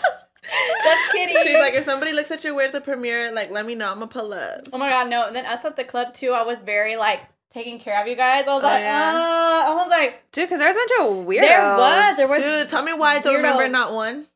Just 0.83 1.13
kidding. 1.13 1.37
She's 1.43 1.55
like, 1.59 1.75
if 1.75 1.85
somebody 1.85 2.13
looks 2.13 2.31
at 2.31 2.43
you 2.45 2.55
weird 2.55 2.69
at 2.69 2.73
the 2.75 2.81
premiere, 2.81 3.33
like, 3.33 3.51
let 3.51 3.67
me 3.67 3.75
know. 3.75 3.89
I'm 3.91 3.95
gonna 4.01 4.07
pull 4.09 4.33
up. 4.35 4.63
Oh 4.73 4.79
my 4.79 4.89
god, 4.91 5.09
no. 5.09 5.27
And 5.27 5.35
then 5.37 5.47
us 5.47 5.65
at 5.65 5.77
the 5.77 5.85
club 5.85 6.15
too, 6.15 6.33
I 6.33 6.43
was 6.43 6.61
very 6.61 6.97
like 6.97 7.21
taking 7.51 7.79
care 7.81 8.01
of 8.01 8.07
you 8.07 8.15
guys. 8.17 8.47
I 8.47 8.55
was 8.55 8.63
Oh, 8.63 8.67
like, 8.67 8.81
yeah. 8.81 9.13
uh, 9.15 9.71
I 9.73 9.75
was 9.75 9.89
like, 9.91 10.23
Dude, 10.33 10.49
because 10.49 10.61
there's 10.61 10.77
a 10.77 10.79
bunch 10.79 10.91
of 11.01 11.27
weirdos. 11.27 11.41
there 11.41 11.77
was, 11.77 12.17
there 12.17 12.29
was. 12.29 12.39
Dude, 12.41 12.69
tell 12.69 12.85
me 12.85 12.93
why 12.93 13.17
I 13.17 13.19
don't 13.21 13.35
remember 13.37 13.69
not 13.69 13.93
one. 13.93 14.27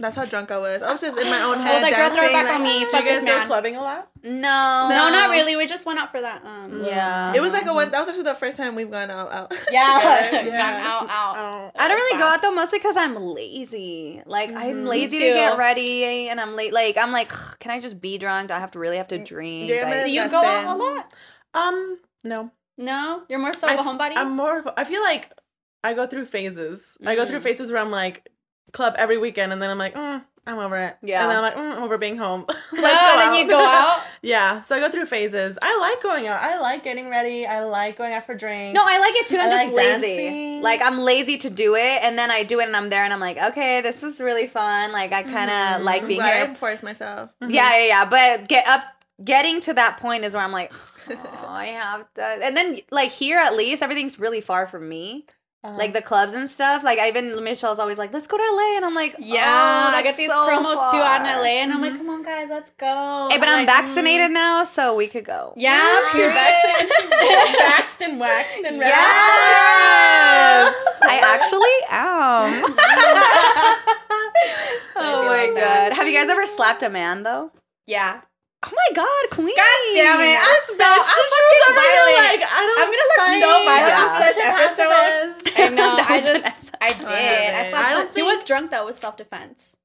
That's 0.00 0.16
how 0.16 0.24
drunk 0.24 0.50
I 0.50 0.58
was. 0.58 0.82
I 0.82 0.90
was 0.92 1.00
just 1.00 1.16
in 1.18 1.28
my 1.30 1.42
own 1.42 1.58
I 1.58 1.62
head 1.66 1.74
was 1.74 1.82
like, 1.82 1.94
girl, 1.96 2.08
dancing. 2.08 2.22
throw 2.24 2.32
back 2.32 2.46
like, 2.46 2.54
on 2.56 2.62
me. 2.62 2.72
Do 2.72 2.78
you 2.80 2.90
guys 2.90 3.04
this 3.04 3.20
go 3.20 3.24
man. 3.26 3.46
clubbing 3.46 3.76
a 3.76 3.80
lot? 3.82 4.08
No. 4.22 4.30
No, 4.30 4.88
No. 4.88 5.10
not 5.10 5.30
really. 5.30 5.56
We 5.56 5.66
just 5.66 5.86
went 5.86 5.98
out 5.98 6.10
for 6.10 6.20
that. 6.20 6.44
Um, 6.44 6.84
Yeah. 6.84 7.32
It 7.34 7.40
was 7.40 7.52
like 7.52 7.66
a 7.66 7.74
one. 7.74 7.90
That 7.90 8.00
was 8.00 8.08
actually 8.08 8.24
the 8.24 8.34
first 8.34 8.56
time 8.56 8.74
we've 8.74 8.90
gone 8.90 9.10
out. 9.10 9.30
out 9.32 9.52
yeah, 9.70 10.28
together. 10.30 10.48
yeah. 10.48 10.82
out, 10.86 11.08
out. 11.08 11.34
Oh. 11.36 11.70
I 11.78 11.88
don't 11.88 11.96
really 11.96 12.18
go 12.18 12.26
out 12.26 12.42
though, 12.42 12.52
mostly 12.54 12.78
because 12.78 12.96
I'm 12.96 13.14
lazy. 13.16 14.22
Like 14.26 14.52
I'm 14.52 14.84
lazy 14.84 15.18
to 15.18 15.24
get 15.24 15.58
ready, 15.58 16.28
and 16.28 16.40
I'm 16.40 16.54
late. 16.56 16.72
Like 16.72 16.96
I'm 16.98 17.12
like, 17.12 17.30
can 17.58 17.70
I 17.70 17.80
just 17.80 18.00
be 18.00 18.18
drunk? 18.18 18.48
Do 18.48 18.54
I 18.54 18.58
have 18.58 18.70
to 18.72 18.78
really 18.78 18.96
have 18.96 19.08
to 19.08 19.18
drink? 19.18 19.70
Yeah, 19.70 19.82
Like, 19.82 19.90
man. 19.90 20.04
Do 20.06 20.10
you 20.12 20.28
go 20.28 20.40
it. 20.40 20.46
out 20.46 20.76
a 20.76 20.78
lot? 20.78 21.12
Um, 21.54 21.98
no. 22.24 22.50
No, 22.78 23.22
you're 23.28 23.38
more 23.38 23.52
so 23.52 23.68
I 23.68 23.74
of 23.74 23.78
a 23.78 23.82
f- 23.82 23.86
homebody. 23.86 24.16
I'm 24.16 24.34
more. 24.34 24.60
Of, 24.60 24.68
I 24.78 24.84
feel 24.84 25.02
like 25.02 25.30
I 25.84 25.92
go 25.92 26.06
through 26.06 26.24
phases. 26.26 26.96
I 27.04 27.14
go 27.14 27.26
through 27.26 27.40
Mm. 27.40 27.42
phases 27.42 27.70
where 27.70 27.80
I'm 27.80 27.90
like 27.90 28.26
club 28.72 28.94
every 28.96 29.18
weekend, 29.18 29.52
and 29.52 29.60
then 29.60 29.70
I'm 29.70 29.78
like, 29.78 29.94
mm, 29.94 30.22
I'm 30.46 30.58
over 30.58 30.76
it. 30.76 30.96
Yeah. 31.02 31.22
And 31.22 31.30
then 31.30 31.36
I'm 31.36 31.42
like, 31.42 31.56
mm, 31.56 31.76
I'm 31.76 31.82
over 31.82 31.98
being 31.98 32.16
home. 32.16 32.44
Let's 32.48 32.72
No, 32.72 32.80
go 32.80 33.18
then 33.18 33.34
you 33.34 33.48
go 33.48 33.58
out. 33.58 34.00
yeah. 34.22 34.62
So 34.62 34.74
I 34.74 34.80
go 34.80 34.90
through 34.90 35.06
phases. 35.06 35.58
I 35.62 35.78
like 35.78 36.02
going 36.02 36.26
out. 36.26 36.40
I 36.40 36.58
like 36.58 36.82
getting 36.82 37.08
ready. 37.10 37.46
I 37.46 37.62
like 37.64 37.96
going 37.98 38.14
out 38.14 38.26
for 38.26 38.34
drinks. 38.34 38.74
No, 38.74 38.82
I 38.84 38.98
like 38.98 39.14
it 39.16 39.28
too. 39.28 39.36
I'm 39.36 39.48
I 39.48 39.64
just 39.64 39.74
like 39.74 40.00
lazy. 40.02 40.16
dancing. 40.16 40.62
Like 40.62 40.80
I'm 40.82 40.98
lazy 40.98 41.38
to 41.38 41.50
do 41.50 41.74
it, 41.76 42.02
and 42.02 42.18
then 42.18 42.30
I 42.30 42.42
do 42.44 42.60
it, 42.60 42.66
and 42.66 42.76
I'm 42.76 42.90
there, 42.90 43.04
and 43.04 43.12
I'm 43.12 43.20
like, 43.20 43.36
okay, 43.38 43.80
this 43.80 44.02
is 44.02 44.20
really 44.20 44.46
fun. 44.46 44.92
Like 44.92 45.12
I 45.12 45.22
kind 45.22 45.50
of 45.50 45.84
like 45.84 46.02
I'm 46.02 46.08
being 46.08 46.20
here. 46.22 46.32
I 46.32 46.46
here. 46.46 46.54
forced 46.54 46.82
myself. 46.82 47.30
Yeah, 47.40 47.48
yeah, 47.76 47.86
yeah. 47.86 48.04
But 48.06 48.48
get 48.48 48.66
up, 48.66 48.82
getting 49.22 49.60
to 49.62 49.74
that 49.74 49.98
point 49.98 50.24
is 50.24 50.34
where 50.34 50.42
I'm 50.42 50.52
like, 50.52 50.72
oh, 51.10 51.46
I 51.46 51.66
have 51.66 52.12
to. 52.14 52.22
And 52.24 52.56
then 52.56 52.80
like 52.90 53.10
here, 53.10 53.38
at 53.38 53.54
least 53.56 53.82
everything's 53.82 54.18
really 54.18 54.40
far 54.40 54.66
from 54.66 54.88
me. 54.88 55.26
Uh-huh. 55.62 55.76
Like 55.76 55.92
the 55.92 56.00
clubs 56.00 56.32
and 56.32 56.48
stuff. 56.48 56.82
Like 56.82 56.98
I 56.98 57.08
even 57.08 57.44
Michelle's 57.44 57.78
always 57.78 57.98
like, 57.98 58.14
let's 58.14 58.26
go 58.26 58.38
to 58.38 58.42
LA, 58.42 58.76
and 58.76 58.84
I'm 58.84 58.94
like, 58.94 59.14
Yeah, 59.18 59.90
oh, 59.92 59.94
I 59.94 60.02
get 60.02 60.16
these 60.16 60.30
so 60.30 60.48
promos 60.48 60.90
too 60.90 60.96
out 60.96 61.20
in. 61.20 61.26
LA, 61.26 61.60
and 61.60 61.70
I'm 61.70 61.82
like, 61.82 61.98
come 61.98 62.08
on, 62.08 62.22
guys, 62.22 62.48
let's 62.48 62.70
go. 62.78 63.28
Hey, 63.30 63.38
but 63.38 63.46
I'm 63.46 63.66
like, 63.66 63.66
vaccinated 63.66 64.30
mm. 64.30 64.34
now, 64.34 64.64
so 64.64 64.96
we 64.96 65.06
could 65.06 65.26
go. 65.26 65.52
Yeah, 65.58 66.00
She 66.12 66.18
period. 66.18 66.34
waxed 66.34 66.80
and, 66.80 66.88
she 66.88 67.08
waxed 67.58 68.00
and 68.00 68.18
waxed 68.20 68.64
and 68.64 68.76
Yes. 68.78 68.94
I 71.02 71.20
actually 71.34 71.76
am. 71.90 72.64
oh 74.96 75.26
my 75.26 75.52
god! 75.54 75.92
Have 75.92 76.06
you 76.08 76.14
guys 76.18 76.30
ever 76.30 76.46
slapped 76.46 76.82
a 76.82 76.88
man 76.88 77.22
though? 77.22 77.50
Yeah. 77.86 78.22
Oh 78.62 78.68
my 78.76 78.94
god, 78.94 79.30
queen! 79.30 79.56
God 79.56 79.78
damn 79.94 80.20
it! 80.20 80.36
I'm 80.36 80.62
so 80.76 80.84
I'm 80.84 81.00
fucking 81.00 81.74
violent. 81.74 82.16
like, 82.20 82.44
I 82.44 82.60
don't 82.60 82.76
know. 82.76 82.82
I'm 82.84 82.90
gonna 82.92 83.08
look 83.08 83.16
fight. 83.16 83.40
so 83.40 83.50
violent 83.64 83.88
Yeah. 83.88 84.04
on 84.04 84.10
such 84.20 84.36
Passive 84.36 84.90
episode. 84.90 85.62
I 85.62 85.68
know. 85.70 85.96
I 86.08 86.20
just, 86.20 86.70
I 86.80 86.92
did. 86.92 87.08
I, 87.08 87.80
I 87.90 87.94
don't 87.94 88.06
some- 88.08 88.14
He 88.16 88.22
was 88.22 88.44
drunk 88.44 88.70
though. 88.70 88.82
It 88.82 88.86
was 88.86 88.98
self 88.98 89.16
defense. 89.16 89.76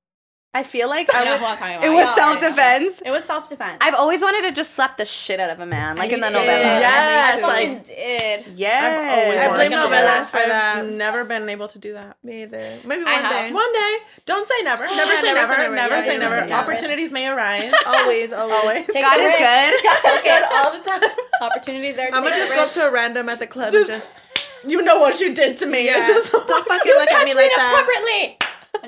I 0.56 0.64
feel 0.64 0.88
like 0.88 1.14
I 1.14 1.26
know 1.26 1.32
would. 1.34 1.41
I'm. 1.62 1.84
It 1.84 1.89
was 1.89 2.06
Y'all 2.08 2.16
self 2.16 2.38
already 2.38 2.41
know. 2.41 2.49
defense. 2.49 3.01
It 3.06 3.12
was 3.12 3.26
self 3.26 3.49
defense. 3.49 3.78
I've 3.82 3.93
always 3.93 4.22
wanted 4.22 4.43
to 4.43 4.51
just 4.53 4.74
slap 4.74 4.95
the 4.95 5.03
shit 5.03 5.38
out 5.39 5.49
of 5.49 5.60
a 5.60 5.66
man, 5.66 5.97
like 5.97 6.14
in 6.14 6.22
the 6.22 6.28
did. 6.28 6.34
novella. 6.34 6.62
Yes, 6.80 7.43
I 7.43 7.47
like- 7.47 7.84
did. 7.86 8.45
Yes. 8.56 9.38
I 9.38 9.47
blame 9.49 9.51
wanted 9.51 9.64
to 9.64 9.70
do 9.70 9.76
novelas 9.76 10.06
that. 10.06 10.30
for 10.30 10.38
I've. 10.38 10.86
Never 10.95 11.26
been 11.26 11.49
able 11.49 11.68
to 11.68 11.78
do 11.78 11.91
that. 11.93 12.16
Me 12.24 12.43
either. 12.43 12.80
Maybe 12.86 13.03
I 13.06 13.14
one 13.16 13.24
have. 13.24 13.32
day. 13.32 13.51
One 13.53 13.74
day, 13.74 13.97
don't 14.26 14.47
say 14.47 14.62
never. 14.64 14.86
Never 14.86 14.95
Yeah, 15.14 15.22
say 15.22 15.34
never 15.34 15.53
say 15.53 15.58
never. 15.60 15.76
never. 15.76 15.76
Never 15.76 15.95
Yeah, 15.95 16.01
say 16.03 16.18
never 16.18 16.36
never. 16.36 16.41
say 16.47 16.49
never. 16.49 16.62
Opportunities 16.72 17.12
may 17.12 17.28
arise. 17.28 17.74
Always, 17.86 18.32
always. 18.32 18.58
Always. 18.60 18.86
Take 18.88 19.03
God 19.03 19.18
the 19.18 19.24
is 19.24 19.28
risk. 19.28 19.39
good. 19.43 20.24
Good 20.24 20.43
all 20.53 20.72
the 20.72 20.80
time. 20.89 21.01
Opportunities 21.41 21.93
are 21.95 21.97
there. 21.97 22.16
I'm 22.16 22.24
gonna 22.24 22.36
just 22.38 22.53
go 22.53 22.64
up 22.64 22.72
to 22.72 22.88
a 22.88 22.91
random 22.91 23.28
at 23.30 23.39
the 23.39 23.47
club 23.47 23.74
and 23.74 23.86
just 23.86 24.18
You 24.66 24.82
know 24.82 24.99
what 24.99 25.20
you 25.20 25.34
did 25.36 25.58
to 25.58 25.66
me. 25.66 25.86
Yeah. 25.86 25.99
Just 26.08 26.32
Don't 26.32 26.47
fucking 26.68 26.93
look 26.93 27.12
at 27.12 27.26
me 27.26 27.34
like 27.34 27.51
that. 27.56 27.72
appropriately. 27.74 28.38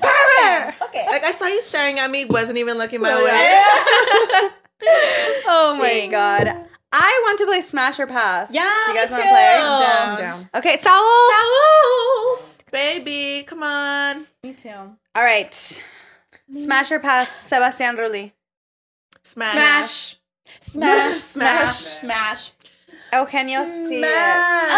Pervert. 0.01 0.75
Okay. 0.89 1.05
like 1.07 1.23
I 1.23 1.31
saw 1.31 1.45
you 1.45 1.61
staring 1.61 1.99
at 1.99 2.09
me, 2.11 2.25
wasn't 2.25 2.57
even 2.57 2.77
looking 2.77 3.01
my 3.01 3.11
Oh, 3.13 3.23
way. 3.23 4.51
oh 5.47 5.75
my 5.79 5.87
Dang. 5.89 6.09
god. 6.11 6.47
I 6.91 7.21
want 7.25 7.39
to 7.39 7.45
play 7.45 7.61
Smash 7.61 7.99
or 7.99 8.07
Pass. 8.07 8.51
Yeah, 8.51 8.71
Do 8.85 8.91
you 8.93 8.97
guys 8.97 9.11
want 9.11 9.23
to 9.23 9.27
too. 9.27 9.33
play? 9.33 9.57
Down, 9.59 10.17
down. 10.17 10.49
Okay, 10.55 10.77
Saul. 10.77 11.29
Saul. 11.29 12.39
Baby, 12.71 13.43
come 13.45 13.61
on. 13.63 14.25
Me 14.43 14.53
too. 14.53 14.69
All 14.69 15.23
right. 15.23 15.53
Smash 16.51 16.91
or 16.91 16.99
Pass, 16.99 17.29
Sebastian 17.29 17.97
Rulli. 17.97 18.31
Smash. 19.23 19.53
Smash. 19.53 20.17
Smash. 20.61 21.13
Smash. 21.15 21.73
Smash. 21.73 21.99
Smash. 21.99 22.51
Eugenio 23.12 23.62
sí. 23.66 23.99
Smash. 23.99 24.72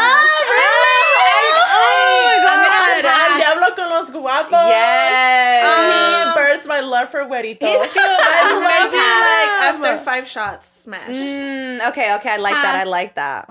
Oh, 1.72 2.36
I'm 2.40 2.44
gonna 2.44 2.70
God. 2.70 3.04
pass. 3.04 3.30
Al 3.32 3.38
Diablo 3.38 3.76
con 3.76 3.90
los 3.90 4.10
guapos. 4.12 4.68
Yes. 4.70 5.66
Um, 5.66 6.34
bursts 6.36 6.68
my 6.68 6.80
love 6.82 7.10
for 7.10 7.26
Huerito. 7.26 7.66
He's 7.66 7.88
cute. 7.94 8.04
I 8.04 8.42
I 8.44 8.52
love 8.54 8.92
Maybe 8.92 8.98
him. 8.98 9.20
like 9.22 9.52
after 9.90 9.98
five 10.04 10.28
shots, 10.28 10.68
smash. 10.84 11.10
Mm, 11.16 11.88
okay, 11.90 12.14
okay, 12.16 12.30
I 12.32 12.38
like 12.38 12.54
that. 12.54 12.76
I 12.76 12.84
like 12.84 13.16
that. 13.16 13.50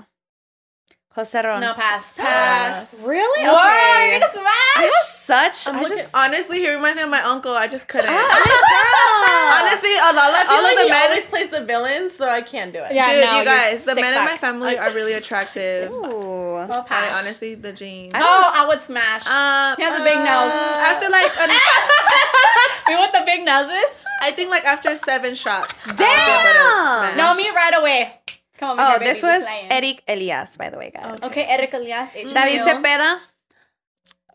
Jose 1.15 1.41
Ron. 1.41 1.59
No 1.59 1.73
pass. 1.73 2.15
Pass. 2.15 2.93
Really? 3.03 3.43
What? 3.45 3.65
Okay. 3.65 4.11
You're 4.11 4.19
gonna 4.19 4.31
smash? 4.31 4.77
I 4.77 4.83
have 4.83 5.05
such. 5.09 5.67
I'm 5.67 5.79
I 5.79 5.81
looking- 5.81 5.97
just. 5.97 6.15
Honestly, 6.15 6.59
he 6.59 6.69
reminds 6.69 6.97
me 6.97 7.03
of 7.03 7.09
my 7.09 7.21
uncle. 7.23 7.51
I 7.53 7.67
just 7.67 7.87
couldn't. 7.87 8.11
Ah, 8.13 8.41
this 8.45 8.61
girl. 8.69 9.57
Honestly, 9.57 9.97
all, 9.97 10.13
all, 10.13 10.35
I 10.35 10.43
feel 10.45 10.55
all 10.55 10.63
like 10.63 10.73
of 10.73 10.77
the 10.77 10.83
he 10.83 10.89
men. 10.89 11.09
always 11.09 11.25
plays 11.25 11.49
the 11.49 11.65
villains, 11.65 12.13
so 12.13 12.29
I 12.29 12.41
can't 12.41 12.71
do 12.71 12.79
it. 12.83 12.93
Yeah. 12.93 13.11
Dude, 13.11 13.25
no, 13.25 13.39
you 13.39 13.45
guys, 13.45 13.83
the 13.85 13.95
sick 13.95 14.01
men 14.01 14.13
in 14.13 14.19
my 14.23 14.31
fuck. 14.31 14.39
family 14.39 14.77
are 14.77 14.91
really 14.91 15.13
attractive. 15.21 15.89
Ooh. 15.91 16.53
Well, 16.69 16.71
I 16.71 16.81
pass. 16.87 17.11
honestly, 17.23 17.55
the 17.55 17.73
jeans. 17.73 18.13
Oh, 18.15 18.51
I 18.53 18.67
would 18.67 18.81
smash. 18.81 19.25
Um, 19.25 19.75
He 19.77 19.83
has 19.83 19.99
a 19.99 20.03
big 20.03 20.17
nose. 20.17 20.53
After 20.53 21.09
like, 21.09 21.31
an, 21.41 21.49
we 22.87 22.95
want 22.95 23.13
the 23.13 23.23
big 23.25 23.43
noses? 23.43 23.95
I 24.21 24.31
think 24.31 24.51
like 24.51 24.65
after 24.65 24.95
seven 24.97 25.33
shots. 25.33 25.85
Damn! 25.95 27.09
able. 27.09 27.17
No, 27.17 27.33
me 27.35 27.49
right 27.51 27.73
away. 27.79 28.18
Come 28.59 28.77
on, 28.77 28.79
Oh, 28.95 28.99
baby, 28.99 29.05
this 29.11 29.23
was 29.23 29.43
playing. 29.43 29.71
Erick 29.71 30.03
Elías, 30.05 30.57
by 30.57 30.69
the 30.69 30.77
way, 30.77 30.91
guys. 30.91 31.21
Okay, 31.23 31.45
Erick 31.47 31.71
Elías. 31.71 32.09
H- 32.13 32.33
David 32.33 32.59
New. 32.59 32.65
Zepeda. 32.67 33.19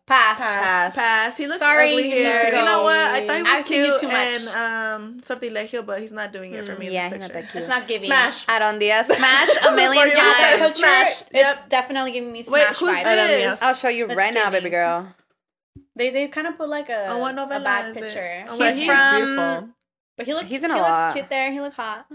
Pass. 0.06 0.38
Pass. 0.38 0.94
Pass. 0.94 1.36
He 1.38 1.46
looks 1.46 1.60
Sorry, 1.60 1.90
ugly 1.92 2.08
you 2.10 2.14
here. 2.16 2.44
need 2.44 2.56
You 2.58 2.64
know 2.64 2.82
what? 2.82 2.96
I 2.96 3.26
thought 3.26 3.36
he 3.36 3.42
was 3.42 3.52
I've 3.52 3.66
seen 3.66 3.78
you 3.84 3.86
cute 3.86 4.00
too 4.02 4.06
much. 4.08 4.16
and 4.16 4.48
um 4.48 5.20
sortilegio, 5.20 5.84
but 5.86 6.00
he's 6.02 6.12
not 6.12 6.30
doing 6.30 6.52
it 6.52 6.66
for 6.68 6.76
me. 6.76 6.90
Yeah, 6.90 7.06
in 7.06 7.12
he's 7.12 7.20
this 7.20 7.28
not 7.28 7.32
picture. 7.32 7.40
that 7.40 7.50
cute. 7.52 7.62
It's 7.62 7.68
not 7.70 7.88
giving. 7.88 8.08
Smash. 8.08 8.48
Aaron 8.48 8.78
Diaz 8.78 9.06
smash 9.20 9.48
a 9.66 9.72
million 9.74 10.04
Before 10.04 10.06
you 10.06 10.28
Look 10.28 10.36
at 10.36 10.50
said 10.50 10.56
the 10.56 10.64
times. 10.64 10.76
Smash. 10.78 11.20
It's 11.22 11.32
Yep. 11.32 11.68
definitely 11.70 12.12
giving 12.12 12.32
me 12.32 12.44
Wait, 12.46 12.62
smash 12.64 12.78
who's 12.78 12.90
vibes. 12.90 13.04
this? 13.04 13.62
I'll 13.62 13.74
show 13.74 13.88
you 13.88 14.04
It's 14.04 14.14
right 14.14 14.34
now, 14.34 14.50
baby 14.50 14.68
girl. 14.68 15.08
They 15.96 16.10
they 16.10 16.28
kind 16.28 16.48
of 16.48 16.58
put 16.58 16.68
like 16.68 16.90
a, 16.90 17.06
Oh, 17.08 17.18
what 17.18 17.34
a 17.34 17.38
novela 17.38 17.64
bad 17.64 17.94
picture. 17.94 18.44
Oh, 18.48 18.58
But 18.58 18.74
He's 18.74 18.82
he's 18.84 18.86
from- 18.92 19.16
beautiful. 19.16 19.68
But 20.18 20.26
he 20.26 20.34
looks 20.34 20.48
He's 20.50 20.62
in 20.62 20.70
he 20.70 20.76
a 20.76 20.80
looks 20.80 20.90
lot. 20.90 21.12
cute 21.14 21.28
there. 21.30 21.50
He 21.50 21.60
look 21.62 21.72
hot. 21.74 22.06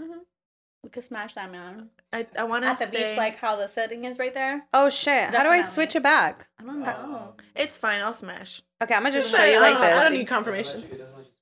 We 0.84 0.88
could 0.90 1.02
smash 1.04 1.34
that 1.34 1.50
man 1.50 1.90
I, 2.12 2.26
I 2.36 2.44
want 2.44 2.64
to 2.64 2.68
at 2.70 2.78
the 2.80 2.86
say 2.86 3.08
beach, 3.08 3.16
like 3.16 3.36
how 3.36 3.56
the 3.56 3.68
setting 3.68 4.04
is 4.04 4.18
right 4.18 4.34
there. 4.34 4.66
Oh 4.74 4.88
shit! 4.88 5.30
How 5.34 5.42
do 5.44 5.48
I 5.48 5.62
switch 5.64 5.94
it 5.94 6.02
back? 6.02 6.48
I 6.58 6.64
don't 6.64 6.80
know. 6.80 6.94
Oh. 6.98 7.42
it's 7.54 7.78
fine. 7.78 8.00
I'll 8.00 8.12
smash. 8.14 8.62
Okay, 8.82 8.94
I'm 8.94 9.02
gonna 9.02 9.14
just 9.14 9.28
Just 9.28 9.36
show 9.36 9.44
say, 9.44 9.52
you 9.54 9.60
like 9.60 9.74
don't- 9.74 9.82
I 9.84 10.02
don't 10.04 10.12
need 10.12 10.26
confirmation. 10.26 10.84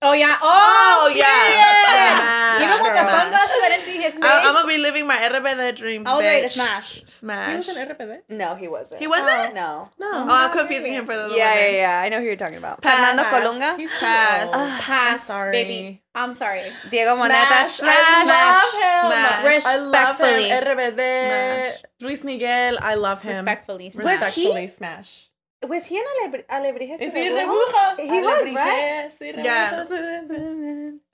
Oh 0.01 0.13
yeah. 0.13 0.39
Oh, 0.41 1.13
yeah. 1.15 1.25
Smash. 1.27 2.63
Even 2.63 2.83
with 2.85 2.93
the 2.93 3.11
sunglasses, 3.11 3.57
I 3.65 3.69
didn't 3.71 3.85
see 3.85 3.97
his 4.01 4.15
face. 4.15 4.23
I, 4.23 4.47
I'm 4.47 4.55
gonna 4.55 4.69
be 4.69 4.79
living 4.79 5.09
my 5.09 5.17
RBD 5.17 5.75
dreams. 5.77 6.05
I 6.07 6.15
was 6.15 6.23
ready 6.23 6.49
to 6.49 6.55
bitch. 6.55 7.09
smash. 7.09 7.51
He 7.51 7.57
was 7.57 7.69
an 7.69 7.89
RBD. 7.89 8.19
No, 8.29 8.55
he 8.55 8.69
wasn't. 8.69 9.01
He 9.01 9.09
wasn't? 9.09 9.55
No. 9.55 9.89
No. 9.99 10.07
Oh, 10.13 10.27
I'm 10.31 10.53
confusing 10.57 10.93
him 10.93 11.05
for 11.05 11.17
the 11.17 11.23
little 11.23 11.37
Yeah, 11.37 11.55
yeah, 11.59 11.71
yeah. 11.71 12.01
I 12.01 12.09
know 12.11 12.21
who 12.21 12.27
you're 12.27 12.37
talking 12.37 12.59
about. 12.59 12.81
Pass. 12.81 12.95
Fernando 12.95 13.23
Colunga. 13.25 13.77
He's 13.77 13.91
Pass. 13.99 14.45
cute. 14.45 14.55
Ah, 14.55 14.79
Pass, 14.81 15.25
sorry. 15.25 15.51
baby. 15.53 16.03
I'm 16.15 16.33
sorry. 16.33 16.71
Diego 16.91 17.17
Boneta. 17.17 17.67
Smash. 17.67 17.71
Smash. 17.73 17.97
I 17.99 18.25
love 18.25 18.75
him. 18.75 19.51
Smash. 19.51 19.65
I 19.67 19.77
love 19.79 20.21
him. 20.21 20.27
Respectfully. 20.27 20.51
RBD. 20.95 20.95
Smash. 20.95 21.83
Luis 22.01 22.23
Miguel. 22.25 22.79
I 22.81 22.95
love 22.95 23.23
him. 23.23 23.31
Respectfully. 23.31 23.91
smash. 23.91 24.07
Respectfully 24.21 24.69
smash. 24.69 25.28
Was 25.67 25.87
he 25.87 25.97
in 25.99 26.05
Alebri- 26.05 26.47
Alebrijes? 26.47 27.01
Is 27.01 27.13
de 27.13 27.19
he 27.21 27.29
Rebujos? 27.31 27.97
Rebujos? 27.99 27.99
He 27.99 28.21
was, 28.21 28.55
right? 28.55 29.11
Sí, 29.21 29.45
Yeah. 29.45 29.85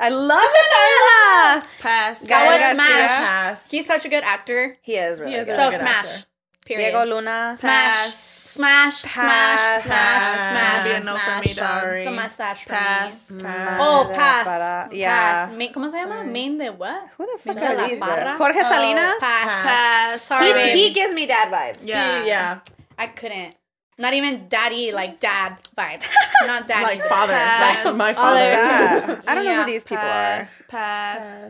I 0.00 0.08
love 0.10 0.50
the 0.56 0.64
novela. 0.74 1.64
Pass. 1.80 2.20
That 2.20 2.46
was 2.46 2.74
smash. 2.76 3.08
Pass. 3.08 3.70
He's 3.70 3.86
such 3.86 4.04
a 4.04 4.08
good 4.10 4.22
actor. 4.24 4.76
He 4.82 4.96
is 4.96 5.18
really 5.18 5.32
He 5.32 5.38
is 5.38 5.46
good. 5.46 5.54
a 5.54 5.56
So 5.56 5.70
good 5.70 5.80
smash. 5.80 6.06
actor. 6.06 6.26
Period. 6.66 6.90
Diego 6.92 7.04
Luna. 7.06 7.54
Smash. 7.56 8.12
Smash. 8.12 8.94
Smash. 8.96 9.02
Pass. 9.04 9.84
Smash. 9.84 10.38
Smash. 10.52 10.84
Be 10.84 10.90
a 10.90 11.04
no 11.04 11.16
for 11.16 11.40
me, 11.40 11.54
dog. 11.54 11.80
Sorry. 11.80 12.00
It's 12.02 12.08
a 12.08 12.10
mustache 12.12 12.62
for 12.64 12.70
Pass. 12.70 13.30
me. 13.30 13.42
Pass. 13.42 13.80
Oh, 13.80 14.12
pass. 14.14 14.44
para- 14.44 14.84
Pass. 14.88 14.92
Yeah. 14.92 15.48
Main- 15.56 15.72
¿Cómo 15.72 15.90
se 15.90 15.96
llama? 15.96 16.22
Main 16.24 16.58
de 16.58 16.68
what? 16.70 17.08
Who 17.16 17.26
the 17.26 17.38
fuck 17.42 17.54
Miguel 17.56 17.80
are 17.80 17.88
these? 17.88 17.98
Parra? 17.98 18.24
girl? 18.24 18.36
Jorge 18.36 18.60
Oh, 18.60 18.68
Salinas. 18.70 19.14
Pass. 19.20 19.64
Pass. 19.64 20.22
Sorry, 20.22 20.52
He, 20.70 20.88
he 20.88 20.92
gives 20.92 21.12
me 21.14 21.26
dad 21.26 21.48
vibes. 21.50 21.80
Yeah. 21.82 22.20
He- 22.22 22.28
yeah. 22.28 22.58
I 22.98 23.06
couldn't. 23.08 23.56
Not 23.98 24.12
even 24.14 24.48
daddy, 24.48 24.92
like 24.92 25.20
dad 25.20 25.58
vibes. 25.76 26.06
Not 26.46 26.66
daddy. 26.66 26.84
Like 26.98 27.02
father. 27.08 27.32
Pass. 27.32 27.84
Like 27.84 27.94
my 27.96 28.10
Oh, 28.10 28.14
father. 28.14 28.38
yeah. 28.40 29.20
I 29.28 29.34
don't 29.34 29.44
know 29.44 29.60
who 29.60 29.66
these 29.66 29.84
people 29.84 29.98
Pass. 30.02 30.60
are. 30.60 30.64
Pass. 30.68 31.44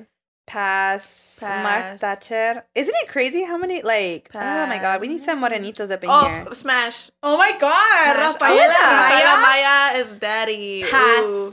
Pass. 0.47 1.39
Mark 1.43 1.99
Tacher. 2.01 2.63
Isn't 2.75 2.95
it 3.03 3.09
crazy 3.09 3.45
how 3.45 3.57
many 3.57 3.81
like? 3.81 4.29
Oh 4.35 4.67
my 4.67 4.79
god, 4.79 5.01
we 5.01 5.09
need 5.09 5.23
some 5.23 5.41
morenitos 5.43 5.91
up 5.91 6.05
in 6.05 6.11
Oh, 6.11 6.27
here. 6.29 6.45
f- 6.51 6.55
smash. 6.57 7.11
Oh 7.23 7.39
my 7.39 7.53
god. 7.59 8.15
Smash. 8.17 8.35
Rafaela 8.35 8.75
Oh, 8.77 8.93
Rafael 9.01 9.37
Amaya. 9.37 9.43
Maya 9.43 9.99
is 10.01 10.21
daddy. 10.21 10.85
Pass. 10.85 11.23
Ooh. 11.25 11.53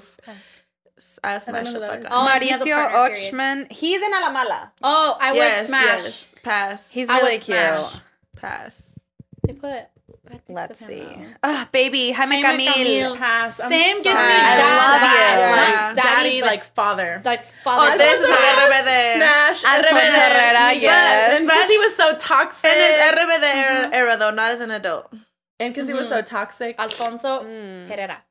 I 1.24 1.38
smash 1.38 1.66
know 1.68 1.80
the 1.80 1.86
who 1.86 1.92
fuck 1.92 2.02
that 2.02 2.12
up. 2.12 2.36
Oh, 2.36 2.40
he 2.42 2.50
has 2.50 2.62
a 2.62 2.66
Mauricio. 2.66 3.32
Ochmann. 3.32 3.72
He's 3.72 4.02
in 4.02 4.12
Alamala. 4.12 4.72
Oh, 4.84 5.18
I 5.22 5.32
would 5.32 5.68
smash. 5.68 6.04
yes. 6.04 6.36
Pass. 6.44 6.90
He's 6.90 7.10
I 7.10 7.18
really 7.20 7.36
cute. 7.36 7.46
smash. 7.58 7.96
Pass. 8.36 9.00
They 9.48 9.54
put 9.54 9.62
bad 9.72 9.88
pics 9.96 10.01
Let's 10.48 10.80
see. 10.86 11.00
him, 11.00 11.36
Ah, 11.42 11.68
baby, 11.72 12.12
Jaime, 12.12 12.42
Jaime 12.44 12.66
Camil. 12.68 12.74
Camil. 12.74 13.18
Pass. 13.18 13.60
I'm 13.60 13.70
Same 13.70 13.96
gives 14.04 14.06
me 14.06 14.12
sorry. 14.12 14.34
I 14.34 14.56
love 14.78 15.02
you. 15.02 15.08
vibes. 15.08 15.42
Yeah. 15.42 15.56
Not 15.56 15.96
Daddy, 15.96 16.30
daddy, 16.30 16.42
but 16.42 16.46
like 16.48 16.64
father. 16.76 17.22
like 17.26 17.44
Oh, 17.66 17.98
this 17.98 18.22
is 18.22 18.30
Pass. 18.30 18.60
RBD. 18.70 19.16
Smash. 19.18 19.64
Alfonso 19.66 19.98
RBD. 19.98 20.12
Herrera, 20.12 20.74
yes. 20.74 21.32
And 21.40 21.48
because 21.48 21.70
he 21.70 21.78
was 21.80 21.96
so 21.96 22.16
toxic. 22.18 22.70
And 22.70 22.80
it's 22.80 23.20
RBD 23.20 23.54
era, 23.54 23.90
era 23.94 24.18
though, 24.18 24.30
not 24.32 24.52
as 24.52 24.62
an 24.62 24.70
adult. 24.72 25.12
And 25.60 25.74
because 25.74 25.88
he 25.88 25.94
was 25.94 26.08
so 26.08 26.22
toxic. 26.22 26.76
Alfonso 26.78 27.44
Mm. 27.44 27.88
Herrera. 27.90 28.22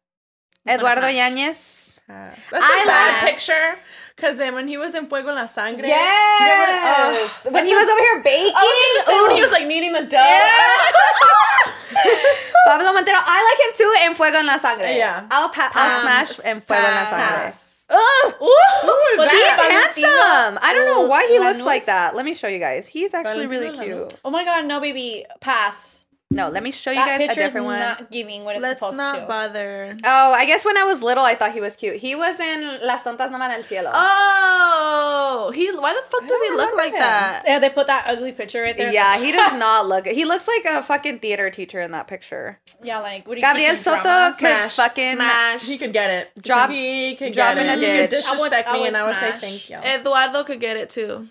Eduardo 0.68 1.00
Smash. 1.02 1.14
Yañez. 1.16 2.00
Pass. 2.06 2.38
That's 2.52 2.64
I 2.64 2.82
a 2.82 2.86
bad 2.86 3.24
like- 3.24 3.34
picture. 3.34 3.74
Because 4.14 4.36
then 4.36 4.54
when 4.54 4.68
he 4.68 4.76
was 4.76 4.94
in 4.94 5.08
Fuego 5.08 5.30
en 5.30 5.34
la 5.36 5.46
Sangre. 5.46 5.86
Yes. 5.88 6.40
You 6.40 6.46
know 6.46 7.22
what? 7.22 7.30
Oh, 7.46 7.50
when 7.52 7.64
he 7.64 7.74
was 7.74 7.88
over 7.88 7.98
here 8.00 8.20
baking. 8.22 8.52
I 8.54 8.94
was 8.98 9.04
gonna 9.06 9.22
when 9.28 9.36
he 9.36 9.42
was 9.42 9.50
like 9.50 9.66
kneading 9.66 9.92
the 9.94 10.04
dough. 10.04 10.18
Pablo 12.66 12.92
Montero. 12.92 13.18
I 13.20 13.38
like 13.42 13.60
him 13.66 13.72
too 13.76 13.94
in 14.06 14.14
Fuego 14.14 14.38
en 14.38 14.46
la 14.46 14.56
Sangre. 14.58 14.96
Yeah. 14.96 15.26
I'll, 15.30 15.48
pa- 15.48 15.70
I'll 15.74 15.96
Um, 15.96 16.02
smash 16.02 16.38
in 16.40 16.60
Fuego 16.60 16.82
en 16.86 16.94
la. 16.94 17.10
Sangre. 17.10 17.26
Pass. 17.26 17.66
Ugh. 17.92 18.34
Who 18.38 18.46
is 18.46 19.18
Was 19.18 19.30
He's 19.30 19.40
that 19.42 19.56
that? 19.58 19.94
handsome. 19.96 20.58
I 20.62 20.72
don't 20.74 20.86
know 20.86 21.08
why 21.08 21.26
he 21.26 21.38
looks 21.40 21.60
like 21.62 21.86
that. 21.86 22.14
Let 22.14 22.24
me 22.24 22.34
show 22.34 22.46
you 22.48 22.58
guys. 22.60 22.86
He's 22.86 23.14
actually 23.14 23.46
really 23.48 23.70
Valentino 23.70 24.06
cute. 24.08 24.20
Oh 24.24 24.30
my 24.30 24.44
god, 24.44 24.64
no 24.66 24.78
baby. 24.80 25.24
Pass. 25.40 26.06
No, 26.32 26.48
let 26.48 26.62
me 26.62 26.70
show 26.70 26.92
you 26.92 26.96
that 26.96 27.18
guys 27.18 27.30
a 27.32 27.34
different 27.34 27.66
one. 27.66 27.80
not 27.80 28.08
giving 28.08 28.44
what 28.44 28.54
it's 28.54 28.62
supposed 28.64 28.96
to. 28.96 29.02
Let's 29.02 29.10
supposed 29.10 29.18
not 29.18 29.20
to. 29.22 29.26
bother. 29.26 29.96
Oh, 30.04 30.32
I 30.32 30.46
guess 30.46 30.64
when 30.64 30.76
I 30.76 30.84
was 30.84 31.02
little, 31.02 31.24
I 31.24 31.34
thought 31.34 31.52
he 31.52 31.60
was 31.60 31.74
cute. 31.74 31.96
He 31.96 32.14
was 32.14 32.38
in 32.38 32.86
Las 32.86 33.02
Tontas 33.02 33.32
No 33.32 33.38
Van 33.38 33.50
al 33.50 33.62
Cielo. 33.64 33.90
Oh, 33.92 35.50
he. 35.54 35.66
Why 35.76 35.92
the 35.92 36.08
fuck 36.08 36.26
does 36.28 36.40
he 36.42 36.50
look 36.56 36.76
like 36.76 36.92
him. 36.92 37.00
that? 37.00 37.42
Yeah, 37.44 37.58
they 37.58 37.68
put 37.70 37.88
that 37.88 38.04
ugly 38.06 38.30
picture 38.30 38.62
right 38.62 38.76
there. 38.76 38.92
yeah, 38.92 39.18
he 39.18 39.32
does 39.32 39.52
not 39.58 39.88
look. 39.88 40.06
He 40.06 40.24
looks 40.24 40.46
like 40.46 40.64
a 40.66 40.82
fucking 40.84 41.18
theater 41.18 41.50
teacher 41.50 41.80
in 41.80 41.90
that 41.90 42.06
picture. 42.06 42.60
Yeah, 42.82 43.00
like 43.00 43.26
what 43.26 43.34
do 43.34 43.40
you 43.40 43.46
Gabriel 43.46 43.72
teach 43.72 43.80
Soto 43.82 44.02
dramas? 44.02 44.36
could 44.36 44.40
Smash. 44.48 44.76
fucking. 44.76 45.14
Smash. 45.16 45.62
He 45.64 45.78
could 45.78 45.92
get 45.92 46.10
it. 46.10 46.42
Drop- 46.42 46.70
He 46.70 47.16
could 47.16 47.32
drop 47.32 47.54
get 47.56 47.66
in 47.66 47.72
it. 47.72 47.82
a 47.82 47.92
He 47.92 47.98
could 48.02 48.10
ditch. 48.10 48.24
I 48.24 48.30
would- 48.30 48.50
disrespect 48.50 48.68
I 48.68 48.72
me, 48.74 48.78
would 48.80 48.86
and 48.88 48.96
I 48.96 49.06
would 49.06 49.14
say 49.16 49.32
thank 49.40 49.68
you. 49.68 49.76
Eduardo 49.78 50.44
could 50.44 50.60
get 50.60 50.76
it 50.76 50.90
too. 50.90 51.26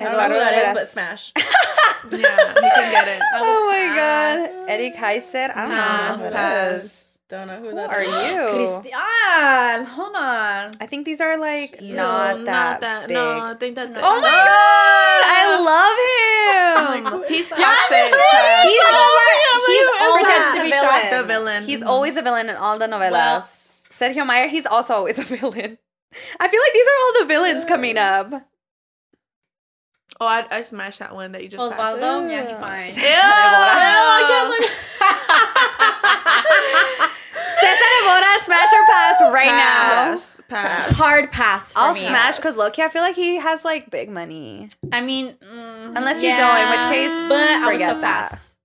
I 0.00 0.04
don't 0.04 0.16
know 0.16 0.28
who 0.28 0.40
that 0.40 0.66
is, 0.68 0.74
but 0.74 0.88
smash. 0.88 1.32
Yeah, 2.10 2.18
he 2.18 2.60
can 2.60 2.92
get 2.92 3.08
it. 3.08 3.22
Oh 3.34 3.66
my 3.66 3.96
Pass. 3.96 4.52
god, 4.52 4.68
Eddie 4.68 4.90
Kaiser. 4.90 5.50
I 5.54 5.62
don't 5.62 5.70
Pass. 5.70 6.18
know 6.18 6.24
who 6.26 6.30
that 6.30 6.32
Pass. 6.34 6.82
is. 6.84 7.18
Don't 7.30 7.46
know 7.48 7.56
who 7.56 7.70
Who 7.70 7.76
that 7.76 7.96
are 7.96 8.02
is. 8.02 8.08
you? 8.08 8.38
Cristian, 8.92 9.84
hold 9.86 10.14
on. 10.14 10.70
I 10.80 10.86
think 10.86 11.06
these 11.06 11.22
are 11.22 11.38
like 11.38 11.80
No, 11.80 11.94
not 11.94 12.44
that, 12.44 12.44
not 12.44 12.80
that. 12.82 13.08
big. 13.08 13.14
No, 13.14 13.40
I 13.40 13.54
think 13.54 13.74
that's 13.76 13.96
oh 13.96 13.98
it. 13.98 14.02
Oh 14.04 14.20
my 14.20 14.28
god, 14.28 15.24
I 15.32 17.04
love 17.08 17.22
him. 17.22 17.24
He's 17.34 17.48
Just- 17.48 17.58
toxic. 17.60 18.12
He's, 18.12 18.80
I'm 18.92 19.62
he's 19.66 19.86
like, 19.86 20.02
always 20.02 20.22
pretends 20.24 20.54
to 20.56 20.58
the 20.58 20.64
be 20.64 20.70
villain. 20.70 20.88
shocked. 20.90 21.10
The 21.12 21.22
villain. 21.24 21.64
He's 21.64 21.82
always 21.82 22.16
a 22.16 22.22
villain 22.22 22.48
in 22.50 22.56
all 22.56 22.78
the 22.78 22.86
novelas. 22.86 23.10
Well- 23.10 23.48
Sergio 23.90 24.26
Mayer, 24.26 24.48
he's 24.48 24.66
also 24.66 24.92
always 24.92 25.18
a 25.18 25.24
villain. 25.24 25.78
I 26.38 26.48
feel 26.48 26.60
like 26.60 26.72
these 26.74 26.86
are 26.86 26.98
all 27.06 27.20
the 27.20 27.26
villains 27.26 27.64
coming 27.64 27.96
up. 27.96 28.30
Oh, 30.20 30.26
I, 30.26 30.46
I 30.50 30.62
smashed 30.62 31.00
that 31.00 31.14
one 31.14 31.32
that 31.32 31.42
you 31.42 31.48
just 31.48 31.60
passed. 31.76 31.98
Osvaldo, 31.98 32.30
yeah, 32.30 32.46
he 32.46 32.54
fine. 32.54 32.90
Ew, 32.90 33.02
I 33.02 34.24
can't 34.28 34.48
look. 34.50 34.70
Cesar 37.60 37.90
Evora, 38.00 38.38
smash 38.40 38.72
or 38.72 38.84
pass 38.86 39.20
right 39.32 39.46
Pass. 39.48 40.40
Pass. 40.48 40.92
Hard 40.96 41.32
pass 41.32 41.72
for. 41.72 41.78
I'll 41.78 41.94
me. 41.94 42.00
smash 42.00 42.36
because 42.36 42.56
Loki, 42.56 42.82
I 42.82 42.88
feel 42.88 43.02
like 43.02 43.16
he 43.16 43.36
has 43.36 43.64
like 43.64 43.90
big 43.90 44.08
money. 44.10 44.68
I 44.92 45.00
mean, 45.00 45.34
mm, 45.34 45.92
Unless 45.96 46.22
you 46.22 46.30
don't, 46.36 46.58
in 46.60 46.68
which 46.70 46.86
case, 46.94 47.28
but 47.28 47.40
I 47.40 47.66
would 47.66 47.72
forget 47.72 47.88
still 47.90 48.00
that. 48.00 48.30
pass. 48.30 48.56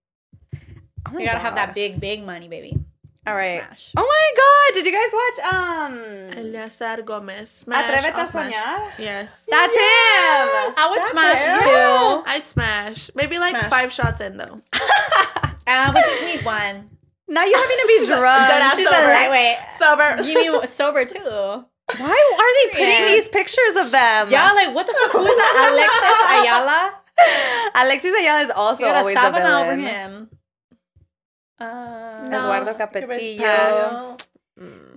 Oh 1.07 1.11
my 1.13 1.19
You 1.21 1.25
gotta 1.25 1.39
have 1.39 1.55
that 1.55 1.73
big, 1.73 1.99
big 1.99 2.23
money, 2.25 2.47
baby. 2.47 2.77
All 3.29 3.35
right. 3.35 3.61
Smash. 3.61 3.93
Oh 3.95 4.07
my 4.15 4.25
god, 4.41 4.73
did 4.73 4.85
you 4.87 4.93
guys 4.99 5.11
watch 5.21 5.37
um 5.53 5.93
Eleazar 6.39 7.01
Gomez. 7.03 7.49
Smash. 7.51 7.85
Atrévete 7.85 8.17
a 8.23 8.27
smash. 8.27 8.53
soñar? 8.53 8.79
Yes. 8.97 9.43
That's 9.47 9.73
him. 9.75 10.73
I 10.81 10.87
would 10.89 10.99
That's 10.99 11.11
smash 11.11 11.41
him. 11.45 11.59
too. 11.69 12.23
I'd 12.31 12.43
smash. 12.43 13.11
Maybe 13.13 13.37
like 13.37 13.51
Smash. 13.55 13.69
five 13.69 13.91
shots 13.91 14.19
in 14.21 14.37
though. 14.37 14.61
Uh, 15.71 15.91
we 15.93 16.01
just 16.01 16.23
need 16.25 16.43
one. 16.43 16.89
Now 17.27 17.45
you're 17.45 17.55
having 17.61 17.77
to 17.77 17.87
be 17.99 18.05
drunk. 18.09 18.49
Deadass 18.49 18.75
She's 18.75 18.87
a 18.87 18.89
sober. 18.89 19.13
lightweight. 19.13 19.57
Sober. 19.77 20.07
Give 20.25 20.35
me 20.61 20.65
sober 20.65 21.05
too. 21.05 21.19
Why 21.21 22.17
are 22.41 22.51
they 22.57 22.71
putting 22.73 23.05
Yeah. 23.05 23.05
these 23.05 23.29
pictures 23.29 23.75
of 23.75 23.91
them? 23.91 24.31
Yeah, 24.31 24.51
like 24.53 24.73
what 24.73 24.87
the 24.87 24.93
fuck? 24.93 25.11
Who 25.11 25.21
is 25.27 25.37
that? 25.37 25.69
Alexis 25.69 26.19
Ayala. 26.41 26.95
Alexis 27.85 28.15
Ayala 28.19 28.41
is 28.45 28.49
also 28.49 28.81
You 28.81 28.87
got 28.89 28.95
a 28.95 28.99
always 28.99 29.15
a 29.15 29.19
Sabana 29.19 29.61
over 29.61 29.75
villain. 29.75 29.79
him. 29.85 30.29
Uh, 31.59 32.23
Eduardo 32.27 32.71
skip. 32.73 32.91
Capetillo. 32.93 34.17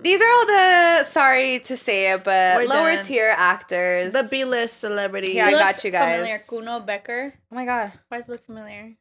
These 0.01 0.19
are 0.21 0.29
all 0.29 0.45
the 0.45 1.03
sorry 1.05 1.59
to 1.59 1.77
say 1.77 2.11
it, 2.11 2.23
but 2.25 2.57
We're 2.57 2.67
lower 2.67 2.95
done. 2.95 3.05
tier 3.05 3.33
actors. 3.37 4.11
The 4.11 4.23
B 4.23 4.43
list 4.43 4.79
celebrities. 4.81 5.35
Yeah, 5.35 5.45
I 5.47 5.49
He 5.51 5.55
got 5.55 5.83
you 5.85 5.91
guys. 5.91 6.15
Familiar. 6.17 6.39
Kuno 6.47 6.79
Becker. 6.81 7.33
oh 7.51 7.55
my 7.55 7.63
god. 7.65 7.93
Why 8.09 8.17
does 8.17 8.27
it 8.27 8.31
look 8.33 8.45
familiar? 8.45 8.93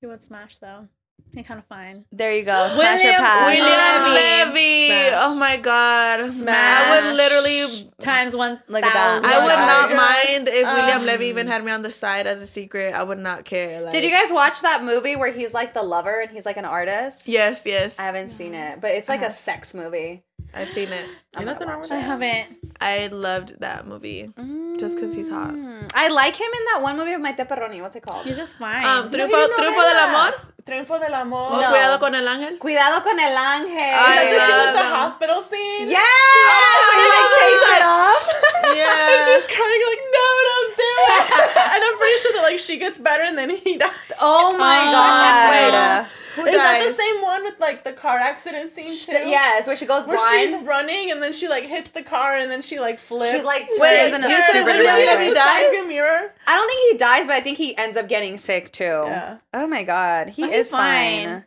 We 0.00 0.08
would 0.08 0.22
smash 0.22 0.56
though. 0.58 0.88
He's 1.32 1.46
kind 1.46 1.58
of 1.60 1.66
fine. 1.66 2.04
There 2.10 2.34
you 2.36 2.42
go. 2.42 2.68
Smash 2.70 3.02
your 3.02 3.12
William- 3.12 3.22
pass. 3.22 3.46
William 3.56 4.14
Levy. 4.14 4.50
Levy. 4.50 4.86
Smash. 4.88 5.12
Oh 5.22 5.34
my 5.36 5.56
god. 5.58 6.30
Smash. 6.30 6.56
I 6.56 6.84
Smash. 6.84 7.04
would 7.04 7.16
literally 7.16 7.92
Times 8.00 8.34
one. 8.34 8.60
like 8.68 8.84
at 8.84 8.92
that. 8.92 9.24
I 9.24 9.44
would 9.44 9.54
not 9.54 9.90
Just, 9.90 10.02
mind 10.36 10.48
if 10.48 10.66
William 10.66 11.00
um, 11.02 11.06
Levy 11.06 11.26
even 11.26 11.46
had 11.46 11.64
me 11.64 11.70
on 11.70 11.82
the 11.82 11.92
side 11.92 12.26
as 12.26 12.40
a 12.40 12.46
secret. 12.46 12.94
I 12.94 13.02
would 13.04 13.18
not 13.18 13.44
care. 13.44 13.80
Like, 13.80 13.92
Did 13.92 14.02
you 14.04 14.10
guys 14.10 14.32
watch 14.32 14.60
that 14.62 14.82
movie 14.84 15.14
where 15.16 15.30
he's 15.32 15.54
like 15.54 15.72
the 15.74 15.82
lover 15.82 16.20
and 16.20 16.30
he's 16.30 16.44
like 16.46 16.56
an 16.56 16.64
artist? 16.64 17.28
Yes, 17.28 17.62
yes. 17.64 17.98
I 17.98 18.02
haven't 18.02 18.30
seen 18.30 18.54
it, 18.54 18.80
but 18.80 18.90
it's 18.92 19.08
like 19.08 19.20
Uh-huh. 19.20 19.28
a 19.28 19.32
sex 19.32 19.72
movie. 19.74 20.24
I've 20.54 20.68
seen 20.68 20.88
it. 20.88 21.04
I'm 21.04 21.06
Ain't 21.06 21.32
gonna 21.32 21.44
nothing 21.52 21.68
wrong 21.68 21.78
watch 21.80 21.90
with 21.90 21.98
I 21.98 22.02
haven't. 22.02 22.46
I 22.80 23.06
loved 23.08 23.60
that 23.60 23.86
movie. 23.86 24.32
just 24.78 24.96
because 24.96 25.14
he's 25.14 25.28
hot. 25.28 25.52
Mm. 25.54 25.90
I 25.94 26.08
like 26.08 26.34
him 26.34 26.50
in 26.58 26.64
that 26.72 26.82
one 26.82 26.96
movie 26.96 27.12
of 27.12 27.20
Maite 27.20 27.46
Perroni. 27.46 27.80
What's 27.80 27.94
it 27.96 28.02
called? 28.02 28.26
You're 28.26 28.34
just 28.36 28.54
fine. 28.56 28.84
Um, 28.84 29.10
No, 29.10 29.10
Triunfo, 29.10 29.30
you 29.30 29.36
didn't 29.36 29.50
know 29.50 29.56
Triunfo 29.62 29.82
del. 29.86 30.08
Amor. 30.08 30.32
Triunfo 30.66 31.00
del 31.00 31.14
Amor. 31.14 31.48
Oh, 31.52 31.60
No. 31.60 31.68
Cuidado 31.70 31.98
con 32.00 32.14
el 32.14 32.26
ángel. 32.26 32.58
Cuidado 32.58 33.02
con 33.04 33.18
el 33.20 33.36
ángel. 33.36 33.78
I 33.78 33.94
Is 33.94 34.16
that 34.16 34.30
the 34.30 34.40
scene 34.40 34.56
love 34.58 34.74
with 34.74 34.82
the 34.82 34.90
hospital 34.96 35.42
scene? 35.42 35.88
Yes! 35.88 36.02
Oh, 36.02 36.90
he 36.98 37.04
like 37.14 37.30
takes 37.38 37.66
it 37.76 37.84
off. 37.86 38.22
And 38.70 38.76
Yeah. 38.76 39.24
she's 39.26 39.46
crying 39.46 39.82
like, 39.90 40.02
no, 40.18 40.26
don't 40.50 40.72
do 40.76 40.92
it. 41.14 41.56
and 41.74 41.80
I'm 41.84 41.96
pretty 41.98 42.18
sure 42.22 42.32
that 42.34 42.42
like 42.42 42.58
she 42.58 42.76
gets 42.78 42.98
better 42.98 43.22
and 43.22 43.36
then 43.38 43.50
he 43.50 43.76
dies. 43.76 43.90
Oh 44.20 44.50
my 44.58 44.78
Oh, 44.88 44.92
god. 44.92 45.50
wait. 45.50 46.19
Who 46.36 46.46
Is 46.46 46.54
that 46.56 46.86
the 46.86 46.94
same 46.94 47.22
one 47.22 47.42
with 47.44 47.58
like 47.58 47.82
the 47.84 47.92
car 47.92 48.18
accident 48.18 48.72
scene 48.72 48.84
too? 48.96 49.12
Yes, 49.28 49.66
where 49.66 49.76
she 49.76 49.86
goes 49.86 50.06
Where 50.06 50.16
blind. 50.16 50.54
she's 50.58 50.62
running 50.66 51.10
and 51.10 51.22
then 51.22 51.32
she 51.32 51.48
like 51.48 51.64
hits 51.64 51.90
the 51.90 52.02
car 52.02 52.36
and 52.36 52.50
then 52.50 52.62
she 52.62 52.78
like 52.78 52.98
flips. 53.00 53.36
She, 53.36 53.42
like, 53.42 53.62
She, 53.62 53.78
turns 53.78 54.14
in 54.14 54.24
a 54.24 54.28
super 54.28 54.30
and 54.30 54.68
then 54.68 54.78
she, 54.78 54.84
dumb 54.84 55.06
like, 55.06 55.18
way. 55.18 55.28
the 55.28 55.34
Dies? 55.34 55.86
mirror. 55.88 56.32
I 56.46 56.56
don't 56.56 56.68
think 56.68 56.92
he 56.92 56.98
dies, 56.98 57.26
but 57.26 57.32
I 57.34 57.40
think 57.40 57.58
he 57.58 57.76
ends 57.76 57.96
up 57.96 58.08
getting 58.08 58.38
sick 58.38 58.70
too. 58.72 58.84
Yeah. 58.84 59.38
Oh 59.54 59.66
my 59.66 59.82
god, 59.82 60.28
he 60.30 60.42
But 60.42 60.50
he's 60.52 60.66
is 60.66 60.70
fine. 60.70 61.24
fine. 61.28 61.44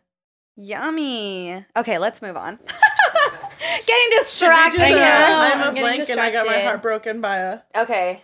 Yummy. 0.56 1.66
Okay, 1.76 1.98
let's 1.98 2.22
move 2.22 2.38
on. 2.38 2.60
Getting 3.88 3.88
Should 3.88 4.12
do 4.12 4.18
distracted. 4.20 4.80
the, 4.82 4.86
I 4.86 4.90
know. 4.90 4.96
I'm 5.00 5.62
a 5.62 5.64
I'm 5.66 5.74
getting 5.74 5.96
blank 5.98 6.10
and 6.10 6.20
I 6.20 6.32
got 6.32 6.46
my 6.46 6.60
heart 6.60 6.82
broken 6.82 7.22
by 7.22 7.38
a. 7.38 7.60
Okay. 7.76 8.22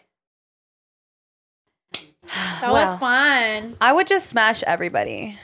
that 2.61 2.69
was 2.71 2.93
fun. 2.99 3.75
I 3.81 3.93
would 3.93 4.05
just 4.07 4.27
smash 4.27 4.61
everybody. 4.63 5.37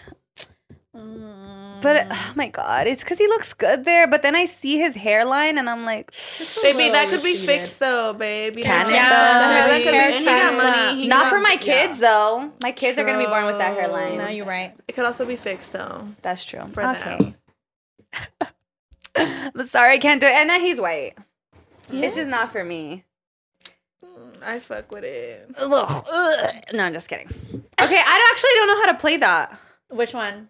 But 1.86 2.07
oh 2.10 2.34
my 2.36 2.48
god, 2.48 2.88
it's 2.88 3.03
because 3.03 3.20
he 3.20 3.28
looks 3.28 3.53
good 3.53 3.86
there. 3.86 4.07
But 4.07 4.24
then 4.24 4.36
I 4.36 4.45
see 4.45 4.78
his 4.80 4.95
hairline 4.95 5.57
and 5.60 5.70
I'm 5.70 5.86
like, 5.86 6.12
Baby, 6.64 6.90
that 6.90 7.07
could 7.10 7.22
be 7.24 7.34
receded. 7.34 7.48
fixed 7.62 7.80
though, 7.80 8.14
babe. 8.14 8.57
You 8.57 8.64
Can 8.64 8.86
know? 8.88 8.90
it, 8.91 8.95
Yeah, 8.95 9.10
though? 9.10 9.48
The 9.48 9.53
hairline 9.53 9.84
could 9.84 9.94
Hair 9.94 10.07
be 10.10 10.16
And 10.16 10.20
he 10.22 10.26
got 10.26 10.52
fixed. 10.52 10.64
money. 10.66 11.02
He 11.03 11.07
not 11.07 11.24
got- 11.26 11.30
for 11.30 11.40
my 11.40 11.52
yeah. 11.52 11.57
kids 11.57 11.99
though. 11.99 12.52
My 12.64 12.72
kids 12.72 12.98
are 12.98 13.03
gonna 13.06 13.20
be 13.20 13.26
born 13.26 13.45
with 13.45 13.57
that 13.60 13.78
hairline. 13.78 14.18
No, 14.18 14.28
you're 14.30 14.45
right. 14.45 14.74
It 14.88 14.94
could 14.94 15.06
also 15.06 15.26
be 15.26 15.36
fixed 15.36 15.72
though. 15.74 16.07
That's 16.24 16.44
true. 16.44 16.66
For 16.74 16.84
okay. 16.84 17.36
I'm 19.16 19.64
sorry, 19.64 19.94
I 19.94 19.98
can't 19.98 20.20
do 20.20 20.28
it. 20.28 20.34
And 20.34 20.49
then 20.49 20.62
he's 20.62 20.80
white. 20.82 21.14
It's 21.91 22.16
just 22.16 22.30
not 22.30 22.52
for 22.52 22.64
me. 22.64 23.03
Mm, 24.03 24.44
I 24.44 24.60
fuck 24.60 24.91
with 24.91 25.03
it. 25.03 25.49
Ugh, 25.57 25.72
ugh. 26.12 26.56
No, 26.74 26.84
I'm 26.84 26.94
just 26.94 27.07
kidding. 27.07 27.28
Okay, 27.28 28.02
I 28.06 28.30
actually 28.32 28.49
don't 28.56 28.68
know 28.68 28.82
how 28.86 28.91
to 28.91 28.98
play 28.98 29.18
that. 29.18 29.57
Which 29.90 30.14
one? 30.14 30.49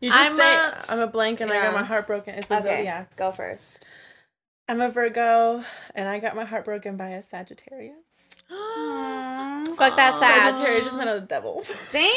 You 0.00 0.10
just 0.10 0.20
I'm 0.22 0.36
say, 0.36 0.54
a- 0.56 0.84
I'm 0.90 1.00
a 1.00 1.06
blank 1.06 1.40
and 1.40 1.50
I 1.50 1.62
got 1.62 1.74
my 1.74 1.82
heart 1.84 2.06
broken. 2.06 2.34
It's 2.34 2.46
the 2.48 2.58
Okay, 2.58 2.76
zodiacs. 2.78 3.16
go 3.16 3.32
first. 3.32 3.86
I'm 4.68 4.80
a 4.80 4.90
Virgo 4.90 5.62
and 5.94 6.08
I 6.08 6.18
got 6.18 6.34
my 6.36 6.44
heart 6.44 6.64
broken 6.64 6.96
by 6.96 7.10
a 7.10 7.22
Sagittarius. 7.22 7.94
Fuck 9.76 9.96
that 9.96 10.16
Sag. 10.18 10.54
Sagittarius 10.54 10.84
just 10.86 10.96
meant 10.96 11.10
a 11.10 11.20
devil. 11.20 11.64
Damn. 11.92 12.16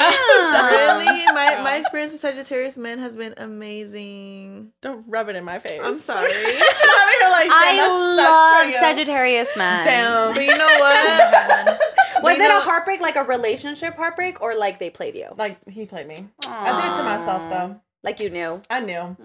really? 0.69 1.25
My 1.27 1.59
my 1.63 1.77
experience 1.77 2.11
with 2.11 2.21
Sagittarius 2.21 2.77
men 2.77 2.99
has 2.99 3.15
been 3.15 3.33
amazing. 3.37 4.71
Don't 4.81 5.03
rub 5.07 5.29
it 5.29 5.35
in 5.35 5.43
my 5.43 5.59
face. 5.59 5.79
I'm 5.83 5.95
sorry. 5.99 6.29
She's 6.29 6.39
over 6.41 6.51
here 6.51 7.29
like, 7.29 7.49
damn, 7.49 7.53
I 7.53 7.75
that 7.77 7.87
love 7.87 8.17
sucks 8.19 8.63
for 8.63 8.69
you. 8.77 8.79
Sagittarius 8.79 9.55
man. 9.57 9.85
Damn. 9.85 10.33
But 10.33 10.43
you 10.45 10.57
know 10.57 10.75
what? 10.79 11.79
Was 12.23 12.37
it 12.37 12.43
know- 12.43 12.57
a 12.59 12.61
heartbreak, 12.61 13.01
like 13.01 13.15
a 13.15 13.23
relationship 13.23 13.95
heartbreak, 13.95 14.41
or 14.41 14.55
like 14.55 14.79
they 14.79 14.89
played 14.89 15.15
you? 15.15 15.27
Like 15.37 15.57
he 15.69 15.85
played 15.85 16.07
me. 16.07 16.27
I 16.47 16.71
did 16.81 16.91
it 16.91 16.97
to 16.97 17.03
myself 17.03 17.49
though. 17.49 17.79
Like 18.01 18.21
you 18.21 18.29
knew. 18.29 18.61
I 18.69 18.79
knew. 18.79 19.17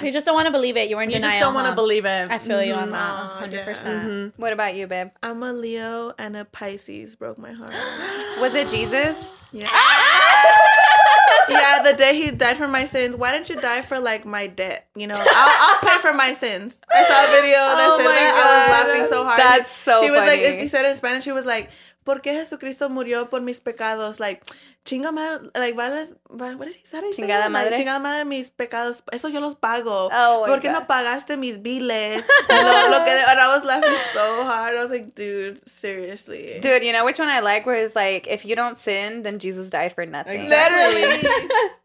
You 0.00 0.12
just 0.12 0.24
don't 0.26 0.36
want 0.36 0.46
to 0.46 0.52
believe 0.52 0.76
it. 0.76 0.88
You 0.88 0.94
were 0.94 1.02
in 1.02 1.10
You 1.10 1.16
denial. 1.16 1.32
just 1.32 1.40
don't 1.40 1.54
want 1.54 1.64
to 1.66 1.70
huh? 1.70 1.74
believe 1.74 2.04
it. 2.04 2.30
I 2.30 2.38
feel 2.38 2.62
you 2.62 2.72
on 2.74 2.92
that. 2.92 2.98
Aw, 3.00 3.38
Hundred 3.40 3.56
yeah. 3.56 3.64
percent. 3.64 4.08
Mhm. 4.08 4.32
What 4.36 4.52
about 4.52 4.76
you, 4.76 4.86
babe? 4.86 5.08
I'm 5.24 5.42
a 5.42 5.52
Leo 5.52 6.14
and 6.18 6.36
a 6.36 6.44
Pisces 6.44 7.16
broke 7.16 7.36
my 7.38 7.50
heart. 7.52 7.72
Was 8.40 8.54
it 8.54 8.68
Jesus? 8.68 9.28
Yeah. 9.50 9.68
yeah, 11.48 11.82
the 11.82 11.92
day 11.94 12.16
he 12.16 12.30
died 12.30 12.56
for 12.56 12.68
my 12.68 12.86
sins. 12.86 13.16
Why 13.16 13.32
didn't 13.32 13.48
you 13.48 13.56
die 13.56 13.82
for 13.82 13.98
like 13.98 14.24
my 14.24 14.46
debt? 14.46 14.86
You 14.94 15.06
know, 15.08 15.16
I'll, 15.18 15.24
I'll 15.26 15.80
pay 15.80 15.98
for 15.98 16.12
my 16.12 16.34
sins. 16.34 16.76
I 16.94 17.04
saw 17.04 17.24
a 17.28 17.30
video 17.32 17.56
that 17.58 17.78
Oh 17.90 17.98
said 17.98 18.04
my 18.04 18.12
that. 18.12 18.34
I 18.36 18.84
was 18.86 18.88
laughing 18.96 19.06
so 19.08 19.24
hard. 19.24 19.38
That's 19.40 19.70
so 19.70 20.02
He 20.02 20.10
was 20.10 20.20
like, 20.20 20.42
funny. 20.42 20.58
he 20.58 20.68
said 20.68 20.84
it 20.84 20.90
in 20.92 20.96
Spanish. 20.96 21.24
He 21.24 21.32
was 21.32 21.44
like, 21.46 21.70
"¿Por 22.04 22.20
qué 22.20 22.34
Jesucristo 22.34 22.88
murió 22.88 23.30
por 23.30 23.40
mis 23.40 23.60
pecados?" 23.60 24.20
Like, 24.20 24.42
chinga 24.84 25.12
madre, 25.12 25.48
like, 25.54 25.76
what 25.76 25.90
did 25.90 26.74
he 26.74 27.12
Chingada 27.12 27.48
madre. 27.48 27.76
chingada 27.76 28.00
madre 28.00 28.24
mis 28.24 28.50
pecados. 28.50 29.02
Eso 29.12 29.28
yo 29.28 29.40
los 29.40 29.54
pago. 29.54 30.10
Oh 30.12 30.44
¿Por 30.46 30.60
qué 30.60 30.68
God. 30.68 30.80
no 30.80 30.86
pagaste 30.86 31.36
mis 31.36 31.62
biles? 31.62 32.24
lo, 32.48 32.88
lo 32.90 33.04
que, 33.04 33.10
and 33.12 33.40
I 33.40 33.54
was 33.54 33.64
laughing 33.64 33.96
so 34.12 34.44
hard. 34.44 34.76
I 34.76 34.82
was 34.82 34.90
like, 34.90 35.14
dude, 35.14 35.60
seriously. 35.68 36.58
Dude, 36.60 36.82
you 36.82 36.92
know 36.92 37.04
which 37.04 37.18
one 37.18 37.28
I 37.28 37.40
like? 37.40 37.64
Where 37.66 37.76
it's 37.76 37.94
like, 37.94 38.26
if 38.26 38.44
you 38.44 38.56
don't 38.56 38.76
sin, 38.76 39.22
then 39.22 39.38
Jesus 39.38 39.70
died 39.70 39.92
for 39.92 40.04
nothing. 40.06 40.40
Exactly. 40.40 41.02
Literally. 41.02 41.68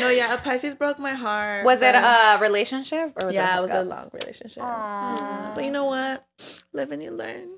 no, 0.00 0.08
yeah, 0.10 0.34
a 0.34 0.38
Pisces 0.38 0.74
broke 0.74 0.98
my 0.98 1.12
heart. 1.12 1.64
Was 1.64 1.82
it 1.82 1.94
a 1.94 2.38
relationship 2.40 3.12
or 3.20 3.26
was 3.26 3.34
yeah, 3.34 3.56
it, 3.56 3.58
it 3.58 3.62
was 3.62 3.70
a 3.70 3.82
long 3.82 4.10
relationship. 4.12 4.62
Aw. 4.62 5.52
But 5.54 5.64
you 5.64 5.70
know 5.70 5.84
what? 5.86 6.24
Live 6.72 6.92
and 6.92 7.02
you 7.02 7.10
learn. 7.10 7.48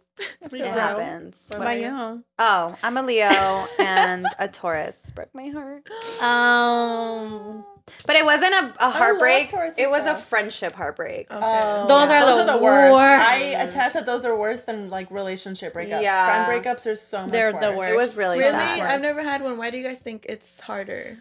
It 0.43 0.53
Yeah. 0.53 0.75
happens. 0.75 1.45
What 1.51 1.61
What 1.61 1.65
about 1.69 1.81
you? 1.81 2.25
Oh, 2.41 2.77
I'm 2.83 2.97
a 2.97 3.03
Leo 3.03 3.29
and 3.79 4.27
a 4.39 4.49
Taurus. 4.49 5.13
Broke 5.15 5.33
my 5.35 5.49
heart. 5.49 5.89
Um, 6.21 7.65
But 8.07 8.17
it 8.17 8.25
wasn't 8.25 8.53
a, 8.53 8.75
a 8.87 8.91
heartbreak. 8.91 9.53
It 9.79 9.89
was 9.89 10.05
a 10.07 10.15
friendship 10.17 10.73
heartbreak. 10.73 11.31
Okay. 11.33 11.61
Oh, 11.63 11.87
Those 11.87 12.11
are 12.11 12.45
the 12.45 12.59
worst. 12.63 12.95
I 12.97 13.37
attach 13.65 13.93
that 13.95 14.07
those 14.07 14.25
are 14.25 14.37
worse 14.37 14.63
than 14.65 14.91
like 14.91 15.11
relationship 15.11 15.73
breakups. 15.75 16.03
Yeah. 16.03 16.47
Friend 16.47 16.65
breakups 16.65 16.87
are 16.91 16.97
so 16.97 17.23
much 17.23 17.31
They're 17.31 17.53
worse. 17.53 17.65
the 17.65 17.73
worst. 17.77 17.93
It 17.93 17.97
was 17.97 18.19
really 18.19 18.39
really? 18.41 18.51
sad. 18.53 18.81
I've 18.81 19.01
never 19.03 19.23
had 19.23 19.43
one. 19.43 19.57
Why 19.57 19.71
do 19.71 19.79
you 19.79 19.85
guys 19.85 20.01
think 20.01 20.27
it's 20.29 20.61
harder? 20.61 21.19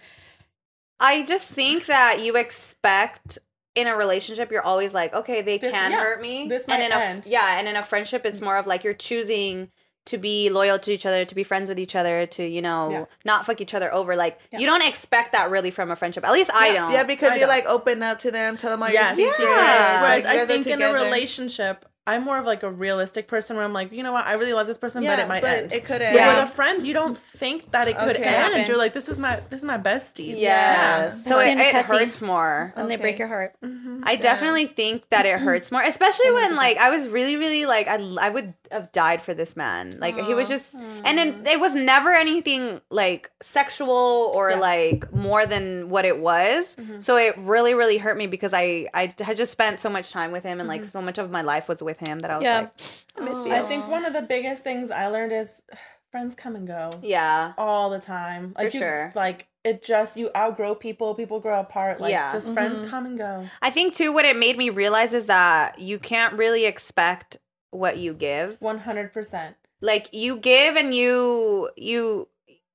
I 0.99 1.24
just 1.26 1.52
think 1.52 1.86
that 1.86 2.22
you 2.24 2.36
expect 2.36 3.38
in 3.76 3.86
a 3.88 3.95
relationship 3.95 4.52
you're 4.52 4.64
always 4.64 4.94
like, 4.94 5.14
okay, 5.14 5.41
they 5.41 5.57
This- 5.60 5.72
can 5.72 5.91
yeah, 5.91 5.99
hurt 5.99 6.22
me. 6.22 6.48
this 6.48 6.65
and 6.68 6.80
might 6.82 6.86
in 6.86 7.26
a 7.28 7.30
yeah, 7.30 7.60
and 7.60 7.68
in 7.68 7.76
a 7.76 7.84
friendship 7.84 8.26
it's 8.26 8.41
more 8.41 8.57
of 8.57 8.65
like 8.65 8.84
you're 8.84 8.94
choosing 8.95 9.69
to 10.06 10.18
be 10.18 10.49
loyal 10.49 10.80
to 10.80 10.91
each 10.91 11.06
other, 11.06 11.26
to 11.26 11.36
be 11.36 11.44
friends 11.44 11.68
with 11.68 11.78
each 11.78 11.94
other, 11.94 12.26
to, 12.26 12.41
you 12.48 12.61
know, 12.61 12.90
Yeah. 12.90 13.06
not 13.26 13.45
fuck 13.45 13.60
each 13.60 13.74
other 13.74 13.94
over. 13.94 14.15
Like 14.15 14.40
Yeah. 14.53 14.60
you 14.60 14.65
don't 14.65 14.82
expect 14.82 15.34
that 15.34 15.49
really 15.52 15.69
from 15.69 15.91
a 15.91 15.98
friendship. 15.98 16.24
At 16.26 16.32
least 16.32 16.49
I 16.53 16.68
Yeah. 16.69 16.74
don't. 16.74 16.91
Yeah, 16.94 17.03
because 17.03 17.32
I 17.32 17.36
you 17.36 17.40
don't. 17.41 17.49
like 17.49 17.65
open 17.65 18.02
up 18.02 18.18
to 18.19 18.32
them, 18.32 18.56
tell 18.56 18.72
them 18.72 18.82
all 18.82 18.90
Yes. 18.90 19.18
your 19.18 19.32
secrets. 19.34 19.52
Yeah. 19.52 20.02
Whereas 20.02 20.24
like, 20.24 20.38
I 20.38 20.45
think 20.45 20.65
in 20.65 20.82
a 20.82 20.94
relationship, 20.94 21.86
I'm 22.07 22.23
more 22.23 22.38
of 22.38 22.45
like 22.45 22.63
a 22.63 22.71
realistic 22.71 23.27
person 23.27 23.55
where 23.57 23.65
I'm 23.65 23.73
like, 23.73 23.91
you 23.91 24.01
know 24.01 24.13
what, 24.13 24.25
I 24.25 24.34
really 24.34 24.53
love 24.53 24.65
this 24.65 24.77
person, 24.77 25.03
yeah, 25.03 25.15
but 25.15 25.23
it 25.23 25.27
might 25.27 25.41
but 25.41 25.57
end. 25.57 25.73
it 25.73 25.85
could 25.85 26.01
end. 26.01 26.15
Yeah. 26.15 26.41
with 26.41 26.49
a 26.49 26.55
friend, 26.55 26.88
you 26.88 26.93
don't 26.93 27.17
think 27.17 27.71
that 27.71 27.88
it 27.88 27.97
could 27.97 28.15
Okay. 28.15 28.23
end. 28.23 28.53
Happen. 28.53 28.65
You're 28.67 28.77
like, 28.77 28.93
this 28.93 29.09
is 29.09 29.19
my 29.19 29.41
this 29.49 29.59
is 29.59 29.65
my 29.65 29.77
bestie. 29.77 30.29
Yes. 30.39 30.39
Yeah. 30.39 31.09
So 31.09 31.39
it, 31.39 31.57
it 31.57 31.75
hurts 31.85 32.21
more. 32.21 32.71
when 32.75 32.88
they 32.88 32.95
break 32.95 33.19
your 33.19 33.27
heart. 33.27 33.55
Mhm. 33.63 34.01
I 34.03 34.15
definitely 34.15 34.67
think 34.67 35.09
that 35.09 35.25
it 35.25 35.39
hurts 35.39 35.71
more, 35.71 35.81
especially 35.81 36.31
when 36.31 36.55
like 36.55 36.77
I 36.77 36.89
was 36.89 37.07
really, 37.09 37.35
really 37.35 37.65
like 37.65 37.88
I, 37.88 37.95
I 38.19 38.29
would 38.29 38.53
have 38.71 38.91
died 38.91 39.21
for 39.21 39.34
this 39.34 39.55
man. 39.55 39.97
Like 39.99 40.15
he 40.17 40.34
was 40.34 40.47
Aw. 40.47 40.49
just, 40.49 40.71
hmm. 40.71 41.01
and 41.05 41.17
then 41.17 41.43
it 41.45 41.59
was 41.59 41.75
never 41.75 42.11
anything 42.13 42.81
like 42.89 43.29
sexual 43.41 44.31
or 44.34 44.51
Yeah. 44.51 44.59
like 44.59 45.11
more 45.13 45.45
than 45.45 45.89
what 45.89 46.05
it 46.05 46.19
was. 46.19 46.75
Mm-hmm. 46.75 46.99
So 46.99 47.17
it 47.17 47.38
really, 47.38 47.73
really 47.73 47.97
hurt 47.97 48.17
me 48.17 48.27
because 48.27 48.53
I 48.53 48.88
I 48.93 49.13
had 49.19 49.38
just 49.38 49.51
spent 49.51 49.79
so 49.79 49.89
much 49.89 50.11
time 50.11 50.31
with 50.31 50.43
him 50.43 50.59
and 50.59 50.67
like 50.67 50.81
mm-hmm. 50.81 50.89
so 50.89 51.01
much 51.01 51.17
of 51.17 51.31
my 51.31 51.41
life 51.41 51.67
was 51.67 51.81
with 51.81 51.97
him 52.06 52.19
that 52.19 52.32
I 52.32 52.36
was 52.38 52.44
Yeah. 52.44 52.60
like, 52.60 52.72
I 53.18 53.22
miss 53.22 53.45
you. 53.45 53.53
I 53.53 53.61
think 53.64 53.88
one 53.88 54.06
of 54.06 54.14
the 54.14 54.22
biggest 54.22 54.64
things 54.64 54.91
I 54.91 55.07
learned 55.07 55.32
is 55.32 55.52
friends 56.11 56.36
come 56.36 56.56
and 56.56 56.68
go 56.68 56.90
yeah. 57.03 57.53
all 57.57 57.90
the 57.90 57.99
time. 57.99 58.53
Like 58.57 58.74
you, 58.74 58.80
sure. 58.80 59.11
Like 59.15 59.48
it 59.64 59.84
just 59.84 60.15
you 60.18 60.30
outgrow 60.36 60.76
people, 60.76 61.14
people 61.15 61.40
grow 61.40 61.60
apart. 61.60 61.99
Like 61.99 62.11
Yeah. 62.11 62.32
just 62.32 62.53
friends 62.53 62.80
mm-hmm. 62.80 62.90
come 62.90 63.06
and 63.06 63.18
go. 63.18 63.45
I 63.61 63.69
think 63.69 63.95
too 63.95 64.14
what 64.14 64.26
it 64.26 64.38
made 64.38 64.57
me 64.57 64.69
realize 64.69 65.14
is 65.14 65.26
that 65.28 65.80
you 65.80 65.99
can't 65.99 66.34
really 66.36 66.65
expect 66.65 67.38
what 67.72 67.98
you 67.98 68.14
give. 68.14 68.57
One 68.61 68.80
hundred 68.80 69.11
percent. 69.14 69.56
like 69.82 70.10
you 70.14 70.38
give 70.38 70.76
and 70.76 70.95
you 70.95 71.69
you 71.76 72.28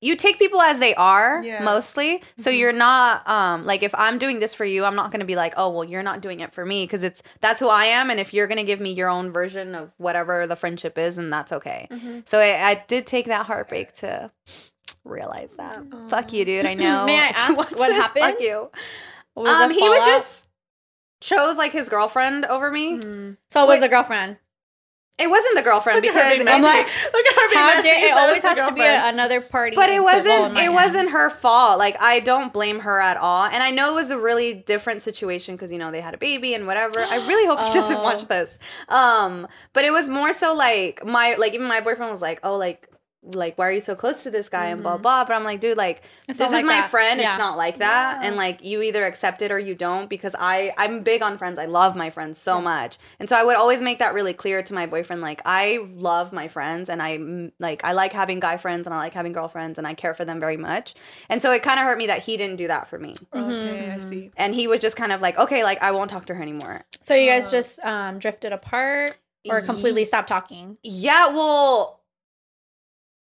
you 0.03 0.15
take 0.15 0.37
people 0.37 0.61
as 0.61 0.79
they 0.79 0.93
are 0.95 1.41
Yeah. 1.43 1.63
mostly 1.63 2.21
so 2.37 2.49
Mm-hmm. 2.49 2.59
you're 2.59 2.73
not 2.73 3.27
um 3.27 3.65
like 3.65 3.83
if 3.83 3.93
i'm 3.95 4.17
doing 4.19 4.39
this 4.39 4.53
for 4.53 4.65
you 4.65 4.83
i'm 4.85 4.95
not 4.95 5.11
going 5.11 5.19
to 5.21 5.25
be 5.25 5.35
like 5.35 5.53
oh 5.57 5.69
well 5.69 5.83
you're 5.83 6.03
not 6.03 6.21
doing 6.21 6.39
it 6.41 6.53
for 6.53 6.65
me 6.65 6.83
because 6.83 7.03
it's 7.03 7.23
that's 7.41 7.59
who 7.59 7.67
i 7.69 7.85
am 7.85 8.09
and 8.09 8.19
if 8.19 8.33
you're 8.33 8.47
going 8.47 8.57
to 8.57 8.63
give 8.63 8.79
me 8.81 8.91
your 8.91 9.09
own 9.09 9.31
version 9.31 9.75
of 9.75 9.91
whatever 9.97 10.45
the 10.47 10.55
friendship 10.55 10.97
is 10.97 11.17
and 11.17 11.31
that's 11.31 11.51
okay 11.51 11.87
Mm-hmm. 11.91 12.19
so 12.25 12.39
I, 12.39 12.71
I 12.71 12.83
did 12.87 13.07
take 13.07 13.25
that 13.27 13.45
heartbreak 13.45 13.93
to 13.97 14.29
realize 15.05 15.53
that 15.55 15.77
fuck 16.09 16.33
you 16.33 16.45
dude 16.45 16.65
i 16.65 16.73
know 16.85 17.05
May 17.05 17.19
I 17.19 17.27
ask 17.35 17.57
watch 17.57 17.71
what 17.71 17.91
happened? 17.91 18.25
fuck 18.25 18.39
you 18.41 18.69
was 19.35 19.49
Um, 19.49 19.71
he 19.71 19.79
fallout? 19.79 20.05
just 20.07 20.47
chose 21.21 21.57
like 21.57 21.71
his 21.71 21.87
girlfriend 21.89 22.45
over 22.45 22.69
me. 22.69 22.97
Mm. 22.99 23.37
So 23.49 23.63
it 23.63 23.67
was 23.67 23.75
Wait. 23.75 23.79
the 23.79 23.87
girlfriend. 23.89 24.37
It 25.19 25.29
wasn't 25.29 25.55
the 25.55 25.61
girlfriend 25.61 25.97
Look 26.03 26.05
at 26.15 26.15
her 26.15 26.19
because 26.31 26.37
being 26.43 26.47
I'm 26.47 26.61
messy. 26.61 26.77
like, 26.79 26.87
look 27.13 27.25
at 27.27 27.35
her 27.35 27.49
being 27.49 27.59
How 27.61 27.75
messy. 27.75 27.89
dare 27.89 28.05
it 28.09 28.13
always 28.17 28.41
has 28.43 28.67
to 28.67 28.73
be 28.73 28.81
a, 28.81 29.09
another 29.09 29.41
party. 29.41 29.75
but 29.75 29.89
it 29.89 30.01
wasn't 30.03 30.53
it 30.53 30.57
hand. 30.57 30.73
wasn't 30.73 31.11
her 31.11 31.29
fault 31.29 31.77
like 31.77 31.95
i 32.01 32.19
don't 32.19 32.51
blame 32.51 32.79
her 32.79 32.99
at 32.99 33.15
all 33.17 33.43
and 33.45 33.61
i 33.61 33.69
know 33.69 33.91
it 33.91 33.93
was 33.95 34.09
a 34.09 34.17
really 34.17 34.53
different 34.55 35.03
situation 35.03 35.55
because 35.55 35.71
you 35.71 35.77
know 35.77 35.91
they 35.91 36.01
had 36.01 36.15
a 36.15 36.17
baby 36.17 36.55
and 36.55 36.65
whatever 36.65 36.99
i 36.99 37.17
really 37.27 37.45
hope 37.45 37.59
he 37.59 37.73
doesn't 37.73 37.97
Oh. 37.97 38.01
watch 38.01 38.25
this 38.25 38.57
um 38.89 39.47
but 39.73 39.85
it 39.85 39.91
was 39.91 40.09
more 40.09 40.33
so 40.33 40.55
like 40.55 41.05
my 41.05 41.35
like 41.37 41.53
even 41.53 41.67
my 41.67 41.79
boyfriend 41.79 42.11
was 42.11 42.21
like 42.21 42.39
oh 42.43 42.57
like 42.57 42.89
like 43.23 43.57
why 43.57 43.67
are 43.67 43.71
you 43.71 43.79
so 43.79 43.95
close 43.95 44.23
to 44.23 44.31
this 44.31 44.49
guy? 44.49 44.63
and 44.73 44.81
blah 44.81 44.93
mm-hmm. 44.93 45.01
blah 45.03 45.23
but 45.23 45.33
i'm 45.33 45.43
like 45.43 45.59
dude 45.59 45.77
like 45.77 46.01
It's 46.27 46.39
this 46.39 46.47
is 46.47 46.53
like 46.53 46.65
my 46.65 46.81
that. 46.81 46.91
friend. 46.91 47.19
Yeah. 47.19 47.29
it's 47.29 47.39
not 47.39 47.57
like 47.57 47.77
that. 47.77 48.23
And 48.23 48.35
like 48.35 48.63
you 48.63 48.81
either 48.81 49.05
accept 49.05 49.41
it 49.41 49.51
or 49.51 49.59
you 49.59 49.75
don't 49.75 50.09
because 50.09 50.35
i 50.39 50.73
i'm 50.77 51.03
big 51.03 51.21
on 51.21 51.37
friends. 51.37 51.59
I 51.59 51.65
love 51.65 51.95
my 51.95 52.09
friends 52.09 52.37
so 52.37 52.61
much. 52.61 52.97
And 53.19 53.29
so 53.29 53.35
i 53.35 53.43
would 53.43 53.55
always 53.55 53.81
make 53.81 53.99
that 53.99 54.13
really 54.13 54.33
clear 54.33 54.63
to 54.63 54.73
my 54.73 54.85
boyfriend 54.85 55.21
like 55.21 55.41
i 55.45 55.85
love 55.95 56.33
my 56.33 56.47
friends 56.47 56.89
and 56.89 57.01
i 57.01 57.49
like 57.59 57.83
i 57.83 57.93
like 57.93 58.13
having 58.13 58.39
guy 58.39 58.57
friends 58.57 58.87
and 58.87 58.93
i 58.93 58.97
like 58.97 59.13
having 59.13 59.33
girlfriends 59.33 59.77
and 59.77 59.87
i 59.87 59.93
care 59.93 60.13
for 60.13 60.25
them 60.25 60.39
very 60.39 60.57
much. 60.57 60.95
And 61.29 61.41
so 61.41 61.51
it 61.51 61.63
kind 61.63 61.79
of 61.79 61.85
hurt 61.85 61.97
me 61.97 62.07
that 62.07 62.23
he 62.23 62.37
didn't 62.37 62.57
do 62.57 62.67
that 62.67 62.87
for 62.89 62.99
me. 62.99 63.15
Okay, 63.33 63.91
I 63.91 63.97
mm-hmm. 63.97 64.09
see. 64.09 64.31
and 64.37 64.53
he 64.55 64.67
was 64.67 64.79
just 64.79 64.95
kind 64.95 65.11
of 65.11 65.21
like 65.21 65.37
okay 65.37 65.63
like 65.63 65.81
i 65.81 65.91
won't 65.91 66.09
talk 66.09 66.25
to 66.27 66.35
her 66.35 66.41
anymore. 66.41 66.83
So 67.01 67.15
you 67.15 67.27
guys 67.27 67.47
uh. 67.47 67.51
just 67.51 67.79
um, 67.83 68.19
drifted 68.19 68.53
apart 68.53 69.17
or 69.49 69.61
completely 69.61 70.05
stopped 70.05 70.29
talking? 70.29 70.77
yeah 70.83 71.27
well 71.27 72.02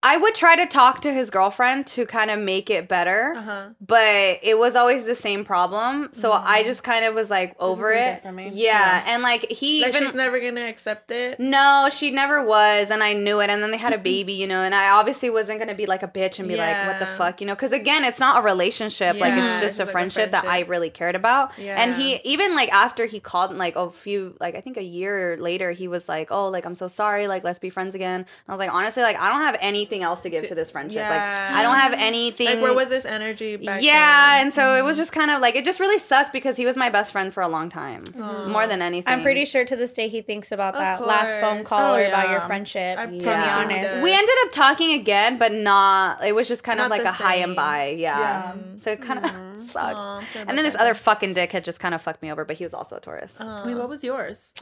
I 0.06 0.16
would 0.16 0.34
try 0.34 0.54
to 0.56 0.66
talk 0.66 1.02
to 1.02 1.12
his 1.12 1.30
girlfriend 1.30 1.86
to 1.88 2.06
kind 2.06 2.30
of 2.30 2.38
make 2.38 2.70
it 2.70 2.86
better. 2.88 3.34
Uh 3.36 3.42
huh. 3.42 3.66
but 3.84 4.38
it 4.50 4.56
was 4.58 4.76
always 4.76 5.04
the 5.06 5.14
same 5.14 5.44
problem. 5.44 6.10
So 6.12 6.30
I 6.32 6.62
just 6.62 6.82
kind 6.82 7.04
of 7.04 7.14
was 7.14 7.28
like 7.28 7.56
over 7.58 7.92
it. 7.92 8.24
me. 8.32 8.50
Yeah. 8.52 9.02
and 9.06 9.22
like 9.22 9.50
he 9.50 9.82
Like 9.82 9.94
even 9.94 10.04
she's 10.04 10.14
never 10.14 10.38
gonna 10.38 10.66
accept 10.74 11.10
it. 11.10 11.40
no, 11.40 11.88
she 11.90 12.10
never 12.10 12.44
was, 12.44 12.90
and 12.90 13.02
I 13.02 13.12
knew 13.14 13.40
it. 13.40 13.50
And 13.50 13.62
then 13.62 13.70
they 13.72 13.76
had 13.88 13.92
a 13.92 13.98
baby, 13.98 14.34
you 14.34 14.46
know, 14.46 14.62
and 14.62 14.74
I 14.74 14.90
obviously 14.98 15.28
wasn't 15.30 15.58
gonna 15.58 15.74
be 15.74 15.86
like 15.86 16.02
a 16.04 16.08
bitch 16.08 16.38
and 16.38 16.46
be 16.48 16.56
like, 16.56 16.86
"What 16.86 16.98
the 17.00 17.06
fuck," 17.06 17.40
you 17.40 17.46
know, 17.48 17.54
because 17.54 17.72
again, 17.72 18.04
it's 18.04 18.20
not 18.20 18.34
a 18.40 18.42
relationship. 18.42 19.18
like 19.18 19.34
Yeah, 19.34 19.44
it's 19.44 19.52
it's 19.54 19.62
just 19.66 19.80
a 19.80 19.82
like 19.82 19.88
a 19.88 19.92
friendship, 19.92 20.30
that 20.30 20.44
I 20.44 20.60
really 20.60 20.90
cared 20.90 21.16
about. 21.16 21.50
Yeah. 21.58 21.80
And 21.82 21.94
he 22.00 22.20
even 22.24 22.54
like 22.54 22.70
after 22.72 23.06
he 23.06 23.18
called, 23.20 23.50
like 23.56 23.74
a 23.76 23.90
few, 23.90 24.36
like 24.40 24.54
I 24.54 24.60
think 24.60 24.76
a 24.76 24.82
year 25.00 25.36
later, 25.48 25.72
he 25.72 25.88
was 25.88 26.08
like, 26.08 26.28
"Oh, 26.30 26.48
like 26.48 26.64
I'm 26.64 26.74
so 26.74 26.88
sorry, 26.88 27.26
like 27.26 27.42
let's 27.44 27.58
be 27.58 27.70
friends 27.70 27.94
again." 27.94 28.26
I 28.48 28.52
was 28.52 28.58
like, 28.60 28.72
honestly, 28.72 29.02
like 29.02 29.16
I 29.18 29.30
don't 29.30 29.40
have 29.40 29.56
anything 29.60 29.95
else 30.02 30.22
to 30.22 30.30
give 30.30 30.46
to 30.48 30.54
this 30.54 30.70
friendship. 30.70 31.08
Like 31.08 31.38
I 31.38 31.62
don't 31.62 31.76
have 31.76 31.92
anything. 31.92 32.46
Like 32.46 32.60
where 32.60 32.74
was 32.74 32.88
this 32.88 33.04
energy 33.04 33.56
back 33.56 33.82
yeah, 33.82 34.36
then? 34.36 34.46
and 34.46 34.52
so 34.52 34.74
it 34.74 34.82
was 34.82 34.96
mm-hmm. 34.96 35.02
just 35.02 35.12
kind 35.12 35.30
of 35.30 35.40
like 35.40 35.56
it 35.56 35.64
just 35.64 35.80
really 35.80 35.98
sucked 35.98 36.32
because 36.32 36.56
he 36.56 36.66
was 36.66 36.76
my 36.76 36.88
best 36.90 37.12
friend 37.12 37.32
for 37.32 37.42
a 37.42 37.48
long 37.48 37.68
time, 37.68 38.02
more 38.48 38.66
than 38.66 38.82
anything. 38.82 39.12
I'm 39.12 39.22
pretty 39.22 39.44
sure 39.44 39.64
to 39.64 39.76
this 39.76 39.92
day 39.92 40.08
he 40.08 40.22
thinks 40.22 40.52
about 40.52 40.74
Of 40.74 40.80
that 40.80 41.06
last 41.06 41.40
phone 41.40 41.64
call 41.64 41.94
Oh, 41.94 41.96
or 41.96 42.04
about 42.04 42.30
your 42.30 42.40
friendship. 42.42 42.98
I'm 42.98 43.08
to 43.08 43.12
be 43.12 43.20
totally 43.20 43.46
Yeah. 43.46 43.58
honest. 43.58 44.02
we 44.02 44.12
ended 44.12 44.34
up 44.44 44.52
talking 44.52 44.92
again, 44.92 45.38
but 45.38 45.52
not. 45.52 46.24
It 46.24 46.34
was 46.34 46.48
just 46.48 46.62
kind 46.62 46.80
of 46.80 46.90
like 46.90 47.02
the 47.02 47.10
a 47.10 47.12
high 47.12 47.36
and 47.36 47.50
same. 47.50 47.54
by, 47.56 47.88
yeah. 47.88 48.18
Yeah. 48.18 48.54
So 48.80 48.90
it 48.92 49.02
kind 49.02 49.24
of 49.24 49.30
mm-hmm. 49.30 49.62
sucked. 49.62 49.96
Aw, 49.96 50.22
and 50.46 50.56
then 50.56 50.64
this 50.64 50.76
other 50.76 50.94
fucking 50.94 51.34
dick 51.34 51.52
had 51.52 51.64
just 51.64 51.80
kind 51.80 51.94
of 51.94 52.02
fucked 52.02 52.22
me 52.22 52.30
over, 52.30 52.44
but 52.44 52.56
he 52.56 52.64
was 52.64 52.74
also 52.74 52.96
a 52.96 53.00
Taurus. 53.00 53.36
Aw. 53.40 53.66
Wait, 53.66 53.76
what 53.76 53.88
was 53.88 54.04
yours? 54.04 54.52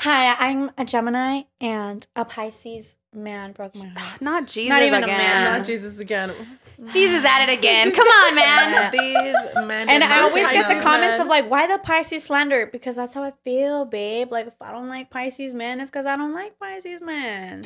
Hi, 0.00 0.34
I'm 0.38 0.70
a 0.76 0.84
Gemini 0.84 1.42
and 1.60 2.06
a 2.14 2.24
Pisces 2.24 2.98
man 3.14 3.52
broke 3.52 3.74
my 3.76 3.86
heart. 3.86 4.20
not 4.20 4.46
Jesus 4.46 4.68
Not 4.70 4.82
even 4.82 5.02
a 5.02 5.06
again. 5.06 5.18
man. 5.18 5.58
Not 5.58 5.66
Jesus 5.66 5.98
again. 5.98 6.32
Jesus 6.92 7.24
at 7.24 7.48
it 7.48 7.58
again. 7.58 7.90
Come 7.92 8.06
on, 8.08 8.34
man. 8.34 8.90
These 8.92 9.64
men 9.66 9.88
And 9.88 10.02
I 10.04 10.20
always 10.22 10.46
get 10.48 10.68
the 10.68 10.82
comments 10.82 11.12
men. 11.18 11.20
of 11.22 11.26
like, 11.28 11.48
why 11.48 11.66
the 11.68 11.78
Pisces 11.78 12.24
slander? 12.24 12.66
Because 12.66 12.96
that's 12.96 13.14
how 13.14 13.22
I 13.22 13.32
feel, 13.44 13.84
babe. 13.86 14.30
Like, 14.32 14.48
if 14.48 14.60
I 14.60 14.72
don't 14.72 14.88
like 14.88 15.10
Pisces 15.10 15.54
men, 15.54 15.80
it's 15.80 15.90
because 15.90 16.06
I 16.06 16.16
don't 16.16 16.34
like 16.34 16.58
Pisces 16.58 17.00
men. 17.00 17.64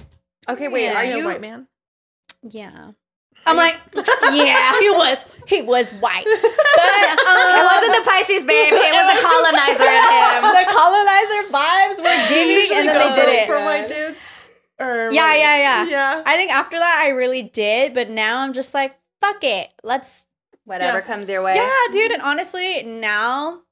Okay, 0.48 0.68
wait. 0.68 0.84
Yeah. 0.84 0.98
Are 1.00 1.04
Is 1.04 1.08
he 1.08 1.12
a 1.14 1.22
you? 1.22 1.24
white 1.26 1.40
man? 1.40 1.66
Yeah. 2.48 2.92
I'm 3.48 3.56
like, 3.56 3.80
yeah, 4.32 4.78
he 4.78 4.90
was. 4.90 5.18
He 5.46 5.62
was 5.62 5.90
white. 5.94 6.26
But 6.78 7.18
um, 7.24 7.48
It 7.58 7.64
wasn't 7.64 7.94
the 7.98 8.04
Pisces, 8.10 8.44
babe. 8.44 8.72
It 8.72 8.92
was 8.92 9.06
the 9.14 9.20
colonizer 9.24 9.88
in 9.88 10.04
him. 10.12 10.42
the 10.52 10.66
colonizer 10.70 11.42
vibes 11.50 11.98
were 12.04 12.28
giving, 12.28 12.76
and 12.76 12.88
then 12.88 12.98
they 12.98 13.14
did 13.20 13.28
it. 13.28 13.46
for 13.46 13.64
white 13.64 13.88
dudes? 13.88 14.18
Or 14.78 15.08
Yeah, 15.10 15.34
yeah, 15.34 15.56
yeah. 15.56 15.86
Yeah. 15.88 16.22
I 16.24 16.36
think 16.36 16.52
after 16.52 16.76
that, 16.78 17.02
I 17.04 17.10
really 17.10 17.42
did, 17.42 17.94
but 17.94 18.10
now 18.10 18.40
I'm 18.40 18.52
just 18.52 18.74
like, 18.74 18.94
fuck 19.20 19.42
it. 19.42 19.70
Let's. 19.82 20.24
Whatever 20.64 20.98
Yeah. 20.98 21.04
comes 21.04 21.28
your 21.30 21.42
way. 21.42 21.54
Yeah, 21.56 21.70
dude. 21.92 22.12
And 22.12 22.20
honestly, 22.20 22.82
now 22.82 23.62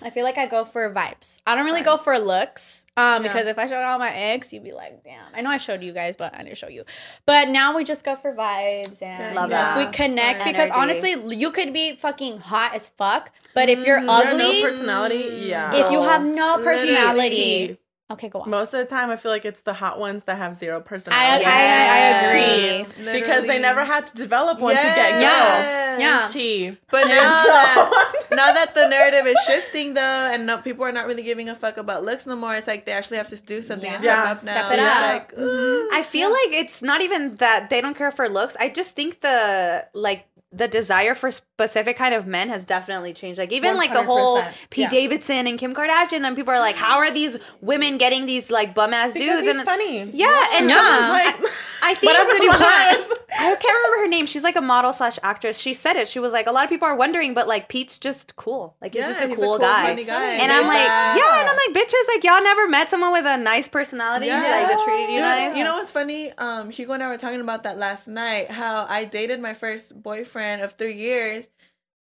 I 0.00 0.10
feel 0.10 0.22
like 0.22 0.38
I 0.38 0.46
go 0.46 0.64
for 0.64 0.92
vibes. 0.94 1.40
I 1.44 1.56
don't 1.56 1.64
really 1.64 1.82
go 1.82 1.96
for 1.96 2.16
looks. 2.20 2.86
Um, 2.96 3.24
Yeah. 3.24 3.32
because 3.32 3.46
if 3.48 3.58
I 3.58 3.66
showed 3.66 3.82
all 3.82 3.98
my 3.98 4.14
ex, 4.14 4.52
you'd 4.52 4.62
be 4.62 4.72
like, 4.72 5.02
damn. 5.02 5.24
I 5.34 5.40
know 5.40 5.50
I 5.50 5.56
showed 5.56 5.82
you 5.82 5.92
guys, 5.92 6.16
but 6.16 6.32
I 6.34 6.44
didn't 6.44 6.56
show 6.56 6.68
you. 6.68 6.84
But 7.26 7.48
now 7.48 7.76
we 7.76 7.82
just 7.82 8.04
go 8.04 8.14
for 8.14 8.32
vibes 8.32 9.02
and 9.02 9.34
Love 9.34 9.50
we 9.76 9.86
connect. 9.90 10.38
Right. 10.40 10.46
Because 10.52 10.70
honestly, 10.70 11.16
you 11.36 11.50
could 11.50 11.72
be 11.72 11.96
fucking 11.96 12.38
hot 12.38 12.74
as 12.74 12.88
fuck, 12.90 13.32
but 13.54 13.68
if 13.68 13.84
you're 13.84 14.00
Mm, 14.00 14.08
ugly, 14.08 14.38
no 14.38 14.62
personality. 14.68 15.46
Yeah. 15.48 15.74
if 15.74 15.90
you 15.90 16.00
have 16.02 16.24
no 16.24 16.58
personality, 16.62 17.76
okay, 18.10 18.28
go 18.28 18.40
on. 18.40 18.50
Most 18.50 18.72
of 18.74 18.80
the 18.80 18.86
time, 18.86 19.10
I 19.10 19.16
feel 19.16 19.30
like 19.30 19.44
it's 19.44 19.60
the 19.60 19.74
hot 19.74 19.98
ones 19.98 20.24
that 20.24 20.38
have 20.38 20.54
zero 20.54 20.78
I, 20.78 20.82
personality. 20.82 21.44
I, 21.44 21.50
I 21.50 21.58
Yes. 21.58 22.92
agree. 22.98 23.20
because 23.20 23.46
they 23.46 23.58
never 23.60 23.84
had 23.84 24.06
to 24.08 24.14
develop 24.14 24.60
one 24.60 24.74
to 24.76 24.82
get 24.82 25.20
Yes. 25.20 25.64
girls. 25.64 26.00
Yeah. 26.00 26.28
Tea. 26.30 26.76
But 26.90 27.06
now 27.08 27.10
And 27.10 27.18
that, 27.18 28.12
now 28.30 28.52
that 28.52 28.74
the 28.74 28.88
narrative 28.88 29.26
is 29.26 29.36
shifting 29.46 29.94
though, 29.94 30.00
and 30.32 30.46
no, 30.46 30.58
people 30.58 30.84
are 30.84 30.92
not 30.92 31.06
really 31.06 31.22
giving 31.24 31.48
a 31.48 31.54
fuck 31.54 31.76
about 31.76 32.04
looks 32.04 32.24
no 32.26 32.36
more, 32.36 32.54
it's 32.54 32.66
like 32.66 32.84
they 32.86 32.92
actually 32.92 33.16
have 33.16 33.28
to 33.28 33.36
do 33.36 33.62
something 33.62 33.90
and 33.90 34.02
Yeah. 34.02 34.22
step 34.22 34.32
up 34.32 34.38
Step 34.68 34.72
it 34.72 34.78
up. 34.78 35.02
like, 35.12 35.32
mm-hmm. 35.32 35.42
ooh. 35.42 35.88
I 35.92 36.02
feel 36.02 36.30
like 36.30 36.52
it's 36.52 36.82
not 36.82 37.00
even 37.02 37.36
that 37.36 37.68
they 37.70 37.80
don't 37.80 37.96
care 37.96 38.10
for 38.12 38.28
looks. 38.28 38.56
I 38.60 38.68
just 38.68 38.94
think 38.94 39.20
the 39.20 39.86
like 39.94 40.27
the 40.50 40.66
desire 40.66 41.14
for 41.14 41.30
specific 41.30 41.96
kind 41.96 42.14
of 42.14 42.26
men 42.26 42.48
has 42.48 42.64
definitely 42.64 43.12
changed. 43.12 43.38
Like 43.38 43.52
even 43.52 43.76
like 43.76 43.92
the 43.92 44.02
whole 44.02 44.38
100%. 44.40 44.52
Pete 44.70 44.82
Yeah. 44.84 44.88
Davidson 44.88 45.46
and 45.46 45.58
Kim 45.58 45.74
Kardashian, 45.74 46.20
then 46.22 46.34
people 46.34 46.54
are 46.54 46.58
like, 46.60 46.74
how 46.76 46.96
are 46.98 47.10
these 47.10 47.36
women 47.60 47.98
getting 47.98 48.24
these 48.24 48.50
like 48.50 48.74
bum 48.74 48.94
ass 48.94 49.12
dudes? 49.12 49.42
he's 49.42 49.54
and 49.56 49.64
funny. 49.66 50.04
yeah, 50.12 50.48
and 50.54 50.68
Yeah. 50.70 51.08
Like, 51.12 51.52
I 51.82 51.94
think 51.94 52.12
whatever 52.12 52.32
that 52.32 52.38
he 52.40 52.46
it 52.46 52.50
was- 52.50 52.60
wants. 53.08 53.20
I 53.30 53.54
can't 53.54 53.62
remember 53.76 53.98
her 53.98 54.08
name. 54.08 54.26
She's 54.26 54.42
like 54.42 54.56
a 54.56 54.60
model 54.60 54.92
slash 54.92 55.18
actress. 55.22 55.58
She 55.58 55.74
said 55.74 55.96
it. 55.96 56.08
She 56.08 56.18
was 56.18 56.32
like, 56.32 56.46
a 56.46 56.50
lot 56.50 56.64
of 56.64 56.70
people 56.70 56.88
are 56.88 56.96
wondering, 56.96 57.34
but 57.34 57.46
like 57.46 57.68
Pete's 57.68 57.98
just 57.98 58.34
cool. 58.36 58.74
Like 58.80 58.94
he's 58.94 59.02
Yeah, 59.02 59.08
just 59.10 59.20
a 59.20 59.28
he's 59.28 59.36
a 59.36 59.40
cool, 59.40 59.58
cool, 59.58 59.58
guy. 59.58 60.02
guy. 60.02 60.32
And 60.36 60.50
I'm 60.50 60.66
like, 60.66 60.78
Yeah. 60.86 61.16
yeah, 61.16 61.40
and 61.40 61.48
I'm 61.48 61.56
like, 61.56 61.76
bitches, 61.76 62.08
like 62.14 62.24
y'all 62.24 62.42
never 62.42 62.66
met 62.68 62.88
someone 62.88 63.12
with 63.12 63.26
a 63.26 63.36
nice 63.36 63.68
personality, 63.68 64.26
Yeah. 64.26 64.40
like 64.40 64.68
that 64.68 64.80
treated 64.82 65.08
you 65.10 65.16
Dude, 65.16 65.20
nice. 65.24 65.56
you 65.56 65.62
know 65.62 65.74
what's 65.74 65.90
funny? 65.92 66.32
Um, 66.38 66.70
Hugo 66.70 66.94
and 66.94 67.02
I 67.02 67.08
were 67.08 67.18
talking 67.18 67.40
about 67.42 67.64
that 67.64 67.76
last 67.76 68.08
night. 68.08 68.50
How 68.50 68.86
I 68.88 69.04
dated 69.04 69.40
my 69.40 69.52
first 69.54 70.00
boyfriend 70.02 70.37
of 70.38 70.74
three 70.74 70.94
years. 70.94 71.48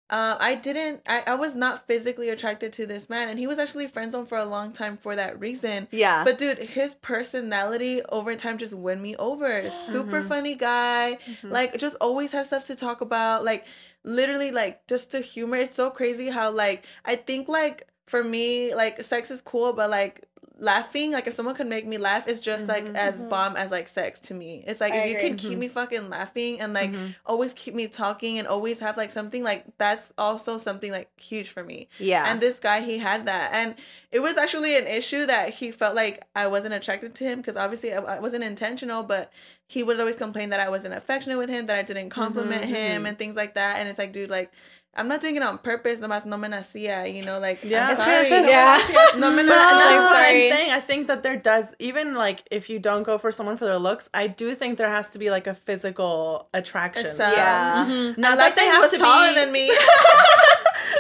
Uh, 0.10 0.38
I 0.40 0.56
didn't. 0.56 1.02
I, 1.08 1.24
I 1.26 1.36
was 1.36 1.56
not 1.56 1.88
physically 1.88 2.30
attracted 2.30 2.74
to 2.74 2.86
this 2.86 3.10
man, 3.10 3.30
and 3.30 3.40
he 3.40 3.48
was 3.48 3.58
actually 3.58 3.88
friend 3.88 4.12
zone 4.12 4.26
for 4.26 4.38
a 4.38 4.46
long 4.46 4.72
time 4.72 4.98
for 4.98 5.16
that 5.16 5.40
reason. 5.40 5.88
yeah, 5.92 6.24
But 6.24 6.38
dude, 6.38 6.60
his 6.60 6.94
personality 6.94 8.02
over 8.10 8.36
time 8.36 8.58
just 8.58 8.74
won 8.76 9.02
me 9.02 9.16
over. 9.16 9.70
Super 9.88 10.22
funny 10.22 10.56
guy. 10.56 11.18
Like 11.44 11.78
just 11.78 11.96
always 12.00 12.32
had 12.32 12.46
stuff 12.46 12.66
to 12.66 12.76
talk 12.76 13.02
about. 13.02 13.44
Like 13.44 13.66
literally 14.04 14.52
like 14.52 14.86
just 14.88 15.12
the 15.12 15.22
humor. 15.22 15.58
It's 15.58 15.76
so 15.76 15.90
crazy 15.90 16.30
how 16.30 16.52
like 16.52 16.86
I 17.06 17.16
think 17.16 17.48
like 17.48 17.88
for 18.06 18.24
me 18.24 18.76
like 18.76 19.04
sex 19.04 19.32
is 19.32 19.42
cool, 19.42 19.74
but 19.74 19.90
like 19.90 20.26
laughing 20.60 21.12
like 21.12 21.26
if 21.26 21.34
someone 21.34 21.56
could 21.56 21.68
make 21.68 21.88
me 21.88 21.98
laugh 21.98 22.28
it's 22.28 22.40
just 22.40 22.68
like 22.68 22.86
mm-hmm, 22.86 22.96
as 22.96 23.18
mm-hmm. 23.18 23.30
bomb 23.30 23.56
as 23.56 23.72
like 23.72 23.88
sex 23.88 24.20
to 24.20 24.36
me 24.36 24.64
it's 24.68 24.80
like 24.80 24.94
I 24.94 24.98
if 24.98 25.10
you 25.10 25.18
agree. 25.18 25.30
can 25.30 25.38
keep 25.38 25.58
me 25.58 25.68
fucking 25.68 26.10
laughing 26.10 26.62
and 26.62 26.74
like 26.74 26.92
mm-hmm. 26.92 27.08
always 27.26 27.54
keep 27.54 27.74
me 27.74 27.88
talking 27.88 28.38
and 28.38 28.48
always 28.48 28.80
have 28.80 28.96
like 28.96 29.12
something 29.12 29.44
like 29.44 29.66
that's 29.80 30.14
also 30.18 30.60
something 30.60 30.92
like 30.92 31.10
huge 31.20 31.50
for 31.50 31.64
me 31.64 31.90
yeah. 31.98 32.26
and 32.28 32.42
this 32.44 32.60
guy, 32.60 32.82
he 32.82 32.98
had 32.98 33.26
that. 33.26 33.54
And 33.54 33.76
it 34.12 34.20
was 34.20 34.38
actually 34.38 34.78
an 34.78 34.86
issue 34.86 35.26
that 35.26 35.50
he 35.50 35.72
felt 35.72 35.96
like 35.96 36.26
I 36.36 36.48
wasn't 36.48 36.74
attracted 36.74 37.16
to 37.16 37.24
him 37.24 37.40
because 37.40 37.58
obviously 37.58 37.94
I, 37.94 38.00
I 38.00 38.20
wasn't 38.20 38.44
intentional, 38.44 39.04
but 39.04 39.32
he 39.68 39.82
would 39.82 40.00
always 40.00 40.16
complain 40.16 40.50
that 40.50 40.60
I 40.60 40.70
wasn't 40.70 40.94
affectionate 40.94 41.38
with 41.38 41.50
him, 41.50 41.66
that 41.68 41.78
I 41.78 41.82
didn't 41.82 42.10
compliment 42.10 42.66
him, 42.66 43.06
and 43.06 43.18
things 43.18 43.36
like 43.36 43.56
that. 43.56 43.78
And 43.78 43.90
it's 43.90 43.98
like, 43.98 44.14
dude, 44.14 44.30
like, 44.30 44.52
I'm 44.96 45.08
not 45.08 45.22
doing 45.22 45.36
it 45.36 45.42
on 45.42 45.58
purpose. 45.58 46.00
Nomás 46.00 46.24
no 46.26 46.38
me 46.38 46.48
nacía, 46.48 47.12
you 47.12 47.24
know, 47.24 47.40
like, 47.40 47.64
Yeah. 47.64 47.90
I'm 47.90 47.96
sorry. 47.96 48.30
just- 48.30 48.48
Yeah. 48.48 48.78
No 49.18 49.32
me 49.32 49.40
And 49.40 49.50
nacía. 49.50 49.50
that's 49.50 50.04
what 50.04 50.10
sorry. 50.14 50.46
I'm 50.52 50.52
saying. 50.58 50.72
I 50.72 50.80
think 50.80 51.08
that 51.08 51.24
there 51.24 51.36
does, 51.36 51.74
even 51.80 52.14
like 52.14 52.44
if 52.52 52.70
you 52.70 52.78
don't 52.80 53.02
go 53.04 53.18
for 53.18 53.32
someone 53.32 53.58
for 53.58 53.66
their 53.66 53.80
looks, 53.80 54.08
I 54.14 54.28
do 54.28 54.54
think 54.54 54.78
there 54.78 54.90
has 54.92 55.10
to 55.10 55.18
be 55.20 55.32
like 55.32 55.48
a 55.48 55.56
physical 55.56 56.48
attraction. 56.54 57.16
So- 57.16 57.32
yeah. 57.32 57.86
Mhm. 57.90 58.18
Not 58.20 58.34
I 58.34 58.36
like 58.36 58.56
that 58.56 58.72
he 58.72 58.80
was 58.80 58.92
taller 59.02 59.34
than 59.34 59.52
me. 59.52 59.72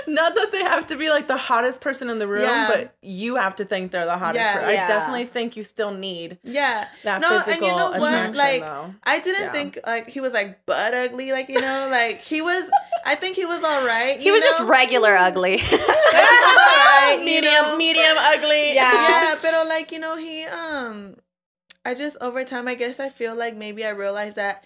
Not 0.07 0.35
that 0.35 0.51
they 0.51 0.61
have 0.63 0.88
to 0.88 0.95
be 0.95 1.09
like 1.09 1.27
the 1.27 1.38
hottest 1.38 1.81
person 1.81 2.09
in 2.09 2.19
the 2.19 2.27
room, 2.27 2.43
Yeah. 2.43 2.69
but 2.71 2.95
you 3.01 3.35
have 3.35 3.55
to 3.57 3.65
think 3.65 3.91
they're 3.91 4.05
the 4.05 4.17
hottest. 4.17 4.43
Yeah. 4.43 4.59
per- 4.59 4.65
I 4.65 4.75
definitely 4.75 5.25
think 5.25 5.55
you 5.57 5.63
still 5.63 5.93
need 5.93 6.38
Yeah. 6.43 6.88
that 7.03 7.21
no, 7.21 7.41
and 7.47 7.61
you 7.61 7.67
know 7.67 7.91
what? 7.91 8.35
Like 8.35 8.61
though. 8.61 8.93
I 9.03 9.19
didn't 9.19 9.43
Yeah. 9.45 9.51
think 9.51 9.80
like 9.85 10.09
he 10.09 10.19
was 10.19 10.34
like 10.34 10.65
butt 10.65 10.93
ugly, 10.93 11.31
like 11.31 11.49
you 11.49 11.61
know, 11.61 11.88
like 11.89 12.19
he 12.19 12.41
was. 12.41 12.69
I 13.05 13.15
think 13.15 13.35
he 13.35 13.45
was 13.45 13.63
all 13.63 13.85
right. 13.85 14.17
He 14.19 14.27
you 14.27 14.34
was 14.34 14.43
just 14.43 14.61
regular 14.63 15.15
ugly. 15.17 15.57
Like, 15.57 15.59
he 15.69 15.75
was 15.75 16.57
alright, 16.57 17.19
medium, 17.19 17.53
know? 17.53 17.77
medium, 17.77 18.15
ugly. 18.17 18.73
Yeah. 18.75 18.91
yeah, 18.93 19.35
but 19.41 19.67
like 19.67 19.91
you 19.91 19.99
know, 19.99 20.15
he 20.17 20.43
um, 20.45 21.15
I 21.85 21.95
just 21.95 22.15
over 22.21 22.43
time, 22.45 22.67
I 22.67 22.75
guess 22.75 22.99
I 22.99 23.09
feel 23.09 23.35
like 23.35 23.55
maybe 23.57 23.84
I 23.85 23.89
realized 23.89 24.38
that 24.38 24.63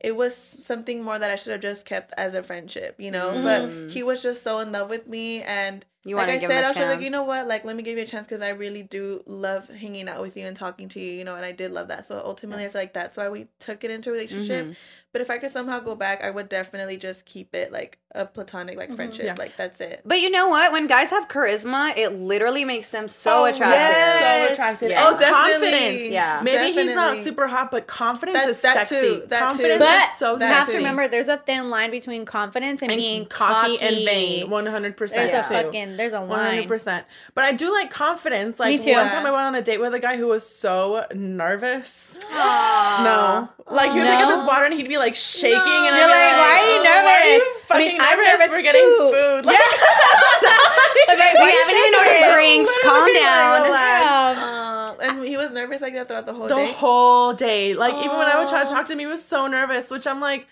it 0.00 0.14
was 0.14 0.36
something 0.36 1.02
more 1.02 1.18
that 1.18 1.30
I 1.30 1.36
should 1.36 1.52
have 1.52 1.60
just 1.62 1.84
kept 1.86 2.12
as 2.18 2.34
a 2.34 2.42
friendship, 2.42 2.96
you 2.98 3.10
know. 3.10 3.30
Mhm. 3.32 3.42
But 3.86 3.92
he 3.92 4.02
was 4.02 4.22
just 4.22 4.42
so 4.42 4.58
in 4.60 4.70
love 4.72 4.90
with 4.90 5.06
me, 5.08 5.42
and 5.42 5.84
You 6.04 6.14
like 6.28 6.36
I 6.36 6.46
said, 6.48 6.64
I 6.64 6.68
was 6.68 6.76
like, 6.88 7.00
you 7.00 7.10
know 7.10 7.24
what, 7.24 7.48
like 7.48 7.64
let 7.64 7.74
me 7.74 7.82
give 7.82 7.96
you 7.98 8.04
a 8.04 8.06
chance 8.06 8.28
because 8.28 8.40
I 8.40 8.50
really 8.50 8.84
do 8.84 9.24
love 9.26 9.66
hanging 9.68 10.08
out 10.08 10.20
with 10.20 10.36
you 10.36 10.46
and 10.46 10.56
talking 10.56 10.88
to 10.90 11.00
you, 11.00 11.10
you 11.12 11.24
know, 11.24 11.34
and 11.34 11.44
I 11.44 11.50
did 11.50 11.72
love 11.72 11.88
that. 11.88 12.06
So 12.06 12.22
ultimately, 12.24 12.64
I 12.64 12.68
feel 12.68 12.80
like 12.82 12.92
that's 12.92 13.16
why 13.16 13.28
we 13.28 13.48
took 13.58 13.82
it 13.82 13.90
into 13.90 14.10
a 14.10 14.12
relationship. 14.12 14.66
Mhm. 14.66 14.76
But 15.16 15.22
if 15.22 15.30
I 15.30 15.38
could 15.38 15.50
somehow 15.50 15.80
go 15.80 15.94
back, 15.96 16.22
I 16.22 16.30
would 16.30 16.50
definitely 16.50 16.98
just 16.98 17.24
keep 17.24 17.54
it 17.54 17.72
like 17.72 17.96
a 18.14 18.26
platonic 18.26 18.76
like 18.76 18.88
mm-hmm. 18.88 18.96
friendship, 18.96 19.24
Yeah. 19.24 19.34
like 19.38 19.56
that's 19.56 19.80
it. 19.80 20.02
But 20.04 20.20
you 20.20 20.28
know 20.30 20.48
what? 20.48 20.72
When 20.72 20.86
guys 20.86 21.08
have 21.08 21.26
charisma, 21.26 21.96
it 21.96 22.10
literally 22.12 22.66
makes 22.66 22.90
them 22.90 23.08
so 23.08 23.42
Oh, 23.42 23.44
attractive. 23.46 23.80
yes. 23.80 24.48
So 24.48 24.52
attractive. 24.52 24.90
Yeah. 24.90 25.06
And 25.06 25.16
Oh, 25.16 25.18
definitely. 25.18 25.70
confidence. 25.70 26.12
Yeah. 26.12 26.40
Maybe 26.44 26.72
he's 26.72 26.94
not 26.94 27.16
super 27.24 27.46
hot, 27.46 27.70
but 27.70 27.86
confidence 27.86 28.36
That's- 28.36 28.56
is 28.56 28.60
that 28.62 28.88
sexy. 28.88 29.00
too, 29.00 29.24
that 29.28 29.38
too. 29.38 29.46
confidence 29.46 29.78
But 29.78 30.08
is 30.08 30.18
so 30.18 30.32
you 30.34 30.38
that 30.40 30.54
have 30.54 30.68
to 30.68 30.76
remember 30.76 31.08
there's 31.08 31.28
a 31.28 31.38
thin 31.38 31.70
line 31.70 31.90
between 31.90 32.26
confidence 32.26 32.82
and, 32.82 32.90
and 32.90 33.00
being 33.00 33.24
cocky, 33.24 33.78
and 33.80 33.96
vain. 34.04 34.50
One 34.50 34.66
hundred 34.66 34.98
percent. 34.98 35.30
There's 35.32 35.46
a 35.46 35.48
fucking 35.48 35.96
there's 35.96 36.12
a 36.12 36.20
line. 36.20 36.56
hundred 36.56 36.68
percent. 36.68 37.06
But 37.34 37.44
I 37.44 37.52
do 37.52 37.72
like 37.72 37.90
confidence. 37.90 38.60
Like 38.60 38.78
Me 38.78 38.84
too. 38.84 38.92
one 38.92 39.08
time 39.08 39.24
I 39.24 39.30
went 39.30 39.42
on 39.44 39.54
a 39.54 39.62
date 39.62 39.80
with 39.80 39.94
a 39.94 39.98
guy 39.98 40.18
who 40.18 40.26
was 40.26 40.46
so 40.46 41.06
nervous. 41.14 42.18
Aw. 42.32 43.02
No. 43.02 43.64
Like 43.74 43.92
he 43.92 43.98
would 43.98 44.04
pick 44.04 44.14
up 44.20 44.28
No? 44.28 44.36
his 44.36 44.44
water 44.46 44.64
and 44.64 44.74
he'd 44.74 44.88
be 44.88 44.98
like 44.98 45.05
shaking 45.14 45.52
No. 45.52 45.86
and 45.86 45.94
You're 45.96 46.04
I'd 46.04 46.12
be 46.12 46.18
like, 46.18 46.36
why 46.36 46.58
are 46.58 46.66
you 46.66 46.82
"Oh, 46.84 47.02
Why 47.02 47.14
are 47.14 47.26
you 47.28 47.38
nervous?" 47.38 47.64
I 47.70 47.78
mean, 47.78 47.96
I'm 48.00 48.18
nervous? 48.18 48.38
nervous 48.38 48.50
We're 48.50 48.62
getting 48.62 48.82
too. 48.82 49.10
food. 49.10 49.46
Like, 49.46 49.58
Okay, 51.08 51.32
We 51.38 51.38
why 51.38 51.50
you 51.50 51.58
haven't 51.58 51.76
even 51.76 51.94
ordered 51.94 52.34
drinks. 52.34 52.78
Calm 52.82 53.12
Literally, 53.14 53.70
like, 53.70 53.80
down. 54.00 54.38
Um, 54.38 54.38
Um, 54.38 54.96
and 55.00 55.24
he 55.24 55.36
was 55.36 55.50
nervous 55.50 55.80
like 55.82 55.94
that 55.94 56.08
throughout 56.08 56.26
the 56.26 56.34
whole 56.34 56.48
the 56.48 56.54
day. 56.54 56.66
The 56.66 56.72
whole 56.74 57.32
day. 57.34 57.74
Like 57.74 57.94
even 58.04 58.16
when 58.18 58.28
I 58.28 58.38
would 58.38 58.48
try 58.48 58.64
to 58.64 58.68
talk 58.70 58.86
to 58.86 58.92
him, 58.92 58.98
he 58.98 59.06
was 59.06 59.24
so 59.24 59.46
nervous, 59.46 59.90
which 59.90 60.06
I'm 60.06 60.20
like, 60.20 60.48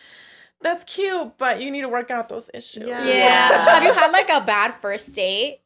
that's 0.60 0.84
cute, 0.84 1.36
but 1.38 1.60
you 1.60 1.70
need 1.70 1.82
to 1.82 1.88
work 1.88 2.10
out 2.10 2.28
those 2.28 2.50
issues. 2.54 2.88
Yeah. 2.88 3.04
yeah. 3.04 3.48
Have 3.74 3.82
you 3.82 3.92
had 3.92 4.10
like 4.12 4.30
a 4.30 4.40
bad 4.40 4.74
first 4.76 5.14
date 5.14 5.60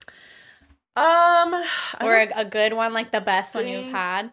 Um, 0.97 1.55
or 2.02 2.16
a, 2.16 2.28
a 2.36 2.44
good 2.44 2.73
one, 2.73 2.93
like 2.93 3.10
the 3.12 3.20
best 3.20 3.55
one 3.55 3.69
you've 3.69 3.86
had? 3.89 4.32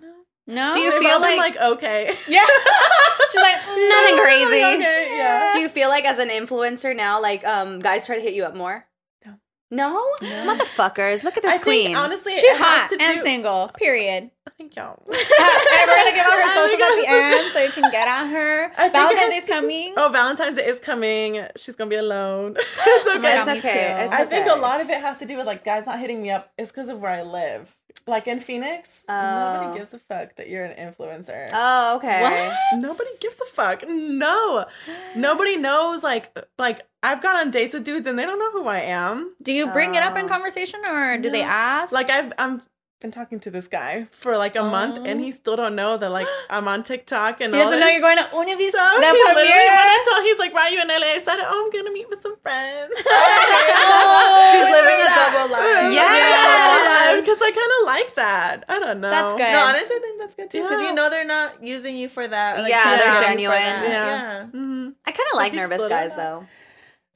know. 0.00 0.21
No. 0.46 0.74
Do 0.74 0.80
you 0.80 0.90
feel 1.00 1.20
like- 1.20 1.38
like 1.38 1.56
okay? 1.56 2.14
yeah. 2.28 2.44
She's 3.32 3.40
like 3.40 3.56
Nothing 3.66 4.18
crazy. 4.18 4.62
okay, 4.64 5.14
yeah. 5.16 5.52
Do 5.54 5.60
you 5.60 5.68
feel 5.68 5.88
like 5.88 6.04
as 6.04 6.18
an 6.18 6.28
influencer 6.28 6.94
now, 6.94 7.20
like 7.20 7.46
um, 7.46 7.78
guys 7.80 8.04
try 8.06 8.16
to 8.16 8.22
hit 8.22 8.34
you 8.34 8.44
up 8.44 8.54
more? 8.54 8.84
No. 9.24 10.04
No, 10.20 10.44
motherfuckers! 10.44 11.24
Look 11.24 11.38
at 11.38 11.42
this 11.42 11.54
I 11.54 11.56
queen. 11.58 11.84
think 11.86 11.96
honestly, 11.96 12.36
She's 12.36 12.58
hot 12.58 12.90
and 12.92 13.16
do- 13.16 13.22
single. 13.22 13.68
Period. 13.68 14.30
Thank 14.58 14.76
y'all. 14.76 15.02
and 15.08 15.16
we're 15.16 15.96
gonna 15.96 16.10
give 16.10 16.26
out 16.26 16.38
her 16.38 16.54
socials 16.54 16.78
at 16.78 16.94
the 16.96 17.00
it 17.00 17.08
has 17.08 17.30
to 17.32 17.38
end 17.38 17.52
so 17.54 17.58
you 17.62 17.70
can 17.70 17.90
get 17.90 18.06
at 18.06 18.26
her. 18.28 18.70
I 18.76 18.90
Valentine's 18.90 19.30
Day's 19.30 19.46
coming. 19.48 19.94
Oh, 19.96 20.10
Valentine's 20.12 20.58
Day 20.58 20.66
is 20.66 20.78
coming. 20.78 21.46
She's 21.56 21.74
gonna 21.74 21.88
be 21.88 21.96
alone. 21.96 22.56
it's 22.58 23.08
okay. 23.08 23.18
my 23.18 23.38
it's 23.40 23.48
okay. 23.48 23.60
too. 23.60 24.04
It's 24.04 24.14
I 24.14 24.26
think 24.26 24.46
a 24.50 24.56
lot 24.56 24.82
of 24.82 24.90
it 24.90 25.00
has 25.00 25.16
to 25.20 25.24
do 25.24 25.38
with 25.38 25.46
like 25.46 25.64
guys 25.64 25.86
not 25.86 25.98
hitting 25.98 26.20
me 26.20 26.28
up. 26.30 26.52
It's 26.58 26.70
because 26.70 26.90
of 26.90 27.00
where 27.00 27.10
I 27.12 27.22
live. 27.22 27.74
Like 28.06 28.26
in 28.26 28.40
Phoenix, 28.40 29.02
Oh. 29.08 29.12
nobody 29.60 29.78
gives 29.78 29.94
a 29.94 29.98
fuck 29.98 30.34
that 30.36 30.48
you're 30.48 30.64
an 30.64 30.76
influencer. 30.92 31.48
Oh, 31.52 31.96
okay. 31.96 32.22
What? 32.22 32.80
Nobody 32.80 33.10
gives 33.20 33.40
a 33.40 33.46
fuck. 33.46 33.84
No, 33.88 34.66
nobody 35.14 35.56
knows. 35.56 36.02
Like, 36.02 36.36
like 36.58 36.80
I've 37.02 37.22
gone 37.22 37.36
on 37.36 37.50
dates 37.50 37.74
with 37.74 37.84
dudes 37.84 38.06
and 38.06 38.18
they 38.18 38.24
don't 38.24 38.38
know 38.38 38.50
who 38.50 38.66
I 38.68 38.80
am. 38.80 39.34
Do 39.42 39.52
you 39.52 39.68
bring 39.68 39.94
it 39.94 40.02
up 40.02 40.16
in 40.16 40.24
Oh. 40.24 40.28
conversation 40.28 40.80
or 40.88 41.16
do 41.18 41.30
they 41.30 41.42
ask? 41.42 41.92
Like 41.92 42.10
I've 42.10 42.32
I'm 42.38 42.62
been 43.02 43.10
talking 43.10 43.38
to 43.40 43.50
this 43.50 43.68
guy 43.68 44.06
for 44.12 44.38
like 44.38 44.56
a 44.56 44.62
month 44.62 45.04
and 45.06 45.20
he 45.20 45.32
still 45.32 45.56
don't 45.56 45.74
know 45.74 45.96
that 45.98 46.10
like 46.10 46.26
I'm 46.50 46.66
on 46.68 46.82
TikTok 46.82 47.40
and 47.42 47.52
He 47.54 47.60
all 47.60 47.66
doesn't 47.66 47.80
know 47.80 47.88
you're 47.88 48.00
going 48.00 48.16
to 48.16 48.22
Univis- 48.24 48.70
stuff. 48.70 49.00
the 49.00 49.06
He 49.06 49.12
literally 49.12 49.48
when 49.50 49.90
I 49.92 50.04
told 50.08 50.22
he's 50.24 50.38
like, 50.38 50.54
"Why 50.54 50.62
are 50.62 50.70
you 50.70 50.80
in 50.80 50.88
LA?" 50.88 51.18
I 51.18 51.20
said, 51.22 51.36
"Oh, 51.40 51.64
I'm 51.64 51.70
gonna 51.70 51.92
meet 51.92 52.08
with 52.08 52.22
some 52.22 52.36
friends." 52.40 52.94
She's 52.96 54.68
living 54.70 54.98
a 55.02 55.08
double 55.12 55.52
life. 55.52 55.92
Yeah, 55.98 57.20
because 57.20 57.38
I 57.42 57.50
kind 57.50 57.72
of 57.80 57.86
like 57.86 58.14
that. 58.16 58.64
I 58.68 58.78
don't 58.78 59.00
know. 59.00 59.10
That's 59.10 59.32
good. 59.32 59.52
No, 59.52 59.58
honestly, 59.64 59.96
I 59.96 59.98
think 60.00 60.20
that's 60.20 60.34
good 60.34 60.50
too 60.50 60.62
because 60.62 60.80
Yeah. 60.82 60.88
you 60.88 60.94
know 60.94 61.10
they're 61.10 61.26
not 61.26 61.62
using 61.62 61.96
you 61.96 62.08
for 62.08 62.26
that. 62.26 62.58
like, 62.60 62.70
Yeah, 62.70 62.84
they're 62.84 62.98
get 62.98 63.08
you 63.14 63.18
for 63.20 63.28
genuine. 63.28 63.58
that. 63.60 63.88
Yeah. 63.88 64.06
Yeah. 64.06 64.44
hmm 64.46 64.88
I 65.06 65.10
kind 65.10 65.28
of 65.32 65.36
like 65.36 65.52
nervous 65.54 65.86
guys 65.86 66.12
though. 66.16 66.46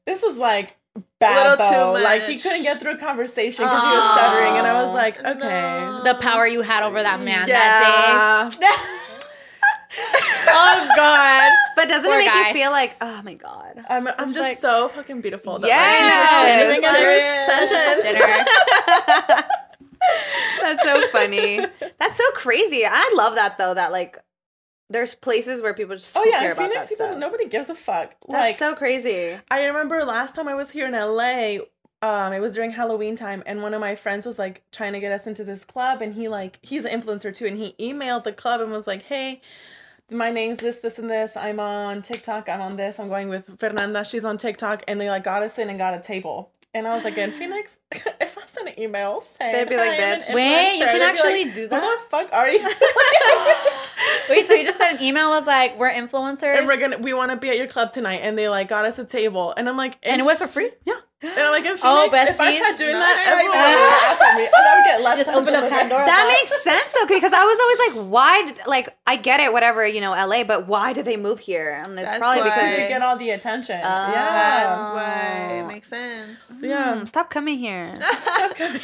This 0.06 0.22
was 0.22 0.36
like 0.36 0.76
bad 1.18 1.51
Little 1.51 1.66
too 1.66 1.74
though. 1.74 1.93
Like 2.05 2.23
he 2.23 2.39
couldn't 2.39 2.62
get 2.62 2.81
through 2.81 2.93
a 2.94 2.98
conversation 2.98 3.64
because 3.64 3.82
he 3.82 3.89
was 3.89 4.12
stuttering, 4.18 4.56
and 4.59 4.66
I 4.66 4.82
was 4.85 4.94
like, 4.94 5.23
No. 5.23 5.31
okay. 5.32 6.10
the 6.10 6.14
power 6.20 6.47
you 6.47 6.62
had 6.62 6.82
over 6.85 7.02
that 7.02 7.20
man 7.20 7.48
yeah. 7.48 8.48
that 8.48 8.56
day. 8.60 8.66
oh 10.48 10.93
God. 10.97 11.52
But 11.77 11.89
doesn't 11.89 12.09
Poor 12.10 12.18
it 12.18 12.24
make 12.24 12.31
guy. 12.32 12.48
you 12.48 12.52
feel 12.55 12.70
like, 12.70 12.97
oh 13.01 13.23
my 13.23 13.35
god? 13.35 13.85
I'm, 13.89 14.09
I'm 14.09 14.32
just 14.32 14.39
like- 14.39 14.59
so 14.59 14.89
fucking 14.89 15.20
beautiful. 15.20 15.59
That 15.59 15.68
Yes. 15.68 16.32
like, 16.32 16.32
I 16.32 16.47
can't 16.47 16.70
even 16.70 16.81
get 16.81 16.97
through 17.01 17.18
a 17.18 17.68
sentence. 17.68 18.05
Dinner. 18.05 19.47
That's 20.62 20.82
so 20.85 21.09
funny. 21.09 21.60
That's 21.98 22.16
so 22.16 22.31
crazy. 22.32 22.85
I 22.86 23.12
love 23.16 23.35
that 23.35 23.59
though. 23.59 23.74
That 23.74 23.90
like, 23.93 24.18
there's 24.88 25.14
places 25.14 25.62
where 25.62 25.74
people 25.74 25.96
just 25.96 26.16
Oh 26.16 26.24
yeah, 26.24 26.40
care 26.40 26.50
in 26.50 26.56
about 26.56 26.68
Phoenix, 26.70 26.88
that 26.88 26.88
people, 26.90 27.06
stuff. 27.06 27.18
nobody 27.18 27.48
gives 27.48 27.68
a 27.70 27.74
fuck. 27.74 28.14
That's 28.28 28.32
like 28.32 28.58
so 28.58 28.74
crazy. 28.74 29.36
I 29.50 29.64
remember 29.66 30.04
last 30.04 30.34
time 30.34 30.48
I 30.48 30.54
was 30.54 30.70
here 30.70 30.86
in 30.86 30.92
LA, 30.92 31.58
um, 32.02 32.32
it 32.32 32.40
was 32.40 32.54
during 32.54 32.70
Halloween 32.70 33.16
time, 33.16 33.42
and 33.46 33.62
one 33.62 33.74
of 33.74 33.80
my 33.80 33.96
friends 33.96 34.24
was 34.26 34.38
like 34.38 34.62
trying 34.70 34.92
to 34.92 35.00
get 35.00 35.12
us 35.12 35.26
into 35.26 35.42
this 35.44 35.64
club, 35.64 36.02
and 36.02 36.14
he 36.14 36.28
like 36.28 36.58
he's 36.62 36.84
an 36.84 37.00
influencer 37.00 37.34
too, 37.34 37.46
and 37.46 37.56
he 37.56 37.74
emailed 37.80 38.24
the 38.24 38.32
club 38.32 38.60
and 38.60 38.70
was 38.70 38.86
like, 38.86 39.02
"Hey, 39.02 39.40
my 40.10 40.30
name's 40.30 40.58
this, 40.58 40.78
this, 40.78 40.98
and 40.98 41.10
this. 41.10 41.36
I'm 41.36 41.58
on 41.58 42.02
TikTok. 42.02 42.48
I'm 42.48 42.60
on 42.60 42.76
this. 42.76 43.00
I'm 43.00 43.08
going 43.08 43.28
with 43.28 43.58
Fernanda. 43.58 44.04
She's 44.04 44.24
on 44.24 44.38
TikTok, 44.38 44.84
and 44.86 45.00
they 45.00 45.08
like 45.08 45.24
got 45.24 45.42
us 45.42 45.58
in 45.58 45.68
and 45.68 45.78
got 45.78 45.94
a 45.94 46.00
table." 46.00 46.50
And 46.77 46.86
I 46.86 46.94
was 46.94 47.05
like, 47.05 47.16
in 47.16 47.32
Phoenix, 47.32 47.78
if 47.90 48.36
I 48.36 48.43
send 48.47 48.69
an 48.69 48.78
email 48.78 49.23
saying, 49.23 49.55
They'd 49.55 49.66
be 49.66 49.78
like, 49.78 49.93
"Hi, 49.93 49.97
I'm 49.97 50.12
an 50.12 50.20
"Bitch." 50.20 50.35
Wait, 50.35 50.78
you 50.78 50.85
can 50.85 51.01
actually 51.01 51.44
like, 51.47 51.55
do 51.55 51.62
Who 51.62 51.69
that? 51.69 51.81
the 52.05 52.11
fuck 52.11 52.32
are 52.35 52.51
you? 52.51 52.59
Wait, 54.28 54.47
so 54.47 54.53
you 54.53 54.62
just 54.62 54.77
sent 54.77 54.98
an 54.98 55.03
email 55.03 55.31
was 55.31 55.47
like, 55.47 55.78
we're 55.78 55.90
influencers. 55.90 56.59
and 56.59 56.66
we're 56.66 56.78
gonna, 56.78 56.98
we 56.98 57.15
want 57.15 57.31
to 57.31 57.39
be 57.39 57.48
at 57.48 57.57
your 57.57 57.66
club 57.66 57.93
tonight, 57.93 58.20
and 58.23 58.36
they 58.36 58.51
like 58.51 58.69
got 58.69 58.85
us 58.85 58.98
a 58.98 59.07
table, 59.07 59.55
and 59.57 59.70
I'm 59.70 59.78
like, 59.78 59.97
and 60.03 60.20
it 60.20 60.24
was 60.24 60.36
for 60.36 60.47
free? 60.47 60.70
Yeah. 60.85 60.97
And 61.22 61.30
I'm 61.32 61.51
like, 61.51 61.64
in 61.64 61.78
Phoenix, 61.78 61.82
Oh, 61.82 62.05
if 62.06 62.12
I 62.12 62.26
besties. 62.26 62.59
tried 62.59 62.76
doing 62.76 62.93
No, 62.93 63.01
that, 63.01 63.24
no, 63.24 63.32
everyone 63.32 63.56
no. 63.56 63.64
would 63.72 63.88
laugh 63.88 64.20
at 64.20 64.36
me. 64.36 64.44
And 64.44 64.52
I 64.55 64.76
would 64.76 64.84
get 64.84 65.01
left 65.01 65.16
Just 65.18 65.30
open 65.30 65.55
a 65.55 65.68
Pandora 65.70 66.01
room. 66.01 66.06
That 66.06 66.28
makes 66.28 66.62
sense 66.62 66.93
though, 66.93 67.06
because 67.06 67.32
I 67.32 67.43
was 67.43 67.59
always 67.59 67.78
like, 68.05 68.12
why? 68.12 68.43
Did, 68.52 68.66
like, 68.66 68.94
I 69.06 69.16
get 69.16 69.40
it, 69.40 69.51
whatever, 69.51 69.86
you 69.86 70.02
know, 70.02 70.10
LA, 70.10 70.44
but 70.44 70.68
why 70.68 70.93
did 70.93 71.06
they 71.06 71.16
move 71.16 71.38
here? 71.38 71.80
And 71.82 71.98
it's 71.98 72.05
That's 72.06 72.18
probably 72.18 72.43
why. 72.43 72.51
because 72.51 72.78
you 72.78 72.88
get 72.88 73.01
all 73.01 73.16
the 73.16 73.30
attention. 73.30 73.76
Oh. 73.82 73.82
yeah. 74.12 74.66
That's 74.66 74.78
why 74.94 75.55
it 75.60 75.66
makes 75.66 75.88
sense. 75.88 76.60
yeah. 76.62 76.98
Hmm, 76.98 77.05
stop 77.06 77.30
coming 77.30 77.56
here. 77.59 77.94
Okay. 78.51 78.78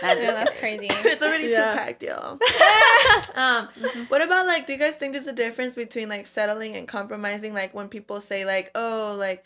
That's 0.00 0.20
Yeah, 0.20 0.32
that's 0.32 0.52
crazy. 0.54 0.86
it's 0.90 1.22
already 1.22 1.48
Yeah. 1.48 1.72
too 1.74 1.78
packed, 1.78 2.02
y'all. 2.02 2.38
um, 3.34 3.68
what 4.08 4.22
about 4.22 4.46
like? 4.46 4.66
Do 4.66 4.72
you 4.72 4.78
guys 4.78 4.94
think 4.96 5.12
there's 5.12 5.26
a 5.26 5.32
difference 5.32 5.74
between 5.74 6.08
like 6.08 6.26
settling 6.26 6.74
and 6.76 6.88
compromising? 6.88 7.52
Like 7.54 7.74
when 7.74 7.88
people 7.88 8.20
say 8.20 8.44
like, 8.44 8.70
"Oh, 8.74 9.14
like 9.18 9.44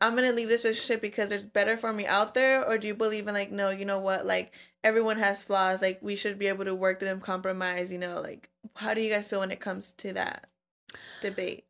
I'm 0.00 0.14
gonna 0.14 0.32
leave 0.32 0.48
this 0.48 0.64
relationship 0.64 1.00
because 1.00 1.30
there's 1.30 1.44
better 1.44 1.76
for 1.76 1.92
me 1.92 2.06
out 2.06 2.34
there," 2.34 2.64
or 2.64 2.78
do 2.78 2.86
you 2.86 2.94
believe 2.94 3.28
in 3.28 3.34
like, 3.34 3.50
no, 3.52 3.70
you 3.70 3.84
know 3.84 3.98
what, 3.98 4.26
like 4.26 4.54
everyone 4.82 5.18
has 5.18 5.44
flaws. 5.44 5.82
Like 5.82 5.98
we 6.02 6.16
should 6.16 6.38
be 6.38 6.46
able 6.46 6.64
to 6.64 6.74
work 6.74 6.98
through 6.98 7.08
them, 7.08 7.20
compromise. 7.20 7.92
You 7.92 7.98
know, 7.98 8.20
like 8.20 8.48
how 8.74 8.94
do 8.94 9.00
you 9.00 9.10
guys 9.12 9.28
feel 9.28 9.40
when 9.40 9.50
it 9.50 9.60
comes 9.60 9.92
to 9.94 10.12
that 10.14 10.48
debate? 11.20 11.64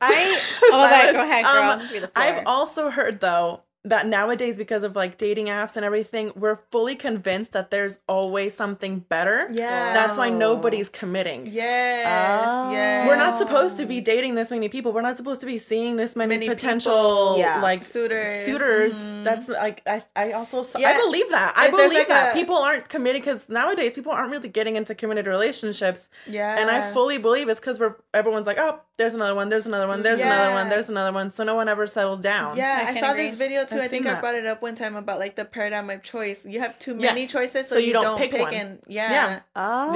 I 0.00 0.30
was 0.70 1.12
go 1.12 1.22
ahead, 1.22 1.44
girl. 1.44 1.70
Um, 1.70 1.78
Give 1.80 1.92
you 1.92 2.00
the 2.00 2.08
floor. 2.08 2.24
I've 2.24 2.46
also 2.46 2.90
heard 2.90 3.20
though 3.20 3.62
that 3.84 4.06
nowadays 4.06 4.56
because 4.56 4.84
of 4.84 4.94
like 4.94 5.18
dating 5.18 5.46
apps 5.46 5.74
and 5.76 5.84
everything, 5.84 6.32
we're 6.36 6.54
fully 6.54 6.94
convinced 6.94 7.50
that 7.50 7.72
there's 7.72 7.98
always 8.08 8.54
something 8.54 9.00
better. 9.00 9.48
Yeah. 9.52 9.92
That's 9.92 10.16
why 10.16 10.28
nobody's 10.28 10.88
committing. 10.88 11.48
Yes. 11.48 12.46
Oh. 12.48 12.70
Yes. 12.70 13.08
We're 13.08 13.16
not 13.16 13.36
supposed 13.38 13.76
to 13.78 13.86
be 13.86 14.00
dating 14.00 14.36
this 14.36 14.52
many 14.52 14.68
people. 14.68 14.92
We're 14.92 15.00
not 15.02 15.16
supposed 15.16 15.40
to 15.40 15.46
be 15.46 15.58
seeing 15.58 15.96
this 15.96 16.14
many, 16.14 16.36
Many 16.36 16.48
potential. 16.48 17.36
Yeah. 17.38 17.60
like 17.60 17.82
Suitors. 17.84 18.44
Suitors. 18.46 18.94
Mhm. 18.94 19.24
That's 19.24 19.48
like 19.48 19.82
I. 19.86 20.04
I 20.14 20.32
also 20.32 20.62
yeah. 20.78 20.90
I 20.90 21.00
believe 21.00 21.30
that. 21.30 21.54
I 21.56 21.66
If 21.66 21.72
there's, 21.72 21.82
believe 21.88 21.98
like, 22.00 22.08
that 22.08 22.32
a- 22.36 22.38
people 22.38 22.56
aren't 22.56 22.88
committed 22.88 23.22
because 23.22 23.48
nowadays 23.48 23.94
people 23.94 24.12
aren't 24.12 24.30
really 24.30 24.48
getting 24.48 24.76
into 24.76 24.94
committed 24.94 25.26
relationships. 25.26 26.08
Yeah. 26.28 26.56
And 26.56 26.70
I 26.70 26.92
fully 26.92 27.18
believe 27.18 27.48
it's 27.48 27.58
because 27.58 27.80
we're 27.80 27.96
everyone's 28.14 28.46
like, 28.46 28.58
oh, 28.60 28.78
there's 28.96 29.14
another 29.14 29.34
one, 29.34 29.48
there's 29.48 29.66
another 29.66 29.88
one, 29.88 30.02
there's 30.02 30.20
another 30.20 30.52
one, 30.54 30.68
there's 30.68 30.88
another 30.88 31.12
one. 31.12 31.32
So 31.32 31.42
no 31.42 31.56
one 31.56 31.68
ever 31.68 31.88
settles 31.88 32.20
down. 32.20 32.56
Yeah, 32.56 32.84
I 32.86 32.90
I, 32.96 33.00
saw 33.00 33.10
agree. 33.10 33.26
this 33.26 33.34
video 33.34 33.64
too. 33.72 33.78
I've 33.78 33.84
I 33.84 33.88
think 33.88 34.06
I 34.06 34.20
brought 34.20 34.34
it 34.34 34.46
up 34.46 34.62
one 34.62 34.74
time 34.74 34.96
about 34.96 35.18
like 35.18 35.36
the 35.36 35.44
paradigm 35.44 35.90
of 35.90 36.02
choice. 36.02 36.44
You 36.44 36.60
have 36.60 36.78
too 36.78 36.94
many 36.94 37.22
Yes. 37.22 37.32
choices, 37.32 37.68
so, 37.68 37.74
So 37.74 37.78
you, 37.78 37.88
you 37.88 37.92
don't, 37.92 38.04
don't 38.04 38.18
pick, 38.18 38.30
pick 38.30 38.40
one. 38.40 38.54
and 38.54 38.78
yeah. 38.86 39.10
Yeah. 39.12 39.40
Oh, 39.56 39.94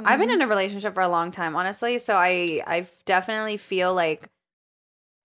Yeah. 0.00 0.08
I've 0.10 0.18
been 0.20 0.30
in 0.30 0.42
a 0.42 0.46
relationship 0.46 0.94
for 0.94 1.02
a 1.02 1.08
long 1.08 1.30
time, 1.30 1.56
honestly. 1.56 1.98
So 1.98 2.14
I, 2.14 2.62
I 2.66 2.86
definitely 3.04 3.56
feel 3.56 3.94
like 3.94 4.28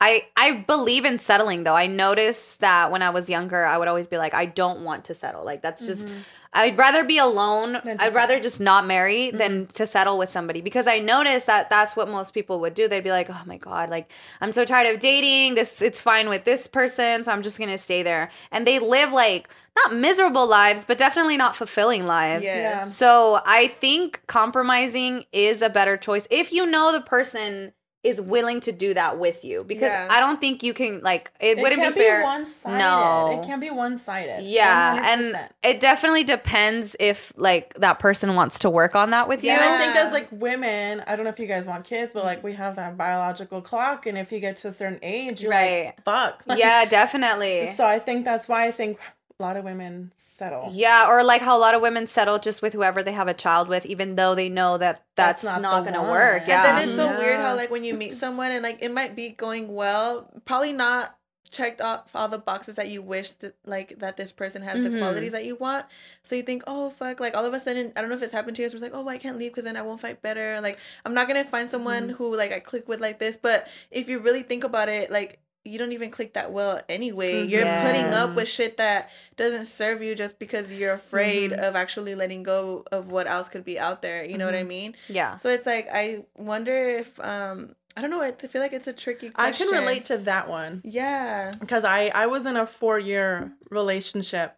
I, 0.02 0.26
I 0.36 0.52
believe 0.68 1.06
in 1.06 1.18
settling. 1.20 1.64
Though 1.64 1.76
I 1.76 1.88
noticed 1.88 2.60
that 2.60 2.92
when 2.92 3.02
I 3.02 3.10
was 3.12 3.30
younger, 3.30 3.66
I 3.66 3.78
would 3.78 3.88
always 3.88 4.08
be 4.08 4.18
like, 4.18 4.34
I 4.34 4.46
don't 4.46 4.82
want 4.82 5.06
to 5.06 5.14
settle. 5.14 5.44
Like 5.44 5.62
that's 5.62 5.86
just, 5.86 6.02
mm-hmm. 6.06 6.18
I'd 6.54 6.78
rather 6.78 7.04
be 7.04 7.18
alone. 7.18 7.78
I'd 8.00 8.14
rather 8.14 8.40
just 8.40 8.60
not 8.60 8.86
marry 8.86 9.32
than 9.32 9.66
to 9.68 9.88
settle 9.88 10.18
with 10.18 10.30
somebody 10.30 10.62
because 10.62 10.88
I 10.88 11.00
noticed 11.00 11.48
that 11.48 11.70
that's 11.70 11.96
what 11.96 12.08
most 12.08 12.34
people 12.34 12.60
would 12.62 12.74
do. 12.74 12.88
They'd 12.88 13.04
be 13.04 13.12
like, 13.12 13.30
oh 13.30 13.42
my 13.46 13.58
god, 13.58 13.90
like 13.90 14.12
I'm 14.40 14.52
so 14.52 14.64
tired 14.64 14.94
of 14.94 15.00
dating. 15.00 15.56
This, 15.56 15.82
it's 15.82 16.00
fine 16.00 16.30
with 16.30 16.44
this 16.44 16.68
person, 16.68 17.24
so 17.24 17.32
I'm 17.32 17.42
just 17.42 17.58
gonna 17.58 17.78
stay 17.78 18.04
there. 18.04 18.30
And 18.52 18.68
they 18.68 18.80
live 18.80 19.12
like 19.12 19.50
not 19.76 19.96
miserable 19.96 20.48
lives, 20.48 20.86
but 20.86 20.98
definitely 20.98 21.38
not 21.38 21.56
fulfilling 21.56 22.06
lives. 22.06 22.46
Yes. 22.46 22.56
Yeah. 22.56 22.84
So 22.86 23.42
I 23.46 23.68
think 23.68 24.22
compromising 24.28 25.26
is 25.32 25.62
a 25.62 25.70
better 25.70 25.98
choice 25.98 26.28
if 26.30 26.54
you 26.54 26.66
know 26.66 26.92
the 26.92 27.02
person 27.02 27.74
is 28.04 28.20
willing 28.20 28.60
to 28.60 28.72
do 28.74 28.94
that 28.94 29.18
with 29.18 29.46
you 29.46 29.64
because 29.64 29.90
Yeah. 29.92 30.08
I 30.12 30.20
don't 30.20 30.42
think 30.42 30.62
you 30.62 30.74
can 30.74 31.00
like 31.02 31.32
it, 31.40 31.58
wouldn't 31.58 31.82
can't 31.82 31.96
be 31.96 32.02
fair. 32.02 32.22
one-sided. 32.24 32.78
No. 32.78 33.40
it 33.42 33.46
can't 33.48 33.62
be 33.62 33.70
one-sided. 33.70 34.44
yeah, 34.44 34.98
100%. 35.00 35.04
and 35.06 35.50
it 35.64 35.80
definitely 35.80 36.26
depends 36.26 36.98
if 37.00 37.32
like 37.38 37.74
that 37.76 38.00
person 38.00 38.36
wants 38.36 38.60
to 38.60 38.70
work 38.70 38.94
on 38.96 39.12
that 39.12 39.30
with 39.30 39.42
And 39.44 39.52
I 39.60 39.78
think 39.78 39.96
Yeah. 39.96 40.04
as 40.06 40.12
like 40.12 40.28
women, 40.32 41.02
I 41.08 41.16
don't 41.16 41.24
know 41.24 41.32
if 41.32 41.40
you 41.40 41.48
guys 41.48 41.66
want 41.66 41.86
kids, 41.86 42.14
but 42.14 42.26
like 42.26 42.44
we 42.44 42.54
have 42.56 42.76
that 42.76 42.98
biological 42.98 43.62
clock, 43.62 44.06
and 44.06 44.18
if 44.18 44.32
you 44.34 44.40
get 44.42 44.58
to 44.58 44.68
a 44.68 44.74
certain 44.74 45.00
age, 45.02 45.42
you're 45.42 45.52
Right. 45.52 45.86
like, 45.86 46.04
fuck. 46.04 46.44
Like, 46.46 46.60
Yeah, 46.64 46.84
definitely. 46.86 47.72
So 47.78 47.86
I 47.86 48.00
think 48.00 48.26
that's 48.26 48.48
why 48.50 48.66
I 48.68 48.72
think 48.72 48.98
a 49.40 49.44
lot 49.44 49.58
of 49.58 49.64
women 49.66 50.12
settle. 50.16 50.70
Yeah, 50.72 51.08
or 51.10 51.24
like 51.24 51.42
how 51.42 51.58
a 51.58 51.60
lot 51.60 51.74
of 51.74 51.82
women 51.82 52.08
settle 52.08 52.38
just 52.40 52.62
with 52.62 52.74
whoever 52.74 53.02
they 53.04 53.12
have 53.14 53.28
a 53.28 53.34
child 53.34 53.68
with, 53.68 53.86
even 53.86 54.16
though 54.16 54.36
they 54.36 54.48
know 54.50 54.78
that 54.78 55.04
that's, 55.16 55.42
That's 55.42 55.56
not 55.62 55.62
not, 55.62 55.86
gonna 55.86 56.02
one. 56.02 56.12
work. 56.12 56.48
Yeah. 56.48 56.58
And 56.68 56.78
then 56.78 56.88
it's 56.88 56.96
so 56.96 57.06
Yeah. 57.06 57.18
weird 57.18 57.40
how 57.40 57.56
like 57.56 57.72
when 57.72 57.84
you 57.84 57.94
meet 57.96 58.18
someone 58.18 58.52
and 58.52 58.62
like 58.64 58.78
it 58.82 58.92
might 58.92 59.16
be 59.16 59.30
going 59.30 59.74
well, 59.74 60.30
probably 60.46 60.72
not 60.74 61.16
checked 61.50 61.82
off 61.82 62.10
all 62.16 62.28
the 62.28 62.38
boxes 62.40 62.76
that 62.76 62.88
you 62.90 63.00
wish 63.02 63.32
that 63.34 63.56
like 63.66 64.00
that 64.00 64.18
this 64.18 64.32
person 64.32 64.64
had 64.64 64.82
the 64.84 64.90
Mhm. 64.90 64.98
qualities 65.00 65.32
that 65.34 65.46
you 65.46 65.56
want. 65.56 65.86
So 66.24 66.36
you 66.36 66.42
think, 66.42 66.64
oh 66.66 66.90
fuck, 66.90 67.20
like 67.20 67.36
all 67.36 67.46
of 67.46 67.54
a 67.54 67.60
sudden, 67.60 67.92
I 67.96 68.02
don't 68.02 68.10
know 68.10 68.16
if 68.16 68.24
it's 68.24 68.34
happened 68.34 68.56
to 68.58 68.62
you. 68.64 68.68
It's 68.68 68.82
like, 68.82 68.94
oh, 68.94 69.08
I 69.08 69.18
can't 69.18 69.38
leave 69.38 69.52
because 69.52 69.64
then 69.64 69.78
I 69.78 69.82
won't 69.84 70.00
fight 70.00 70.22
better. 70.22 70.60
Like 70.62 70.78
I'm 71.06 71.14
not 71.14 71.28
gonna 71.28 71.44
find 71.44 71.70
someone 71.70 72.10
who 72.10 72.36
like 72.36 72.52
I 72.52 72.60
click 72.60 72.88
with 72.88 73.00
like 73.02 73.20
this. 73.20 73.36
But 73.38 73.68
if 73.92 74.10
you 74.10 74.20
really 74.20 74.42
think 74.44 74.64
about 74.64 74.90
it, 74.90 75.12
like 75.12 75.40
you 75.66 75.80
don't 75.80 75.94
even 75.94 76.12
click 76.12 76.34
that 76.34 76.52
well 76.52 76.82
anyway. 76.90 77.28
Mm-hmm. 77.28 77.50
You're 77.50 77.82
putting 77.86 78.06
up 78.14 78.36
with 78.36 78.48
shit 78.48 78.78
that 78.78 79.10
doesn't 79.38 79.66
serve 79.66 80.02
you 80.02 80.14
just 80.14 80.38
because 80.38 80.72
you're 80.72 80.94
afraid 80.94 81.52
mm-hmm. 81.52 81.64
of 81.64 81.76
actually 81.76 82.16
letting 82.16 82.44
go 82.44 82.84
of 82.92 83.10
what 83.10 83.28
else 83.28 83.48
could 83.50 83.64
be 83.64 83.80
out 83.80 84.02
there. 84.02 84.26
You 84.26 84.38
know 84.38 84.46
what 84.46 84.56
I 84.56 84.60
mm-hmm. 84.60 84.68
mean? 84.68 84.96
yeah. 85.08 85.38
So 85.38 85.50
it's 85.50 85.66
like 85.66 85.88
I 85.92 86.26
wonder 86.36 86.76
if 86.76 87.20
um 87.20 87.76
I 87.96 88.02
don't 88.02 88.10
know. 88.10 88.22
I 88.22 88.32
feel 88.32 88.62
like 88.62 88.74
it's 88.74 88.88
a 88.88 88.94
tricky 88.94 89.30
question. 89.30 89.68
I 89.68 89.72
can 89.72 89.80
relate 89.80 90.06
to 90.06 90.18
that 90.20 90.50
one 90.50 90.82
Yeah. 90.84 91.54
because 91.60 91.84
I 91.84 92.12
I 92.14 92.26
was 92.26 92.46
in 92.46 92.58
a 92.58 92.66
four 92.66 93.00
year 93.00 93.54
relationship. 93.70 94.58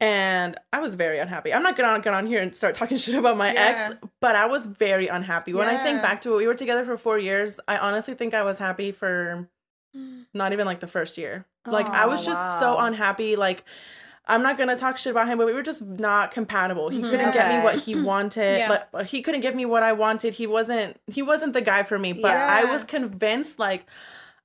And 0.00 0.56
I 0.72 0.78
was 0.78 0.94
very 0.94 1.18
unhappy. 1.18 1.52
I'm 1.52 1.64
not 1.64 1.76
gonna 1.76 2.00
get 2.00 2.14
on 2.14 2.24
here 2.24 2.40
and 2.40 2.54
start 2.54 2.76
talking 2.76 2.96
shit 2.98 3.16
about 3.16 3.36
my 3.36 3.52
Yeah. 3.52 3.88
ex, 3.90 4.06
but 4.20 4.36
I 4.36 4.46
was 4.46 4.64
very 4.64 5.08
unhappy. 5.08 5.52
When 5.52 5.68
I 5.68 5.76
think 5.76 6.02
back 6.02 6.20
to 6.22 6.34
it, 6.34 6.36
we 6.36 6.46
were 6.46 6.54
together 6.54 6.84
for 6.84 6.96
four 6.96 7.18
years. 7.18 7.58
I 7.66 7.78
honestly 7.78 8.14
think 8.14 8.32
I 8.32 8.44
was 8.44 8.58
happy 8.58 8.92
for 8.92 9.48
not 10.34 10.52
even 10.52 10.66
like 10.66 10.80
the 10.80 10.86
first 10.86 11.18
year. 11.18 11.46
Like 11.66 11.86
I 11.86 12.06
was 12.06 12.22
Oh, 12.22 12.26
just 12.26 12.60
so 12.60 12.78
unhappy. 12.78 13.36
Like 13.36 13.64
I'm 14.26 14.42
not 14.42 14.58
gonna 14.58 14.76
talk 14.76 14.98
shit 14.98 15.10
about 15.10 15.26
him, 15.28 15.38
but 15.38 15.46
we 15.46 15.52
were 15.52 15.62
just 15.62 15.82
not 15.82 16.30
compatible. 16.32 16.88
He 16.90 17.02
couldn't 17.02 17.32
get 17.32 17.48
me 17.48 17.64
what 17.64 17.76
mm-hmm. 17.76 18.00
he 18.00 18.00
wanted. 18.02 18.58
Yeah. 18.58 18.70
Like 18.70 18.88
uh, 18.92 19.04
he 19.04 19.22
couldn't 19.22 19.40
give 19.40 19.54
me 19.54 19.64
what 19.64 19.82
I 19.82 19.92
wanted. 19.92 20.34
He 20.34 20.46
wasn't 20.46 21.00
he 21.06 21.22
wasn't 21.22 21.52
the 21.54 21.62
guy 21.62 21.82
for 21.82 21.98
me. 21.98 22.12
But 22.12 22.36
I 22.36 22.64
was 22.64 22.84
convinced 22.84 23.58
like 23.58 23.86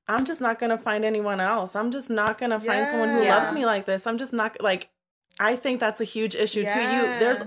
I'm 0.07 0.25
just 0.25 0.41
not 0.41 0.59
gonna 0.59 0.77
find 0.77 1.05
anyone 1.05 1.39
else. 1.39 1.75
I'm 1.75 1.91
just 1.91 2.09
not 2.09 2.37
gonna 2.37 2.59
find 2.59 2.87
someone 2.87 3.09
who 3.09 3.23
Yeah. 3.23 3.37
loves 3.37 3.53
me 3.53 3.65
like 3.65 3.85
this. 3.85 4.07
I'm 4.07 4.17
just 4.17 4.33
not 4.33 4.61
like 4.61 4.89
I 5.39 5.55
think 5.55 5.79
that's 5.79 5.99
a 5.99 6.05
huge 6.05 6.35
issue 6.35 6.63
too. 6.63 6.81
You 6.81 7.01
there's 7.19 7.41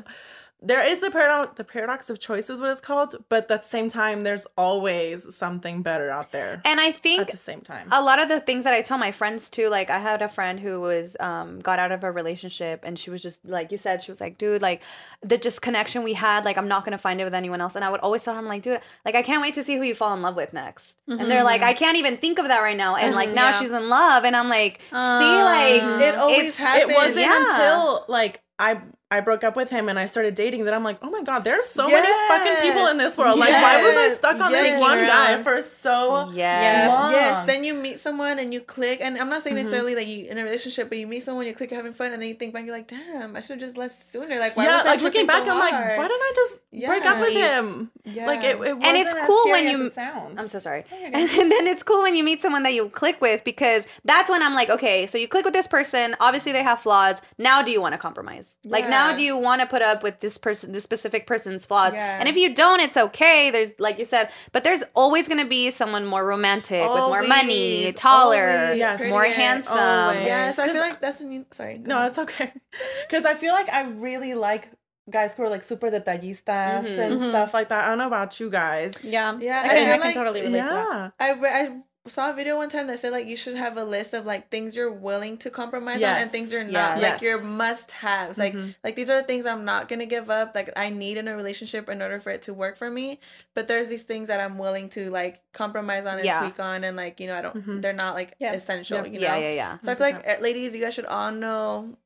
there 0.63 0.83
is 0.85 1.01
the 1.01 1.11
paradox 1.11 1.57
the 1.57 1.65
paradox 1.65 2.09
of 2.09 2.19
choice 2.19 2.49
is 2.49 2.61
what 2.61 2.71
it's 2.71 2.81
called, 2.81 3.15
but 3.29 3.51
at 3.51 3.63
the 3.63 3.69
same 3.69 3.89
time 3.91 4.23
there's 4.23 4.47
always 4.57 5.35
something 5.35 5.83
better 5.83 6.11
out 6.11 6.33
there 6.33 6.63
And 6.65 6.81
I 6.81 6.93
think 6.93 7.21
at 7.21 7.29
the 7.29 7.37
same 7.37 7.61
time. 7.61 7.89
a 7.93 8.03
lot 8.03 8.19
of 8.19 8.29
the 8.29 8.41
things 8.41 8.65
that 8.65 8.73
I 8.73 8.81
tell 8.81 8.97
my 8.99 9.13
friends 9.13 9.51
too, 9.51 9.69
like 9.69 9.91
I 9.91 9.99
had 9.99 10.23
a 10.23 10.29
friend 10.29 10.59
who 10.59 10.81
was 10.81 11.15
um 11.21 11.61
got 11.61 11.79
out 11.79 11.93
of 11.93 12.03
a 12.05 12.11
relationship 12.11 12.81
and 12.85 12.99
she 12.99 13.11
was 13.11 13.23
just 13.23 13.45
like 13.45 13.71
you 13.71 13.79
said, 13.79 14.01
she 14.03 14.11
was 14.11 14.21
like, 14.21 14.39
dude, 14.39 14.63
like 14.63 14.83
the 15.23 15.37
just 15.37 15.61
connection 15.61 16.03
we 16.03 16.15
had, 16.15 16.45
like 16.47 16.57
I'm 16.57 16.69
not 16.69 16.85
gonna 16.85 16.99
find 16.99 17.21
it 17.21 17.25
with 17.25 17.35
anyone 17.35 17.61
else. 17.61 17.77
And 17.77 17.85
I 17.85 17.91
would 17.91 18.01
always 18.01 18.25
tell 18.25 18.33
her, 18.35 18.41
I'm 18.41 18.47
like, 18.49 18.63
dude, 18.63 18.81
like 19.05 19.15
I 19.15 19.23
can't 19.23 19.43
wait 19.43 19.55
to 19.55 19.63
see 19.63 19.77
who 19.77 19.83
you 19.83 19.95
fall 19.95 20.15
in 20.15 20.23
love 20.23 20.37
with 20.37 20.53
next. 20.55 20.97
And 21.07 21.31
they're 21.31 21.45
like, 21.45 21.63
I 21.63 21.75
can't 21.75 21.99
even 21.99 22.17
think 22.17 22.39
of 22.39 22.49
that 22.49 22.61
right 22.61 22.77
now. 22.77 22.97
And 22.97 23.15
like 23.15 23.29
now 23.31 23.51
Yeah. 23.51 23.61
she's 23.61 23.73
in 23.73 23.89
love, 23.91 24.25
and 24.25 24.35
I'm 24.35 24.49
like, 24.49 24.81
see, 24.89 24.95
like 24.95 25.83
It 26.03 26.15
always 26.17 26.39
it's- 26.39 26.59
happens. 26.59 26.91
it 26.93 26.95
wasn't 26.97 27.27
yeah. 27.27 27.43
until 27.45 28.05
like 28.09 28.41
I 28.59 28.81
I 29.09 29.21
broke 29.21 29.45
up 29.45 29.55
with 29.55 29.71
him 29.71 29.89
and 29.89 30.01
I 30.01 30.09
started 30.09 30.35
dating 30.35 30.65
that 30.65 30.75
I'm 30.75 30.83
like, 30.83 30.99
oh 31.01 31.11
my 31.11 31.23
god, 31.23 31.45
there's 31.45 31.67
so 31.69 31.89
many 31.89 32.09
fucking 32.27 32.69
people 32.69 32.89
in 32.89 32.99
this 32.99 33.17
world. 33.17 33.39
Like, 33.39 33.51
why 33.53 33.81
was 33.81 33.95
I 33.97 34.15
stuck 34.15 34.41
on 34.41 34.51
Yes. 34.51 34.63
this 34.65 34.81
one 34.81 34.99
guy 35.07 35.41
for 35.45 35.63
so 35.63 36.29
Yeah. 36.33 36.89
long? 36.93 37.13
Yes, 37.13 37.47
then 37.47 37.63
you 37.63 37.75
meet 37.75 38.01
someone 38.01 38.41
and 38.41 38.53
you 38.53 38.61
click, 38.61 38.99
and 39.01 39.17
I'm 39.17 39.29
not 39.29 39.45
saying 39.45 39.55
Mhm. 39.55 39.61
necessarily 39.61 39.95
that 39.95 40.09
you 40.09 40.27
in 40.29 40.39
a 40.39 40.43
relationship, 40.43 40.89
but 40.89 40.99
you 40.99 41.07
meet 41.07 41.23
someone, 41.23 41.47
you 41.47 41.55
click, 41.55 41.71
you're 41.71 41.79
having 41.79 41.93
fun, 41.93 42.13
and 42.13 42.21
then 42.21 42.29
you 42.29 42.35
think 42.35 42.53
back, 42.53 42.65
you're 42.65 42.75
like, 42.75 42.89
damn, 42.89 43.37
I 43.37 43.41
should 43.43 43.61
have 43.61 43.69
just 43.69 43.79
left 43.79 43.95
sooner. 44.11 44.41
Like, 44.41 44.57
why 44.57 44.65
yeah, 44.65 44.79
was 44.79 44.87
I 44.87 44.91
like 44.91 45.01
looking 45.03 45.25
back, 45.27 45.45
so 45.45 45.53
I'm 45.53 45.59
like, 45.61 45.73
why 45.73 46.09
didn't 46.09 46.23
I 46.23 46.33
just 46.35 46.61
break 46.89 47.07
up 47.07 47.21
with 47.21 47.33
him? 47.33 47.93
Yeah. 48.03 48.27
Like 48.27 48.43
it, 48.43 48.57
it 48.61 48.71
And 48.73 48.97
it's 48.97 49.15
as 49.15 49.27
cool 49.27 49.43
scary 49.45 49.65
when 49.67 49.71
you- 49.81 49.87
it. 49.87 49.99
I'm 50.37 50.49
so 50.49 50.59
sorry. 50.59 50.85
Oh, 50.93 50.97
And, 51.13 51.53
then 51.53 51.69
it's 51.69 51.85
cool 51.85 52.03
when 52.03 52.17
you 52.17 52.25
meet 52.25 52.43
someone 52.43 52.65
that 52.65 52.75
you 52.75 52.89
click 52.89 53.21
with 53.21 53.45
because 53.45 53.87
that's 54.05 54.29
when 54.29 54.43
I'm 54.43 54.55
like, 54.55 54.69
okay, 54.69 55.07
so 55.07 55.17
you 55.17 55.29
click 55.29 55.45
with 55.45 55.55
this 55.55 55.69
person. 55.69 56.17
Obviously, 56.19 56.51
they 56.51 56.65
have 56.65 56.81
flaws. 56.81 57.23
Now, 57.39 57.63
do 57.63 57.71
you 57.71 57.81
want 57.81 57.93
to 57.93 57.99
compromise? 57.99 58.57
Like, 58.65 58.89
now, 58.89 58.96
Yeah. 59.11 59.17
do 59.17 59.23
you 59.23 59.37
want 59.37 59.61
to 59.61 59.67
put 59.67 59.83
up 59.83 60.03
with 60.03 60.21
this 60.21 60.37
person, 60.39 60.73
this 60.73 60.85
specific 60.85 61.27
person's 61.27 61.65
flaws? 61.67 61.93
Yeah. 61.95 62.19
And 62.19 62.29
if 62.29 62.37
you 62.37 62.55
don't, 62.55 62.81
it's 62.81 62.97
okay. 62.97 63.51
There's, 63.51 63.73
like 63.79 63.99
you 63.99 64.05
said, 64.05 64.31
but 64.53 64.65
there's 64.65 64.83
always 64.95 65.29
going 65.29 65.41
to 65.41 65.49
be 65.49 65.71
someone 65.71 66.05
more 66.07 66.25
romantic 66.25 66.83
with 66.89 66.99
more 67.15 67.23
money, 67.23 67.93
taller, 67.93 68.75
Yes. 68.75 69.01
more 69.09 69.21
prettier. 69.21 69.37
handsome. 69.37 69.79
Always. 69.79 70.27
Yeah, 70.27 70.51
so 70.53 70.63
I 70.65 70.69
feel 70.69 70.81
like 70.81 71.01
that's 71.01 71.21
when 71.21 71.33
you. 71.33 71.47
Sorry. 71.53 71.79
No, 71.79 71.97
ahead. 71.99 72.09
it's 72.11 72.19
okay. 72.19 72.53
Because 73.09 73.25
I 73.25 73.35
feel 73.35 73.53
like 73.55 73.69
I 73.71 73.83
really 73.89 74.35
like 74.35 74.69
guys 75.09 75.35
who 75.37 75.45
are 75.45 75.49
like 75.49 75.63
super 75.65 75.91
detallistas 75.91 76.85
Mhm. 76.85 76.99
and 76.99 77.21
Mhm. 77.21 77.29
stuff 77.31 77.55
like 77.55 77.69
that. 77.69 77.85
I 77.85 77.89
don't 77.89 77.99
know 77.99 78.07
about 78.09 78.39
you 78.41 78.51
guys. 78.51 79.03
Yeah. 79.05 79.39
Yeah, 79.39 79.63
I 79.63 79.65
I 79.65 79.69
can, 79.69 79.77
feel 79.77 79.87
I 79.87 79.97
can 79.97 80.01
like- 80.01 80.15
totally 80.15 80.41
relate 80.43 80.61
to 80.61 80.67
that. 80.67 80.87
Yeah. 80.89 81.11
I 81.21 81.31
I 81.61 81.77
saw 82.09 82.31
a 82.31 82.33
video 82.33 82.57
one 82.57 82.69
time 82.69 82.87
that 82.89 83.01
said 83.01 83.13
like 83.13 83.27
you 83.27 83.37
should 83.37 83.57
have 83.57 83.77
a 83.77 83.85
list 83.85 84.15
of 84.15 84.25
like 84.27 84.49
things 84.51 84.75
you're 84.77 84.93
willing 84.93 85.37
to 85.39 85.51
compromise 85.51 86.03
on 86.03 86.09
and 86.23 86.31
things 86.31 86.51
you're 86.53 86.65
not. 86.65 87.01
Yes. 87.01 87.03
Like 87.15 87.23
your 87.23 87.41
must 87.43 87.91
haves. 87.91 88.39
Like 88.39 88.55
Mhm. 88.55 88.75
like 88.85 88.97
these 88.97 89.11
are 89.11 89.17
the 89.21 89.27
things 89.27 89.47
I'm 89.47 89.65
not 89.65 89.89
gonna 89.89 90.07
give 90.07 90.31
up. 90.31 90.55
Like 90.55 90.71
I 90.79 90.91
need 90.91 91.17
in 91.19 91.29
a 91.29 91.37
relationship 91.37 91.89
in 91.89 92.01
order 92.03 92.19
for 92.21 92.31
it 92.31 92.43
to 92.43 92.55
work 92.55 92.77
for 92.77 92.91
me. 92.91 93.19
But 93.55 93.69
there's 93.69 93.89
these 93.89 94.03
things 94.05 94.29
that 94.29 94.41
I'm 94.41 94.59
willing 94.59 94.89
to 94.91 95.11
like 95.11 95.41
compromise 95.53 96.07
on 96.07 96.17
and 96.19 96.25
Yeah. 96.25 96.41
tweak 96.41 96.61
on 96.61 96.85
and 96.85 96.97
like 96.97 97.21
you 97.21 97.27
know 97.27 97.37
I 97.37 97.43
don't 97.43 97.67
Mhm. 97.67 97.83
they're 97.83 97.93
not 97.93 98.15
like 98.15 98.35
Yeah. 98.39 98.53
essential. 98.53 98.99
Yeah. 98.99 99.05
You 99.05 99.21
know. 99.21 99.27
yeah, 99.27 99.37
yeah, 99.37 99.53
yeah. 99.53 99.79
So 99.83 99.93
I 99.93 99.95
feel 99.95 100.07
like 100.07 100.27
uh, 100.29 100.41
ladies, 100.41 100.75
you 100.75 100.81
guys 100.81 100.95
should 100.95 101.07
all 101.07 101.33
know, 101.33 101.97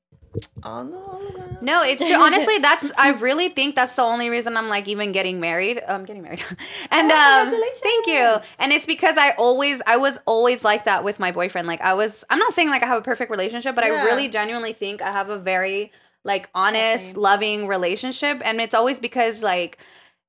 all 0.63 0.85
know 0.85 0.97
all 0.99 1.27
of 1.27 1.35
that. 1.35 1.63
No, 1.63 1.83
it's 1.83 2.05
true. 2.05 2.15
Honestly, 2.15 2.59
that's 2.59 2.93
I 2.97 3.11
really 3.11 3.49
think 3.49 3.75
that's 3.75 3.95
the 3.95 4.03
only 4.03 4.29
reason 4.29 4.57
I'm 4.57 4.69
like 4.69 4.87
even 4.89 5.13
getting 5.13 5.41
married. 5.41 5.83
I'm 5.89 6.05
getting 6.05 6.23
married, 6.23 6.45
and 6.91 7.11
Oh, 7.13 7.43
um, 7.43 7.63
thank 7.83 8.07
you. 8.07 8.37
And 8.59 8.73
it's 8.73 8.87
because 8.87 9.17
I 9.17 9.31
always, 9.33 9.83
I 9.87 9.97
was 9.97 10.19
always 10.27 10.65
like 10.65 10.85
that 10.85 11.03
with 11.05 11.19
my 11.19 11.33
boyfriend. 11.33 11.67
Like 11.67 11.81
I 11.81 11.95
was, 11.95 12.25
I'm 12.31 12.39
not 12.39 12.53
saying 12.53 12.69
like 12.71 12.83
I 12.83 12.87
have 12.87 12.99
a 12.99 13.03
perfect 13.03 13.31
relationship, 13.31 13.75
but 13.75 13.85
Yeah. 13.85 14.03
I 14.03 14.05
really 14.05 14.29
genuinely 14.29 14.73
think 14.73 15.03
I 15.03 15.11
have 15.13 15.29
a 15.31 15.39
very 15.39 15.93
like 16.25 16.49
honest, 16.55 17.05
Healthy. 17.07 17.21
loving 17.21 17.67
relationship, 17.67 18.41
and 18.45 18.61
it's 18.61 18.75
always 18.75 19.01
because 19.01 19.43
like 19.43 19.79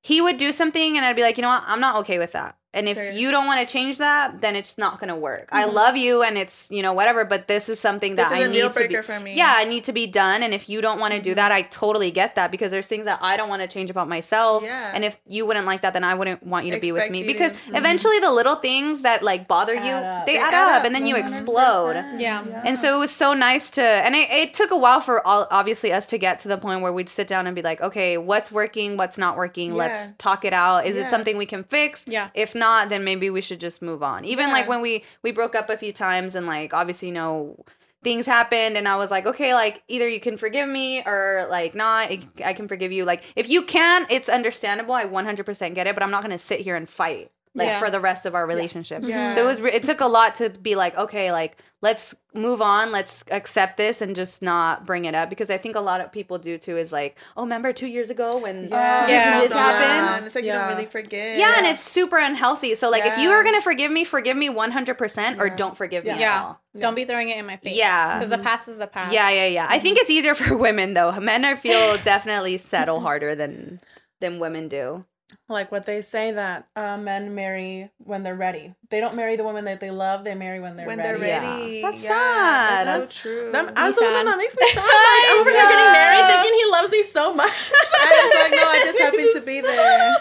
he 0.00 0.20
would 0.20 0.36
do 0.36 0.50
something, 0.52 0.96
and 0.96 1.06
I'd 1.06 1.16
be 1.16 1.22
like, 1.22 1.36
you 1.36 1.42
know 1.42 1.48
what, 1.48 1.64
I'm 1.66 1.80
not 1.80 1.96
okay 2.00 2.18
with 2.18 2.32
that. 2.32 2.56
And 2.74 2.88
if 2.88 2.96
Sure. 2.96 3.10
you 3.10 3.30
don't 3.30 3.46
want 3.46 3.60
to 3.60 3.70
change 3.70 3.98
that, 3.98 4.40
then 4.40 4.56
it's 4.56 4.78
not 4.78 4.98
gonna 4.98 5.14
work. 5.16 5.48
I 5.52 5.64
Mhm. 5.64 5.72
love 5.74 5.96
you, 5.96 6.22
and 6.22 6.38
it's 6.38 6.66
you 6.70 6.82
know 6.82 6.92
whatever, 6.94 7.24
but 7.24 7.46
this 7.46 7.68
is 7.68 7.78
something 7.78 8.14
This 8.16 8.28
that 8.28 8.38
is 8.38 8.42
I 8.42 8.44
a 8.44 8.48
need 8.48 8.54
deal 8.54 8.70
to 8.70 8.88
be. 8.88 8.96
for 9.02 9.20
me. 9.20 9.34
Yeah, 9.34 9.52
I 9.56 9.64
need 9.64 9.84
to 9.84 9.92
be 9.92 10.06
done. 10.06 10.42
And 10.42 10.54
if 10.54 10.68
you 10.68 10.80
don't 10.80 10.98
want 10.98 11.12
to 11.12 11.20
do 11.20 11.34
that, 11.34 11.52
I 11.52 11.62
totally 11.62 12.10
get 12.10 12.34
that 12.36 12.50
because 12.50 12.70
there's 12.70 12.86
things 12.86 13.04
that 13.04 13.18
I 13.20 13.36
don't 13.36 13.48
want 13.50 13.60
to 13.62 13.68
change 13.68 13.90
about 13.90 14.08
myself. 14.08 14.62
Yeah. 14.64 14.90
And 14.94 15.04
if 15.04 15.16
you 15.26 15.44
wouldn't 15.46 15.66
like 15.66 15.82
that, 15.82 15.92
then 15.92 16.02
I 16.04 16.14
wouldn't 16.14 16.46
want 16.46 16.64
you 16.66 16.72
to 16.72 16.80
be 16.80 16.92
with 16.92 17.10
me 17.10 17.22
because 17.24 17.52
to- 17.52 17.58
Mm-hmm. 17.58 17.76
eventually 17.76 18.18
the 18.20 18.30
little 18.30 18.56
things 18.56 19.02
that 19.02 19.22
like 19.22 19.46
bother 19.48 19.74
you, 19.74 19.92
up. 19.92 20.24
they, 20.26 20.32
They 20.34 20.38
add, 20.38 20.54
add 20.54 20.68
up, 20.68 20.78
up, 20.80 20.84
and 20.86 20.94
then 20.94 21.06
you 21.06 21.14
100%. 21.16 21.28
explode. 21.40 22.04
Yeah. 22.18 22.42
And 22.64 22.78
so 22.78 22.96
it 22.96 22.98
was 22.98 23.10
so 23.10 23.34
nice 23.34 23.68
to, 23.72 23.82
and 23.82 24.14
it, 24.16 24.30
it 24.30 24.54
took 24.54 24.70
a 24.70 24.76
while 24.76 25.00
for 25.00 25.24
all, 25.26 25.46
obviously 25.50 25.92
us 25.92 26.06
to 26.06 26.16
get 26.18 26.38
to 26.40 26.48
the 26.48 26.56
point 26.56 26.80
where 26.80 26.92
we'd 26.92 27.08
sit 27.10 27.26
down 27.26 27.46
and 27.46 27.54
be 27.54 27.60
like, 27.62 27.82
okay, 27.82 28.16
what's 28.16 28.50
working, 28.50 28.96
what's 28.96 29.18
not 29.18 29.36
working, 29.36 29.74
let's 29.74 30.12
talk 30.16 30.44
it 30.46 30.54
out. 30.54 30.86
Is 30.86 30.96
Yeah. 30.96 31.02
it 31.04 31.10
something 31.10 31.36
we 31.36 31.44
can 31.46 31.64
fix? 31.64 32.04
Yeah. 32.06 32.28
If 32.34 32.54
not, 32.54 32.61
then 32.88 33.04
maybe 33.04 33.28
we 33.30 33.40
should 33.40 33.60
just 33.60 33.82
move 33.82 34.02
on. 34.02 34.24
Even 34.24 34.46
Yeah. 34.48 34.52
like 34.54 34.68
when 34.68 34.80
we 34.80 35.04
we 35.22 35.32
broke 35.32 35.54
up 35.54 35.68
a 35.70 35.76
few 35.76 35.92
times 35.92 36.34
and 36.34 36.46
like 36.46 36.72
obviously 36.72 37.08
you 37.08 37.14
know 37.14 37.64
things 38.02 38.26
happened 38.26 38.76
and 38.76 38.88
I 38.88 38.96
was 38.96 39.10
like, 39.12 39.26
okay, 39.26 39.54
like 39.54 39.82
either 39.86 40.08
you 40.08 40.18
can 40.18 40.36
forgive 40.36 40.68
me 40.68 41.02
or 41.06 41.46
like 41.50 41.74
not, 41.74 42.10
I- 42.10 42.18
can 42.52 42.66
forgive 42.66 42.90
you. 42.90 43.04
Like 43.04 43.22
if 43.36 43.48
you 43.48 43.62
can, 43.62 44.06
it's 44.10 44.28
understandable. 44.28 44.92
I 44.94 45.04
100% 45.06 45.74
get 45.74 45.86
it, 45.86 45.94
but 45.94 46.02
I'm 46.02 46.10
not 46.10 46.22
to 46.32 46.38
sit 46.38 46.60
here 46.60 46.74
and 46.74 46.88
fight 46.88 47.30
like 47.54 47.66
Yeah. 47.66 47.78
for 47.78 47.90
the 47.90 48.00
rest 48.00 48.24
of 48.24 48.34
our 48.34 48.46
relationship. 48.46 49.02
Yeah. 49.04 49.34
So 49.34 49.42
it 49.42 49.46
was 49.46 49.60
re- 49.60 49.72
it 49.72 49.82
took 49.82 50.00
a 50.00 50.06
lot 50.06 50.34
to 50.36 50.48
be 50.48 50.74
like, 50.74 50.96
okay, 50.96 51.32
like 51.32 51.58
let's 51.82 52.14
move 52.32 52.62
on, 52.62 52.92
let's 52.92 53.24
accept 53.30 53.76
this 53.76 54.00
and 54.00 54.16
just 54.16 54.40
not 54.40 54.86
bring 54.86 55.04
it 55.04 55.14
up 55.14 55.28
because 55.28 55.50
I 55.50 55.58
think 55.58 55.76
a 55.76 55.80
lot 55.80 56.00
of 56.00 56.12
people 56.12 56.38
do 56.38 56.56
too 56.56 56.78
is 56.78 56.92
like, 56.92 57.18
oh, 57.36 57.42
remember 57.42 57.72
2 57.72 57.86
years 57.88 58.08
ago 58.08 58.38
when 58.38 58.68
Yeah. 58.68 59.06
this 59.06 59.10
Yeah. 59.10 59.34
and 59.34 59.42
this 59.42 59.52
happened? 59.52 60.16
And 60.16 60.26
it's 60.26 60.34
like 60.34 60.44
you 60.44 60.52
don't 60.52 60.68
really 60.68 60.86
forget. 60.86 61.38
Yeah, 61.38 61.54
and 61.58 61.66
it's 61.66 61.82
super 61.82 62.16
unhealthy. 62.16 62.74
So 62.74 62.88
like 62.88 63.04
if 63.04 63.18
you 63.18 63.30
are 63.30 63.42
going 63.42 63.56
to 63.56 63.60
forgive 63.60 63.90
me, 63.90 64.04
forgive 64.04 64.36
me 64.36 64.48
100% 64.48 65.38
or 65.38 65.48
Yeah. 65.48 65.56
don't 65.56 65.76
forgive 65.76 66.04
me 66.04 66.10
at 66.10 66.20
Yeah. 66.20 66.54
Don't 66.78 66.94
be 66.94 67.04
throwing 67.04 67.28
it 67.28 67.36
in 67.36 67.44
my 67.44 67.58
face. 67.58 67.76
Yeah. 67.76 68.18
Because 68.18 68.30
the 68.30 68.38
past 68.38 68.68
is 68.68 68.78
the 68.78 68.86
past. 68.86 69.12
Yeah, 69.12 69.28
yeah, 69.28 69.46
yeah. 69.46 69.66
I 69.68 69.78
think 69.78 69.98
mm-hmm. 69.98 70.02
it's 70.02 70.10
easier 70.10 70.34
for 70.42 70.56
women 70.56 70.94
though. 70.94 71.12
Men 71.20 71.44
I 71.44 71.54
feel 71.56 71.98
definitely 72.02 72.56
settle 72.56 73.00
harder 73.00 73.34
than 73.34 73.80
than 74.20 74.38
women 74.38 74.68
do. 74.68 75.04
Like 75.48 75.70
what 75.72 75.84
they 75.86 76.00
say 76.02 76.32
that 76.32 76.68
uh, 76.76 76.96
men 76.96 77.34
marry 77.34 77.90
when 77.98 78.22
they're 78.22 78.34
ready. 78.36 78.74
They 78.90 79.00
don't 79.00 79.14
marry 79.14 79.36
the 79.36 79.44
woman 79.44 79.64
that 79.66 79.80
they 79.80 79.90
love. 79.90 80.24
They 80.24 80.34
marry 80.34 80.60
when 80.60 80.76
they're 80.76 80.86
when 80.86 80.98
ready. 80.98 81.18
they're 81.20 81.28
Yeah. 81.38 81.82
That's 81.90 82.02
yeah, 82.02 82.08
sad. 82.08 82.86
That's, 82.86 82.86
That's- 82.86 83.14
so 83.14 83.20
true. 83.22 83.52
Them, 83.52 83.70
as 83.76 83.96
a 83.96 83.98
sad. 84.00 84.06
woman, 84.10 84.24
that 84.26 84.38
makes 84.38 84.56
me 84.56 84.68
sad. 84.72 84.76
Like, 84.76 84.86
I'm 85.30 85.40
over 85.40 85.50
here 85.50 85.58
getting 85.62 85.92
married, 85.92 86.26
thinking 86.32 86.58
he 86.58 86.70
loves 86.70 86.90
me 86.90 87.02
so 87.02 87.34
much. 87.34 87.52
I 87.52 88.30
was 88.30 88.42
like, 88.42 88.52
no, 88.52 88.68
I 88.68 88.82
just 88.84 88.98
happened 88.98 89.30
to 89.34 89.40
be 89.40 89.60
there. 89.60 90.16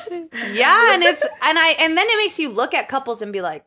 Yeah, 0.53 0.93
and 0.93 1.03
it's 1.03 1.21
and 1.23 1.57
I 1.59 1.75
and 1.79 1.97
then 1.97 2.07
it 2.09 2.17
makes 2.17 2.38
you 2.39 2.49
look 2.49 2.73
at 2.73 2.88
couples 2.89 3.21
and 3.21 3.31
be 3.31 3.41
like, 3.41 3.63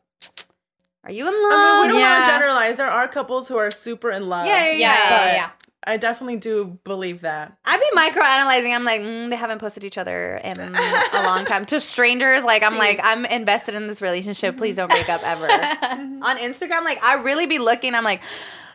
are 1.03 1.11
you 1.11 1.27
in 1.27 1.33
love? 1.33 1.53
I 1.53 1.73
mean, 1.77 1.81
we 1.81 1.87
don't 1.93 1.99
Yeah. 2.01 2.17
want 2.19 2.25
to 2.25 2.31
generalize. 2.31 2.77
There 2.77 2.89
are 2.89 3.07
couples 3.07 3.47
who 3.47 3.57
are 3.57 3.71
super 3.71 4.09
in 4.11 4.27
love. 4.29 4.45
Yeah, 4.47 4.65
yeah, 4.65 4.71
Yeah, 4.71 4.77
yeah, 4.77 5.09
But 5.09 5.33
yeah. 5.33 5.49
I 5.87 5.97
definitely 5.97 6.37
do 6.37 6.77
believe 6.83 7.21
that. 7.21 7.57
I 7.65 7.77
be 7.77 7.85
micro 7.93 8.23
analyzing. 8.23 8.73
I'm 8.73 8.83
like, 8.83 9.01
mm, 9.01 9.29
they 9.29 9.35
haven't 9.35 9.59
posted 9.59 9.83
each 9.83 9.97
other 9.97 10.37
in 10.37 10.59
a 10.59 11.23
long 11.23 11.45
time. 11.51 11.65
To 11.65 11.79
strangers, 11.79 12.43
like 12.43 12.63
I'm 12.63 12.77
like, 12.77 12.99
I'm 13.03 13.25
invested 13.25 13.75
in 13.75 13.87
this 13.87 14.01
relationship. 14.01 14.57
Please 14.57 14.77
don't 14.77 14.89
break 14.89 15.09
up 15.09 15.21
ever. 15.23 15.45
On 16.25 16.37
Instagram, 16.37 16.83
like 16.83 17.01
I 17.03 17.15
really 17.15 17.45
be 17.45 17.59
looking. 17.59 17.93
I'm 17.95 18.03
like, 18.03 18.21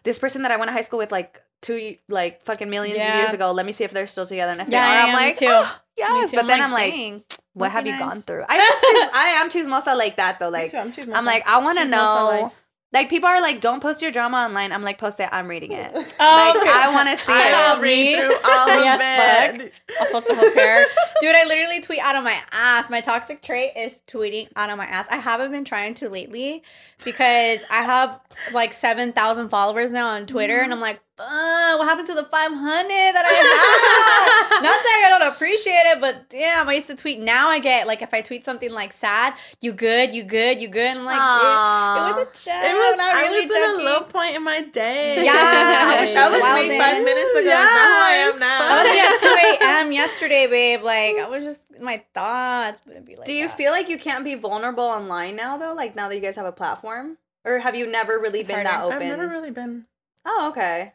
this 0.04 0.18
person 0.18 0.42
that 0.42 0.50
I 0.50 0.56
went 0.56 0.68
to 0.68 0.72
high 0.72 0.82
school 0.82 0.98
with, 0.98 1.12
like 1.12 1.42
two, 1.62 1.96
like 2.08 2.42
fucking 2.42 2.70
millions 2.70 3.02
of 3.04 3.14
years 3.14 3.32
ago. 3.32 3.52
Let 3.52 3.66
me 3.66 3.72
see 3.72 3.84
if 3.84 3.90
they're 3.92 4.06
still 4.06 4.26
together. 4.26 4.52
And 4.52 4.60
if 4.60 4.68
Yeah, 4.68 4.86
they 4.86 4.96
are, 4.96 5.06
yeah, 5.06 5.12
I'm 5.12 5.26
like, 5.26 5.38
too. 5.38 5.46
oh, 5.48 5.76
yes. 5.96 6.30
too. 6.30 6.36
But 6.38 6.46
then 6.46 6.60
I'm 6.62 6.72
like, 6.72 6.92
dang, 6.92 7.24
what 7.52 7.66
must 7.66 7.72
have 7.74 7.86
you 7.86 7.92
nice. 7.92 8.00
gone 8.00 8.22
through? 8.22 8.44
I 8.48 8.54
am, 8.56 8.70
choose, 8.70 9.10
I 9.14 9.26
am 9.28 9.50
chismosa 9.50 9.96
like 9.96 10.16
that 10.16 10.38
though. 10.38 10.48
Like 10.48 10.70
too, 10.70 10.78
I'm 10.78 10.92
choosing 10.92 11.14
I'm 11.14 11.24
like, 11.24 11.46
I 11.46 11.58
want 11.58 11.78
to 11.78 11.84
know. 11.86 12.52
Life. 12.92 13.00
Like 13.02 13.10
people 13.10 13.28
are 13.28 13.40
like, 13.40 13.60
don't 13.60 13.80
post 13.80 14.02
your 14.02 14.10
drama 14.10 14.38
online. 14.38 14.72
I'm 14.72 14.82
like, 14.82 14.98
post 14.98 15.20
it. 15.20 15.28
I'm 15.32 15.48
reading 15.48 15.72
it. 15.72 15.94
like 15.94 16.12
Oh, 16.18 16.54
okay. 16.60 16.70
I 16.70 16.92
want 16.92 17.08
to 17.10 17.16
see 17.24 17.32
I 17.32 17.72
it. 17.72 17.74
will 17.76 17.82
read 17.82 18.16
through 18.18 18.34
all 18.50 18.70
of 18.70 18.84
Yes, 18.84 19.60
it. 19.60 19.72
I'll 20.00 20.06
post 20.12 20.30
a 20.30 20.34
whole 20.34 20.50
pair. 20.54 20.86
Dude, 21.20 21.34
I 21.34 21.44
literally 21.44 21.80
tweet 21.80 22.00
out 22.00 22.16
of 22.16 22.24
my 22.24 22.40
ass. 22.52 22.90
My 22.90 23.00
toxic 23.00 23.42
trait 23.42 23.72
is 23.76 24.00
tweeting 24.06 24.48
out 24.56 24.70
of 24.70 24.78
my 24.78 24.86
ass. 24.86 25.06
I 25.10 25.16
haven't 25.16 25.52
been 25.52 25.64
trying 25.64 25.94
to 25.94 26.08
lately 26.08 26.62
because 27.04 27.64
I 27.70 27.82
have 27.82 28.20
like 28.52 28.72
7,000 28.72 29.48
followers 29.48 29.92
now 29.92 30.08
on 30.08 30.26
Twitter. 30.26 30.54
And 30.58 30.64
mm-hmm. 30.64 30.72
I'm 30.74 30.80
like, 30.80 31.00
uh, 31.20 31.76
what 31.76 31.86
happened 31.86 32.08
to 32.08 32.14
the 32.14 32.24
500 32.24 32.88
that 32.88 33.24
I 33.24 34.52
have? 34.52 34.62
Not 34.62 34.72
saying 34.84 35.04
I 35.04 35.08
don't 35.18 35.32
appreciate 35.32 35.84
it, 35.92 36.00
but 36.00 36.28
damn, 36.28 36.68
I 36.68 36.74
used 36.74 36.86
to 36.88 36.94
tweet. 36.96 37.20
Now 37.20 37.48
I 37.48 37.58
get 37.58 37.86
like, 37.86 38.02
if 38.02 38.12
I 38.14 38.20
tweet 38.22 38.44
something 38.44 38.70
like 38.70 38.92
sad, 38.92 39.34
you 39.60 39.72
good, 39.72 40.12
you 40.12 40.22
good, 40.22 40.60
you 40.60 40.68
good. 40.68 40.96
And 40.96 41.00
I'm 41.00 41.04
like, 41.04 41.16
it, 41.16 42.00
it 42.00 42.16
was 42.16 42.22
a 42.22 42.24
joke. 42.50 42.64
It 42.64 42.74
was, 42.74 42.96
not 42.98 43.14
I 43.14 43.20
really 43.22 43.46
was 43.46 43.54
in 43.56 43.80
a 43.80 43.84
low 43.84 44.00
point 44.02 44.36
in 44.36 44.42
my 44.44 44.62
day. 44.62 45.24
Yeah, 45.24 45.32
I 45.34 46.00
wish 46.00 46.14
That 46.14 46.32
I 46.32 46.56
was 46.56 46.68
me 46.68 46.78
five 46.78 47.04
minutes 47.04 47.34
ago. 47.38 47.48
Yeah, 47.48 47.64
It's 47.64 47.74
not 47.74 47.88
who 47.88 48.02
I 48.02 48.12
am 48.32 48.38
now. 48.38 48.58
I 48.70 48.82
was 48.82 49.22
at 49.22 49.58
2 49.60 49.64
a.m. 49.86 49.92
yesterday, 49.92 50.46
babe. 50.46 50.82
Like, 50.82 51.16
I 51.18 51.28
was 51.28 51.44
just, 51.44 51.66
my 51.80 52.02
thoughts 52.14 52.80
wouldn't 52.86 53.06
be 53.06 53.16
like 53.16 53.26
Do 53.26 53.32
you 53.32 53.48
that. 53.48 53.56
feel 53.56 53.72
like 53.72 53.88
you 53.88 53.98
can't 53.98 54.24
be 54.24 54.34
vulnerable 54.34 54.84
online 54.84 55.36
now 55.36 55.56
though? 55.58 55.74
Like 55.74 55.94
now 55.96 56.08
that 56.08 56.14
you 56.14 56.20
guys 56.20 56.36
have 56.36 56.46
a 56.46 56.52
platform? 56.52 57.18
Or 57.44 57.58
have 57.58 57.74
you 57.74 57.86
never 57.86 58.18
really 58.20 58.40
It's 58.40 58.48
been 58.48 58.66
harder. 58.66 58.70
that 58.70 58.84
open? 58.84 58.96
I've 59.02 59.18
never 59.18 59.28
really 59.28 59.50
been 59.50 59.86
oh, 60.26 60.48
okay. 60.50 60.92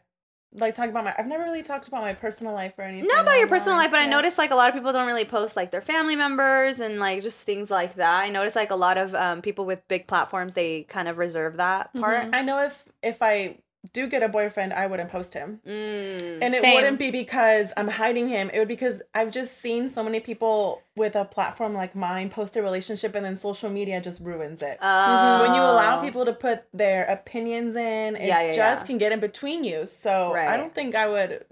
Like 0.56 0.74
talking 0.74 0.90
about 0.90 1.04
my. 1.04 1.14
I've 1.18 1.26
never 1.26 1.44
really 1.44 1.62
talked 1.62 1.88
about 1.88 2.02
my 2.02 2.14
personal 2.14 2.52
life 2.52 2.74
or 2.78 2.82
anything. 2.84 3.08
Not 3.08 3.22
about 3.22 3.38
your 3.38 3.48
personal 3.48 3.76
life, 3.76 3.90
but 3.90 4.00
I 4.00 4.04
Yeah. 4.04 4.10
noticed 4.10 4.38
like 4.38 4.50
a 4.50 4.54
lot 4.54 4.68
of 4.68 4.74
people 4.74 4.92
don't 4.92 5.06
really 5.06 5.24
post 5.24 5.56
like 5.56 5.70
their 5.70 5.80
family 5.82 6.16
members 6.16 6.80
and 6.80 6.98
like 6.98 7.22
just 7.22 7.42
things 7.42 7.70
like 7.70 7.94
that. 7.94 8.22
I 8.22 8.30
noticed 8.30 8.56
like 8.56 8.70
a 8.70 8.76
lot 8.76 8.96
of 8.98 9.14
um, 9.14 9.42
people 9.42 9.66
with 9.66 9.86
big 9.88 10.06
platforms 10.06 10.54
they 10.54 10.82
kind 10.84 11.08
of 11.08 11.18
reserve 11.18 11.56
that 11.58 11.92
part. 11.94 12.28
I 12.32 12.42
know 12.42 12.64
if 12.64 12.84
if 13.02 13.18
I 13.20 13.58
do 13.92 14.06
get 14.06 14.22
a 14.22 14.28
boyfriend, 14.28 14.72
I 14.72 14.86
wouldn't 14.86 15.10
post 15.10 15.34
him. 15.34 15.60
Mm. 15.66 16.38
And 16.42 16.54
it 16.54 16.60
Same. 16.60 16.74
wouldn't 16.74 16.98
be 16.98 17.10
because 17.10 17.72
I'm 17.76 17.88
hiding 17.88 18.28
him. 18.28 18.50
It 18.52 18.58
would 18.58 18.68
be 18.68 18.74
because 18.74 19.02
I've 19.14 19.30
just 19.30 19.58
seen 19.60 19.88
so 19.88 20.02
many 20.02 20.20
people 20.20 20.82
with 20.96 21.14
a 21.14 21.24
platform 21.24 21.74
like 21.74 21.94
mine 21.94 22.30
post 22.30 22.56
a 22.56 22.62
relationship 22.62 23.14
and 23.14 23.24
then 23.24 23.36
social 23.36 23.68
media 23.68 24.00
just 24.00 24.20
ruins 24.20 24.62
it. 24.62 24.78
Oh. 24.80 25.42
When 25.42 25.54
you 25.54 25.60
allow 25.60 26.00
people 26.02 26.24
to 26.24 26.32
put 26.32 26.64
their 26.72 27.04
opinions 27.04 27.76
in, 27.76 28.16
it 28.16 28.26
Yeah, 28.26 28.42
yeah, 28.42 28.52
just 28.52 28.82
yeah. 28.82 28.86
can 28.86 28.98
get 28.98 29.12
in 29.12 29.20
between 29.20 29.62
you. 29.64 29.86
So 29.86 30.32
Right. 30.32 30.48
I 30.48 30.56
don't 30.56 30.74
think 30.74 30.94
I 30.94 31.06
would. 31.08 31.44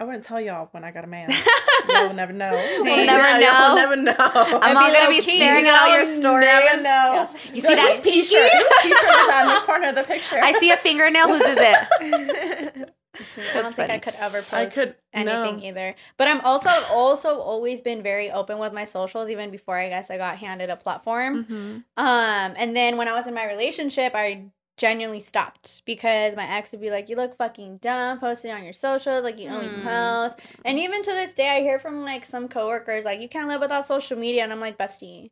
I 0.00 0.04
wouldn't 0.04 0.24
tell 0.24 0.40
y'all 0.40 0.68
when 0.72 0.82
I 0.84 0.90
got 0.90 1.04
a 1.04 1.06
man. 1.06 1.30
y'all 1.88 2.08
will 2.08 2.14
never 2.14 2.32
know. 2.32 2.50
We'll 2.52 3.06
never 3.06 3.38
know. 3.40 3.46
Y'all 3.46 3.68
will 3.68 3.76
never 3.76 3.96
know. 3.96 4.14
I'm 4.18 4.76
all 4.76 4.82
gonna 4.92 5.08
be 5.08 5.16
low-key. 5.16 5.36
staring 5.36 5.66
at 5.66 5.82
all 5.82 5.88
your 5.94 6.02
You'll 6.04 6.20
stories. 6.20 6.46
Never 6.46 6.82
know. 6.82 7.28
You 7.52 7.60
see 7.60 7.74
that 7.74 8.00
t-shirt? 8.02 8.50
t-shirt 8.82 8.92
is 8.92 9.28
on 9.32 9.48
the 9.54 9.60
corner 9.64 9.88
of 9.90 9.94
the 9.94 10.02
picture? 10.02 10.40
I 10.42 10.52
see 10.52 10.70
a 10.72 10.76
fingernail. 10.76 11.28
Whose 11.28 11.42
is 11.42 11.58
it? 11.60 12.90
I 13.14 13.52
don't 13.54 13.62
That's 13.62 13.74
think 13.76 13.90
I 13.90 13.98
could 14.00 14.14
ever 14.18 14.38
post 14.38 14.74
could- 14.74 14.96
anything 15.12 15.58
no. 15.58 15.62
either. 15.62 15.94
But 16.16 16.26
I'm 16.26 16.40
also 16.40 16.68
also 16.90 17.38
always 17.38 17.80
been 17.80 18.02
very 18.02 18.32
open 18.32 18.58
with 18.58 18.72
my 18.72 18.82
socials, 18.82 19.30
even 19.30 19.52
before 19.52 19.78
I 19.78 19.88
guess 19.88 20.10
I 20.10 20.16
got 20.16 20.38
handed 20.38 20.68
a 20.70 20.74
platform. 20.76 21.44
Mhm. 21.44 21.84
Um, 21.96 22.54
and 22.58 22.74
then 22.76 22.96
when 22.96 23.06
I 23.06 23.12
was 23.12 23.28
in 23.28 23.34
my 23.34 23.46
relationship, 23.46 24.12
I 24.16 24.46
genuinely 24.76 25.20
stopped 25.20 25.82
because 25.84 26.34
my 26.36 26.46
ex 26.48 26.72
would 26.72 26.80
be 26.80 26.90
like, 26.90 27.08
"You 27.08 27.16
look 27.16 27.36
fucking 27.36 27.78
dumb 27.78 28.18
posting 28.20 28.50
on 28.52 28.64
your 28.64 28.72
socials, 28.72 29.24
like 29.24 29.38
you 29.38 29.50
always 29.50 29.74
Mm. 29.74 29.82
post." 29.82 30.40
And 30.64 30.78
even 30.78 31.02
to 31.02 31.10
this 31.10 31.34
day, 31.34 31.48
I 31.50 31.60
hear 31.60 31.78
from 31.78 32.02
like 32.04 32.24
some 32.24 32.48
coworkers 32.48 33.04
like, 33.04 33.20
"You 33.20 33.28
can't 33.28 33.48
live 33.48 33.60
without 33.60 33.86
social 33.86 34.18
media," 34.18 34.42
and 34.42 34.52
I'm 34.52 34.60
like, 34.60 34.76
"Bestie." 34.78 35.30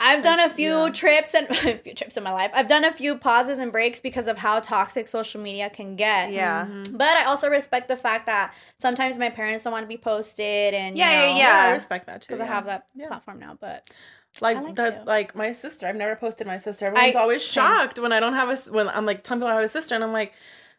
I've 0.00 0.22
done 0.22 0.40
a 0.40 0.50
few 0.50 0.86
yeah. 0.86 0.90
trips 0.90 1.34
and 1.34 1.48
a 1.50 1.78
few 1.78 1.94
trips 1.94 2.16
in 2.16 2.24
my 2.24 2.32
life. 2.32 2.50
I've 2.52 2.66
done 2.68 2.84
a 2.84 2.92
few 2.92 3.16
pauses 3.16 3.58
and 3.58 3.70
breaks 3.72 4.00
because 4.00 4.26
of 4.26 4.36
how 4.36 4.60
toxic 4.60 5.08
social 5.08 5.40
media 5.40 5.70
can 5.70 5.96
get. 5.96 6.32
Yeah. 6.32 6.66
But 6.92 7.16
I 7.16 7.24
also 7.24 7.48
respect 7.48 7.88
the 7.88 7.96
fact 7.96 8.26
that 8.26 8.52
sometimes 8.80 9.18
my 9.18 9.30
parents 9.30 9.64
don't 9.64 9.72
want 9.72 9.84
to 9.84 9.88
be 9.88 9.96
posted 9.96 10.74
and 10.74 10.96
Yeah, 10.96 11.10
yeah, 11.10 11.28
you 11.28 11.34
know, 11.34 11.38
yeah. 11.40 11.70
I 11.70 11.70
respect 11.74 12.06
that 12.06 12.20
too. 12.22 12.26
because 12.26 12.40
I 12.40 12.46
have 12.46 12.66
that 12.66 12.86
Yeah. 12.94 13.06
platform 13.06 13.38
now. 13.38 13.56
But 13.58 13.88
like, 14.42 14.56
I 14.56 14.60
like 14.62 14.74
the 14.74 14.90
to. 14.90 15.02
like 15.06 15.34
my 15.34 15.52
sister. 15.52 15.86
I've 15.86 15.96
never 15.96 16.16
posted 16.16 16.46
my 16.46 16.58
sister. 16.58 16.86
Everyone's 16.86 17.16
I- 17.16 17.20
always 17.20 17.42
same. 17.44 17.52
shocked 17.62 17.98
when 17.98 18.12
I 18.12 18.20
don't 18.20 18.34
have 18.34 18.48
a 18.50 18.70
when 18.72 18.88
I'm 18.88 19.06
like 19.06 19.22
telling 19.22 19.40
people 19.40 19.48
I 19.52 19.54
have 19.56 19.64
a 19.64 19.68
sister, 19.68 19.94
and 19.94 20.02
I'm 20.02 20.12
like, 20.12 20.32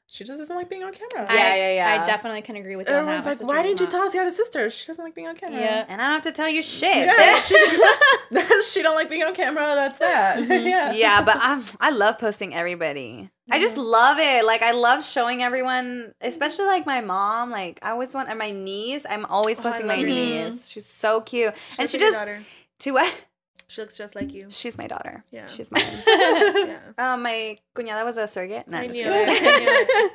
she 0.08 0.24
just 0.24 0.38
doesn't 0.38 0.56
like 0.56 0.70
being 0.70 0.84
on 0.84 0.94
camera. 0.94 1.26
Yeah, 1.34 1.42
I, 1.42 1.56
yeah, 1.58 1.74
yeah. 1.74 2.02
I 2.04 2.06
definitely 2.06 2.44
can 2.44 2.58
agree 2.58 2.76
with 2.76 2.88
you 2.88 2.94
on 2.94 3.06
that. 3.08 3.18
Everyone's 3.18 3.40
like, 3.40 3.48
why 3.50 3.64
didn't 3.64 3.80
you 3.80 3.88
tell 3.88 4.04
us 4.04 4.14
you 4.14 4.20
had 4.20 4.30
a 4.30 4.32
sister? 4.32 4.70
She 4.70 4.86
doesn't 4.86 5.04
like 5.04 5.16
being 5.16 5.28
on 5.28 5.36
camera. 5.36 5.60
Yeah. 5.60 5.86
And 5.88 6.00
I 6.00 6.06
don't 6.06 6.14
have 6.16 6.24
to 6.24 6.32
tell 6.32 6.48
you 6.48 6.62
shit, 6.62 7.08
Yeah, 7.08 7.16
bitch. 7.16 8.62
she, 8.62 8.62
she 8.72 8.82
don't 8.84 8.94
like 8.94 9.10
being 9.10 9.24
on 9.24 9.34
camera. 9.34 9.64
That's 9.74 9.98
that. 10.00 10.38
Mm-hmm. 10.40 10.52
yeah. 10.68 10.92
yeah, 10.92 11.22
but 11.24 11.38
I'm 11.40 11.66
I 11.80 11.90
love 11.90 12.20
posting 12.20 12.54
everybody. 12.54 13.32
I 13.50 13.60
just 13.60 13.78
love 13.78 14.18
it. 14.20 14.46
Like 14.46 14.62
I 14.62 14.74
love 14.74 15.04
showing 15.06 15.42
everyone, 15.42 16.14
especially 16.22 16.66
like 16.66 16.86
my 16.86 17.02
mom. 17.02 17.50
Like 17.50 17.80
I 17.82 17.90
always 17.92 18.14
want 18.14 18.30
and 18.30 18.38
my 18.38 18.52
niece. 18.52 19.06
I'm 19.10 19.26
always 19.26 19.60
Oh, 19.60 19.64
posting 19.64 19.88
love 19.88 19.98
my 19.98 20.02
your 20.02 20.10
niece. 20.10 20.52
niece. 20.54 20.68
She's 20.68 20.86
so 20.86 21.22
cute, 21.22 21.54
and 21.80 21.90
she 21.90 21.98
like 21.98 22.02
your 22.02 22.12
just 22.12 22.14
daughter. 22.18 22.42
to 22.80 22.92
what? 22.92 23.14
She 23.68 23.82
looks 23.82 23.98
just 23.98 24.16
like 24.16 24.34
you. 24.34 24.48
She's 24.50 24.78
my 24.78 24.88
daughter. 24.88 25.24
Yeah. 25.32 25.48
she's 25.48 25.72
mine. 25.72 25.84
Yeah. 26.06 26.78
um, 26.98 27.24
my 27.24 27.58
cuñada 27.76 28.06
was 28.06 28.18
a 28.18 28.28
surrogate. 28.28 28.70
No, 28.70 28.78
I 28.78 28.88
knew 28.88 29.04
it. 29.06 29.30
I 29.30 29.34
knew 29.34 29.68
it. 29.68 30.12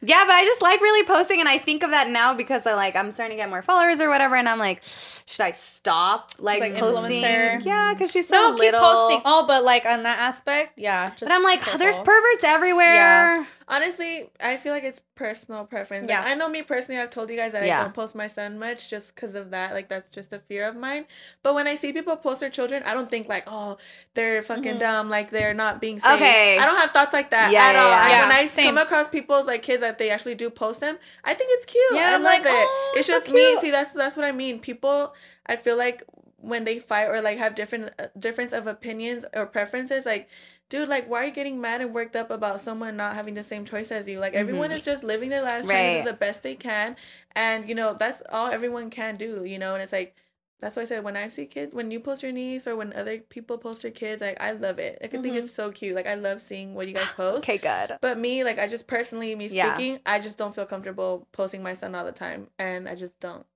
yeah, 0.02 0.24
but 0.24 0.32
I 0.32 0.44
just 0.44 0.62
like 0.62 0.80
really 0.80 1.04
posting, 1.06 1.40
and 1.40 1.48
I 1.48 1.58
think 1.58 1.82
of 1.82 1.90
that 1.90 2.08
now 2.08 2.34
because 2.34 2.66
I 2.66 2.74
like 2.74 2.96
I'm 2.96 3.10
starting 3.12 3.36
to 3.36 3.42
get 3.42 3.50
more 3.50 3.62
followers 3.62 4.00
or 4.00 4.08
whatever, 4.08 4.36
and 4.36 4.48
I'm 4.48 4.58
like, 4.58 4.82
should 5.26 5.42
I 5.42 5.52
stop 5.52 6.30
like, 6.38 6.60
like 6.60 6.76
posting? 6.78 7.22
influencer. 7.22 7.64
Yeah, 7.64 7.92
because 7.92 8.10
she's 8.10 8.28
so 8.28 8.52
No, 8.52 8.56
keep 8.56 8.72
posting. 8.74 9.20
Oh, 9.24 9.44
but 9.46 9.64
like 9.64 9.84
on 9.86 10.02
that 10.04 10.18
aspect, 10.18 10.78
yeah. 10.78 11.10
Just 11.10 11.20
But 11.20 11.32
I'm 11.32 11.42
like, 11.42 11.60
careful. 11.60 11.78
there's 11.78 11.98
perverts 11.98 12.44
everywhere. 12.44 13.46
Honestly, 13.70 14.30
I 14.40 14.56
feel 14.56 14.72
like 14.72 14.82
it's 14.82 15.00
personal 15.14 15.64
preference. 15.66 16.08
Yeah. 16.08 16.20
Like, 16.20 16.28
I 16.30 16.34
know 16.34 16.48
me 16.48 16.62
personally, 16.62 16.98
I've 16.98 17.10
told 17.10 17.28
you 17.28 17.36
guys 17.36 17.52
that 17.52 17.66
Yeah. 17.66 17.80
I 17.80 17.82
don't 17.82 17.92
post 17.92 18.14
my 18.14 18.26
son 18.26 18.58
much 18.58 18.88
just 18.88 19.14
because 19.14 19.34
of 19.34 19.50
that. 19.50 19.74
Like, 19.74 19.88
that's 19.90 20.08
just 20.08 20.32
a 20.32 20.38
fear 20.38 20.64
of 20.66 20.74
mine. 20.74 21.04
But 21.42 21.54
when 21.54 21.66
I 21.66 21.76
see 21.76 21.92
people 21.92 22.16
post 22.16 22.40
their 22.40 22.48
children, 22.48 22.82
I 22.86 22.94
don't 22.94 23.10
think, 23.10 23.28
like, 23.28 23.44
oh, 23.46 23.76
they're 24.14 24.42
fucking 24.42 24.76
Mhm. 24.76 24.80
dumb. 24.80 25.10
Like, 25.10 25.30
they're 25.30 25.52
not 25.52 25.82
being 25.82 26.00
safe. 26.00 26.12
Okay. 26.12 26.56
I 26.56 26.64
don't 26.64 26.76
have 26.76 26.92
thoughts 26.92 27.12
like 27.12 27.28
that 27.30 27.52
Yeah, 27.52 27.64
at 27.66 27.76
all. 27.76 27.90
yeah. 27.90 28.08
Yeah, 28.08 28.22
when 28.28 28.32
I 28.36 28.46
same. 28.46 28.66
come 28.74 28.78
across 28.78 29.06
people's, 29.08 29.46
like, 29.46 29.62
kids 29.62 29.82
that 29.82 29.98
they 29.98 30.08
actually 30.08 30.34
do 30.36 30.48
post 30.48 30.80
them, 30.80 30.98
I 31.22 31.34
think 31.34 31.50
it's 31.52 31.66
cute. 31.66 31.84
Yeah, 31.92 32.12
I 32.12 32.14
I'm 32.14 32.22
love 32.22 32.32
like, 32.32 32.46
it. 32.46 32.48
"Oh, 32.50 32.94
it's 32.96 33.06
so 33.06 33.12
just 33.20 33.28
me. 33.30 33.58
See, 33.60 33.70
that's 33.70 33.92
that's 33.92 34.16
what 34.16 34.24
I 34.24 34.32
mean. 34.32 34.60
People, 34.60 35.14
I 35.44 35.56
feel 35.56 35.76
like 35.76 36.02
when 36.40 36.64
they 36.64 36.78
fight 36.78 37.06
or 37.08 37.20
like 37.20 37.36
have 37.36 37.54
different 37.54 37.92
uh, 37.98 38.06
difference 38.18 38.52
of 38.52 38.66
opinions 38.68 39.24
or 39.34 39.44
preferences, 39.44 40.06
like 40.06 40.28
dude, 40.68 40.88
like, 40.88 41.08
why 41.08 41.22
are 41.22 41.24
you 41.26 41.30
getting 41.30 41.60
mad 41.60 41.80
and 41.80 41.94
worked 41.94 42.16
up 42.16 42.30
about 42.30 42.60
someone 42.60 42.96
not 42.96 43.14
having 43.14 43.34
the 43.34 43.44
same 43.44 43.64
choice 43.64 43.90
as 43.90 44.08
you? 44.08 44.20
Like, 44.20 44.32
mm-hmm. 44.32 44.40
everyone 44.40 44.72
is 44.72 44.84
just 44.84 45.02
living 45.02 45.30
their 45.30 45.42
lives 45.42 45.66
trying 45.66 45.98
to 45.98 46.02
do 46.04 46.10
the 46.10 46.16
best 46.16 46.42
they 46.42 46.54
can, 46.54 46.96
and 47.32 47.68
you 47.68 47.74
know 47.74 47.94
that's 47.94 48.22
all 48.30 48.48
everyone 48.48 48.90
can 48.90 49.16
do. 49.16 49.44
You 49.44 49.58
know, 49.58 49.74
and 49.74 49.82
it's 49.82 49.92
like. 49.92 50.16
That's 50.60 50.74
why 50.74 50.82
I 50.82 50.86
said 50.86 51.04
when 51.04 51.16
I 51.16 51.28
see 51.28 51.46
kids, 51.46 51.72
when 51.72 51.92
you 51.92 52.00
post 52.00 52.20
your 52.20 52.32
niece 52.32 52.66
or 52.66 52.74
when 52.74 52.92
other 52.92 53.18
people 53.18 53.58
post 53.58 53.82
their 53.82 53.92
kids, 53.92 54.20
like 54.20 54.42
I 54.42 54.50
love 54.50 54.80
it. 54.80 54.98
I 55.00 55.06
can 55.06 55.22
think 55.22 55.36
it's 55.36 55.52
mm-hmm. 55.52 55.68
so 55.68 55.70
cute. 55.70 55.94
Like 55.94 56.08
I 56.08 56.16
love 56.16 56.42
seeing 56.42 56.74
what 56.74 56.88
you 56.88 56.94
guys 56.94 57.06
post. 57.16 57.44
Okay, 57.44 57.58
good. 57.58 57.96
But 58.00 58.18
me, 58.18 58.42
like 58.42 58.58
I 58.58 58.66
just 58.66 58.88
personally, 58.88 59.32
me 59.36 59.46
Yeah. 59.46 59.76
speaking, 59.76 60.00
I 60.04 60.18
just 60.18 60.36
don't 60.36 60.52
feel 60.52 60.66
comfortable 60.66 61.28
posting 61.30 61.62
my 61.62 61.74
son 61.74 61.94
all 61.94 62.04
the 62.04 62.10
time, 62.10 62.48
and 62.58 62.88
I 62.88 62.96
just 62.96 63.20
don't. 63.20 63.46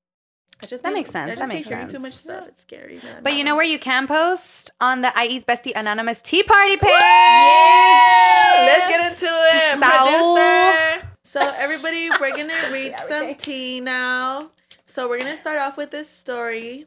Just 0.69 0.83
That 0.83 0.91
be- 0.91 0.95
makes 0.95 1.11
sense. 1.11 1.39
That 1.39 1.49
makes 1.49 1.69
sense. 1.69 1.93
Too 1.93 1.99
much 1.99 2.15
stuff. 2.15 2.49
It's 2.49 2.63
scary, 2.63 2.99
man. 3.03 3.23
But 3.23 3.35
you 3.37 3.45
know 3.45 3.57
where 3.57 3.65
you 3.65 3.79
can 3.79 4.07
post 4.07 4.71
on 4.81 5.01
the 5.03 5.13
IE's 5.19 5.45
Bestie 5.45 5.73
Anonymous 5.75 6.21
Tea 6.23 6.43
Party 6.43 6.77
page. 6.77 6.89
Let's 8.67 8.89
get 8.89 9.11
into 9.13 9.27
it, 9.27 9.79
Saul. 9.79 10.35
producer. 10.37 11.09
So 11.25 11.41
everybody, 11.57 12.09
we're 12.21 12.37
gonna 12.37 12.53
read 12.73 12.95
some 13.09 13.35
tea 13.35 13.81
now. 13.81 14.51
So 14.87 15.09
we're 15.09 15.19
gonna 15.19 15.37
start 15.37 15.59
off 15.59 15.77
with 15.77 15.91
this 15.91 16.09
story. 16.09 16.87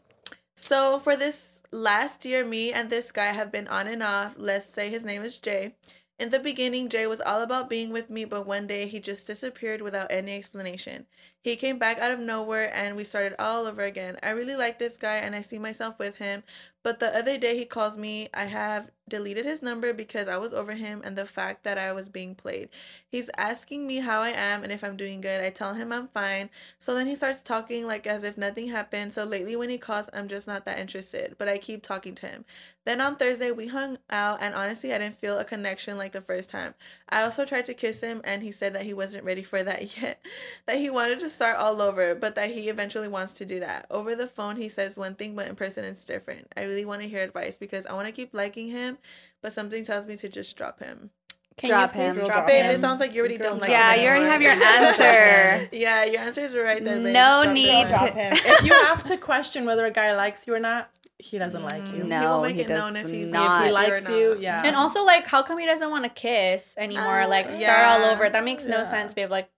So 0.56 1.00
for 1.00 1.16
this 1.16 1.62
last 1.72 2.26
year, 2.26 2.46
me 2.46 2.72
and 2.72 2.90
this 2.90 3.12
guy 3.12 3.26
have 3.26 3.52
been 3.52 3.68
on 3.68 3.88
and 3.88 4.02
off. 4.04 4.36
Let's 4.38 4.68
say 4.68 4.90
his 4.90 5.04
name 5.04 5.24
is 5.24 5.38
Jay. 5.38 5.76
In 6.18 6.30
the 6.30 6.40
beginning, 6.40 6.88
Jay 6.90 7.08
was 7.08 7.20
all 7.20 7.42
about 7.42 7.70
being 7.70 7.92
with 7.92 8.10
me, 8.10 8.24
but 8.24 8.48
one 8.48 8.68
day 8.68 8.88
he 8.88 9.00
just 9.02 9.28
disappeared 9.28 9.82
without 9.82 10.08
any 10.10 10.36
explanation. 10.36 11.08
He 11.46 11.56
came 11.56 11.78
back 11.78 12.00
out 12.00 12.10
of 12.10 12.20
nowhere 12.20 12.72
and 12.74 12.96
we 12.96 13.04
started 13.04 13.36
all 13.38 13.68
over 13.68 13.84
again. 13.84 14.18
I 14.24 14.32
really 14.32 14.56
like 14.56 14.80
this 14.80 14.98
guy 14.98 15.18
and 15.18 15.36
I 15.36 15.42
see 15.42 15.60
myself 15.60 16.00
with 16.00 16.16
him, 16.16 16.42
but 16.82 17.00
the 17.00 17.16
other 17.16 17.38
day 17.38 17.56
he 17.56 17.66
calls 17.66 17.96
me. 17.98 18.30
I 18.34 18.46
have 18.46 18.90
deleted 19.08 19.46
his 19.46 19.62
number 19.62 19.94
because 19.94 20.28
I 20.28 20.38
was 20.38 20.54
over 20.54 20.74
him 20.74 21.02
and 21.04 21.16
the 21.16 21.26
fact 21.26 21.64
that 21.64 21.78
I 21.78 21.94
was 21.94 22.10
being 22.10 22.34
played. 22.34 22.70
He's 23.08 23.30
asking 23.38 23.86
me 23.86 23.98
how 23.98 24.22
I 24.22 24.30
am 24.30 24.64
and 24.64 24.72
if 24.72 24.84
I'm 24.84 24.98
doing 24.98 25.22
good. 25.22 25.42
I 25.42 25.52
tell 25.52 25.76
him 25.76 25.92
I'm 25.92 26.08
fine. 26.08 26.50
So 26.80 26.96
then 26.96 27.08
he 27.08 27.16
starts 27.16 27.42
talking 27.42 27.86
like 27.86 28.08
as 28.08 28.24
if 28.24 28.38
nothing 28.38 28.68
happened. 28.68 29.14
So 29.14 29.24
lately 29.24 29.56
when 29.56 29.70
he 29.70 29.78
calls, 29.78 30.10
I'm 30.14 30.28
just 30.28 30.48
not 30.48 30.66
that 30.66 30.80
interested, 30.80 31.36
but 31.38 31.48
I 31.48 31.60
keep 31.60 31.84
talking 31.84 32.16
to 32.16 32.28
him. 32.28 32.46
Then 32.86 33.02
on 33.02 33.16
Thursday 33.16 33.52
we 33.52 33.68
hung 33.68 33.98
out 34.10 34.40
and 34.42 34.54
honestly 34.54 34.94
I 34.94 34.98
didn't 34.98 35.20
feel 35.20 35.40
a 35.40 35.46
connection 35.46 35.98
like 35.98 36.12
the 36.12 36.22
first 36.22 36.50
time. 36.50 36.74
I 37.10 37.24
also 37.24 37.46
tried 37.46 37.66
to 37.66 37.74
kiss 37.74 38.02
him 38.02 38.22
and 38.24 38.42
he 38.44 38.52
said 38.52 38.74
that 38.74 38.84
he 38.84 38.94
wasn't 38.94 39.24
ready 39.24 39.44
for 39.44 39.64
that 39.64 39.98
yet. 40.02 40.24
that 40.66 40.78
he 40.78 40.90
wanted 40.90 41.20
to 41.22 41.30
start 41.36 41.58
all 41.58 41.82
over, 41.82 42.16
but 42.16 42.36
that 42.36 42.52
he 42.52 42.70
eventually 42.70 43.08
wants 43.08 43.34
to 43.34 43.46
do 43.46 43.60
that. 43.60 43.86
Over 43.92 44.16
the 44.16 44.28
phone 44.28 44.56
he 44.56 44.70
says 44.70 44.98
one 44.98 45.16
thing 45.16 45.36
but 45.36 45.48
in 45.48 45.56
person 45.56 45.84
it's 45.86 46.04
different. 46.04 46.48
I 46.58 46.64
really 46.64 46.86
want 46.86 47.02
to 47.02 47.08
hear 47.08 47.24
advice 47.24 47.58
because 47.58 47.86
I 47.86 47.94
want 47.94 48.08
to 48.08 48.12
keep 48.12 48.34
liking 48.34 48.70
him, 48.70 48.98
but 49.42 49.54
something 49.54 49.84
tells 49.86 50.08
me 50.08 50.16
to 50.18 50.30
just 50.30 50.56
drop 50.58 50.80
him. 50.80 51.12
Can 51.58 51.70
Drop 51.70 51.96
you 51.96 52.02
please 52.02 52.16
drop 52.16 52.26
him. 52.26 52.28
drop 52.32 52.48
Babe, 52.48 52.66
him? 52.66 52.72
it 52.72 52.80
sounds 52.82 53.00
like 53.00 53.14
you 53.14 53.20
already 53.22 53.38
don't 53.38 53.62
like 53.62 53.70
Yeah, 53.70 53.94
him 53.94 53.98
Yeah, 54.00 54.04
you 54.04 54.10
already 54.10 54.26
have 54.26 54.42
your 54.42 54.52
answer. 55.00 55.70
yeah, 55.72 56.04
your 56.04 56.22
answer 56.22 56.42
is 56.42 56.54
right 56.56 56.84
there, 56.84 56.98
babe. 57.00 57.14
No 57.14 57.44
drop 57.44 57.54
need 57.54 57.70
him. 57.70 57.84
to- 57.88 57.94
Drop 57.94 58.10
him. 58.10 58.34
if 58.36 58.64
you 58.64 58.74
have 58.74 59.04
to 59.06 59.16
question 59.18 59.66
whether 59.66 59.86
a 59.86 59.92
guy 59.92 60.16
likes 60.16 60.48
you 60.48 60.54
or 60.56 60.60
not, 60.60 60.90
he 61.18 61.38
doesn't 61.38 61.64
like 61.64 61.82
you. 61.88 61.94
he 61.94 62.02
will 62.02 62.08
No, 62.10 62.42
make 62.42 62.56
he 62.58 62.64
it 62.64 62.68
known 62.70 62.94
does 62.96 63.06
if 63.06 63.10
he's- 63.12 63.32
not. 63.32 63.62
If 63.62 63.68
he 63.68 63.72
likes 63.72 64.10
you, 64.10 64.38
yeah. 64.38 64.64
And 64.66 64.76
also, 64.76 65.02
like, 65.06 65.26
how 65.28 65.44
come 65.44 65.58
he 65.58 65.66
doesn't 65.66 65.90
want 65.90 66.04
to 66.04 66.10
kiss 66.10 66.76
anymore? 66.78 67.22
Uh, 67.22 67.28
like, 67.30 67.50
start 67.54 68.02
all 68.02 68.10
over. 68.10 68.30
That 68.30 68.44
makes 68.44 68.66
no 68.66 68.78
Yeah. 68.80 68.84
sense, 68.84 69.14
babe. 69.14 69.30
Like, 69.32 69.50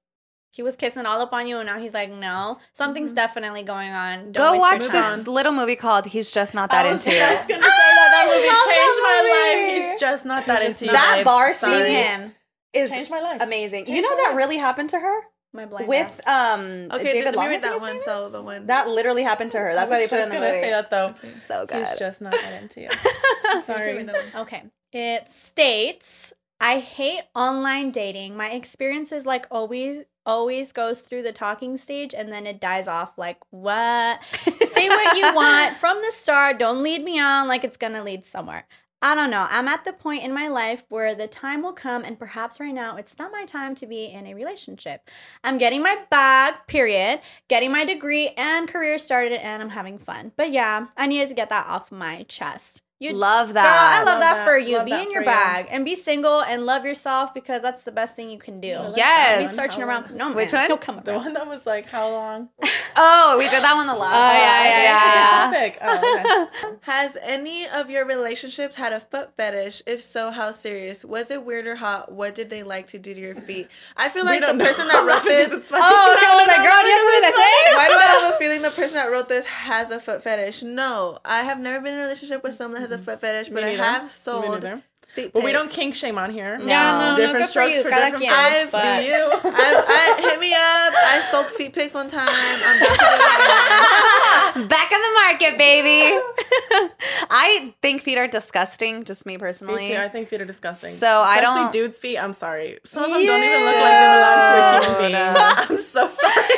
he 0.58 0.64
was 0.64 0.76
kissing 0.76 1.06
all 1.06 1.22
up 1.22 1.32
on 1.32 1.48
you, 1.48 1.58
and 1.60 1.68
now 1.68 1.80
he's 1.80 1.94
like, 1.94 2.12
no, 2.12 2.58
something's 2.74 3.14
definitely 3.14 3.64
going 3.64 3.92
on. 3.92 4.32
Don't 4.34 4.56
Go 4.56 4.60
watch 4.60 4.82
your 4.82 4.92
Move 4.92 5.02
time. 5.04 5.18
this 5.20 5.28
little 5.28 5.54
movie 5.54 5.76
called 5.78 6.08
He's 6.08 6.30
Just 6.32 6.54
Not 6.54 6.70
That 6.72 6.86
Into." 6.86 6.92
I 6.92 6.94
was 6.94 7.06
Into 7.06 7.54
You. 7.54 7.60
gonna 7.60 7.72
say 7.72 7.90
that 7.96 8.10
that 8.12 8.26
movie 8.28 8.48
love 8.48 8.68
changed 8.68 8.98
that 8.98 9.64
my 9.64 9.76
life. 9.78 9.92
He's 9.92 10.00
just 10.02 10.26
not 10.26 10.46
that 10.48 10.62
into 10.64 10.86
you. 10.86 10.92
That 10.92 11.14
babes. 11.18 11.26
bar 11.26 11.54
Sorry. 11.54 11.84
scene 11.84 11.92
him. 11.96 12.36
is 12.74 12.90
changed 12.90 13.12
my 13.12 13.22
life. 13.22 13.42
amazing. 13.42 13.86
Changed 13.86 13.96
you 13.96 14.02
know 14.02 14.16
that 14.18 14.30
life. 14.30 14.36
really 14.38 14.58
happened 14.58 14.90
to 14.90 15.00
her 15.00 15.20
My 15.54 15.66
blind 15.66 15.88
with 15.88 16.08
ass. 16.28 16.28
um 16.28 16.90
Okay, 16.92 17.04
David 17.14 17.24
let 17.26 17.32
me 17.34 17.38
Long. 17.38 17.48
read 17.50 17.62
that 17.62 17.80
one. 17.80 18.02
So 18.02 18.30
the 18.30 18.42
one 18.42 18.66
that 18.66 18.90
literally 18.90 19.24
happened 19.24 19.52
to 19.52 19.60
her. 19.60 19.74
That's 19.76 19.90
why 19.92 20.00
they 20.00 20.08
put 20.08 20.20
it 20.20 20.24
in 20.24 20.30
just 20.30 20.32
the 20.32 20.36
gonna 20.38 20.48
movie. 20.54 20.62
say 20.62 20.70
that 20.72 20.90
though. 20.90 21.14
So 21.46 21.66
good. 21.68 21.88
He's 21.88 22.00
just 22.00 22.20
not 22.22 22.32
that 22.34 22.62
into 22.64 22.82
you. 22.82 22.90
Sorry. 23.68 23.96
Read 23.98 24.08
that 24.10 24.16
one. 24.34 24.42
Okay. 24.44 24.64
It 24.94 25.30
states, 25.32 26.34
I 26.60 26.80
hate 26.80 27.22
online 27.36 27.92
dating. 27.92 28.36
My 28.36 28.50
experience 28.50 29.12
is 29.12 29.26
like 29.26 29.46
always 29.52 30.02
always 30.26 30.74
goes 30.74 31.02
through 31.02 31.24
the 31.24 31.32
talking 31.32 31.78
stage 31.78 32.14
and 32.14 32.32
then 32.32 32.46
it 32.46 32.60
dies 32.60 32.88
off 32.88 33.18
like 33.18 33.38
what? 33.50 34.24
Say 34.26 34.90
what 34.90 35.18
you 35.18 35.34
want 35.34 35.78
from 35.80 35.98
the 35.98 36.12
start. 36.14 36.60
Don't 36.60 36.84
lead 36.84 37.04
me 37.04 37.20
on 37.20 37.48
like 37.48 37.64
it's 37.64 37.78
going 37.78 37.94
to 37.94 38.04
lead 38.04 38.26
somewhere. 38.26 38.66
I 39.02 39.14
don't 39.14 39.30
know. 39.30 39.46
I'm 39.50 39.68
at 39.68 39.86
the 39.86 39.94
point 39.94 40.24
in 40.24 40.34
my 40.34 40.48
life 40.48 40.84
where 40.90 41.14
the 41.14 41.28
time 41.28 41.62
will 41.62 41.74
come, 41.74 42.04
and 42.04 42.18
perhaps 42.18 42.60
right 42.60 42.74
now 42.74 42.96
it's 42.96 43.20
not 43.20 43.32
my 43.32 43.46
time 43.46 43.76
to 43.76 43.86
be 43.86 44.06
in 44.06 44.26
a 44.26 44.34
relationship. 44.34 45.08
I'm 45.44 45.60
getting 45.60 45.84
my 45.84 46.04
bag, 46.10 46.56
period, 46.66 47.20
getting 47.48 47.72
my 47.72 47.86
degree 47.86 48.30
and 48.30 48.68
career 48.68 48.98
started, 48.98 49.34
and 49.34 49.62
I'm 49.62 49.70
having 49.70 50.00
fun. 50.00 50.32
But 50.36 50.52
yeah, 50.52 50.88
I 50.98 51.06
needed 51.06 51.28
to 51.30 51.36
get 51.36 51.50
that 51.50 51.68
off 51.68 51.92
my 51.92 52.24
chest. 52.24 52.82
You 53.00 53.14
Love 53.14 53.50
Girl, 53.50 53.54
that. 53.56 53.94
I 53.94 53.98
love, 54.00 54.08
Love 54.08 54.20
that, 54.22 54.34
that. 54.38 54.44
for 54.46 54.58
you. 54.58 54.78
Love 54.78 54.86
Be 54.88 54.92
in 54.94 55.12
your 55.12 55.22
for 55.22 55.30
you. 55.30 55.36
bag 55.36 55.68
and 55.70 55.86
be 55.86 55.94
single 55.96 56.42
and 56.42 56.66
love 56.66 56.84
yourself 56.84 57.32
because 57.32 57.62
that's 57.62 57.84
the 57.84 57.92
best 57.92 58.16
thing 58.16 58.32
you 58.32 58.40
can 58.40 58.60
do. 58.60 58.74
like 58.76 58.98
Yes. 58.98 59.52
Be 59.52 59.56
searching 59.56 59.82
How 59.82 59.88
around 59.88 60.02
long? 60.02 60.10
for 60.10 60.16
no 60.16 60.34
Which 60.34 60.52
man. 60.52 60.62
one? 60.64 60.70
He'll 60.72 60.78
come 60.80 61.02
The 61.06 61.12
around. 61.12 61.24
one 61.26 61.34
that 61.34 61.48
was 61.48 61.66
like, 61.68 61.88
how 61.90 62.10
long? 62.10 62.50
Oh, 63.00 63.36
we 63.38 63.48
did 63.48 63.64
that 63.64 63.76
one 63.76 63.86
the 63.86 63.94
last. 63.94 64.10
Oh, 64.12 64.34
yeah, 64.42 64.58
time. 64.58 65.54
yeah, 65.54 65.70
It's 65.70 65.78
a 65.78 65.78
good 65.78 65.80
topic. 65.80 65.80
Oh, 65.84 66.50
okay. 66.72 66.78
Has 66.92 67.16
any 67.22 67.68
of 67.68 67.92
your 67.92 68.06
relationships 68.08 68.76
had 68.76 68.92
a 68.92 69.00
foot 69.00 69.36
fetish? 69.38 69.84
If 69.86 70.02
so, 70.02 70.32
how 70.32 70.52
serious? 70.52 71.06
Was 71.06 71.30
it 71.30 71.46
weird 71.46 71.68
or 71.68 71.76
hot? 71.76 72.12
What 72.12 72.34
did 72.34 72.50
they 72.50 72.64
like 72.64 72.88
to 72.88 72.98
do 72.98 73.14
to 73.14 73.20
your 73.20 73.36
feet? 73.36 73.68
I 73.96 74.10
feel 74.10 74.26
like 74.26 74.40
the 74.42 74.52
know. 74.52 74.66
person 74.66 74.88
that 74.88 75.06
wrote 75.06 75.22
this. 75.26 75.52
it's 75.52 75.68
funny. 75.68 75.84
Oh, 75.86 76.16
no, 76.20 76.28
I 76.28 76.36
was 76.38 76.48
like, 76.48 76.58
girl, 76.58 76.82
you 76.82 76.90
have 76.90 77.06
something 77.06 77.30
to 77.30 77.38
say? 77.38 77.76
Why 77.76 77.88
do 77.88 77.94
I 77.94 78.20
have 78.20 78.34
a 78.34 78.38
feeling 78.40 78.62
the 78.64 78.72
person 78.72 78.96
that 78.96 79.12
wrote 79.12 79.30
this 79.30 79.46
has 79.46 79.92
a 79.92 80.00
foot 80.00 80.24
fetish? 80.24 80.64
No, 80.64 81.20
I 81.24 81.44
have 81.44 81.60
never 81.60 81.80
been 81.80 81.94
in 81.94 82.00
a 82.00 82.02
relationship 82.02 82.42
with 82.42 82.56
someone 82.56 82.82
that 82.82 82.87
has 82.88 82.92
a 82.92 83.02
mm-hmm. 83.02 83.12
foot 83.12 83.22
fetish, 83.22 83.50
but 83.50 83.64
Me 83.64 83.70
I 83.70 83.72
neither. 83.72 83.84
have 83.84 84.12
sold 84.12 84.46
neither. 84.64 84.82
feet 85.14 85.34
But 85.34 85.44
we 85.44 85.52
don't 85.52 85.70
kink 85.70 85.96
shame 85.96 86.18
on 86.18 86.32
here. 86.32 86.60
Yeah, 86.64 87.00
no, 87.00 87.12
no, 87.12 87.18
different 87.18 87.38
good 87.38 87.46
for 87.46 87.52
strokes 87.52 87.76
you. 87.76 87.84
for 87.84 87.90
different 87.90 88.18
quien, 88.18 88.32
folks. 88.32 88.72
but- 88.72 89.00
Do 89.00 89.06
you? 89.06 89.16
I, 89.44 90.16
I 90.18 90.22
hit 90.22 90.40
me 90.40 90.54
up. 90.54 90.94
I 90.96 91.28
sold 91.32 91.48
feet 91.48 91.74
pics 91.74 91.94
one 91.94 92.08
time. 92.08 92.30
I'm 92.30 92.80
down 92.80 92.90
to 92.90 93.04
do 93.04 93.08
it 93.10 94.56
again. 94.56 94.68
Back 94.68 94.92
in 94.92 95.02
the 95.02 95.14
market, 95.14 95.58
baby. 95.58 96.20
I 97.30 97.74
think 97.82 98.02
feet 98.02 98.18
are 98.18 98.28
disgusting, 98.28 99.04
just 99.04 99.26
me 99.26 99.38
personally. 99.38 99.82
Me 99.82 99.88
too. 99.90 99.98
I 99.98 100.08
think 100.08 100.30
feet 100.30 100.42
are 100.42 100.46
disgusting. 100.46 100.92
So, 100.92 101.22
I 101.22 101.42
don't- 101.42 101.72
dudes' 101.72 102.00
feet. 102.00 102.18
I'm 102.18 102.34
sorry. 102.34 102.80
Some 102.86 103.04
of 103.04 103.10
them 103.10 103.26
don't 103.26 103.44
even 103.44 103.66
look 103.66 103.76
like 103.76 103.98
they 103.98 104.14
belong 104.14 104.38
to 104.38 104.58
a 104.60 104.86
human 104.86 105.00
being. 105.00 105.12
Yeah. 105.12 105.66
I'm 105.70 105.78
so 105.78 106.08
sorry. 106.08 106.56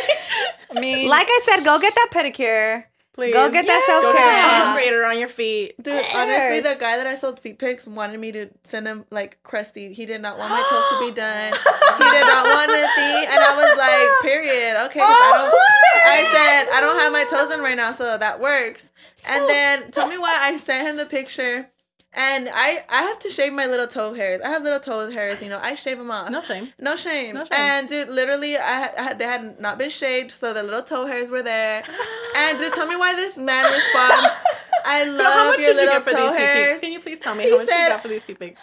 I 0.75 0.79
mean, 0.79 1.07
like 1.07 1.27
I 1.29 1.41
said, 1.45 1.63
go 1.63 1.79
get 1.79 1.95
that 1.95 2.09
pedicure. 2.11 2.83
Please 3.19 3.33
Go 3.33 3.51
get 3.51 3.67
that 3.67 3.85
Go 3.85 4.01
get 4.01 4.15
a 4.15 4.25
self-care. 4.31 4.63
cheese 4.65 4.73
grater 4.73 5.05
on 5.05 5.19
your 5.19 5.27
feet. 5.27 5.75
Dude, 5.83 6.05
honestly, 6.15 6.61
the 6.61 6.77
guy 6.79 6.95
that 6.95 7.05
I 7.05 7.15
sold 7.15 7.39
feet 7.39 7.59
pics 7.59 7.85
wanted 7.85 8.17
me 8.19 8.31
to 8.31 8.49
send 8.63 8.87
him 8.87 9.03
like 9.09 9.43
crusty. 9.43 9.93
He 9.93 10.05
did 10.05 10.21
not 10.21 10.37
want 10.37 10.51
my 10.51 10.63
toes 10.69 10.85
to 10.91 10.99
be 11.05 11.11
done. 11.15 11.51
He 11.53 12.03
did 12.11 12.25
not 12.25 12.45
want 12.45 12.69
anything, 12.71 13.27
and 13.27 13.39
I 13.39 13.55
was 13.57 13.77
like, 13.77 14.21
period. 14.31 14.85
Okay, 14.85 14.99
'cause 15.01 15.09
I 15.09 15.31
oh 15.35 15.51
don't. 15.51 15.59
I 16.07 16.33
said 16.33 16.69
I 16.77 16.79
don't 16.81 16.97
have 16.99 17.11
my 17.11 17.25
toes 17.25 17.49
done 17.49 17.61
right 17.61 17.75
now, 17.75 17.91
so 17.91 18.17
that 18.17 18.39
works. 18.39 18.91
And 19.27 19.49
then 19.49 19.91
tell 19.91 20.07
me 20.07 20.17
why 20.17 20.37
I 20.41 20.55
sent 20.57 20.87
him 20.87 20.95
the 20.95 21.05
picture. 21.05 21.69
And 22.13 22.49
I, 22.51 22.83
I 22.89 23.03
have 23.03 23.19
to 23.19 23.29
shave 23.29 23.53
my 23.53 23.67
little 23.67 23.85
toe 23.87 24.13
hairs. 24.13 24.41
I 24.43 24.49
have 24.49 24.63
little 24.63 24.79
toe 24.79 25.09
hairs, 25.11 25.41
you 25.43 25.49
know. 25.49 25.59
I 25.61 25.75
shave 25.75 25.99
them 25.99 26.09
off. 26.09 26.29
No 26.31 26.41
shame. 26.41 26.73
No 26.79 26.95
shame. 26.95 27.35
No 27.35 27.41
shame. 27.41 27.49
And 27.51 27.87
dude, 27.87 28.09
literally, 28.09 28.57
I 28.57 28.61
had, 28.79 28.95
I 28.95 29.03
had 29.03 29.19
they 29.19 29.25
had 29.25 29.59
not 29.59 29.77
been 29.77 29.91
shaved, 29.91 30.31
so 30.31 30.51
the 30.53 30.63
little 30.63 30.81
toe 30.81 31.05
hairs 31.05 31.29
were 31.29 31.43
there. 31.43 31.83
And 32.35 32.57
dude, 32.57 32.73
tell 32.73 32.87
me 32.87 32.95
why 32.95 33.13
this 33.15 33.37
man 33.37 33.63
responds. 33.63 34.27
I 34.85 35.03
love 35.03 35.17
Girl, 35.17 35.25
how 35.25 35.49
much 35.51 35.59
your 35.59 35.67
did 35.73 35.75
you 35.81 35.85
little 35.85 35.93
get 35.99 36.03
for 36.03 36.11
toe 36.11 36.29
these 36.29 36.37
hairs. 36.37 36.79
Can 36.79 36.91
you 36.93 36.99
please 36.99 37.19
tell 37.19 37.35
me 37.35 37.43
He 37.43 37.51
how 37.51 37.57
much 37.57 37.67
said- 37.67 37.83
you 37.83 37.89
got 37.89 38.01
for 38.01 38.07
these 38.07 38.23
feet 38.23 38.39
pics? 38.39 38.61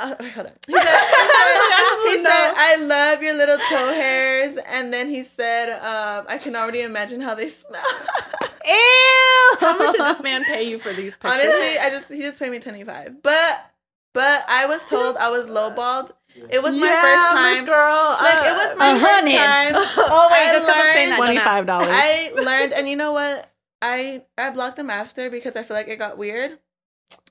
Uh, 0.00 0.14
hold 0.34 0.46
on. 0.46 0.52
He 0.66 0.72
said, 0.72 0.82
he 0.82 0.82
said, 0.82 2.06
he 2.08 2.22
said, 2.22 2.54
I 2.56 2.76
love 2.80 3.22
your 3.22 3.34
little 3.34 3.58
toe 3.58 3.92
hairs. 3.92 4.58
And 4.66 4.92
then 4.92 5.08
he 5.10 5.24
said, 5.24 5.70
um, 5.80 6.26
I 6.28 6.38
can 6.38 6.56
already 6.56 6.80
imagine 6.82 7.20
how 7.20 7.34
they 7.34 7.48
smell. 7.48 7.82
Ew. 8.66 9.56
How 9.60 9.76
much 9.78 9.92
did 9.92 10.00
this 10.00 10.22
man 10.22 10.44
pay 10.44 10.64
you 10.64 10.78
for 10.78 10.92
these 10.92 11.14
pictures? 11.16 11.32
Honestly, 11.32 11.78
I 11.78 11.90
just 11.90 12.08
he 12.10 12.18
just 12.20 12.38
paid 12.38 12.50
me 12.50 12.58
twenty 12.58 12.84
five. 12.84 13.22
But 13.22 13.70
but 14.12 14.44
I 14.48 14.66
was 14.66 14.84
told 14.84 15.16
I 15.16 15.30
was 15.30 15.48
lowballed. 15.48 16.12
It 16.48 16.62
was 16.62 16.76
my 16.76 16.86
Yeah, 16.86 17.02
first 17.02 17.34
Miss 17.34 17.56
time. 17.58 17.64
Girl, 17.66 18.16
Like 18.22 18.46
it 18.46 18.54
was 18.54 18.78
my 18.78 18.90
a 18.90 19.00
first 19.00 19.36
time. 19.36 19.74
oh 20.12 20.28
wait, 20.30 20.48
I 20.48 20.52
just 20.52 20.66
because 20.66 20.76
I'm 20.80 20.86
saying 20.94 21.08
that, 21.10 21.16
don't 21.16 21.24
twenty 21.26 21.36
ask. 21.38 21.46
five 21.46 21.66
dollars. 21.66 21.88
I 21.90 22.32
learned, 22.36 22.72
and 22.72 22.88
you 22.88 22.96
know 22.96 23.12
what? 23.12 23.50
I 23.82 24.22
I 24.38 24.50
blocked 24.50 24.76
them 24.76 24.90
after 24.90 25.30
because 25.30 25.56
I 25.56 25.62
feel 25.62 25.76
like 25.76 25.88
it 25.88 25.96
got 25.98 26.18
weird. 26.18 26.58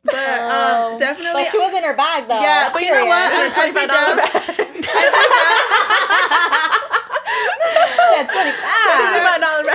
But 0.03 0.15
Oh. 0.15 0.93
um, 0.93 0.99
definitely, 0.99 1.43
But 1.43 1.51
she 1.51 1.57
was 1.59 1.73
in 1.73 1.83
her 1.83 1.95
bag 1.95 2.27
though. 2.27 2.39
Yeah, 2.41 2.69
but 2.71 2.81
you 2.81 2.93
know 2.93 3.05
what? 3.05 3.31
I'd 3.33 3.73
be 3.73 3.85
down. 3.87 4.17
Yeah, 8.09 8.25
25. 8.25 8.33
$25 8.33 9.39
back. 9.39 9.65
Dude, 9.65 9.68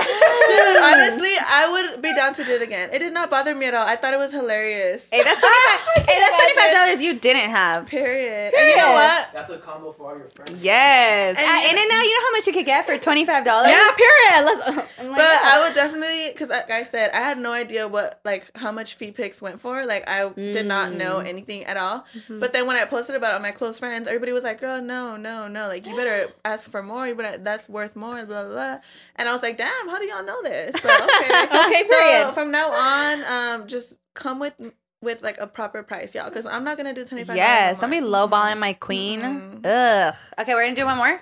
honestly, 0.59 1.31
I 1.39 1.69
would 1.91 2.01
be 2.01 2.13
down 2.13 2.33
to 2.35 2.43
do 2.43 2.51
it 2.53 2.61
again. 2.61 2.89
It 2.91 2.99
did 2.99 3.13
not 3.13 3.29
bother 3.29 3.55
me 3.55 3.65
at 3.67 3.73
all. 3.73 3.85
I 3.85 3.95
thought 3.95 4.13
it 4.13 4.17
was 4.17 4.31
hilarious. 4.31 5.07
Hey, 5.11 5.21
that's 5.23 5.39
twenty 5.39 5.55
five. 5.67 6.05
hey, 6.07 6.19
that's 6.19 6.35
twenty 6.39 6.53
five 6.55 6.73
dollars 6.73 7.01
you 7.01 7.13
didn't 7.19 7.49
have. 7.49 7.85
Period. 7.87 8.53
And 8.53 8.69
you 8.69 8.77
know 8.77 8.91
what? 8.93 9.29
That's 9.33 9.49
a 9.49 9.57
combo 9.57 9.91
for 9.91 10.11
all 10.11 10.17
your 10.17 10.27
friends. 10.27 10.61
Yes. 10.63 11.37
And 11.37 11.45
At 11.45 11.63
you- 11.63 11.69
In 11.69 11.77
and 11.83 11.91
Out, 11.91 12.03
you 12.03 12.13
know 12.13 12.25
how 12.25 12.31
much 12.31 12.47
you 12.47 12.53
could 12.53 12.65
get 12.65 12.85
for 12.85 12.97
twenty 12.97 13.25
five 13.25 13.43
dollars? 13.45 13.69
Yeah, 13.69 13.91
period. 13.95 14.45
Let's. 14.45 14.67
I'm 14.99 15.07
like, 15.07 15.17
But 15.17 15.21
yeah. 15.21 15.39
I 15.43 15.63
would 15.65 15.75
definitely, 15.75 16.29
because 16.31 16.49
like 16.49 16.71
I 16.71 16.83
said, 16.83 17.11
I 17.11 17.17
had 17.17 17.37
no 17.37 17.51
idea 17.53 17.87
what 17.87 18.19
like 18.23 18.49
how 18.57 18.71
much 18.71 18.95
fee 18.95 19.11
pics 19.11 19.41
went 19.41 19.59
for. 19.59 19.85
Like 19.85 20.09
I 20.09 20.29
did 20.29 20.65
not 20.65 20.93
know 20.93 21.15
Mm. 21.19 21.27
anything 21.27 21.63
at 21.65 21.77
all. 21.77 22.05
Mm-hmm. 22.15 22.39
But 22.39 22.51
then 22.53 22.65
when 22.67 22.75
I 22.75 22.85
posted 22.85 23.15
about 23.15 23.31
it 23.31 23.35
on 23.35 23.41
my 23.41 23.51
close 23.51 23.79
friends, 23.79 24.07
everybody 24.07 24.31
was 24.31 24.43
like, 24.43 24.59
"Girl, 24.59 24.81
no, 24.81 25.15
no, 25.17 25.47
no! 25.47 25.67
Like 25.67 25.85
you 25.85 25.95
better 25.95 26.31
ask 26.43 26.69
for 26.69 26.81
more. 26.83 27.07
You 27.07 27.15
better 27.15 27.37
that's 27.37 27.69
worth 27.69 27.95
more." 27.95 28.25
Blah 28.25 28.43
blah. 28.43 28.51
blah. 28.53 28.77
And 29.17 29.29
I 29.29 29.33
was 29.33 29.41
like, 29.41 29.57
"Damn, 29.57 29.87
how 29.89 29.97
do 29.97 30.05
y'all 30.05 30.23
know 30.23 30.41
this?" 30.43 30.71
But 30.73 31.01
okay, 31.01 31.67
Okay, 31.67 31.83
So 31.89 32.31
from 32.33 32.51
now 32.51 32.71
on, 32.71 33.23
um, 33.61 33.67
just 33.67 33.95
come 34.13 34.39
with 34.39 34.53
with 35.01 35.21
like 35.21 35.37
a 35.39 35.47
proper 35.47 35.83
price, 35.83 36.13
y'all, 36.15 36.29
because 36.29 36.45
I'm 36.45 36.63
not 36.63 36.77
gonna 36.77 36.93
do 36.93 37.05
twenty 37.05 37.23
five. 37.23 37.35
Yes. 37.37 37.79
Don't 37.79 37.91
be 37.91 38.01
lowballing 38.01 38.57
my 38.59 38.73
queen. 38.73 39.61
Ugh. 39.63 40.15
Okay, 40.39 40.53
we're 40.53 40.63
gonna 40.65 40.75
do 40.75 40.85
one 40.85 40.97
more. 40.97 41.21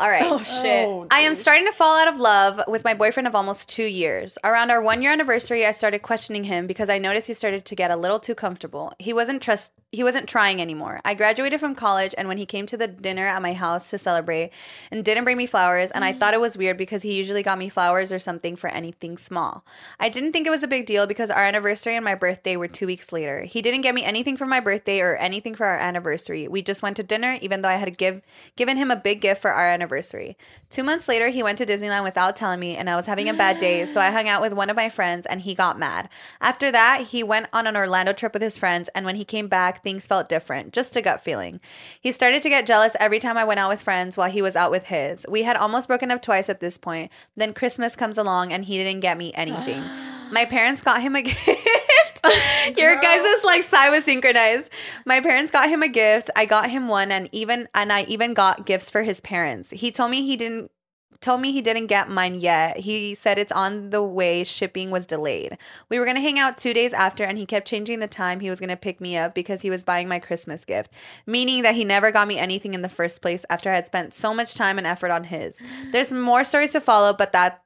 All 0.00 0.08
right. 0.08 0.22
Oh 0.24 0.38
shit. 0.38 0.86
Oh, 0.86 1.06
I 1.10 1.20
am 1.20 1.34
starting 1.34 1.66
to 1.66 1.72
fall 1.72 1.98
out 1.98 2.08
of 2.08 2.16
love 2.16 2.62
with 2.66 2.84
my 2.84 2.94
boyfriend 2.94 3.26
of 3.26 3.34
almost 3.34 3.68
two 3.68 3.84
years. 3.84 4.38
Around 4.42 4.70
our 4.70 4.80
one 4.80 5.02
year 5.02 5.12
anniversary, 5.12 5.66
I 5.66 5.72
started 5.72 6.00
questioning 6.00 6.44
him 6.44 6.66
because 6.66 6.88
I 6.88 6.96
noticed 6.98 7.26
he 7.26 7.34
started 7.34 7.66
to 7.66 7.76
get 7.76 7.90
a 7.90 7.96
little 7.96 8.18
too 8.18 8.34
comfortable. 8.34 8.94
He 8.98 9.12
wasn't 9.12 9.42
trust 9.42 9.72
he 9.92 10.04
wasn't 10.04 10.28
trying 10.28 10.60
anymore. 10.60 11.00
I 11.04 11.14
graduated 11.14 11.58
from 11.58 11.74
college 11.74 12.14
and 12.16 12.28
when 12.28 12.38
he 12.38 12.46
came 12.46 12.64
to 12.66 12.76
the 12.76 12.86
dinner 12.86 13.26
at 13.26 13.42
my 13.42 13.54
house 13.54 13.90
to 13.90 13.98
celebrate 13.98 14.52
and 14.88 15.04
didn't 15.04 15.24
bring 15.24 15.36
me 15.36 15.46
flowers 15.46 15.90
and 15.90 16.04
I 16.04 16.12
thought 16.12 16.32
it 16.32 16.40
was 16.40 16.56
weird 16.56 16.76
because 16.76 17.02
he 17.02 17.14
usually 17.14 17.42
got 17.42 17.58
me 17.58 17.68
flowers 17.68 18.12
or 18.12 18.20
something 18.20 18.54
for 18.54 18.68
anything 18.68 19.18
small. 19.18 19.64
I 19.98 20.08
didn't 20.08 20.30
think 20.30 20.46
it 20.46 20.50
was 20.50 20.62
a 20.62 20.68
big 20.68 20.86
deal 20.86 21.08
because 21.08 21.28
our 21.28 21.42
anniversary 21.42 21.96
and 21.96 22.04
my 22.04 22.14
birthday 22.14 22.56
were 22.56 22.68
2 22.68 22.86
weeks 22.86 23.10
later. 23.10 23.42
He 23.42 23.62
didn't 23.62 23.80
get 23.80 23.96
me 23.96 24.04
anything 24.04 24.36
for 24.36 24.46
my 24.46 24.60
birthday 24.60 25.00
or 25.00 25.16
anything 25.16 25.56
for 25.56 25.66
our 25.66 25.76
anniversary. 25.76 26.46
We 26.46 26.62
just 26.62 26.82
went 26.82 26.96
to 26.98 27.02
dinner 27.02 27.36
even 27.40 27.62
though 27.62 27.68
I 27.68 27.74
had 27.74 27.98
give 27.98 28.22
given 28.54 28.76
him 28.76 28.92
a 28.92 28.96
big 28.96 29.20
gift 29.20 29.42
for 29.42 29.50
our 29.50 29.68
anniversary. 29.68 30.36
2 30.68 30.84
months 30.84 31.08
later, 31.08 31.30
he 31.30 31.42
went 31.42 31.58
to 31.58 31.66
Disneyland 31.66 32.04
without 32.04 32.36
telling 32.36 32.60
me 32.60 32.76
and 32.76 32.88
I 32.88 32.94
was 32.94 33.06
having 33.06 33.28
a 33.28 33.34
bad 33.34 33.58
day, 33.58 33.84
so 33.86 34.00
I 34.00 34.12
hung 34.12 34.28
out 34.28 34.40
with 34.40 34.52
one 34.52 34.70
of 34.70 34.76
my 34.76 34.88
friends 34.88 35.26
and 35.26 35.40
he 35.40 35.52
got 35.52 35.80
mad. 35.80 36.08
After 36.40 36.70
that, 36.70 37.08
he 37.08 37.24
went 37.24 37.48
on 37.52 37.66
an 37.66 37.76
Orlando 37.76 38.12
trip 38.12 38.34
with 38.34 38.42
his 38.42 38.56
friends 38.56 38.88
and 38.94 39.04
when 39.04 39.16
he 39.16 39.24
came 39.24 39.48
back, 39.48 39.79
things 39.82 40.06
felt 40.06 40.28
different, 40.28 40.72
just 40.72 40.96
a 40.96 41.02
gut 41.02 41.20
feeling. 41.20 41.60
He 42.00 42.12
started 42.12 42.42
to 42.42 42.48
get 42.48 42.66
jealous 42.66 42.96
every 43.00 43.18
time 43.18 43.36
I 43.36 43.44
went 43.44 43.60
out 43.60 43.70
with 43.70 43.82
friends 43.82 44.16
while 44.16 44.30
he 44.30 44.42
was 44.42 44.56
out 44.56 44.70
with 44.70 44.84
his. 44.84 45.26
We 45.28 45.42
had 45.42 45.56
almost 45.56 45.88
broken 45.88 46.10
up 46.10 46.22
twice 46.22 46.48
at 46.48 46.60
this 46.60 46.78
point. 46.78 47.10
Then 47.36 47.54
Christmas 47.54 47.96
comes 47.96 48.18
along 48.18 48.52
and 48.52 48.64
he 48.64 48.76
didn't 48.76 49.00
get 49.00 49.18
me 49.18 49.32
anything. 49.34 49.82
My 50.32 50.44
parents 50.44 50.80
got 50.80 51.00
him 51.02 51.16
a 51.16 51.22
gift. 51.22 51.48
Your 52.76 53.00
guys' 53.00 53.22
is 53.22 53.44
like 53.44 53.62
sigh 53.62 53.90
was 53.90 54.04
synchronized. 54.04 54.70
My 55.06 55.20
parents 55.20 55.50
got 55.50 55.68
him 55.68 55.82
a 55.82 55.88
gift. 55.88 56.30
I 56.36 56.44
got 56.44 56.70
him 56.70 56.88
one 56.88 57.10
and 57.10 57.28
even 57.32 57.68
and 57.74 57.92
I 57.92 58.02
even 58.02 58.34
got 58.34 58.66
gifts 58.66 58.90
for 58.90 59.02
his 59.02 59.20
parents. 59.20 59.70
He 59.70 59.90
told 59.90 60.10
me 60.10 60.22
he 60.22 60.36
didn't 60.36 60.70
told 61.20 61.40
me 61.40 61.52
he 61.52 61.60
didn't 61.60 61.86
get 61.86 62.08
mine 62.08 62.34
yet. 62.34 62.78
He 62.78 63.14
said 63.14 63.38
it's 63.38 63.52
on 63.52 63.90
the 63.90 64.02
way, 64.02 64.44
shipping 64.44 64.90
was 64.90 65.06
delayed. 65.06 65.58
We 65.88 65.98
were 65.98 66.04
going 66.04 66.16
to 66.16 66.22
hang 66.22 66.38
out 66.38 66.58
2 66.58 66.72
days 66.72 66.92
after 66.92 67.24
and 67.24 67.36
he 67.36 67.46
kept 67.46 67.68
changing 67.68 67.98
the 67.98 68.08
time 68.08 68.40
he 68.40 68.50
was 68.50 68.60
going 68.60 68.70
to 68.70 68.76
pick 68.76 69.00
me 69.00 69.16
up 69.16 69.34
because 69.34 69.62
he 69.62 69.70
was 69.70 69.84
buying 69.84 70.08
my 70.08 70.18
Christmas 70.18 70.64
gift, 70.64 70.92
meaning 71.26 71.62
that 71.62 71.74
he 71.74 71.84
never 71.84 72.10
got 72.10 72.28
me 72.28 72.38
anything 72.38 72.74
in 72.74 72.82
the 72.82 72.88
first 72.88 73.22
place 73.22 73.44
after 73.50 73.70
I 73.70 73.74
had 73.74 73.86
spent 73.86 74.14
so 74.14 74.32
much 74.32 74.54
time 74.54 74.78
and 74.78 74.86
effort 74.86 75.10
on 75.10 75.24
his. 75.24 75.60
There's 75.92 76.12
more 76.12 76.44
stories 76.44 76.72
to 76.72 76.80
follow, 76.80 77.12
but 77.12 77.32
that 77.32 77.62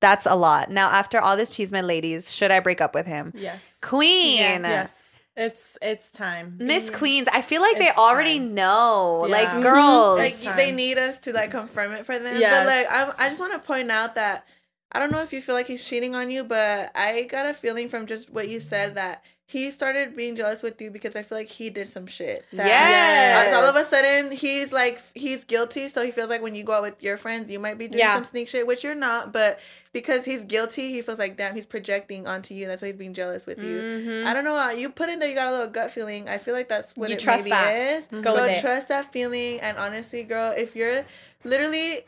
that's 0.00 0.26
a 0.26 0.34
lot. 0.34 0.70
Now 0.70 0.90
after 0.90 1.18
all 1.18 1.36
this 1.36 1.48
cheese, 1.48 1.56
cheeseman 1.56 1.86
ladies, 1.86 2.32
should 2.32 2.50
I 2.50 2.60
break 2.60 2.80
up 2.82 2.94
with 2.94 3.06
him? 3.06 3.32
Yes. 3.34 3.78
Queen. 3.80 4.62
Yes. 4.62 5.05
It's 5.36 5.76
it's 5.82 6.10
time. 6.10 6.56
Miss 6.58 6.90
mm. 6.90 6.94
Queens, 6.94 7.28
I 7.30 7.42
feel 7.42 7.60
like 7.60 7.78
they 7.78 7.90
already 7.90 8.38
time. 8.38 8.54
know. 8.54 9.26
Like 9.28 9.48
Yeah. 9.48 9.60
girls. 9.60 10.18
like 10.18 10.32
It's 10.32 10.44
time. 10.44 10.56
they 10.56 10.72
need 10.72 10.96
us 10.98 11.18
to 11.20 11.32
like 11.32 11.50
confirm 11.50 11.92
it 11.92 12.06
for 12.06 12.18
them. 12.18 12.40
Yes. 12.40 12.64
But 12.64 12.66
like 12.66 13.18
I, 13.20 13.26
I 13.26 13.28
just 13.28 13.40
want 13.40 13.52
to 13.52 13.58
point 13.58 13.90
out 13.90 14.14
that 14.14 14.46
I 14.92 14.98
don't 14.98 15.12
know 15.12 15.20
if 15.20 15.32
you 15.32 15.42
feel 15.42 15.54
like 15.54 15.66
he's 15.66 15.84
cheating 15.84 16.14
on 16.14 16.30
you, 16.30 16.42
but 16.42 16.90
I 16.94 17.24
got 17.24 17.46
a 17.46 17.52
feeling 17.52 17.88
from 17.88 18.06
just 18.06 18.30
what 18.30 18.48
you 18.48 18.60
said 18.60 18.94
that 18.94 19.22
he 19.48 19.70
started 19.70 20.16
being 20.16 20.34
jealous 20.34 20.60
with 20.60 20.80
you 20.82 20.90
because 20.90 21.14
I 21.14 21.22
feel 21.22 21.38
like 21.38 21.46
he 21.48 21.70
did 21.70 21.88
some 21.88 22.06
shit. 22.08 22.44
That 22.52 22.66
Yes. 22.66 23.54
All 23.54 23.62
of 23.64 23.76
a 23.76 23.84
sudden, 23.84 24.32
he's 24.32 24.72
like 24.72 25.00
he's 25.14 25.44
guilty, 25.44 25.88
so 25.88 26.04
he 26.04 26.10
feels 26.10 26.28
like 26.30 26.42
when 26.42 26.56
you 26.56 26.64
go 26.64 26.72
out 26.72 26.82
with 26.82 27.00
your 27.02 27.16
friends, 27.16 27.48
you 27.50 27.60
might 27.60 27.78
be 27.78 27.86
doing 27.86 28.00
Yeah. 28.00 28.14
some 28.14 28.24
sneak 28.24 28.48
shit, 28.48 28.66
which 28.66 28.82
you're 28.82 28.96
not. 28.96 29.32
But 29.32 29.60
because 29.92 30.24
he's 30.24 30.42
guilty, 30.44 30.90
he 30.90 31.00
feels 31.00 31.20
like 31.20 31.36
damn, 31.36 31.54
he's 31.54 31.64
projecting 31.64 32.26
onto 32.26 32.54
you. 32.54 32.66
That's 32.66 32.82
why 32.82 32.86
he's 32.88 32.96
being 32.96 33.14
jealous 33.14 33.46
with 33.46 33.62
you. 33.62 33.78
Mhm. 33.80 34.26
I 34.26 34.34
don't 34.34 34.42
know. 34.44 34.70
You 34.70 34.90
put 34.90 35.08
in 35.10 35.20
there, 35.20 35.28
you 35.28 35.36
got 35.36 35.46
a 35.46 35.52
little 35.52 35.68
gut 35.68 35.92
feeling. 35.92 36.28
I 36.28 36.38
feel 36.38 36.52
like 36.54 36.68
that's 36.68 36.96
what 36.96 37.08
You 37.08 37.14
it 37.14 37.20
trust 37.20 37.44
maybe 37.44 37.50
that. 37.50 37.70
is. 37.98 38.06
Go 38.08 38.22
Go 38.22 38.34
with 38.34 38.50
it. 38.58 38.60
trust 38.60 38.88
that 38.88 39.12
feeling. 39.12 39.60
And 39.60 39.78
honestly, 39.78 40.24
girl, 40.24 40.52
if 40.56 40.74
you're 40.74 41.04
literally, 41.44 42.04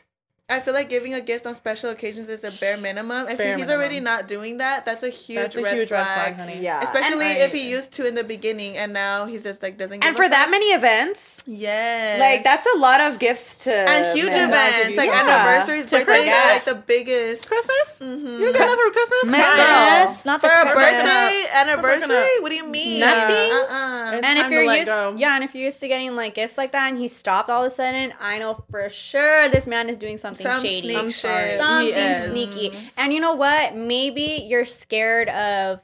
I 0.51 0.59
feel 0.59 0.73
like 0.73 0.89
giving 0.89 1.13
a 1.13 1.21
gift 1.21 1.45
on 1.45 1.53
special 1.53 1.91
occasions 1.91 2.27
is 2.27 2.41
the 2.41 2.51
bare 2.59 2.75
minimum. 2.77 3.27
If 3.27 3.37
Bare 3.37 3.49
he's 3.55 3.67
minimum. 3.67 3.75
already 3.79 3.99
not 3.99 4.27
doing 4.27 4.57
that, 4.57 4.83
that's 4.85 5.03
a 5.03 5.09
huge, 5.09 5.37
That's 5.37 5.55
a 5.55 5.61
red, 5.61 5.77
huge 5.77 5.89
flag. 5.89 6.05
red 6.07 6.13
flag, 6.35 6.35
honey. 6.37 6.59
Yeah. 6.63 6.81
Especially 6.83 7.25
And- 7.27 7.37
if 7.43 7.51
he 7.51 7.69
used 7.69 7.91
to 7.93 8.07
in 8.07 8.15
the 8.15 8.23
beginning, 8.23 8.75
and 8.75 8.91
now 8.91 9.25
he's 9.27 9.43
just 9.43 9.61
like 9.61 9.77
doesn't. 9.77 9.99
Give 9.99 10.07
and 10.07 10.15
a 10.15 10.17
for 10.17 10.27
that 10.27 10.49
many 10.49 10.67
events, 10.67 11.38
yes, 11.49 12.19
like 12.19 12.43
that's 12.43 12.65
a 12.75 12.77
lot 12.77 13.01
of 13.01 13.17
gifts 13.19 13.63
to 13.65 13.73
and 13.73 14.17
huge 14.17 14.27
miss. 14.27 14.35
events 14.37 14.97
like 14.97 15.09
Yeah. 15.09 15.23
anniversaries, 15.25 15.85
To 15.87 15.97
birthdays, 16.05 16.17
forget. 16.25 16.53
like 16.53 16.63
the 16.65 16.75
biggest. 16.75 17.47
Christmas? 17.47 17.99
Mhm. 17.99 18.39
You 18.39 18.45
don't 18.45 18.53
get 18.53 18.61
enough 18.61 18.75
for 18.77 18.91
Christmas? 18.91 19.23
Miss 19.25 19.41
Fine. 19.41 19.55
girl. 19.57 19.65
Yes, 19.65 20.25
not 20.25 20.41
the 20.41 20.47
For 20.47 20.53
a 20.53 20.61
Christmas. 20.71 21.03
birthday, 21.03 21.47
anniversary? 21.53 22.29
What 22.41 22.49
do 22.49 22.55
you 22.55 22.65
mean? 22.65 22.99
Nothing? 22.99 23.51
Uh-uh. 23.51 24.11
It's 24.17 24.27
And 24.27 24.39
if 24.39 24.49
you're 24.51 24.61
to 24.61 24.67
let 24.67 24.79
used, 24.79 24.87
go. 24.91 25.15
yeah, 25.17 25.35
and 25.35 25.43
if 25.43 25.55
you're 25.55 25.63
used 25.65 25.79
to 25.79 25.87
getting 25.87 26.15
like 26.15 26.35
gifts 26.35 26.57
like 26.57 26.71
that, 26.71 26.89
and 26.89 26.97
he 26.97 27.07
stopped 27.07 27.49
all 27.49 27.63
of 27.63 27.67
a 27.71 27.75
sudden, 27.75 28.13
I 28.19 28.37
know 28.39 28.63
for 28.69 28.89
sure 28.89 29.49
this 29.49 29.65
man 29.67 29.89
is 29.89 29.97
doing 29.97 30.17
something 30.17 30.45
Some 30.45 30.61
shady, 30.61 30.89
sneak 30.89 30.97
I'm 30.97 31.05
He 31.05 31.11
something 31.11 31.93
is. 31.97 32.25
sneaky. 32.27 32.77
And 32.97 33.11
you 33.13 33.19
know 33.19 33.35
what? 33.35 33.75
Maybe 33.75 34.45
you're 34.47 34.65
scared 34.65 35.29
of, 35.29 35.79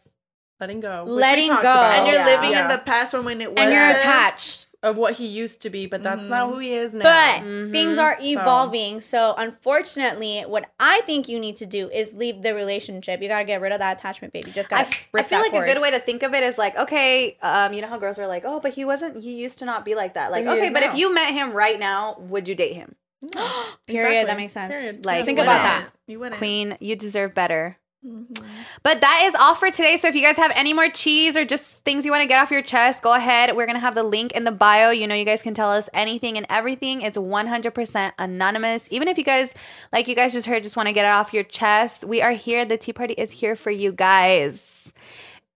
Letting 0.59 0.79
go. 0.79 1.03
Letting 1.05 1.49
go. 1.49 1.59
about. 1.59 1.93
And 1.99 2.07
you're 2.07 2.15
Yeah. 2.15 2.25
living 2.25 2.51
Yeah. 2.51 2.61
in 2.61 2.67
the 2.69 2.77
past 2.77 3.11
from 3.11 3.25
when 3.25 3.41
it 3.41 3.51
was. 3.51 3.59
and 3.59 3.73
you're 3.73 3.89
attached. 3.89 4.67
Of 4.85 4.95
what 4.97 5.15
he 5.15 5.25
used 5.27 5.61
to 5.63 5.69
be, 5.69 5.85
but 5.87 6.01
that's 6.03 6.25
not 6.25 6.49
who 6.49 6.59
he 6.59 6.73
is 6.73 6.93
now. 6.93 7.03
But 7.03 7.43
Mhm. 7.43 7.71
things 7.71 7.97
are 7.97 8.17
evolving. 8.21 9.01
So. 9.01 9.33
unfortunately, 9.37 10.41
what 10.47 10.65
I 10.79 11.01
think 11.01 11.27
you 11.27 11.39
need 11.39 11.55
to 11.57 11.65
do 11.65 11.89
is 11.89 12.13
leave 12.13 12.41
the 12.43 12.53
relationship. 12.53 13.21
You 13.21 13.27
gotta 13.27 13.43
get 13.45 13.59
rid 13.61 13.71
of 13.71 13.79
that 13.79 13.97
attachment, 13.97 14.31
baby. 14.33 14.51
Just 14.51 14.69
gotta. 14.69 14.87
f- 14.87 14.93
I 14.93 14.97
rip 15.17 15.25
feel 15.25 15.39
that 15.39 15.43
like 15.43 15.51
cord. 15.51 15.67
a 15.69 15.73
good 15.73 15.81
way 15.81 15.91
to 15.91 15.99
think 15.99 16.23
of 16.23 16.33
it 16.33 16.43
is 16.43 16.57
like, 16.57 16.77
okay, 16.77 17.37
um, 17.41 17.73
you 17.73 17.81
know 17.81 17.87
how 17.87 17.97
girls 17.97 18.17
are 18.19 18.27
like, 18.27 18.43
oh, 18.45 18.59
but 18.59 18.73
he 18.73 18.85
wasn't, 18.85 19.21
he 19.21 19.33
used 19.33 19.59
to 19.59 19.65
not 19.65 19.83
be 19.85 19.95
like 19.95 20.13
that. 20.13 20.31
Like, 20.31 20.45
But 20.45 20.57
okay, 20.57 20.67
is 20.67 20.73
but 20.73 20.83
if 20.83 20.95
you 20.95 21.13
met 21.13 21.33
him 21.33 21.51
right 21.51 21.79
now, 21.79 22.15
would 22.19 22.47
you 22.47 22.55
date 22.55 22.73
him? 22.73 22.95
Period. 23.33 23.73
Exactly. 23.87 24.23
That 24.25 24.37
makes 24.37 24.53
sense. 24.53 24.73
Period. 24.73 25.05
Like, 25.05 25.19
You 25.21 25.25
think 25.25 25.39
about 25.39 25.63
that. 25.63 25.89
You 26.07 26.19
wouldn't. 26.19 26.37
Queen, 26.37 26.77
you 26.79 26.95
deserve 26.95 27.33
better. 27.33 27.77
Mhm. 28.05 28.45
But 28.83 29.01
that 29.01 29.23
is 29.25 29.33
all 29.33 29.55
for 29.55 29.71
today. 29.71 29.97
So 29.97 30.07
if 30.07 30.15
you 30.15 30.21
guys 30.21 30.37
have 30.37 30.51
any 30.55 30.73
more 30.73 30.89
cheese 30.89 31.35
or 31.35 31.43
just 31.43 31.83
things 31.83 32.05
you 32.05 32.11
want 32.11 32.21
to 32.21 32.27
get 32.27 32.39
off 32.39 32.51
your 32.51 32.61
chest, 32.61 33.01
go 33.01 33.13
ahead. 33.13 33.55
We're 33.55 33.65
going 33.65 33.77
to 33.77 33.79
have 33.81 33.95
the 33.95 34.03
link 34.03 34.31
in 34.33 34.43
the 34.43 34.51
bio. 34.51 34.91
You 34.91 35.07
know, 35.07 35.15
you 35.15 35.25
guys 35.25 35.41
can 35.41 35.55
tell 35.55 35.71
us 35.71 35.89
anything 35.91 36.37
and 36.37 36.45
everything. 36.47 37.01
It's 37.01 37.17
100% 37.17 38.13
anonymous. 38.19 38.87
Even 38.91 39.07
if 39.07 39.17
you 39.17 39.23
guys, 39.23 39.55
like 39.91 40.07
you 40.07 40.15
guys 40.15 40.33
just 40.33 40.45
heard, 40.45 40.61
just 40.61 40.77
want 40.77 40.87
to 40.87 40.93
get 40.93 41.05
it 41.05 41.09
off 41.09 41.33
your 41.33 41.43
chest, 41.43 42.05
we 42.05 42.21
are 42.21 42.33
here. 42.33 42.63
The 42.63 42.77
Tea 42.77 42.93
Party 42.93 43.15
is 43.15 43.31
here 43.31 43.55
for 43.55 43.71
you 43.71 43.91
guys. 43.91 44.74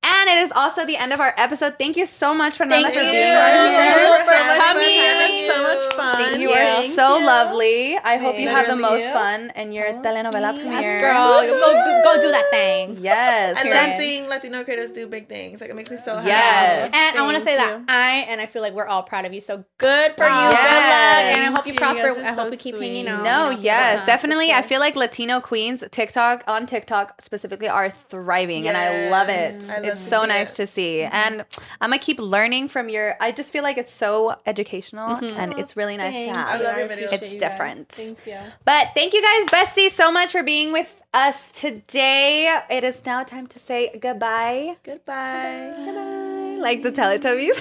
And 0.01 0.29
it 0.29 0.37
is 0.37 0.51
also 0.53 0.85
the 0.85 0.95
end 0.95 1.11
of 1.11 1.19
our 1.19 1.33
episode. 1.37 1.75
Thank 1.77 1.97
you 1.97 2.05
so 2.05 2.33
much 2.33 2.55
for 2.55 2.65
Thank 2.65 2.87
for 2.87 2.93
you 2.93 2.99
being 3.11 3.35
on 3.35 3.69
here. 3.69 4.23
for 4.23 4.31
having 4.31 4.61
coming. 4.61 4.99
us. 4.99 5.55
so 5.55 5.63
much 5.63 5.93
fun. 5.93 6.15
Thank 6.15 6.41
You 6.41 6.51
are 6.51 6.55
Thank 6.65 6.93
so 6.93 7.17
you. 7.17 7.25
lovely. 7.25 7.97
I 7.97 8.15
hope 8.15 8.39
you 8.39 8.47
have 8.47 8.67
the 8.67 8.75
Literally 8.75 8.95
most 8.97 9.07
you. 9.07 9.13
fun 9.13 9.51
in 9.57 9.71
your 9.73 9.87
oh, 9.87 10.01
telenovela 10.01 10.55
Yes, 10.55 10.59
premiere. 10.61 10.99
girl. 11.01 11.41
Go, 11.41 11.59
go, 11.59 12.01
go 12.15 12.21
do 12.21 12.31
that 12.31 12.49
thing. 12.49 12.97
Yes. 13.01 13.57
And 13.59 13.67
I 13.67 13.71
Period. 13.71 13.89
love 13.91 13.99
seeing 13.99 14.27
Latino 14.29 14.63
creators 14.63 14.91
do 14.93 15.05
big 15.07 15.27
things. 15.27 15.59
Like 15.59 15.69
it 15.69 15.75
makes 15.75 15.91
me 15.91 15.97
so 15.97 16.15
happy. 16.15 16.29
Yes. 16.29 16.91
And 16.93 17.17
I 17.19 17.21
want 17.23 17.37
to 17.37 17.43
say 17.43 17.51
you. 17.53 17.57
that 17.57 17.81
I 17.89 18.25
and 18.29 18.39
I 18.39 18.45
feel 18.45 18.61
like 18.61 18.73
we're 18.73 18.87
all 18.87 19.03
proud 19.03 19.25
of 19.25 19.33
you. 19.33 19.41
So 19.41 19.65
good 19.79 20.15
for 20.15 20.23
you. 20.23 20.29
Aw, 20.31 20.49
Good 20.49 20.55
luck, 20.55 21.35
and 21.35 21.41
I 21.43 21.51
hope 21.55 21.65
you 21.67 21.73
you. 21.73 21.77
prosper. 21.79 22.07
You 22.07 22.23
I 22.23 22.31
hope 22.31 22.45
so 22.45 22.49
we 22.51 22.57
keep 22.57 22.75
sweet. 22.75 22.87
hanging 22.87 23.07
out. 23.09 23.23
No, 23.23 23.49
you 23.49 23.55
know, 23.57 23.61
yes, 23.63 24.05
definitely. 24.05 24.51
I 24.53 24.61
feel 24.61 24.79
like 24.79 24.95
Latino 24.95 25.41
queens 25.41 25.83
TikTok 25.91 26.43
on 26.47 26.65
TikTok 26.65 27.19
specifically 27.21 27.67
are 27.67 27.89
thriving, 27.89 28.65
and 28.67 28.77
I 28.77 29.09
love 29.09 29.27
it. 29.27 29.61
Yes. 29.89 29.97
I 29.97 29.97
love 29.97 29.97
it's 29.97 30.09
so 30.09 30.25
nice 30.25 30.51
it. 30.51 30.55
to 30.55 30.67
see, 30.67 30.97
mm-hmm. 30.97 31.15
and 31.15 31.45
I'm 31.81 31.89
gonna 31.89 31.99
keep 31.99 32.19
learning 32.19 32.69
from 32.69 32.89
your. 32.89 33.15
I 33.19 33.31
just 33.31 33.51
feel 33.51 33.63
like 33.63 33.77
it's 33.77 33.91
so 33.91 34.35
educational, 34.45 35.15
mm-hmm. 35.15 35.39
and 35.39 35.59
it's 35.59 35.75
really 35.75 35.97
nice 35.97 36.13
Thank 36.13 36.33
to 36.33 36.39
have. 36.39 36.61
I 36.61 36.63
love 36.63 36.99
your. 36.99 37.09
It's 37.11 37.35
different. 37.35 37.89
Thank 37.89 38.25
you. 38.25 38.37
But 38.65 38.89
thank 38.95 39.13
you 39.13 39.21
guys, 39.21 39.47
bestie, 39.47 39.89
so 39.89 40.11
much 40.11 40.31
for 40.31 40.43
being 40.43 40.71
with 40.71 40.95
us 41.13 41.51
today. 41.51 42.59
It 42.69 42.83
is 42.83 43.05
now 43.05 43.23
time 43.23 43.47
to 43.47 43.59
say 43.59 43.97
goodbye. 43.99 44.77
Goodbye. 44.83 45.73
Goodbye. 45.75 46.57
Like 46.59 46.83
the 46.83 46.91
Teletubbies. 46.91 47.59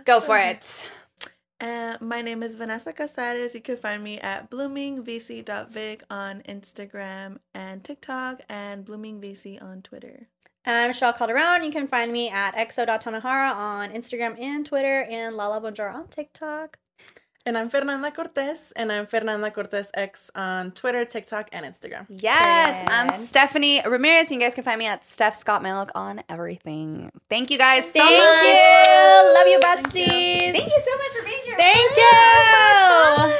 Go 0.04 0.20
for 0.20 0.38
it. 0.38 0.90
And 1.60 2.00
my 2.00 2.22
name 2.22 2.42
is 2.42 2.54
Vanessa 2.54 2.90
Cazarez. 2.90 3.54
You 3.54 3.60
can 3.60 3.76
find 3.76 4.02
me 4.02 4.18
at 4.18 4.50
bloomingvc.vic 4.50 6.02
on 6.10 6.42
Instagram 6.48 7.36
and 7.54 7.84
TikTok 7.84 8.40
and 8.48 8.84
bloomingvc 8.86 9.62
on 9.62 9.82
Twitter. 9.82 10.28
And 10.64 10.76
I'm 10.76 10.88
Michelle 10.88 11.12
Calderon. 11.12 11.62
You 11.62 11.70
can 11.70 11.86
find 11.86 12.10
me 12.10 12.30
at 12.30 12.54
xo.tanahara 12.54 13.54
on 13.54 13.90
Instagram 13.90 14.40
and 14.40 14.64
Twitter 14.64 15.02
and 15.02 15.36
Lala 15.36 15.60
Bonjour 15.60 15.90
on 15.90 16.08
TikTok. 16.08 16.78
And 17.46 17.56
I'm 17.56 17.70
Fernanda 17.70 18.10
Cortes, 18.10 18.70
and 18.76 18.92
I'm 18.92 19.06
Fernanda 19.06 19.50
Cortes 19.50 19.90
X 19.94 20.30
on 20.34 20.72
Twitter, 20.72 21.06
TikTok, 21.06 21.48
and 21.52 21.64
Instagram. 21.64 22.04
Yes, 22.10 22.86
I'm 22.90 23.08
Stephanie 23.18 23.80
Ramirez. 23.86 24.30
You 24.30 24.38
guys 24.38 24.54
can 24.54 24.62
find 24.62 24.78
me 24.78 24.86
at 24.86 25.00
stephsgotmilk 25.00 25.90
on 25.94 26.22
everything. 26.28 27.10
Thank 27.30 27.50
you 27.50 27.56
guys 27.56 27.86
so 27.86 27.92
Thank 27.92 28.18
much. 28.18 28.44
You. 28.44 29.34
Love 29.34 29.46
you, 29.46 29.58
besties. 29.58 30.06
Thank 30.06 30.46
you. 30.46 30.52
Thank 30.52 30.66
you 30.66 30.82
so 30.84 30.96
much 30.98 31.08
for 31.16 31.24
being 31.24 31.42
here. 31.46 31.56
Thank 31.56 31.96
you. 33.32 33.36